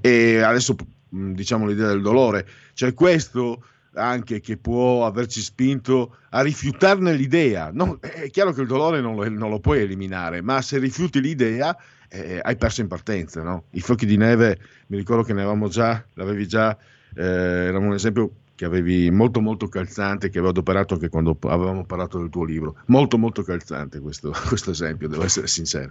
e 0.00 0.40
adesso 0.40 0.76
diciamo 1.08 1.66
l'idea 1.66 1.88
del 1.88 2.02
dolore. 2.02 2.46
Cioè 2.74 2.92
questo 2.92 3.64
anche 3.94 4.40
che 4.40 4.56
può 4.56 5.06
averci 5.06 5.40
spinto 5.40 6.16
a 6.30 6.42
rifiutarne 6.42 7.14
l'idea. 7.14 7.70
No, 7.72 7.98
è 8.00 8.30
chiaro 8.30 8.52
che 8.52 8.62
il 8.62 8.66
dolore 8.66 9.00
non 9.00 9.14
lo, 9.14 9.28
non 9.28 9.50
lo, 9.50 9.60
puoi 9.60 9.80
eliminare, 9.80 10.42
ma 10.42 10.62
se 10.62 10.78
rifiuti 10.78 11.20
l'idea 11.20 11.76
eh, 12.12 12.40
hai 12.42 12.56
perso 12.56 12.82
in 12.82 12.88
partenza. 12.88 13.42
No? 13.42 13.64
I 13.70 13.80
fuochi 13.80 14.04
di 14.04 14.16
neve, 14.16 14.58
mi 14.88 14.98
ricordo 14.98 15.22
che 15.22 15.32
ne 15.32 15.40
avevamo 15.40 15.68
già, 15.68 16.04
l'avevi 16.14 16.46
già, 16.46 16.76
eh, 17.16 17.22
era 17.22 17.78
un 17.78 17.94
esempio 17.94 18.30
che 18.54 18.66
avevi 18.66 19.10
molto 19.10 19.40
molto 19.40 19.66
calzante, 19.66 20.28
che 20.28 20.38
avevo 20.38 20.50
adoperato 20.50 20.94
anche 20.94 21.08
quando 21.08 21.36
avevamo 21.40 21.84
parlato 21.84 22.18
del 22.18 22.28
tuo 22.28 22.44
libro. 22.44 22.76
Molto 22.86 23.16
molto 23.16 23.42
calzante 23.42 23.98
questo, 24.00 24.30
questo 24.46 24.70
esempio, 24.70 25.08
devo 25.08 25.24
essere 25.24 25.46
sincero. 25.46 25.90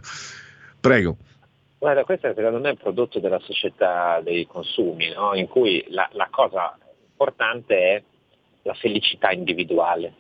Prego. 0.80 1.18
Guarda, 1.80 2.04
questo 2.04 2.32
secondo 2.36 2.60
me 2.60 2.68
è 2.68 2.72
un 2.72 2.78
prodotto 2.78 3.20
della 3.20 3.40
società 3.40 4.22
dei 4.22 4.46
consumi, 4.46 5.10
no? 5.10 5.34
in 5.34 5.48
cui 5.48 5.84
la, 5.90 6.08
la 6.14 6.28
cosa 6.30 6.78
importante 7.10 7.76
è 7.76 8.04
la 8.62 8.74
felicità 8.76 9.32
individuale. 9.32 10.14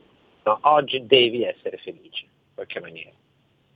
No? 0.43 0.57
Oggi 0.61 1.05
devi 1.05 1.43
essere 1.43 1.77
felice, 1.77 2.23
in 2.23 2.55
qualche 2.55 2.79
maniera. 2.79 3.11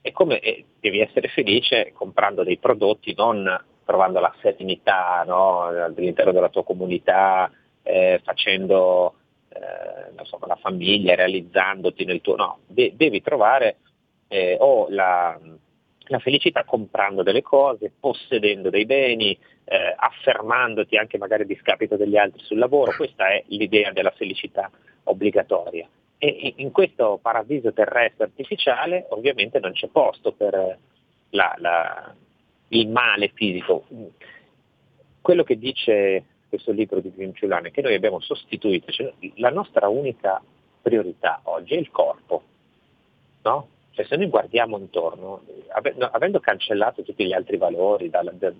E 0.06 0.12
come 0.12 0.38
e 0.38 0.64
devi 0.78 1.00
essere 1.00 1.26
felice 1.26 1.90
comprando 1.92 2.44
dei 2.44 2.58
prodotti, 2.58 3.12
non 3.16 3.44
trovando 3.84 4.20
la 4.20 4.32
serenità 4.40 5.24
no? 5.26 5.62
all'interno 5.62 6.30
della 6.30 6.48
tua 6.48 6.62
comunità, 6.62 7.50
eh, 7.82 8.20
facendo 8.22 9.14
eh, 9.48 10.22
so, 10.22 10.38
la 10.46 10.54
famiglia, 10.54 11.16
realizzandoti 11.16 12.04
nel 12.04 12.20
tuo... 12.20 12.36
No, 12.36 12.58
de- 12.68 12.92
devi 12.94 13.20
trovare 13.20 13.78
eh, 14.28 14.56
o 14.60 14.86
la, 14.90 15.36
la 16.04 16.18
felicità 16.20 16.62
comprando 16.62 17.24
delle 17.24 17.42
cose, 17.42 17.90
possedendo 17.98 18.70
dei 18.70 18.86
beni, 18.86 19.36
eh, 19.64 19.92
affermandoti 19.96 20.96
anche 20.96 21.18
magari 21.18 21.42
a 21.42 21.46
discapito 21.46 21.96
degli 21.96 22.16
altri 22.16 22.44
sul 22.44 22.58
lavoro, 22.58 22.94
questa 22.94 23.30
è 23.30 23.42
l'idea 23.48 23.90
della 23.90 24.12
felicità 24.12 24.70
obbligatoria. 25.02 25.88
E 26.18 26.54
in 26.56 26.72
questo 26.72 27.18
paradiso 27.20 27.72
terrestre 27.72 28.24
artificiale 28.24 29.06
ovviamente 29.10 29.58
non 29.58 29.72
c'è 29.72 29.88
posto 29.88 30.32
per 30.32 30.78
la, 31.30 31.54
la, 31.58 32.14
il 32.68 32.88
male 32.88 33.30
fisico. 33.34 33.84
Quello 35.20 35.44
che 35.44 35.58
dice 35.58 36.24
questo 36.48 36.72
libro 36.72 37.00
di 37.00 37.12
Vinciulano 37.14 37.66
è 37.66 37.70
che 37.70 37.82
noi 37.82 37.94
abbiamo 37.94 38.20
sostituito, 38.20 38.90
cioè 38.92 39.12
la 39.34 39.50
nostra 39.50 39.88
unica 39.88 40.40
priorità 40.80 41.40
oggi 41.44 41.74
è 41.74 41.78
il 41.78 41.90
corpo, 41.90 42.42
no? 43.42 43.68
Cioè 43.90 44.04
se 44.04 44.16
noi 44.16 44.28
guardiamo 44.28 44.78
intorno, 44.78 45.42
avendo 46.12 46.38
cancellato 46.38 47.02
tutti 47.02 47.26
gli 47.26 47.32
altri 47.32 47.56
valori, 47.56 48.08
dalla, 48.10 48.30
dalla 48.30 48.54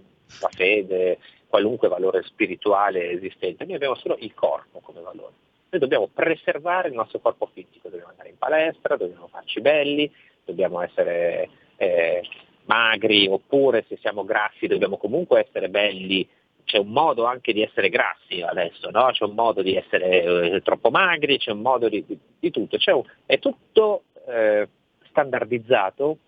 fede, 0.50 1.18
qualunque 1.46 1.88
valore 1.88 2.22
spirituale 2.22 3.10
esistente, 3.10 3.64
noi 3.64 3.74
abbiamo 3.74 3.94
solo 3.94 4.16
il 4.20 4.34
corpo 4.34 4.80
come 4.80 5.00
valore. 5.00 5.45
Noi 5.68 5.80
dobbiamo 5.80 6.08
preservare 6.12 6.88
il 6.88 6.94
nostro 6.94 7.18
corpo 7.18 7.50
fisico, 7.52 7.88
dobbiamo 7.88 8.10
andare 8.10 8.28
in 8.30 8.38
palestra, 8.38 8.96
dobbiamo 8.96 9.28
farci 9.28 9.60
belli, 9.60 10.10
dobbiamo 10.44 10.80
essere 10.80 11.48
eh, 11.76 12.22
magri 12.66 13.26
oppure 13.26 13.84
se 13.88 13.96
siamo 13.98 14.24
grassi 14.24 14.66
dobbiamo 14.66 14.96
comunque 14.96 15.46
essere 15.46 15.68
belli 15.68 16.28
c'è 16.66 16.78
un 16.78 16.88
modo 16.88 17.24
anche 17.24 17.52
di 17.52 17.62
essere 17.62 17.88
grassi 17.88 18.42
adesso, 18.42 18.90
no? 18.90 19.10
c'è 19.12 19.24
un 19.24 19.34
modo 19.34 19.62
di 19.62 19.76
essere 19.76 20.22
eh, 20.54 20.62
troppo 20.62 20.90
magri, 20.90 21.38
c'è 21.38 21.52
un 21.52 21.60
modo 21.60 21.88
di, 21.88 22.04
di, 22.04 22.18
di 22.40 22.50
tutto, 22.50 22.76
un, 22.92 23.02
è 23.24 23.38
tutto 23.38 24.02
eh, 24.26 24.68
standardizzato 25.08 26.18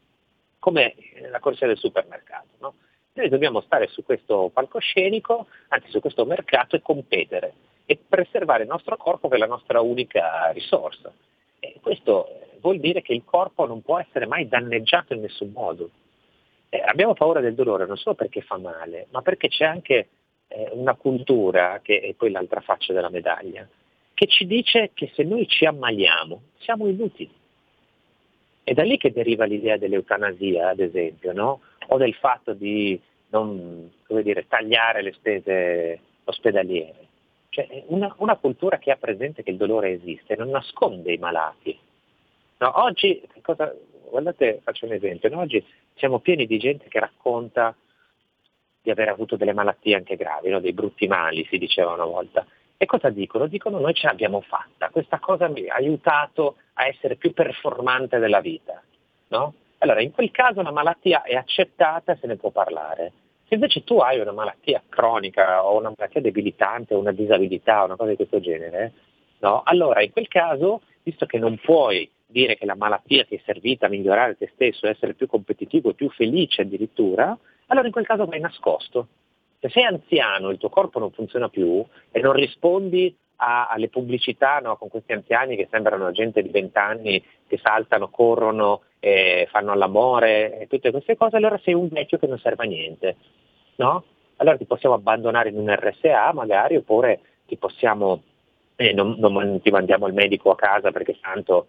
come 0.60 0.94
la 1.28 1.40
corsia 1.40 1.66
del 1.66 1.76
supermercato. 1.76 2.50
No? 2.60 2.74
Noi 3.14 3.28
dobbiamo 3.28 3.60
stare 3.62 3.88
su 3.88 4.04
questo 4.04 4.48
palcoscenico, 4.54 5.48
anzi 5.68 5.90
su 5.90 5.98
questo 5.98 6.24
mercato 6.24 6.76
e 6.76 6.82
competere 6.82 7.54
e 7.90 7.98
preservare 8.06 8.64
il 8.64 8.68
nostro 8.68 8.98
corpo 8.98 9.28
che 9.28 9.36
è 9.36 9.38
la 9.38 9.46
nostra 9.46 9.80
unica 9.80 10.50
risorsa. 10.50 11.10
E 11.58 11.78
questo 11.80 12.28
vuol 12.60 12.80
dire 12.80 13.00
che 13.00 13.14
il 13.14 13.24
corpo 13.24 13.64
non 13.64 13.80
può 13.80 13.98
essere 13.98 14.26
mai 14.26 14.46
danneggiato 14.46 15.14
in 15.14 15.22
nessun 15.22 15.52
modo. 15.52 15.88
Eh, 16.68 16.82
abbiamo 16.84 17.14
paura 17.14 17.40
del 17.40 17.54
dolore 17.54 17.86
non 17.86 17.96
solo 17.96 18.14
perché 18.14 18.42
fa 18.42 18.58
male, 18.58 19.06
ma 19.08 19.22
perché 19.22 19.48
c'è 19.48 19.64
anche 19.64 20.08
eh, 20.48 20.68
una 20.72 20.96
cultura, 20.96 21.80
che 21.82 22.00
è 22.00 22.12
poi 22.12 22.30
l'altra 22.30 22.60
faccia 22.60 22.92
della 22.92 23.08
medaglia, 23.08 23.66
che 24.12 24.26
ci 24.26 24.46
dice 24.46 24.90
che 24.92 25.10
se 25.14 25.22
noi 25.22 25.48
ci 25.48 25.64
ammaliamo 25.64 26.42
siamo 26.58 26.88
inutili. 26.88 27.32
È 28.64 28.74
da 28.74 28.82
lì 28.82 28.98
che 28.98 29.12
deriva 29.12 29.46
l'idea 29.46 29.78
dell'eutanasia, 29.78 30.68
ad 30.68 30.80
esempio, 30.80 31.32
no? 31.32 31.62
o 31.86 31.96
del 31.96 32.12
fatto 32.12 32.52
di 32.52 33.00
non 33.30 33.90
dire, 34.08 34.46
tagliare 34.46 35.00
le 35.00 35.12
spese 35.14 36.00
ospedaliere. 36.24 37.07
Cioè, 37.50 37.84
una, 37.86 38.14
una, 38.18 38.36
cultura 38.36 38.78
che 38.78 38.90
ha 38.90 38.96
presente 38.96 39.42
che 39.42 39.50
il 39.50 39.56
dolore 39.56 39.92
esiste, 39.92 40.36
non 40.36 40.50
nasconde 40.50 41.12
i 41.12 41.18
malati. 41.18 41.78
No, 42.58 42.82
oggi, 42.82 43.26
cosa, 43.42 43.74
guardate, 44.10 44.60
faccio 44.62 44.86
un 44.86 44.92
esempio, 44.92 45.28
no? 45.28 45.40
oggi 45.40 45.64
siamo 45.94 46.18
pieni 46.18 46.46
di 46.46 46.58
gente 46.58 46.88
che 46.88 47.00
racconta 47.00 47.74
di 48.82 48.90
aver 48.90 49.08
avuto 49.08 49.36
delle 49.36 49.52
malattie 49.52 49.94
anche 49.94 50.16
gravi, 50.16 50.50
no? 50.50 50.60
dei 50.60 50.72
brutti 50.72 51.06
mali, 51.06 51.46
si 51.50 51.58
diceva 51.58 51.92
una 51.92 52.04
volta. 52.04 52.46
E 52.76 52.86
cosa 52.86 53.10
dicono? 53.10 53.46
Dicono 53.46 53.80
noi 53.80 53.94
ce 53.94 54.06
l'abbiamo 54.06 54.40
fatta, 54.40 54.90
questa 54.90 55.18
cosa 55.18 55.48
mi 55.48 55.66
ha 55.68 55.74
aiutato 55.74 56.56
a 56.74 56.86
essere 56.86 57.16
più 57.16 57.32
performante 57.32 58.18
della 58.18 58.40
vita. 58.40 58.80
No? 59.28 59.54
Allora, 59.78 60.00
in 60.00 60.12
quel 60.12 60.30
caso 60.30 60.62
la 60.62 60.70
malattia 60.70 61.22
è 61.22 61.34
accettata 61.34 62.12
e 62.12 62.18
se 62.20 62.26
ne 62.26 62.36
può 62.36 62.50
parlare. 62.50 63.12
Se 63.48 63.54
invece 63.54 63.82
tu 63.82 63.96
hai 63.96 64.20
una 64.20 64.32
malattia 64.32 64.82
cronica 64.86 65.64
o 65.64 65.78
una 65.78 65.92
malattia 65.96 66.20
debilitante 66.20 66.94
o 66.94 66.98
una 66.98 67.12
disabilità 67.12 67.80
o 67.80 67.86
una 67.86 67.96
cosa 67.96 68.10
di 68.10 68.16
questo 68.16 68.40
genere, 68.40 68.92
no? 69.38 69.62
allora 69.64 70.02
in 70.02 70.12
quel 70.12 70.28
caso, 70.28 70.82
visto 71.02 71.24
che 71.24 71.38
non 71.38 71.56
puoi 71.56 72.10
dire 72.26 72.58
che 72.58 72.66
la 72.66 72.74
malattia 72.74 73.24
ti 73.24 73.36
è 73.36 73.40
servita 73.46 73.86
a 73.86 73.88
migliorare 73.88 74.36
te 74.36 74.50
stesso, 74.52 74.86
essere 74.86 75.14
più 75.14 75.26
competitivo 75.26 75.94
più 75.94 76.10
felice 76.10 76.60
addirittura, 76.60 77.36
allora 77.68 77.86
in 77.86 77.92
quel 77.92 78.06
caso 78.06 78.26
vai 78.26 78.38
nascosto. 78.38 79.08
Se 79.60 79.68
sei 79.70 79.84
anziano, 79.84 80.50
il 80.50 80.58
tuo 80.58 80.68
corpo 80.68 80.98
non 80.98 81.10
funziona 81.10 81.48
più 81.48 81.84
e 82.10 82.20
non 82.20 82.32
rispondi 82.32 83.16
a, 83.36 83.68
alle 83.68 83.88
pubblicità 83.88 84.58
no, 84.60 84.76
con 84.76 84.88
questi 84.88 85.12
anziani 85.12 85.56
che 85.56 85.68
sembrano 85.70 86.10
gente 86.12 86.42
di 86.42 86.48
20 86.48 86.78
anni 86.78 87.24
che 87.46 87.58
saltano, 87.62 88.08
corrono, 88.08 88.82
eh, 89.00 89.48
fanno 89.50 89.74
l'amore 89.74 90.60
e 90.60 90.66
tutte 90.66 90.90
queste 90.90 91.16
cose, 91.16 91.36
allora 91.36 91.58
sei 91.62 91.74
un 91.74 91.88
vecchio 91.88 92.18
che 92.18 92.26
non 92.26 92.38
serve 92.38 92.64
a 92.64 92.68
niente. 92.68 93.16
No? 93.76 94.04
Allora 94.36 94.56
ti 94.56 94.66
possiamo 94.66 94.94
abbandonare 94.94 95.48
in 95.48 95.58
un 95.58 95.74
RSA 95.74 96.32
magari 96.32 96.76
oppure 96.76 97.20
ti 97.46 97.56
possiamo, 97.56 98.22
eh, 98.76 98.92
non, 98.92 99.16
non, 99.18 99.60
ti 99.60 99.70
mandiamo 99.70 100.06
il 100.06 100.14
medico 100.14 100.50
a 100.50 100.56
casa 100.56 100.92
perché 100.92 101.18
tanto 101.20 101.68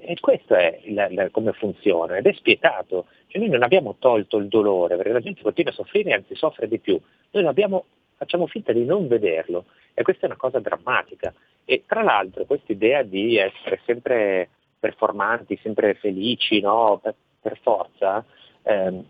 e 0.00 0.16
questo 0.20 0.54
è 0.54 0.80
il, 0.84 1.06
il, 1.10 1.28
come 1.32 1.52
funziona 1.52 2.16
ed 2.16 2.26
è 2.26 2.32
spietato. 2.32 3.06
Cioè 3.26 3.40
noi 3.40 3.50
non 3.50 3.62
abbiamo 3.62 3.96
tolto 3.98 4.36
il 4.36 4.48
dolore 4.48 4.96
perché 4.96 5.12
la 5.12 5.20
gente 5.20 5.42
continua 5.42 5.72
a 5.72 5.74
soffrire 5.74 6.10
e 6.10 6.14
anzi 6.14 6.34
soffre 6.34 6.68
di 6.68 6.78
più. 6.78 7.00
Noi 7.30 7.46
abbiamo, 7.46 7.84
facciamo 8.16 8.46
finta 8.46 8.72
di 8.72 8.84
non 8.84 9.08
vederlo 9.08 9.66
e 9.94 10.02
questa 10.02 10.22
è 10.22 10.26
una 10.26 10.36
cosa 10.36 10.60
drammatica. 10.60 11.34
E 11.64 11.84
tra 11.86 12.02
l'altro 12.02 12.44
questa 12.44 12.72
idea 12.72 13.02
di 13.02 13.36
essere 13.36 13.80
sempre 13.84 14.48
performanti, 14.78 15.58
sempre 15.60 15.94
felici, 15.94 16.60
no? 16.60 17.00
per, 17.02 17.14
per, 17.40 17.58
forza, 17.60 18.24
ehm, 18.62 19.04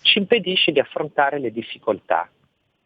ci 0.00 0.18
impedisce 0.18 0.72
di 0.72 0.78
affrontare 0.78 1.38
le 1.38 1.50
difficoltà 1.50 2.30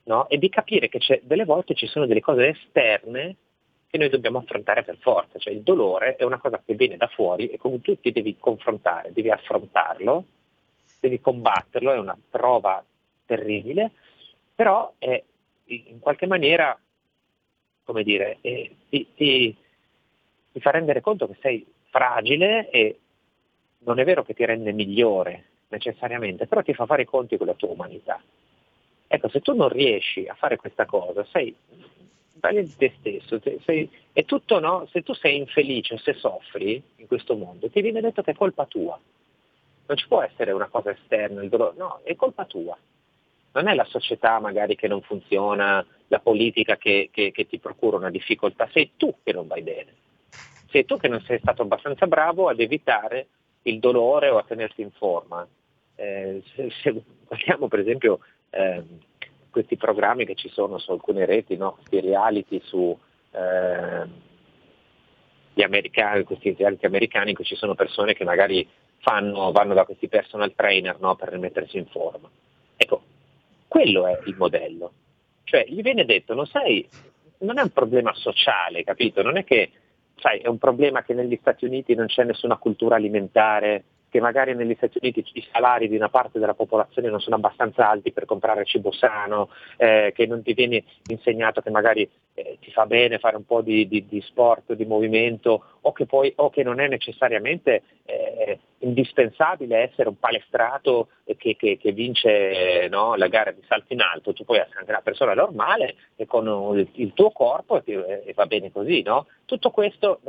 no? 0.04 0.28
e 0.28 0.38
di 0.38 0.48
capire 0.48 0.88
che 0.88 1.20
delle 1.22 1.44
volte 1.44 1.74
ci 1.74 1.86
sono 1.86 2.06
delle 2.06 2.20
cose 2.20 2.48
esterne 2.48 3.36
che 3.90 3.96
noi 3.96 4.10
dobbiamo 4.10 4.38
affrontare 4.38 4.84
per 4.84 4.98
forza, 4.98 5.38
cioè 5.38 5.54
il 5.54 5.62
dolore 5.62 6.16
è 6.16 6.24
una 6.24 6.38
cosa 6.38 6.60
che 6.64 6.74
viene 6.74 6.98
da 6.98 7.06
fuori 7.06 7.48
e 7.48 7.56
con 7.56 7.80
cui 7.80 7.98
ti 8.00 8.12
devi 8.12 8.36
confrontare, 8.38 9.12
devi 9.12 9.30
affrontarlo, 9.30 10.24
devi 11.00 11.20
combatterlo, 11.20 11.92
è 11.92 11.98
una 11.98 12.18
prova 12.30 12.84
terribile, 13.24 13.92
però 14.54 14.92
è 14.98 15.22
in 15.66 16.00
qualche 16.00 16.26
maniera, 16.26 16.78
come 17.84 18.02
dire, 18.02 18.38
eh, 18.42 18.76
ti, 18.90 19.08
ti, 19.14 19.56
ti 20.52 20.60
fa 20.60 20.70
rendere 20.70 21.00
conto 21.00 21.26
che 21.26 21.36
sei 21.40 21.66
fragile 21.88 22.68
e 22.68 22.98
non 23.80 23.98
è 23.98 24.04
vero 24.04 24.22
che 24.22 24.34
ti 24.34 24.44
rende 24.44 24.72
migliore 24.72 25.44
necessariamente, 25.68 26.46
però 26.46 26.62
ti 26.62 26.74
fa 26.74 26.84
fare 26.84 27.02
i 27.02 27.06
conti 27.06 27.38
con 27.38 27.46
la 27.46 27.54
tua 27.54 27.70
umanità. 27.70 28.20
Ecco, 29.06 29.28
se 29.30 29.40
tu 29.40 29.54
non 29.54 29.70
riesci 29.70 30.26
a 30.26 30.34
fare 30.34 30.56
questa 30.56 30.84
cosa, 30.84 31.24
sei 31.30 31.54
sbagli 32.38 32.62
di 32.62 32.76
te 32.76 32.94
stesso, 32.98 33.40
sei, 33.64 33.90
è 34.12 34.24
tutto 34.24 34.58
no, 34.60 34.88
se 34.90 35.02
tu 35.02 35.12
sei 35.12 35.36
infelice, 35.36 35.98
se 35.98 36.14
soffri 36.14 36.82
in 36.96 37.06
questo 37.06 37.36
mondo, 37.36 37.68
ti 37.68 37.82
viene 37.82 38.00
detto 38.00 38.22
che 38.22 38.30
è 38.30 38.34
colpa 38.34 38.64
tua. 38.64 38.98
Non 39.86 39.96
ci 39.96 40.06
può 40.06 40.22
essere 40.22 40.52
una 40.52 40.68
cosa 40.68 40.90
esterna, 40.90 41.42
il 41.42 41.48
dolore, 41.48 41.74
no, 41.76 42.00
è 42.04 42.14
colpa 42.14 42.44
tua. 42.44 42.76
Non 43.52 43.66
è 43.66 43.74
la 43.74 43.84
società 43.84 44.38
magari 44.38 44.76
che 44.76 44.88
non 44.88 45.02
funziona, 45.02 45.84
la 46.08 46.20
politica 46.20 46.76
che, 46.76 47.08
che, 47.12 47.32
che 47.32 47.46
ti 47.46 47.58
procura 47.58 47.96
una 47.96 48.10
difficoltà, 48.10 48.68
sei 48.72 48.92
tu 48.96 49.14
che 49.22 49.32
non 49.32 49.46
vai 49.46 49.62
bene. 49.62 49.94
Sei 50.70 50.84
tu 50.84 50.96
che 50.98 51.08
non 51.08 51.20
sei 51.22 51.38
stato 51.38 51.62
abbastanza 51.62 52.06
bravo 52.06 52.48
ad 52.48 52.60
evitare 52.60 53.26
il 53.62 53.78
dolore 53.78 54.28
o 54.28 54.36
a 54.36 54.44
tenerti 54.44 54.82
in 54.82 54.90
forma. 54.90 55.46
Eh, 55.94 56.42
se, 56.54 56.70
se 56.82 57.02
guardiamo 57.26 57.66
per 57.66 57.80
esempio 57.80 58.20
eh, 58.50 58.82
questi 59.58 59.76
programmi 59.76 60.24
che 60.24 60.36
ci 60.36 60.48
sono 60.48 60.78
su 60.78 60.92
alcune 60.92 61.24
reti, 61.24 61.56
no? 61.56 61.72
questi 61.72 62.00
reality 62.00 62.60
su 62.62 62.96
eh, 63.32 64.06
americani, 65.64 66.22
questi 66.22 66.54
reality 66.56 66.86
americani 66.86 67.30
in 67.30 67.34
cui 67.34 67.44
ci 67.44 67.56
sono 67.56 67.74
persone 67.74 68.14
che 68.14 68.22
magari 68.22 68.68
fanno, 68.98 69.50
vanno 69.50 69.74
da 69.74 69.84
questi 69.84 70.06
personal 70.06 70.54
trainer 70.54 71.00
no? 71.00 71.16
per 71.16 71.30
rimettersi 71.30 71.76
in 71.76 71.86
forma. 71.86 72.30
Ecco, 72.76 73.02
quello 73.66 74.06
è 74.06 74.20
il 74.26 74.36
modello. 74.36 74.92
Cioè 75.42 75.64
gli 75.66 75.82
viene 75.82 76.04
detto, 76.04 76.34
non 76.34 76.46
sai, 76.46 76.88
non 77.38 77.58
è 77.58 77.62
un 77.62 77.70
problema 77.70 78.14
sociale, 78.14 78.84
capito? 78.84 79.22
Non 79.22 79.38
è 79.38 79.42
che, 79.42 79.72
sai, 80.18 80.38
è 80.38 80.46
un 80.46 80.58
problema 80.58 81.02
che 81.02 81.14
negli 81.14 81.36
Stati 81.40 81.64
Uniti 81.64 81.96
non 81.96 82.06
c'è 82.06 82.22
nessuna 82.22 82.58
cultura 82.58 82.94
alimentare 82.94 83.82
che 84.08 84.20
magari 84.20 84.54
negli 84.54 84.74
Stati 84.76 84.98
Uniti 85.00 85.24
i 85.32 85.46
salari 85.52 85.88
di 85.88 85.96
una 85.96 86.08
parte 86.08 86.38
della 86.38 86.54
popolazione 86.54 87.08
non 87.08 87.20
sono 87.20 87.36
abbastanza 87.36 87.88
alti 87.88 88.12
per 88.12 88.24
comprare 88.24 88.64
cibo 88.64 88.92
sano, 88.92 89.50
eh, 89.76 90.12
che 90.14 90.26
non 90.26 90.42
ti 90.42 90.54
viene 90.54 90.84
insegnato 91.06 91.60
che 91.60 91.70
magari 91.70 92.08
eh, 92.34 92.58
ti 92.60 92.70
fa 92.70 92.86
bene 92.86 93.18
fare 93.18 93.36
un 93.36 93.44
po' 93.44 93.60
di, 93.60 93.88
di, 93.88 94.06
di 94.06 94.20
sport, 94.22 94.74
di 94.74 94.84
movimento, 94.84 95.64
o 95.80 95.92
che, 95.92 96.06
poi, 96.06 96.32
o 96.36 96.50
che 96.50 96.62
non 96.62 96.80
è 96.80 96.88
necessariamente 96.88 97.82
eh, 98.04 98.58
indispensabile 98.78 99.78
essere 99.78 100.08
un 100.08 100.18
palestrato 100.18 101.08
che, 101.36 101.56
che, 101.56 101.76
che 101.76 101.92
vince 101.92 102.88
no, 102.88 103.16
la 103.16 103.26
gara 103.28 103.50
di 103.50 103.62
salto 103.66 103.92
in 103.92 104.00
alto, 104.00 104.32
tu 104.32 104.44
puoi 104.44 104.58
essere 104.58 104.78
anche 104.78 104.90
una 104.90 105.02
persona 105.02 105.34
normale 105.34 105.96
e 106.16 106.26
con 106.26 106.46
il, 106.76 106.88
il 106.92 107.12
tuo 107.12 107.30
corpo 107.30 107.82
e, 107.84 108.22
e, 108.24 108.32
va 108.34 108.46
bene 108.46 108.70
così. 108.70 109.02
No? 109.02 109.26
Tutto 109.44 109.70
questo 109.70 110.20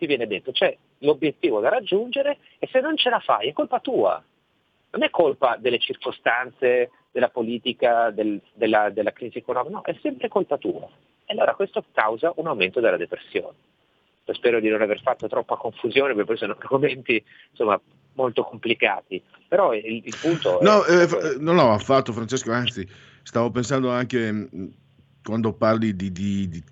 ti 0.00 0.06
viene 0.06 0.26
detto, 0.26 0.50
c'è 0.50 0.74
l'obiettivo 1.00 1.60
da 1.60 1.68
raggiungere 1.68 2.38
e 2.58 2.66
se 2.72 2.80
non 2.80 2.96
ce 2.96 3.10
la 3.10 3.20
fai 3.20 3.50
è 3.50 3.52
colpa 3.52 3.80
tua, 3.80 4.22
non 4.92 5.02
è 5.02 5.10
colpa 5.10 5.58
delle 5.58 5.78
circostanze, 5.78 6.90
della 7.10 7.28
politica, 7.28 8.10
del, 8.10 8.40
della, 8.54 8.88
della, 8.88 9.12
crisi 9.12 9.36
economica, 9.36 9.74
no, 9.74 9.82
è 9.82 9.94
sempre 10.00 10.28
colpa 10.28 10.56
tua. 10.56 10.88
E 11.26 11.34
allora 11.34 11.54
questo 11.54 11.84
causa 11.92 12.32
un 12.36 12.46
aumento 12.46 12.80
della 12.80 12.96
depressione. 12.96 13.68
Spero 14.30 14.60
di 14.60 14.68
non 14.68 14.80
aver 14.80 15.02
fatto 15.02 15.26
troppa 15.28 15.56
confusione 15.56 16.14
perché 16.14 16.24
poi 16.24 16.36
sono 16.36 16.56
argomenti 16.56 17.22
insomma, 17.50 17.78
molto 18.14 18.44
complicati, 18.44 19.22
però 19.48 19.74
il, 19.74 20.02
il 20.04 20.16
punto... 20.20 20.60
No, 20.62 20.84
è... 20.84 21.02
eh, 21.02 21.36
non 21.40 21.56
l'ho 21.56 21.72
affatto 21.72 22.12
Francesco, 22.12 22.52
anzi 22.52 22.88
stavo 23.22 23.50
pensando 23.50 23.90
anche 23.90 24.48
quando 25.22 25.52
parli 25.52 25.94
di, 25.94 26.12
di, 26.12 26.48
di, 26.48 26.62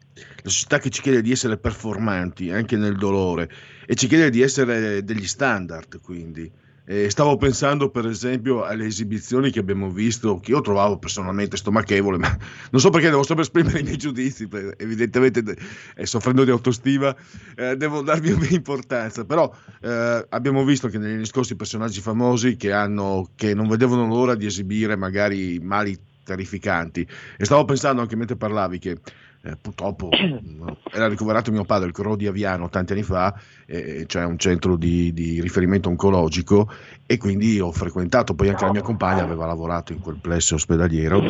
la 0.42 0.50
società 0.50 0.78
che 0.78 0.90
ci 0.90 1.02
chiede 1.02 1.22
di 1.22 1.30
essere 1.30 1.58
performanti 1.58 2.50
anche 2.50 2.76
nel 2.76 2.96
dolore 2.96 3.50
e 3.86 3.94
ci 3.94 4.06
chiede 4.06 4.30
di 4.30 4.40
essere 4.40 5.04
degli 5.04 5.26
standard 5.26 6.00
quindi. 6.00 6.50
Eh, 6.90 7.10
stavo 7.10 7.36
pensando 7.36 7.90
per 7.90 8.06
esempio 8.06 8.64
alle 8.64 8.86
esibizioni 8.86 9.50
che 9.50 9.58
abbiamo 9.58 9.90
visto 9.90 10.40
che 10.40 10.52
io 10.52 10.62
trovavo 10.62 10.96
personalmente 10.96 11.58
stomachevole 11.58 12.16
ma 12.16 12.34
non 12.70 12.80
so 12.80 12.88
perché 12.88 13.10
devo 13.10 13.24
sempre 13.24 13.44
esprimere 13.44 13.80
i 13.80 13.82
miei 13.82 13.98
giudizi 13.98 14.48
evidentemente 14.78 15.54
eh, 15.94 16.06
soffrendo 16.06 16.44
di 16.44 16.50
autostima 16.50 17.14
eh, 17.56 17.76
devo 17.76 18.00
darvi 18.00 18.34
importanza. 18.56 19.26
Però 19.26 19.54
eh, 19.82 20.26
abbiamo 20.30 20.64
visto 20.64 20.88
che 20.88 20.96
negli 20.96 21.26
scorsi 21.26 21.56
personaggi 21.56 22.00
famosi 22.00 22.56
che, 22.56 22.72
hanno, 22.72 23.32
che 23.36 23.52
non 23.52 23.68
vedevano 23.68 24.06
l'ora 24.06 24.34
di 24.34 24.46
esibire 24.46 24.96
magari 24.96 25.58
mali 25.58 25.94
terrificanti. 26.28 27.08
E 27.38 27.44
stavo 27.46 27.64
pensando 27.64 28.02
anche 28.02 28.16
mentre 28.16 28.36
parlavi 28.36 28.78
che 28.78 28.98
eh, 29.42 29.56
purtroppo 29.60 30.10
era 30.92 31.08
ricoverato 31.08 31.50
mio 31.50 31.64
padre 31.64 31.86
il 31.86 31.92
Corro 31.92 32.16
di 32.16 32.26
Aviano 32.26 32.68
tanti 32.68 32.92
anni 32.92 33.02
fa, 33.02 33.34
eh, 33.66 34.04
c'è 34.06 34.24
un 34.24 34.38
centro 34.38 34.76
di, 34.76 35.12
di, 35.12 35.40
riferimento 35.40 35.88
oncologico 35.88 36.70
e 37.06 37.16
quindi 37.16 37.58
ho 37.58 37.72
frequentato, 37.72 38.34
poi 38.34 38.48
anche 38.48 38.64
la 38.64 38.72
mia 38.72 38.82
compagna 38.82 39.22
aveva 39.22 39.46
lavorato 39.46 39.92
in 39.92 40.00
quel 40.00 40.18
plesso 40.20 40.56
ospedaliero 40.56 41.22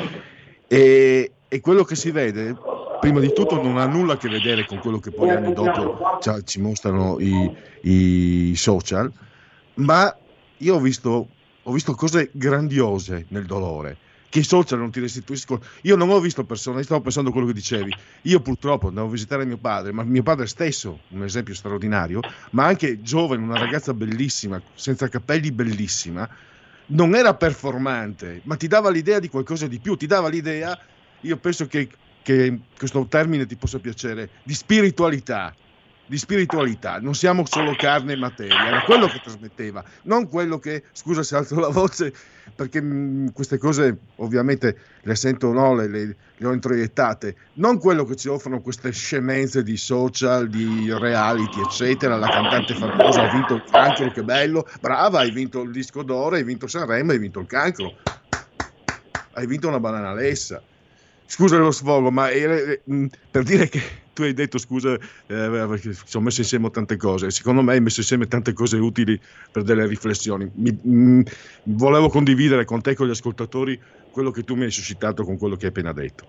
e, 0.67 1.33
e 1.47 1.61
quello 1.61 1.85
che 1.85 1.95
si 1.95 2.11
vede 2.11 2.57
prima 3.01 3.21
di 3.21 3.33
tutto 3.33 3.63
non 3.63 3.79
ha 3.79 3.87
nulla 3.87 4.15
a 4.15 4.17
che 4.17 4.29
vedere 4.29 4.67
con 4.67 4.79
quello 4.79 4.99
che 4.99 5.13
poi 5.13 5.31
anni 5.31 5.53
dopo 5.53 6.19
ci, 6.21 6.31
ci 6.45 6.61
mostrano 6.61 7.21
i, 7.21 7.55
i, 7.83 8.57
social, 8.57 9.13
ma 9.75 10.15
io 10.57 10.75
ho 10.75 10.81
visto, 10.81 11.29
ho 11.63 11.73
visto 11.73 11.95
cose 11.95 12.31
grandiose 12.33 13.27
nel 13.29 13.47
dolore 13.47 13.99
che 14.29 14.41
i 14.41 14.45
social 14.45 14.79
non 14.79 14.91
ti 14.91 15.01
restituiscono. 15.01 15.61
Io 15.83 15.97
non 15.97 16.11
ho 16.11 16.21
visto 16.21 16.45
persone, 16.45 16.83
stavo 16.83 17.01
pensando 17.01 17.31
a 17.31 17.33
quello 17.33 17.47
che 17.47 17.55
dicevi. 17.55 17.95
Io 18.23 18.41
purtroppo 18.41 18.89
andavo 18.89 19.09
a 19.09 19.11
visitare 19.11 19.45
mio 19.45 19.57
padre, 19.57 19.93
ma 19.93 20.03
mio 20.03 20.23
padre 20.23 20.47
stesso, 20.47 21.01
un 21.09 21.25
esempio 21.25 21.55
straordinario, 21.55 22.21
ma 22.51 22.67
anche 22.67 23.01
giovane, 23.03 23.43
una 23.43 23.59
ragazza 23.59 23.95
bellissima, 23.95 24.61
senza 24.75 25.09
capelli 25.09 25.51
bellissima, 25.51 26.29
non 26.87 27.15
era 27.15 27.35
performante, 27.35 28.41
ma 28.45 28.57
ti 28.57 28.67
dava 28.67 28.91
l'idea 28.91 29.19
di 29.19 29.29
qualcosa 29.29 29.67
di 29.67 29.79
più, 29.79 29.97
ti 29.97 30.07
dava 30.07 30.29
l'idea, 30.29 30.79
io 31.21 31.37
penso 31.37 31.67
che, 31.67 31.89
che 32.23 32.59
questo 32.77 33.07
termine 33.07 33.47
ti 33.47 33.57
possa 33.57 33.79
piacere, 33.79 34.31
di 34.43 34.55
spiritualità 34.55 35.55
di 36.09 36.17
spiritualità, 36.17 36.99
non 37.01 37.15
siamo 37.15 37.45
solo 37.45 37.75
carne 37.77 38.15
e 38.15 38.17
materia, 38.17 38.67
era 38.67 38.81
quello 38.81 39.07
che 39.07 39.21
trasmetteva, 39.23 39.85
non 40.05 40.27
quello 40.27 40.59
che, 40.59 40.85
scusa 40.93 41.23
se 41.23 41.37
alzo 41.37 41.61
la 41.61 41.69
voce, 41.69 42.13
perché 42.55 42.81
mh, 42.81 42.95
mm, 42.95 43.27
queste 43.35 43.59
cose 43.59 43.97
ovviamente 44.17 44.77
le 45.03 45.15
sento, 45.15 45.53
no, 45.53 45.75
le, 45.75 45.87
le, 45.87 46.17
le, 46.35 46.47
ho 46.47 46.53
introiettate, 46.53 47.37
non 47.55 47.79
quello 47.79 48.07
che 48.07 48.17
ci 48.17 48.29
offrono 48.29 48.63
queste 48.63 48.91
scemenze 48.91 49.63
di 49.63 49.77
social, 49.77 50.49
di 50.49 50.91
reality, 50.91 51.61
eccetera, 51.61 52.17
la 52.17 52.29
cantante 52.31 52.75
famosa 52.75 53.29
ha 53.29 53.33
vinto 53.33 53.57
il 53.57 53.65
cancro, 53.71 54.11
che 54.11 54.23
bello, 54.23 54.67
brava, 54.81 55.21
hai 55.21 55.31
vinto 55.31 55.61
il 55.61 55.71
disco 55.71 56.03
d'oro, 56.03 56.37
hai 56.37 56.45
vinto 56.45 56.67
Sanremo, 56.67 57.13
hai 57.13 57.19
vinto 57.19 57.41
il 57.41 57.47
cancro, 57.47 57.97
hai 59.33 59.47
vinto 59.47 59.69
una 59.69 59.81
banana 59.81 60.15
lessa. 60.15 60.63
Scusa 61.27 61.59
lo 61.59 61.71
sfogo, 61.71 62.11
ma 62.11 62.31
era, 62.31 62.55
eh, 62.57 62.81
per 63.31 63.43
dire 63.43 63.69
che 63.69 64.07
tu 64.19 64.25
hai 64.25 64.35
detto 64.35 64.59
scusa 64.59 64.95
eh, 64.95 64.99
perché 65.27 65.93
sono 65.93 66.25
messo 66.25 66.41
insieme 66.41 66.71
tante 66.71 66.97
cose. 66.97 67.31
Secondo 67.31 67.63
me 67.63 67.75
hai 67.75 67.81
messo 67.81 68.01
insieme 68.01 68.27
tante 68.27 68.53
cose 68.53 68.77
utili 68.77 69.19
per 69.53 69.63
delle 69.63 69.87
riflessioni. 69.87 70.51
Mi, 70.55 70.73
mh, 70.73 71.23
volevo 71.77 72.09
condividere 72.09 72.65
con 72.65 72.83
te 72.83 72.97
con 72.97 73.07
gli 73.07 73.11
ascoltatori 73.11 73.81
quello 74.11 74.33
che 74.33 74.43
tu 74.43 74.57
mi 74.57 74.65
hai 74.65 74.73
suscitato 74.73 75.23
con 75.23 75.39
quello 75.39 75.55
che 75.55 75.67
hai 75.67 75.71
appena 75.71 75.93
detto. 75.93 76.27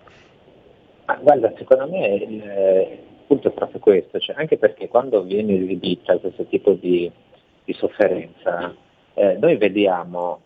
Ah, 1.05 1.15
guarda 1.15 1.51
secondo 1.57 1.89
me 1.89 2.07
il, 2.13 2.33
il, 2.33 2.99
punto 3.25 3.47
è 3.47 3.51
proprio 3.51 3.79
questo 3.79 4.19
cioè 4.19 4.35
anche 4.37 4.57
perché 4.57 4.87
quando 4.87 5.23
viene 5.23 5.55
esibita 5.55 6.17
questo 6.19 6.45
tipo 6.45 6.73
di, 6.73 7.11
di 7.63 7.73
sofferenza 7.73 8.75
eh, 9.15 9.37
noi 9.39 9.57
vediamo 9.57 10.41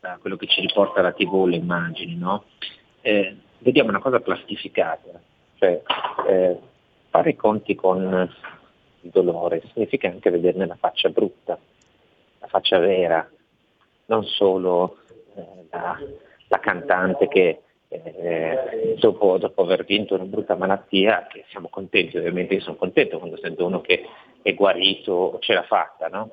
da 0.00 0.18
quello 0.20 0.34
che 0.36 0.48
ci 0.48 0.60
riporta 0.60 1.02
la 1.02 1.12
tv 1.12 1.46
le 1.46 1.56
immagini 1.56 2.16
no? 2.16 2.44
eh, 3.02 3.36
vediamo 3.58 3.90
una 3.90 4.00
cosa 4.00 4.18
plastificata 4.18 5.20
cioè, 5.58 5.82
eh, 6.28 6.58
fare 7.10 7.30
i 7.30 7.36
conti 7.36 7.74
con 7.74 8.30
il 9.00 9.10
dolore 9.10 9.62
significa 9.72 10.08
anche 10.08 10.30
vederne 10.30 10.66
la 10.66 10.76
faccia 10.76 11.08
brutta, 11.08 11.58
la 12.40 12.46
faccia 12.46 12.78
vera, 12.78 13.28
non 14.06 14.24
solo 14.24 14.98
eh, 15.34 15.66
la, 15.70 15.98
la, 16.48 16.58
cantante 16.58 17.28
che 17.28 17.60
eh, 17.88 18.96
dopo, 18.98 19.38
dopo, 19.38 19.62
aver 19.62 19.84
vinto 19.84 20.14
una 20.14 20.24
brutta 20.24 20.56
malattia, 20.56 21.26
che 21.28 21.44
siamo 21.48 21.68
contenti, 21.68 22.16
ovviamente 22.16 22.54
io 22.54 22.60
sono 22.60 22.76
contento 22.76 23.18
quando 23.18 23.38
sento 23.38 23.64
uno 23.64 23.80
che 23.80 24.04
è 24.42 24.54
guarito, 24.54 25.38
ce 25.40 25.54
l'ha 25.54 25.62
fatta, 25.62 26.08
no? 26.08 26.30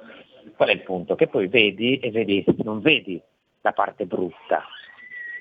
Qual 0.56 0.70
è 0.70 0.74
il 0.74 0.82
punto? 0.82 1.16
Che 1.16 1.28
poi 1.28 1.48
vedi 1.48 2.00
e 2.00 2.12
vedi, 2.12 2.44
non 2.64 2.82
vedi 2.82 3.22
la 3.62 3.72
parte 3.72 4.06
brutta, 4.06 4.66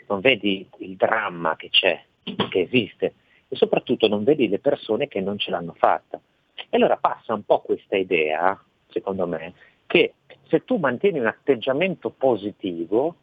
non 0.08 0.20
vedi 0.20 0.68
il 0.78 0.96
dramma 0.96 1.56
che 1.56 1.70
c'è, 1.70 2.02
che 2.22 2.60
esiste, 2.60 3.14
e 3.52 3.56
soprattutto 3.56 4.08
non 4.08 4.24
vedi 4.24 4.48
le 4.48 4.60
persone 4.60 5.08
che 5.08 5.20
non 5.20 5.36
ce 5.36 5.50
l'hanno 5.50 5.74
fatta. 5.76 6.18
E 6.54 6.66
allora 6.70 6.96
passa 6.96 7.34
un 7.34 7.42
po' 7.44 7.60
questa 7.60 7.98
idea, 7.98 8.58
secondo 8.88 9.26
me, 9.26 9.52
che 9.86 10.14
se 10.48 10.64
tu 10.64 10.78
mantieni 10.78 11.18
un 11.18 11.26
atteggiamento 11.26 12.08
positivo, 12.08 13.14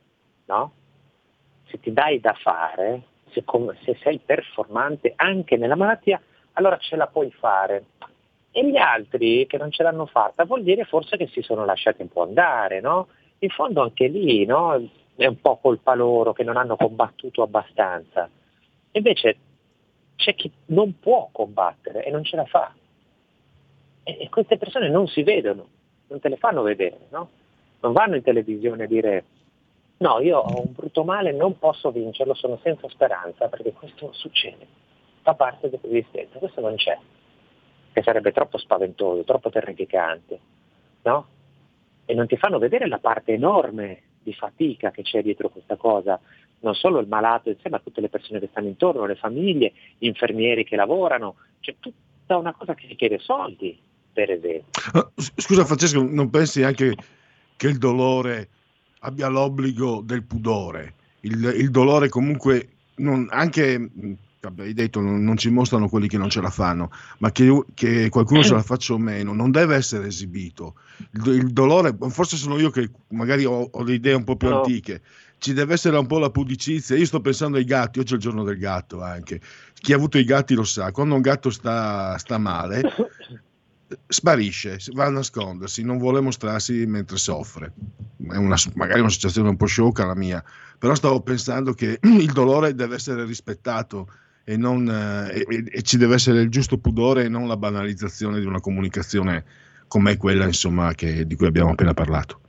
no? 0.46 0.72
se 1.66 1.80
ti 1.80 1.92
dai 1.92 2.20
da 2.20 2.34
fare, 2.34 3.02
se, 3.32 3.44
se 3.84 3.98
sei 4.04 4.20
performante 4.24 5.14
anche 5.16 5.58
nella 5.58 5.76
malattia, 5.76 6.22
allora 6.54 6.78
ce 6.78 6.96
la 6.96 7.08
puoi 7.08 7.32
fare. 7.32 7.86
E 8.52 8.70
gli 8.70 8.78
altri 8.78 9.48
che 9.48 9.58
non 9.58 9.72
ce 9.72 9.82
l'hanno 9.82 10.06
fatta 10.06 10.46
vuol 10.46 10.62
dire 10.62 10.84
forse 10.84 11.18
che 11.18 11.26
si 11.26 11.42
sono 11.42 11.66
lasciati 11.66 12.04
un 12.04 12.10
po' 12.10 12.22
andare, 12.22 12.82
no? 12.82 13.08
In 13.40 13.50
fondo 13.50 13.82
anche 13.82 14.06
lì, 14.06 14.46
no? 14.46 14.80
È 15.16 15.26
un 15.26 15.42
po' 15.42 15.58
colpa 15.58 15.96
loro 15.96 16.34
che 16.34 16.44
non 16.44 16.56
hanno 16.56 16.76
combattuto 16.76 17.42
abbastanza. 17.42 18.30
Invece 18.92 19.38
c'è 20.20 20.36
chi 20.36 20.52
non 20.68 21.00
può 21.00 21.30
combattere 21.32 22.04
e 22.04 22.12
non 22.12 22.26
ce 22.26 22.36
la 22.36 22.46
fa. 22.46 22.74
E, 24.04 24.18
e 24.20 24.30
queste 24.30 24.58
persone 24.58 24.90
non 24.90 25.08
si 25.08 25.24
vedono, 25.24 25.66
non 26.08 26.20
te 26.20 26.28
le 26.28 26.36
fanno 26.36 26.62
vedere, 26.62 27.08
no? 27.10 27.30
Non 27.80 27.94
vanno 27.94 28.18
in 28.18 28.22
televisione 28.22 28.84
a 28.84 28.88
dire 28.88 29.24
no, 30.00 30.20
io 30.20 30.40
ho 30.40 30.60
un 30.60 30.74
brutto 30.74 31.06
male, 31.06 31.32
non 31.32 31.58
posso 31.58 31.90
vincerlo, 31.92 32.34
sono 32.34 32.60
senza 32.62 32.90
speranza, 32.90 33.48
perché 33.48 33.72
questo 33.72 34.12
succede, 34.12 34.68
fa 35.22 35.36
parte 35.36 35.70
dell'esistenza, 35.70 36.38
questo 36.38 36.60
non 36.60 36.76
c'è 36.76 36.98
che 37.94 38.04
sarebbe 38.04 38.34
troppo 38.34 38.58
spaventoso, 38.58 39.24
troppo 39.24 39.50
terrificante, 39.50 40.40
no? 41.04 41.28
E 42.06 42.14
non 42.14 42.28
ti 42.28 42.36
fanno 42.36 42.60
vedere 42.60 42.88
la 42.88 43.00
parte 43.00 43.34
enorme 43.34 44.02
di 44.22 44.34
fatica 44.34 44.92
che 44.92 45.02
c'è 45.02 45.22
dietro 45.22 45.50
questa 45.50 45.78
cosa, 45.78 46.20
non 46.62 46.76
solo 46.76 47.00
il 47.00 47.08
malato 47.08 47.50
insieme 47.50 47.78
a 47.78 47.80
tutte 47.80 48.02
le 48.02 48.10
persone 48.10 48.40
che 48.40 48.50
stanno 48.52 48.68
intorno, 48.68 49.06
le 49.06 49.16
famiglie, 49.16 49.74
gli 49.98 50.08
infermieri 50.08 50.64
che 50.66 50.76
lavorano, 50.76 51.36
c'è 51.60 51.76
tutta 51.80 52.38
una 52.38 52.54
cosa 52.54 52.76
che 52.76 52.88
richiede 52.88 53.20
soldi, 53.20 53.78
per 54.12 54.32
esempio. 54.32 54.82
Ah, 54.94 55.10
scusa 55.16 55.66
Francesco, 55.66 56.02
non 56.02 56.30
pensi 56.30 56.64
anche 56.64 56.96
che 57.56 57.68
il 57.68 57.78
dolore 57.78 58.50
abbia 59.00 59.28
l'obbligo 59.28 60.02
del 60.04 60.24
pudore? 60.24 60.96
Il, 61.22 61.54
il 61.58 61.70
dolore 61.70 62.10
comunque 62.10 62.70
non, 62.96 63.28
anche 63.30 63.90
hai 64.58 64.74
detto 64.74 65.02
non, 65.02 65.22
non, 65.24 65.36
ci 65.38 65.50
mostrano 65.50 65.90
quelli 65.90 66.08
che 66.08 66.18
non 66.18 66.30
ce 66.30 66.42
la 66.42 66.50
fanno, 66.50 66.92
ma 67.18 67.32
che, 67.32 67.64
che 67.74 68.10
qualcuno 68.10 68.42
ce 68.42 68.54
la 68.54 68.62
faccia 68.62 68.94
o 68.94 68.98
meno, 68.98 69.34
non 69.34 69.52
deve 69.52 69.76
essere 69.76 70.08
esibito. 70.08 70.76
Il, 71.12 71.28
il 71.28 71.52
dolore, 71.52 71.96
forse 72.10 72.38
sono 72.38 72.58
io 72.58 72.70
che 72.70 72.90
magari 73.10 73.44
ho, 73.46 73.68
ho 73.70 73.84
le 73.84 73.94
idee 73.94 74.14
un 74.14 74.24
po' 74.24 74.38
più 74.38 74.50
no. 74.50 74.58
antiche, 74.58 75.02
ci 75.40 75.54
deve 75.54 75.74
essere 75.74 75.98
un 75.98 76.06
po' 76.06 76.20
la 76.20 76.30
pudicizia. 76.30 76.96
Io 76.96 77.06
sto 77.06 77.22
pensando 77.22 77.58
ai 77.58 77.64
gatti, 77.64 78.00
oggi 78.00 78.14
è 78.14 78.16
il 78.16 78.22
giorno 78.22 78.44
del 78.44 78.58
gatto 78.58 79.02
anche. 79.02 79.42
Chi 79.74 79.94
ha 79.94 79.96
avuto 79.96 80.18
i 80.18 80.24
gatti 80.24 80.54
lo 80.54 80.64
sa, 80.64 80.92
quando 80.92 81.16
un 81.16 81.22
gatto 81.22 81.50
sta, 81.50 82.18
sta 82.18 82.38
male, 82.38 82.82
sparisce, 84.08 84.78
va 84.94 85.06
a 85.06 85.10
nascondersi, 85.10 85.84
non 85.84 85.98
vuole 85.98 86.22
mostrarsi 86.22 86.86
mentre 86.86 87.18
soffre. 87.18 87.74
È 88.30 88.36
una, 88.36 88.56
magari 88.76 89.00
una 89.00 89.10
situazione 89.10 89.50
un 89.50 89.58
po' 89.58 89.66
sciocca 89.66 90.06
la 90.06 90.16
mia, 90.16 90.44
però 90.78 90.94
stavo 90.94 91.22
pensando 91.22 91.74
che 91.74 92.00
il 92.04 92.32
dolore 92.32 92.76
deve 92.76 92.96
essere 92.96 93.26
rispettato 93.26 94.12
e, 94.44 94.58
non, 94.58 94.88
eh, 94.90 95.46
e, 95.48 95.64
e, 95.72 95.82
ci 95.82 95.98
deve 95.98 96.16
essere 96.16 96.42
il 96.42 96.50
giusto 96.50 96.78
pudore 96.78 97.24
e 97.24 97.30
non 97.30 97.48
la 97.48 97.58
banalizzazione 97.58 98.40
di 98.40 98.46
una 98.46 98.60
comunicazione 98.60 99.46
come 99.88 100.18
quella 100.18 100.46
insomma, 100.46 100.94
che, 100.94 101.26
di 101.26 101.36
cui 101.36 101.48
abbiamo 101.48 101.72
appena 101.72 101.94
parlato. 101.94 102.42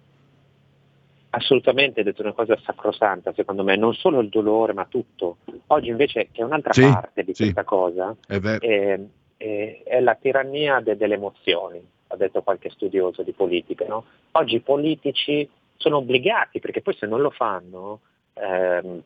Assolutamente, 1.30 2.00
hai 2.00 2.06
detto 2.06 2.22
una 2.22 2.32
cosa 2.32 2.58
sacrosanta 2.64 3.32
secondo 3.32 3.62
me, 3.62 3.76
non 3.76 3.94
solo 3.94 4.20
il 4.20 4.28
dolore 4.28 4.72
ma 4.72 4.86
tutto. 4.86 5.38
Oggi 5.68 5.88
invece 5.88 6.28
c'è 6.32 6.42
un'altra 6.42 6.72
sì, 6.72 6.82
parte 6.82 7.22
di 7.22 7.34
sì. 7.34 7.44
questa 7.44 7.64
cosa, 7.64 8.16
è, 8.26 8.38
è, 8.40 9.00
è, 9.36 9.82
è, 9.84 10.00
la 10.00 10.14
tirannia 10.14 10.80
de, 10.80 10.96
delle 10.96 11.14
emozioni, 11.14 11.80
ha 12.08 12.16
detto 12.16 12.42
qualche 12.42 12.70
studioso 12.70 13.22
di 13.22 13.32
politica. 13.32 13.86
No? 13.86 14.04
Oggi 14.32 14.56
i 14.56 14.60
politici 14.60 15.48
sono 15.76 15.98
obbligati, 15.98 16.58
perché 16.58 16.82
poi 16.82 16.94
se 16.94 17.06
non 17.06 17.20
lo 17.20 17.30
fanno 17.30 18.00
ehm, 18.34 19.02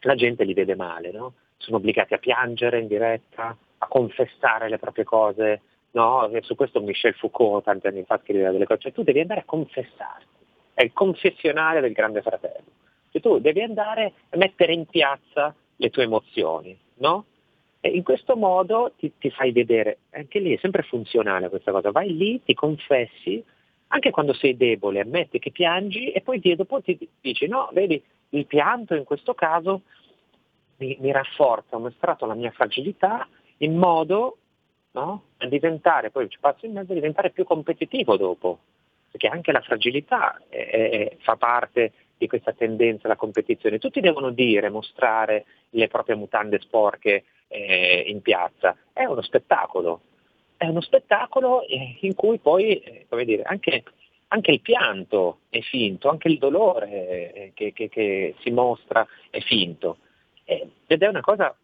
la 0.00 0.14
gente 0.14 0.44
li 0.44 0.54
vede 0.54 0.74
male, 0.74 1.10
no? 1.12 1.34
sono 1.58 1.76
obbligati 1.76 2.14
a 2.14 2.18
piangere 2.18 2.80
in 2.80 2.86
diretta, 2.86 3.56
a 3.78 3.86
confessare 3.86 4.68
le 4.68 4.78
proprie 4.78 5.04
cose, 5.04 5.60
no? 5.92 6.30
Su 6.40 6.54
questo 6.54 6.80
Michel 6.80 7.14
Foucault 7.14 7.64
tanti 7.64 7.86
anni 7.86 8.04
fa 8.04 8.20
scriveva 8.22 8.50
delle 8.50 8.66
cose, 8.66 8.80
cioè 8.80 8.92
tu 8.92 9.02
devi 9.02 9.20
andare 9.20 9.40
a 9.40 9.44
confessarti, 9.44 10.35
è 10.76 10.82
il 10.82 10.92
confessionale 10.92 11.80
del 11.80 11.92
grande 11.92 12.20
fratello, 12.20 12.66
cioè, 13.10 13.22
tu 13.22 13.38
devi 13.38 13.62
andare 13.62 14.12
a 14.28 14.36
mettere 14.36 14.74
in 14.74 14.84
piazza 14.84 15.54
le 15.76 15.88
tue 15.88 16.02
emozioni, 16.02 16.78
no? 16.96 17.24
E 17.80 17.88
in 17.88 18.02
questo 18.02 18.36
modo 18.36 18.92
ti, 18.98 19.10
ti 19.18 19.30
fai 19.30 19.52
vedere, 19.52 20.00
anche 20.10 20.38
lì 20.38 20.54
è 20.54 20.58
sempre 20.58 20.82
funzionale 20.82 21.48
questa 21.48 21.72
cosa, 21.72 21.90
vai 21.92 22.14
lì, 22.14 22.42
ti 22.42 22.52
confessi, 22.52 23.42
anche 23.88 24.10
quando 24.10 24.34
sei 24.34 24.54
debole, 24.54 25.00
ammetti 25.00 25.38
che 25.38 25.50
piangi 25.50 26.10
e 26.10 26.20
poi 26.20 26.40
dopo 26.56 26.82
ti 26.82 26.98
dici 27.22 27.46
no, 27.46 27.70
vedi, 27.72 28.02
il 28.30 28.44
pianto 28.44 28.94
in 28.94 29.04
questo 29.04 29.32
caso 29.32 29.82
mi, 30.78 30.98
mi 31.00 31.10
rafforza, 31.10 31.76
ho 31.76 31.80
mostrato 31.80 32.26
la 32.26 32.34
mia 32.34 32.50
fragilità 32.50 33.26
in 33.58 33.78
modo 33.78 34.36
no, 34.90 35.22
a 35.38 35.46
diventare, 35.46 36.10
poi 36.10 36.28
ci 36.28 36.38
passo 36.38 36.66
in 36.66 36.72
mezzo, 36.72 36.92
a 36.92 36.96
diventare 36.96 37.30
più 37.30 37.44
competitivo 37.44 38.18
dopo, 38.18 38.58
perché 39.16 39.28
anche 39.28 39.50
la 39.50 39.62
fragilità 39.62 40.40
è, 40.50 41.16
fa 41.20 41.36
parte 41.36 41.92
di 42.18 42.28
questa 42.28 42.52
tendenza 42.52 43.06
alla 43.06 43.16
competizione. 43.16 43.78
Tutti 43.78 44.00
devono 44.00 44.30
dire, 44.30 44.68
mostrare 44.68 45.46
le 45.70 45.88
proprie 45.88 46.16
mutande 46.16 46.60
sporche 46.60 47.24
eh, 47.48 48.04
in 48.06 48.20
piazza. 48.20 48.76
È 48.92 49.04
uno 49.04 49.22
spettacolo, 49.22 50.02
è 50.58 50.66
uno 50.66 50.82
spettacolo 50.82 51.66
eh, 51.66 51.96
in 52.00 52.14
cui 52.14 52.38
poi, 52.38 52.78
eh, 52.78 53.06
come 53.08 53.24
dire, 53.24 53.42
anche, 53.42 53.84
anche, 54.28 54.50
il 54.50 54.60
pianto 54.60 55.40
è 55.48 55.60
finto, 55.60 56.10
anche 56.10 56.28
il 56.28 56.38
dolore 56.38 57.32
eh, 57.32 57.52
che, 57.54 57.72
che, 57.72 57.88
che 57.88 58.34
si 58.40 58.50
mostra 58.50 59.06
è 59.30 59.40
finto. 59.40 59.98
Eh, 60.44 60.68
ed 60.86 61.02
è 61.02 61.06
una 61.06 61.22
cosa 61.22 61.56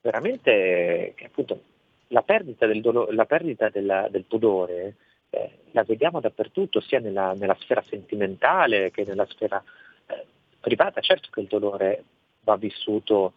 veramente 0.00 1.12
che 1.14 1.24
appunto 1.26 1.60
la 2.08 2.22
perdita 2.22 2.66
del, 2.66 2.80
dolo- 2.80 3.10
la 3.10 3.26
perdita 3.26 3.68
della, 3.68 4.08
del 4.10 4.24
pudore 4.24 4.96
eh, 5.30 5.58
la 5.72 5.84
vediamo 5.84 6.20
dappertutto, 6.20 6.80
sia 6.80 7.00
nella, 7.00 7.32
nella, 7.34 7.56
sfera 7.60 7.82
sentimentale 7.82 8.90
che 8.90 9.04
nella 9.04 9.26
sfera 9.26 9.62
eh, 10.06 10.26
privata. 10.60 11.00
Certo 11.00 11.28
che 11.30 11.40
il 11.40 11.46
dolore 11.46 12.04
va 12.40 12.56
vissuto, 12.56 13.34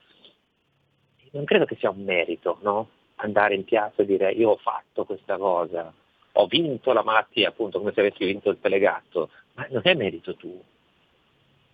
non 1.32 1.46
credo 1.46 1.66
che 1.66 1.76
sia 1.76 1.90
un 1.90 2.04
merito, 2.04 2.60
no? 2.62 2.90
andare 3.16 3.54
in 3.56 3.64
piazza 3.64 4.02
e 4.02 4.06
dire 4.06 4.32
io 4.32 4.52
ho 4.52 4.58
fatto 4.58 5.06
questa 5.06 5.38
cosa, 5.38 5.94
ho 6.34 6.48
vinto 6.48 6.92
la 6.92 7.04
malattia, 7.04 7.50
appunto 7.50 7.78
come 7.78 7.92
se 7.94 8.00
avessi 8.00 8.26
vinto 8.26 8.50
il 8.50 8.60
telegatto, 8.60 9.30
ma 9.54 9.68
non 9.70 9.82
è 9.84 9.94
merito 9.94 10.36
tuo 10.36 10.71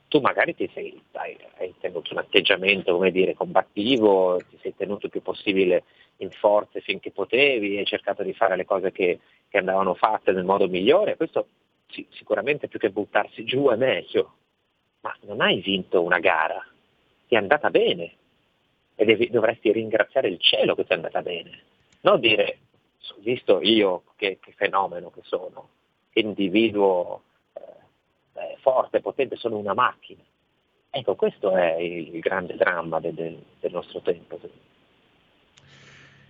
tu 0.07 0.19
magari 0.19 0.55
ti 0.55 0.69
sei, 0.73 1.01
hai, 1.13 1.37
hai, 1.57 1.73
tenuto 1.79 2.13
un 2.13 2.19
atteggiamento, 2.19 2.93
come 2.93 3.11
dire, 3.11 3.33
combattivo, 3.33 4.37
ti 4.49 4.57
sei 4.61 4.75
tenuto 4.75 5.07
il 5.07 5.11
più 5.11 5.21
possibile 5.21 5.83
in 6.17 6.31
forze 6.31 6.81
finché 6.81 7.11
potevi, 7.11 7.77
hai 7.77 7.85
cercato 7.85 8.23
di 8.23 8.33
fare 8.33 8.55
le 8.55 8.65
cose 8.65 8.91
che, 8.91 9.19
che 9.49 9.57
andavano 9.57 9.93
fatte 9.93 10.31
nel 10.31 10.45
modo 10.45 10.67
migliore, 10.67 11.17
questo 11.17 11.47
sì, 11.87 12.05
sicuramente 12.11 12.67
più 12.67 12.79
che 12.79 12.89
buttarsi 12.89 13.43
giù 13.43 13.67
è 13.69 13.75
meglio, 13.75 14.35
ma 15.01 15.15
non 15.21 15.41
hai 15.41 15.59
vinto 15.59 16.01
una 16.01 16.19
gara, 16.19 16.65
ti 17.27 17.35
è 17.35 17.37
andata 17.37 17.69
bene 17.69 18.13
e 18.95 19.05
devi, 19.05 19.29
dovresti 19.29 19.71
ringraziare 19.71 20.29
il 20.29 20.39
cielo 20.39 20.73
che 20.75 20.85
ti 20.85 20.91
è 20.91 20.95
andata 20.95 21.21
bene, 21.21 21.63
non 22.01 22.19
dire, 22.19 22.59
visto 23.19 23.61
io 23.61 24.03
che, 24.15 24.39
che 24.41 24.53
fenomeno 24.53 25.11
che 25.11 25.21
sono, 25.23 25.69
che 26.09 26.21
individuo 26.21 27.23
eh, 28.37 28.57
forte, 28.61 29.01
potente, 29.01 29.35
sono 29.35 29.57
una 29.57 29.73
macchina. 29.73 30.21
Ecco, 30.89 31.15
questo 31.15 31.55
è 31.55 31.75
il, 31.75 32.19
grande 32.19 32.55
dramma 32.55 32.99
del, 32.99 33.13
del, 33.13 33.71
nostro 33.71 34.01
tempo. 34.01 34.39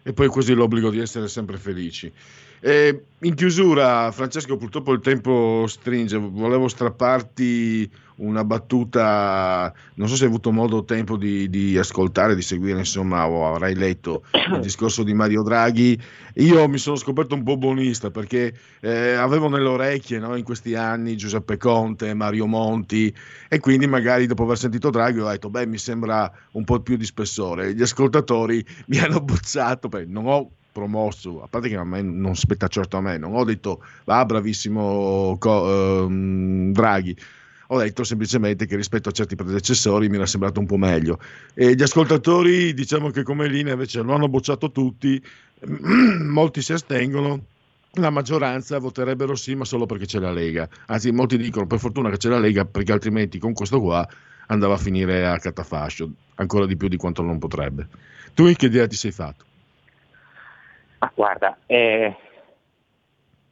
E 0.03 0.13
poi 0.13 0.27
così 0.27 0.53
l'obbligo 0.53 0.89
di 0.89 0.99
essere 0.99 1.27
sempre 1.27 1.57
felici. 1.57 2.11
Eh, 2.59 3.03
in 3.19 3.35
chiusura, 3.35 4.11
Francesco, 4.11 4.57
purtroppo 4.57 4.93
il 4.93 5.01
tempo 5.01 5.67
stringe, 5.67 6.17
volevo 6.17 6.67
strapparti 6.67 7.89
una 8.17 8.43
battuta, 8.43 9.73
non 9.95 10.07
so 10.07 10.15
se 10.15 10.23
hai 10.23 10.29
avuto 10.29 10.51
modo 10.51 10.77
o 10.77 10.83
tempo 10.83 11.17
di, 11.17 11.49
di, 11.49 11.77
ascoltare, 11.77 12.35
di 12.35 12.41
seguire, 12.41 12.79
insomma, 12.79 13.27
o 13.27 13.47
avrai 13.47 13.75
letto 13.75 14.23
il 14.31 14.61
discorso 14.61 15.03
di 15.03 15.13
Mario 15.13 15.43
Draghi. 15.43 15.99
Io 16.35 16.67
mi 16.67 16.77
sono 16.77 16.95
scoperto 16.95 17.35
un 17.35 17.43
po' 17.43 17.57
buonista 17.57 18.11
perché 18.11 18.53
eh, 18.79 19.13
avevo 19.13 19.49
nelle 19.49 19.67
orecchie 19.67 20.19
no, 20.19 20.35
in 20.35 20.43
questi 20.43 20.75
anni 20.75 21.17
Giuseppe 21.17 21.57
Conte, 21.57 22.13
Mario 22.13 22.45
Monti 22.45 23.13
e 23.49 23.59
quindi 23.59 23.87
magari 23.87 24.27
dopo 24.27 24.43
aver 24.43 24.57
sentito 24.57 24.89
Draghi 24.89 25.19
ho 25.19 25.29
detto, 25.29 25.49
beh, 25.49 25.65
mi 25.65 25.77
sembra 25.77 26.31
un 26.51 26.63
po' 26.63 26.79
più 26.79 26.95
di 26.95 27.05
spessore. 27.05 27.73
Gli 27.73 27.81
ascoltatori 27.81 28.63
mi 28.87 28.99
hanno 28.99 29.19
bozzato, 29.21 29.87
beh, 29.87 30.05
non 30.05 30.27
ho 30.27 30.51
promosso, 30.71 31.41
a 31.41 31.47
parte 31.47 31.69
che 31.69 31.75
a 31.75 31.83
me 31.83 32.03
non 32.03 32.35
spetta 32.35 32.67
certo 32.67 32.97
a 32.97 33.01
me, 33.01 33.17
non 33.17 33.33
ho 33.33 33.43
detto 33.43 33.83
va 34.05 34.19
ah, 34.19 34.25
bravissimo 34.25 35.35
co- 35.39 36.03
ehm, 36.03 36.71
Draghi, 36.71 37.17
ho 37.67 37.79
detto 37.79 38.03
semplicemente 38.03 38.65
che 38.65 38.75
rispetto 38.75 39.09
a 39.09 39.11
certi 39.11 39.35
predecessori 39.35 40.09
mi 40.09 40.15
era 40.15 40.25
sembrato 40.25 40.59
un 40.59 40.65
po' 40.65 40.77
meglio. 40.77 41.19
E 41.53 41.75
gli 41.75 41.81
ascoltatori, 41.81 42.73
diciamo 42.73 43.09
che 43.09 43.23
come 43.23 43.47
linea 43.47 43.73
invece 43.73 44.01
lo 44.01 44.13
hanno 44.13 44.29
bocciato 44.29 44.71
tutti, 44.71 45.21
molti 46.23 46.61
si 46.61 46.73
astengono, 46.73 47.43
la 47.93 48.09
maggioranza 48.09 48.79
voterebbero 48.79 49.35
sì, 49.35 49.55
ma 49.55 49.65
solo 49.65 49.85
perché 49.85 50.05
c'è 50.05 50.19
la 50.19 50.31
Lega. 50.31 50.67
Anzi, 50.87 51.11
molti 51.11 51.37
dicono 51.37 51.67
per 51.67 51.79
fortuna 51.79 52.09
che 52.09 52.17
c'è 52.17 52.29
la 52.29 52.39
Lega, 52.39 52.65
perché 52.65 52.91
altrimenti 52.91 53.39
con 53.39 53.53
questo 53.53 53.81
qua 53.81 54.07
andava 54.47 54.75
a 54.75 54.77
finire 54.77 55.25
a 55.27 55.37
catafascio, 55.37 56.09
ancora 56.35 56.65
di 56.65 56.77
più 56.77 56.87
di 56.87 56.97
quanto 56.97 57.21
non 57.21 57.37
potrebbe. 57.39 57.87
Tu 58.33 58.51
che 58.53 58.67
idea 58.67 58.87
ti 58.87 58.95
sei 58.95 59.11
fatto? 59.11 59.45
Ah, 60.99 61.11
guarda, 61.13 61.57
eh, 61.65 62.15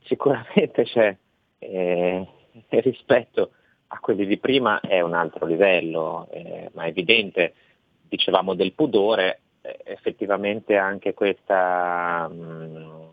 sicuramente 0.04 0.84
c'è 0.84 1.16
eh, 1.60 2.28
rispetto 2.70 3.52
a 3.88 4.00
quelli 4.00 4.26
di 4.26 4.38
prima 4.38 4.80
è 4.80 5.02
un 5.02 5.14
altro 5.14 5.46
livello, 5.46 6.28
eh, 6.32 6.70
ma 6.74 6.84
è 6.84 6.88
evidente, 6.88 7.54
dicevamo 8.08 8.54
del 8.56 8.74
pudore, 8.74 9.42
eh, 9.62 9.80
effettivamente 9.84 10.76
anche 10.76 11.14
questa, 11.14 12.28
mh, 12.28 13.12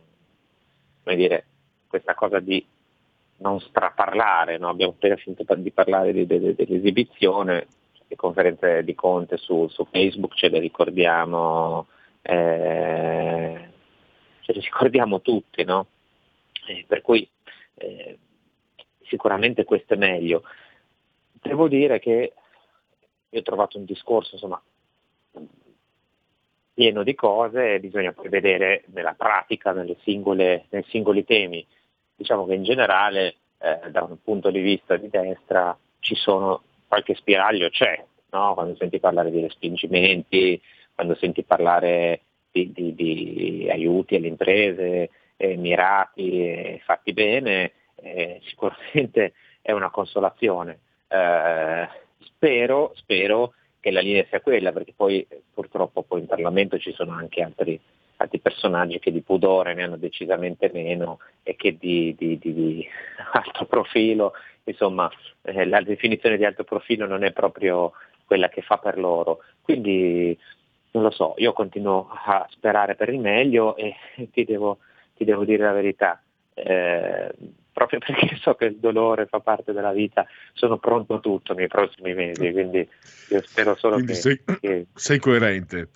mm, 1.08 1.14
dire, 1.14 1.44
questa 1.88 2.14
cosa 2.14 2.40
di 2.40 2.64
non 3.38 3.60
straparlare, 3.60 4.56
no? 4.56 4.68
abbiamo 4.68 4.92
appena 4.92 5.16
finito 5.16 5.44
di 5.54 5.70
parlare 5.72 6.12
di, 6.12 6.26
di, 6.26 6.54
dell'esibizione, 6.54 7.66
le 8.06 8.16
conferenze 8.16 8.84
di 8.84 8.94
Conte 8.94 9.36
su, 9.36 9.66
su 9.68 9.86
Facebook 9.90 10.34
ce 10.34 10.48
le 10.48 10.58
ricordiamo, 10.58 11.86
eh, 12.22 13.68
ce 14.40 14.52
le 14.52 14.60
ricordiamo 14.60 15.20
tutti, 15.20 15.64
no? 15.64 15.86
eh, 16.66 16.84
per 16.86 17.02
cui 17.02 17.28
eh, 17.74 18.18
sicuramente 19.02 19.64
questo 19.64 19.94
è 19.94 19.96
meglio. 19.96 20.42
Devo 21.42 21.68
dire 21.68 21.98
che 21.98 22.32
io 23.28 23.38
ho 23.38 23.42
trovato 23.42 23.76
un 23.78 23.84
discorso 23.84 24.34
insomma, 24.34 24.62
pieno 26.72 27.02
di 27.02 27.14
cose, 27.14 27.80
bisogna 27.80 28.12
poi 28.12 28.28
vedere 28.28 28.84
nella 28.92 29.14
pratica, 29.14 29.74
singole, 30.02 30.66
nei 30.70 30.84
singoli 30.88 31.24
temi. 31.24 31.66
Diciamo 32.14 32.46
che 32.46 32.54
in 32.54 32.62
generale 32.62 33.36
eh, 33.58 33.90
da 33.90 34.02
un 34.02 34.22
punto 34.22 34.50
di 34.50 34.60
vista 34.60 34.96
di 34.96 35.08
destra 35.08 35.76
ci 35.98 36.14
sono 36.14 36.62
qualche 36.86 37.14
spiraglio 37.14 37.70
c'è, 37.70 38.04
no? 38.30 38.54
quando 38.54 38.76
senti 38.76 39.00
parlare 39.00 39.30
di 39.30 39.40
respingimenti, 39.40 40.60
quando 40.94 41.14
senti 41.16 41.42
parlare 41.42 42.20
di, 42.50 42.70
di, 42.72 42.94
di 42.94 43.68
aiuti 43.70 44.14
alle 44.14 44.28
imprese 44.28 45.10
eh, 45.36 45.56
mirati 45.56 46.42
e 46.42 46.80
fatti 46.84 47.12
bene, 47.12 47.72
eh, 47.96 48.40
sicuramente 48.44 49.32
è 49.60 49.72
una 49.72 49.90
consolazione. 49.90 50.78
Eh, 51.12 51.88
spero, 52.20 52.92
spero, 52.94 53.52
che 53.80 53.90
la 53.90 54.00
linea 54.00 54.24
sia 54.28 54.40
quella, 54.40 54.72
perché 54.72 54.94
poi 54.96 55.26
purtroppo 55.52 56.02
poi 56.02 56.20
in 56.20 56.26
Parlamento 56.26 56.78
ci 56.78 56.92
sono 56.92 57.12
anche 57.12 57.42
altri, 57.42 57.78
altri 58.16 58.38
personaggi 58.38 58.98
che 58.98 59.12
di 59.12 59.20
pudore 59.20 59.74
ne 59.74 59.82
hanno 59.82 59.96
decisamente 59.96 60.70
meno 60.72 61.18
e 61.42 61.54
che 61.56 61.76
di, 61.76 62.14
di, 62.16 62.38
di, 62.38 62.54
di 62.54 62.88
alto 63.32 63.66
profilo, 63.66 64.32
insomma 64.64 65.10
eh, 65.42 65.66
la 65.66 65.82
definizione 65.82 66.36
di 66.36 66.44
alto 66.44 66.64
profilo 66.64 67.06
non 67.06 67.24
è 67.24 67.32
proprio 67.32 67.92
quella 68.24 68.48
che 68.48 68.62
fa 68.62 68.78
per 68.78 68.98
loro. 68.98 69.40
Quindi 69.60 70.38
non 70.92 71.02
lo 71.02 71.10
so, 71.10 71.34
io 71.36 71.52
continuo 71.52 72.08
a 72.10 72.46
sperare 72.50 72.94
per 72.94 73.10
il 73.10 73.18
meglio 73.18 73.76
e 73.76 73.94
ti 74.32 74.44
devo, 74.44 74.78
ti 75.14 75.24
devo 75.24 75.44
dire 75.44 75.64
la 75.64 75.72
verità. 75.72 76.22
Eh, 76.54 77.34
proprio 77.72 77.98
perché 78.04 78.36
so 78.36 78.54
che 78.54 78.66
il 78.66 78.76
dolore 78.76 79.26
fa 79.26 79.40
parte 79.40 79.72
della 79.72 79.92
vita, 79.92 80.26
sono 80.52 80.78
pronto 80.78 81.14
a 81.14 81.20
tutto 81.20 81.54
nei 81.54 81.68
prossimi 81.68 82.14
mesi, 82.14 82.50
quindi 82.52 82.86
io 83.28 83.42
spero 83.42 83.74
solo 83.76 83.94
quindi 83.94 84.12
che, 84.12 84.18
sei, 84.18 84.40
che... 84.60 84.86
sei 84.94 85.18
coerente. 85.18 85.88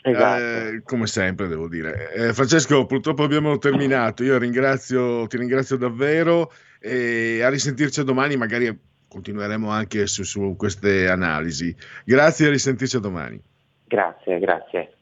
Esatto. 0.00 0.42
Eh, 0.42 0.82
come 0.84 1.06
sempre 1.06 1.48
devo 1.48 1.68
dire. 1.68 2.12
Eh, 2.12 2.32
Francesco, 2.32 2.86
purtroppo 2.86 3.24
abbiamo 3.24 3.58
terminato. 3.58 4.22
Io 4.22 4.38
ringrazio, 4.38 5.26
ti 5.26 5.36
ringrazio 5.36 5.76
davvero 5.76 6.52
e 6.80 7.42
a 7.42 7.48
risentirci 7.48 8.04
domani, 8.04 8.36
magari 8.36 8.74
continueremo 9.08 9.68
anche 9.68 10.06
su, 10.06 10.22
su 10.22 10.54
queste 10.56 11.08
analisi. 11.08 11.74
Grazie 12.04 12.46
e 12.46 12.48
a 12.48 12.52
risentirci 12.52 13.00
domani. 13.00 13.40
Grazie, 13.84 14.38
grazie. 14.38 14.97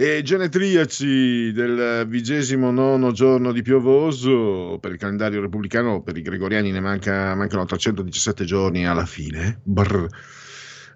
E 0.00 0.22
genetriaci 0.22 1.50
del 1.50 2.06
vigesimo 2.06 2.70
nono 2.70 3.10
giorno 3.10 3.50
di 3.50 3.62
piovoso 3.62 4.78
per 4.80 4.92
il 4.92 4.96
calendario 4.96 5.40
repubblicano, 5.40 6.02
per 6.02 6.16
i 6.16 6.22
gregoriani 6.22 6.70
ne 6.70 6.78
manca, 6.78 7.34
mancano 7.34 7.64
317 7.64 8.44
giorni 8.44 8.86
alla 8.86 9.04
fine. 9.04 9.60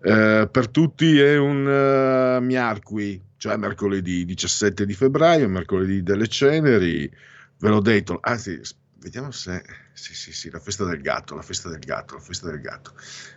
Eh, 0.05 0.49
per 0.49 0.69
tutti 0.69 1.19
è 1.19 1.37
un 1.37 1.67
uh, 1.67 2.45
miarqui, 2.45 3.21
cioè 3.39 3.57
mercoledì 3.57 4.25
17 4.25 4.87
di 4.87 4.95
febbraio, 4.95 5.49
mercoledì 5.49 6.05
delle 6.05 6.29
ceneri. 6.29 7.11
Ve 7.59 7.69
l'ho 7.69 7.81
detto, 7.81 8.21
anzi, 8.23 8.61
vediamo 9.01 9.33
se. 9.33 9.65
Sì, 9.93 10.15
sì, 10.15 10.33
sì, 10.33 10.49
la 10.49 10.61
festa 10.61 10.85
del 10.85 11.01
gatto, 11.01 11.35
la 11.35 11.43
festa 11.43 11.69
del 11.69 11.81
gatto, 11.81 12.15
la 12.15 12.21
festa 12.21 12.49
del 12.49 12.61
gatto. 12.61 12.93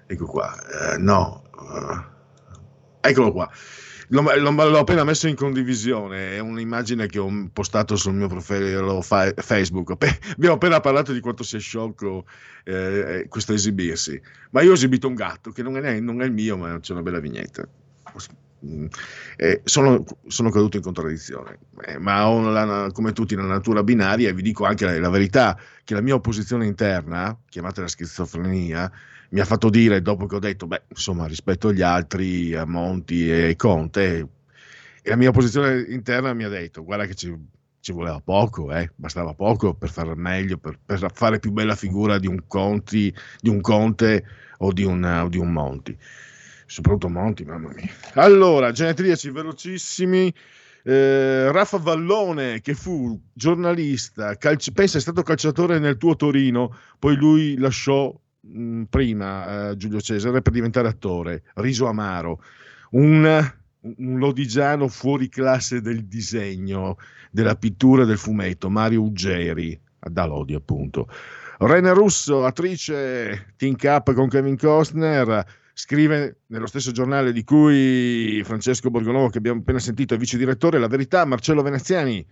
Ecco 0.06 0.28
qua. 0.28 0.94
Eh, 0.94 0.98
no. 1.00 1.42
Uh, 1.58 2.14
Eccolo 3.08 3.32
qua. 3.32 3.52
L'ho, 4.10 4.22
l'ho, 4.22 4.78
appena 4.80 5.04
messo 5.04 5.28
in 5.28 5.36
condivisione, 5.36 6.34
è 6.36 6.40
un'immagine 6.40 7.08
che 7.08 7.20
ho 7.20 7.50
postato 7.52 7.96
sul 7.96 8.14
mio 8.14 8.28
profilo 8.28 9.02
fa- 9.02 9.34
Facebook. 9.36 9.92
Abbiamo 10.36 10.56
appena 10.56 10.80
parlato 10.80 11.12
di 11.12 11.20
quanto 11.20 11.44
sia 11.44 11.60
sciocco 11.60 12.26
eh, 12.64 12.74
eh, 12.74 13.28
questo 13.28 13.54
esibirsi, 13.54 14.22
ma 14.52 14.62
io 14.62 14.72
ho 14.72 14.74
esibito 14.74 15.08
un 15.08 15.16
gatto 15.16 15.52
che 15.52 15.64
non 15.64 15.78
è, 15.78 16.00
non 16.00 16.22
è 16.22 16.26
il 16.26 16.32
mio, 16.32 16.58
ma 16.58 16.80
c'è 16.80 16.94
una 16.94 17.02
bella 17.02 17.20
vignetta. 17.20 17.68
Mm. 18.66 18.86
Eh, 19.38 19.62
sono, 19.64 20.04
sono, 20.28 20.50
caduto 20.50 20.78
in 20.78 20.84
contraddizione, 20.84 21.60
eh, 21.86 22.00
ma 22.00 22.28
ho 22.28 22.50
la, 22.50 22.90
come 22.92 23.12
tutti 23.12 23.36
la 23.36 23.44
natura 23.44 23.84
binaria 23.84 24.30
e 24.30 24.34
vi 24.34 24.42
dico 24.42 24.66
anche 24.66 24.86
la, 24.86 24.98
la 24.98 25.10
verità 25.10 25.60
che 25.84 25.94
la 25.94 26.02
mia 26.02 26.16
opposizione 26.16 26.66
interna, 26.66 27.38
chiamatela 27.48 27.88
schizofrenia, 27.88 28.92
mi 29.36 29.42
ha 29.42 29.46
fatto 29.46 29.70
dire 29.70 30.02
dopo 30.02 30.28
che 30.28 30.36
ho 30.36 30.40
detto, 30.40 30.66
beh, 30.66 30.84
insomma, 30.88 31.28
rispetto 31.28 31.68
agli 31.68 31.82
altri, 31.82 32.56
a 32.56 32.64
Monti 32.64 33.30
e 33.30 33.58
Conte, 33.58 34.28
e 35.02 35.10
la 35.10 35.18
mia 35.18 35.32
posizione 35.32 35.86
interna 35.90 36.34
mi 36.34 36.46
ha 36.46 36.48
detto, 36.48 36.86
guarda 36.86 37.06
che 37.06 37.16
ci, 37.16 37.36
ci 37.82 37.92
voleva 37.92 38.22
poco, 38.22 38.72
eh, 38.72 38.90
bastava 38.96 39.34
poco 39.34 39.74
per 39.74 39.90
fare 39.90 40.16
meglio, 40.16 40.58
per, 40.58 40.80
per, 40.86 41.12
fare 41.14 41.40
più 41.40 41.52
bella 41.52 41.76
figura 41.76 42.18
di 42.18 42.28
un, 42.28 42.48
Conti, 42.48 43.14
di 43.42 43.50
un 43.50 43.60
Conte 43.60 44.24
o 44.60 44.72
di 44.72 44.86
un, 44.86 45.04
o 45.04 45.28
di 45.28 45.38
un 45.38 45.52
Monti. 45.52 45.98
Soprattutto 46.66 47.10
Monti, 47.10 47.44
mamma 47.44 47.74
mia. 47.74 47.92
Allora, 48.14 48.72
genetriaci 48.72 49.32
velocissimi. 49.32 50.34
Eh, 50.82 51.52
Raffa 51.52 51.78
Vallone, 51.78 52.62
che 52.62 52.74
fu 52.74 53.20
giornalista, 53.34 54.38
calci- 54.38 54.72
pensa 54.72 54.98
è 54.98 55.02
stato 55.02 55.24
calciatore 55.24 55.78
nel 55.78 55.98
tuo 55.98 56.16
Torino, 56.16 56.74
poi 57.00 57.16
lui 57.18 57.58
lasciò 57.58 58.18
mh, 58.52 58.84
prima 58.84 59.70
eh, 59.70 59.78
Giulio 59.78 60.02
Cesare 60.02 60.42
per 60.42 60.54
diventare 60.54 60.88
attore, 60.88 61.44
riso 61.56 61.88
amaro, 61.88 62.42
un, 62.92 63.54
un 63.82 64.18
lodigiano 64.18 64.88
fuori 64.88 65.30
classe 65.30 65.82
del 65.82 66.06
disegno, 66.06 66.98
della 67.32 67.56
pittura 67.56 68.04
e 68.04 68.06
del 68.06 68.18
fumetto, 68.18 68.70
Mario 68.70 69.02
Uggeri, 69.02 69.80
da 70.00 70.26
Lodi 70.26 70.54
appunto. 70.54 71.08
Rene 71.58 71.94
Russo, 71.94 72.46
attrice 72.46 73.54
Team 73.56 73.76
Cup 73.76 74.14
con 74.14 74.28
Kevin 74.28 74.58
Costner, 74.58 75.46
scrive 75.74 76.42
nello 76.48 76.68
stesso 76.68 76.92
giornale 76.92 77.32
di 77.32 77.44
cui 77.44 78.42
Francesco 78.44 78.90
Borgonovo, 78.90 79.30
che 79.30 79.38
abbiamo 79.38 79.60
appena 79.62 79.80
sentito, 79.80 80.14
è 80.14 80.18
vice 80.18 80.38
direttore, 80.38 80.80
La 80.80 80.88
Verità, 80.88 81.26
Marcello 81.26 81.62
Veneziani, 81.62 82.26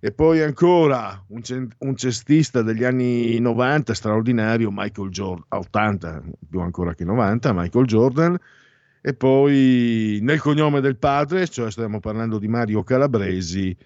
e 0.00 0.12
poi 0.12 0.42
ancora 0.42 1.24
un, 1.28 1.68
un, 1.78 1.96
cestista 1.96 2.62
degli 2.62 2.84
anni 2.84 3.38
90 3.38 3.94
straordinario, 3.94 4.70
Michael 4.70 5.10
Jordan, 5.10 5.44
80 5.48 6.22
più 6.48 6.60
ancora 6.60 6.94
che 6.94 7.04
90, 7.04 7.52
Michael 7.52 7.86
Jordan. 7.86 8.38
E 9.00 9.14
poi 9.14 10.18
nel 10.22 10.40
cognome 10.40 10.80
del 10.80 10.96
padre, 10.96 11.46
cioè 11.48 11.70
stiamo 11.70 12.00
parlando 12.00 12.38
di 12.38 12.48
Mario 12.48 12.82
Calabresi, 12.82 13.76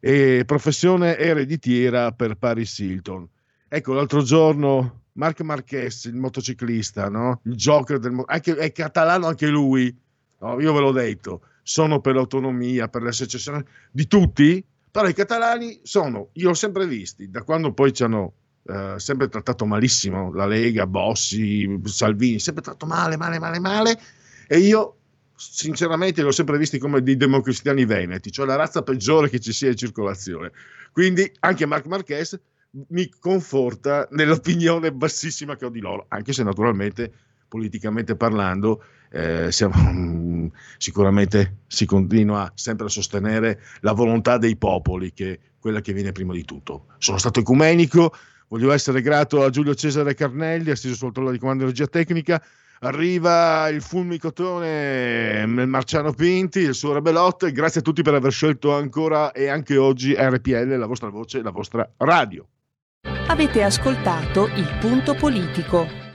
e 0.00 0.42
professione 0.44 1.16
ereditiera 1.16 2.12
per 2.12 2.36
Paris 2.36 2.78
Hilton. 2.78 3.28
Ecco, 3.68 3.94
l'altro 3.94 4.22
giorno 4.22 5.02
Marc 5.12 5.40
Marquez, 5.40 6.04
il 6.04 6.16
motociclista, 6.16 7.08
no? 7.08 7.40
il 7.44 7.54
joker 7.54 7.98
del 7.98 8.22
anche, 8.26 8.54
è 8.56 8.72
catalano 8.72 9.26
anche 9.26 9.48
lui, 9.48 9.94
no? 10.40 10.60
io 10.60 10.72
ve 10.72 10.80
l'ho 10.80 10.92
detto, 10.92 11.42
sono 11.62 12.00
per 12.00 12.14
l'autonomia, 12.14 12.88
per 12.88 13.02
la 13.02 13.12
secessione 13.12 13.64
di 13.90 14.06
tutti, 14.06 14.64
però 14.96 15.08
i 15.08 15.12
catalani 15.12 15.78
sono, 15.82 16.30
io 16.32 16.48
ho 16.48 16.54
sempre 16.54 16.86
visti, 16.86 17.28
da 17.28 17.42
quando 17.42 17.70
poi 17.74 17.92
ci 17.92 18.02
hanno 18.02 18.32
eh, 18.62 18.94
sempre 18.96 19.28
trattato 19.28 19.66
malissimo 19.66 20.32
la 20.32 20.46
Lega, 20.46 20.86
Bossi, 20.86 21.68
Salvini, 21.84 22.38
sempre 22.38 22.62
trattato 22.62 22.86
male, 22.86 23.18
male, 23.18 23.38
male, 23.38 23.58
male, 23.60 24.00
e 24.48 24.56
io 24.56 24.96
sinceramente 25.36 26.22
li 26.22 26.28
ho 26.28 26.32
sempre 26.32 26.56
visti 26.56 26.78
come 26.78 27.02
dei 27.02 27.18
democristiani 27.18 27.84
veneti, 27.84 28.32
cioè 28.32 28.46
la 28.46 28.56
razza 28.56 28.80
peggiore 28.80 29.28
che 29.28 29.38
ci 29.38 29.52
sia 29.52 29.68
in 29.68 29.76
circolazione. 29.76 30.50
Quindi 30.92 31.30
anche 31.40 31.66
Marc 31.66 31.84
Marquez 31.84 32.40
mi 32.88 33.06
conforta 33.20 34.08
nell'opinione 34.12 34.92
bassissima 34.92 35.56
che 35.56 35.66
ho 35.66 35.70
di 35.70 35.80
loro, 35.80 36.06
anche 36.08 36.32
se 36.32 36.42
naturalmente 36.42 37.12
politicamente 37.48 38.16
parlando 38.16 38.82
eh, 39.10 39.50
siamo, 39.50 40.50
sicuramente 40.78 41.58
si 41.66 41.86
continua 41.86 42.50
sempre 42.54 42.86
a 42.86 42.90
sostenere 42.90 43.60
la 43.80 43.92
volontà 43.92 44.38
dei 44.38 44.56
popoli, 44.56 45.12
che 45.12 45.32
è 45.32 45.38
quella 45.58 45.80
che 45.80 45.92
viene 45.92 46.12
prima 46.12 46.32
di 46.32 46.44
tutto. 46.44 46.86
Sono 46.98 47.18
stato 47.18 47.40
ecumenico, 47.40 48.12
voglio 48.48 48.72
essere 48.72 49.00
grato 49.00 49.42
a 49.42 49.50
Giulio 49.50 49.74
Cesare 49.74 50.14
Carnelli, 50.14 50.70
assiso 50.70 50.94
sul 50.94 51.12
trono 51.12 51.30
di 51.30 51.38
comando 51.38 51.64
di 51.64 51.70
energia 51.70 51.86
tecnica, 51.86 52.42
arriva 52.80 53.68
il 53.68 53.82
fulmicotone 53.82 55.46
Marciano 55.46 56.12
Pinti, 56.12 56.60
il 56.60 56.74
suo 56.74 56.92
Rebelot, 56.92 57.50
grazie 57.50 57.80
a 57.80 57.82
tutti 57.82 58.02
per 58.02 58.14
aver 58.14 58.32
scelto 58.32 58.74
ancora 58.74 59.32
e 59.32 59.48
anche 59.48 59.76
oggi 59.76 60.14
RPL, 60.16 60.76
la 60.76 60.86
vostra 60.86 61.08
voce, 61.08 61.42
la 61.42 61.50
vostra 61.50 61.88
radio. 61.98 62.46
Avete 63.28 63.62
ascoltato 63.62 64.46
il 64.46 64.78
punto 64.80 65.14
politico. 65.14 66.05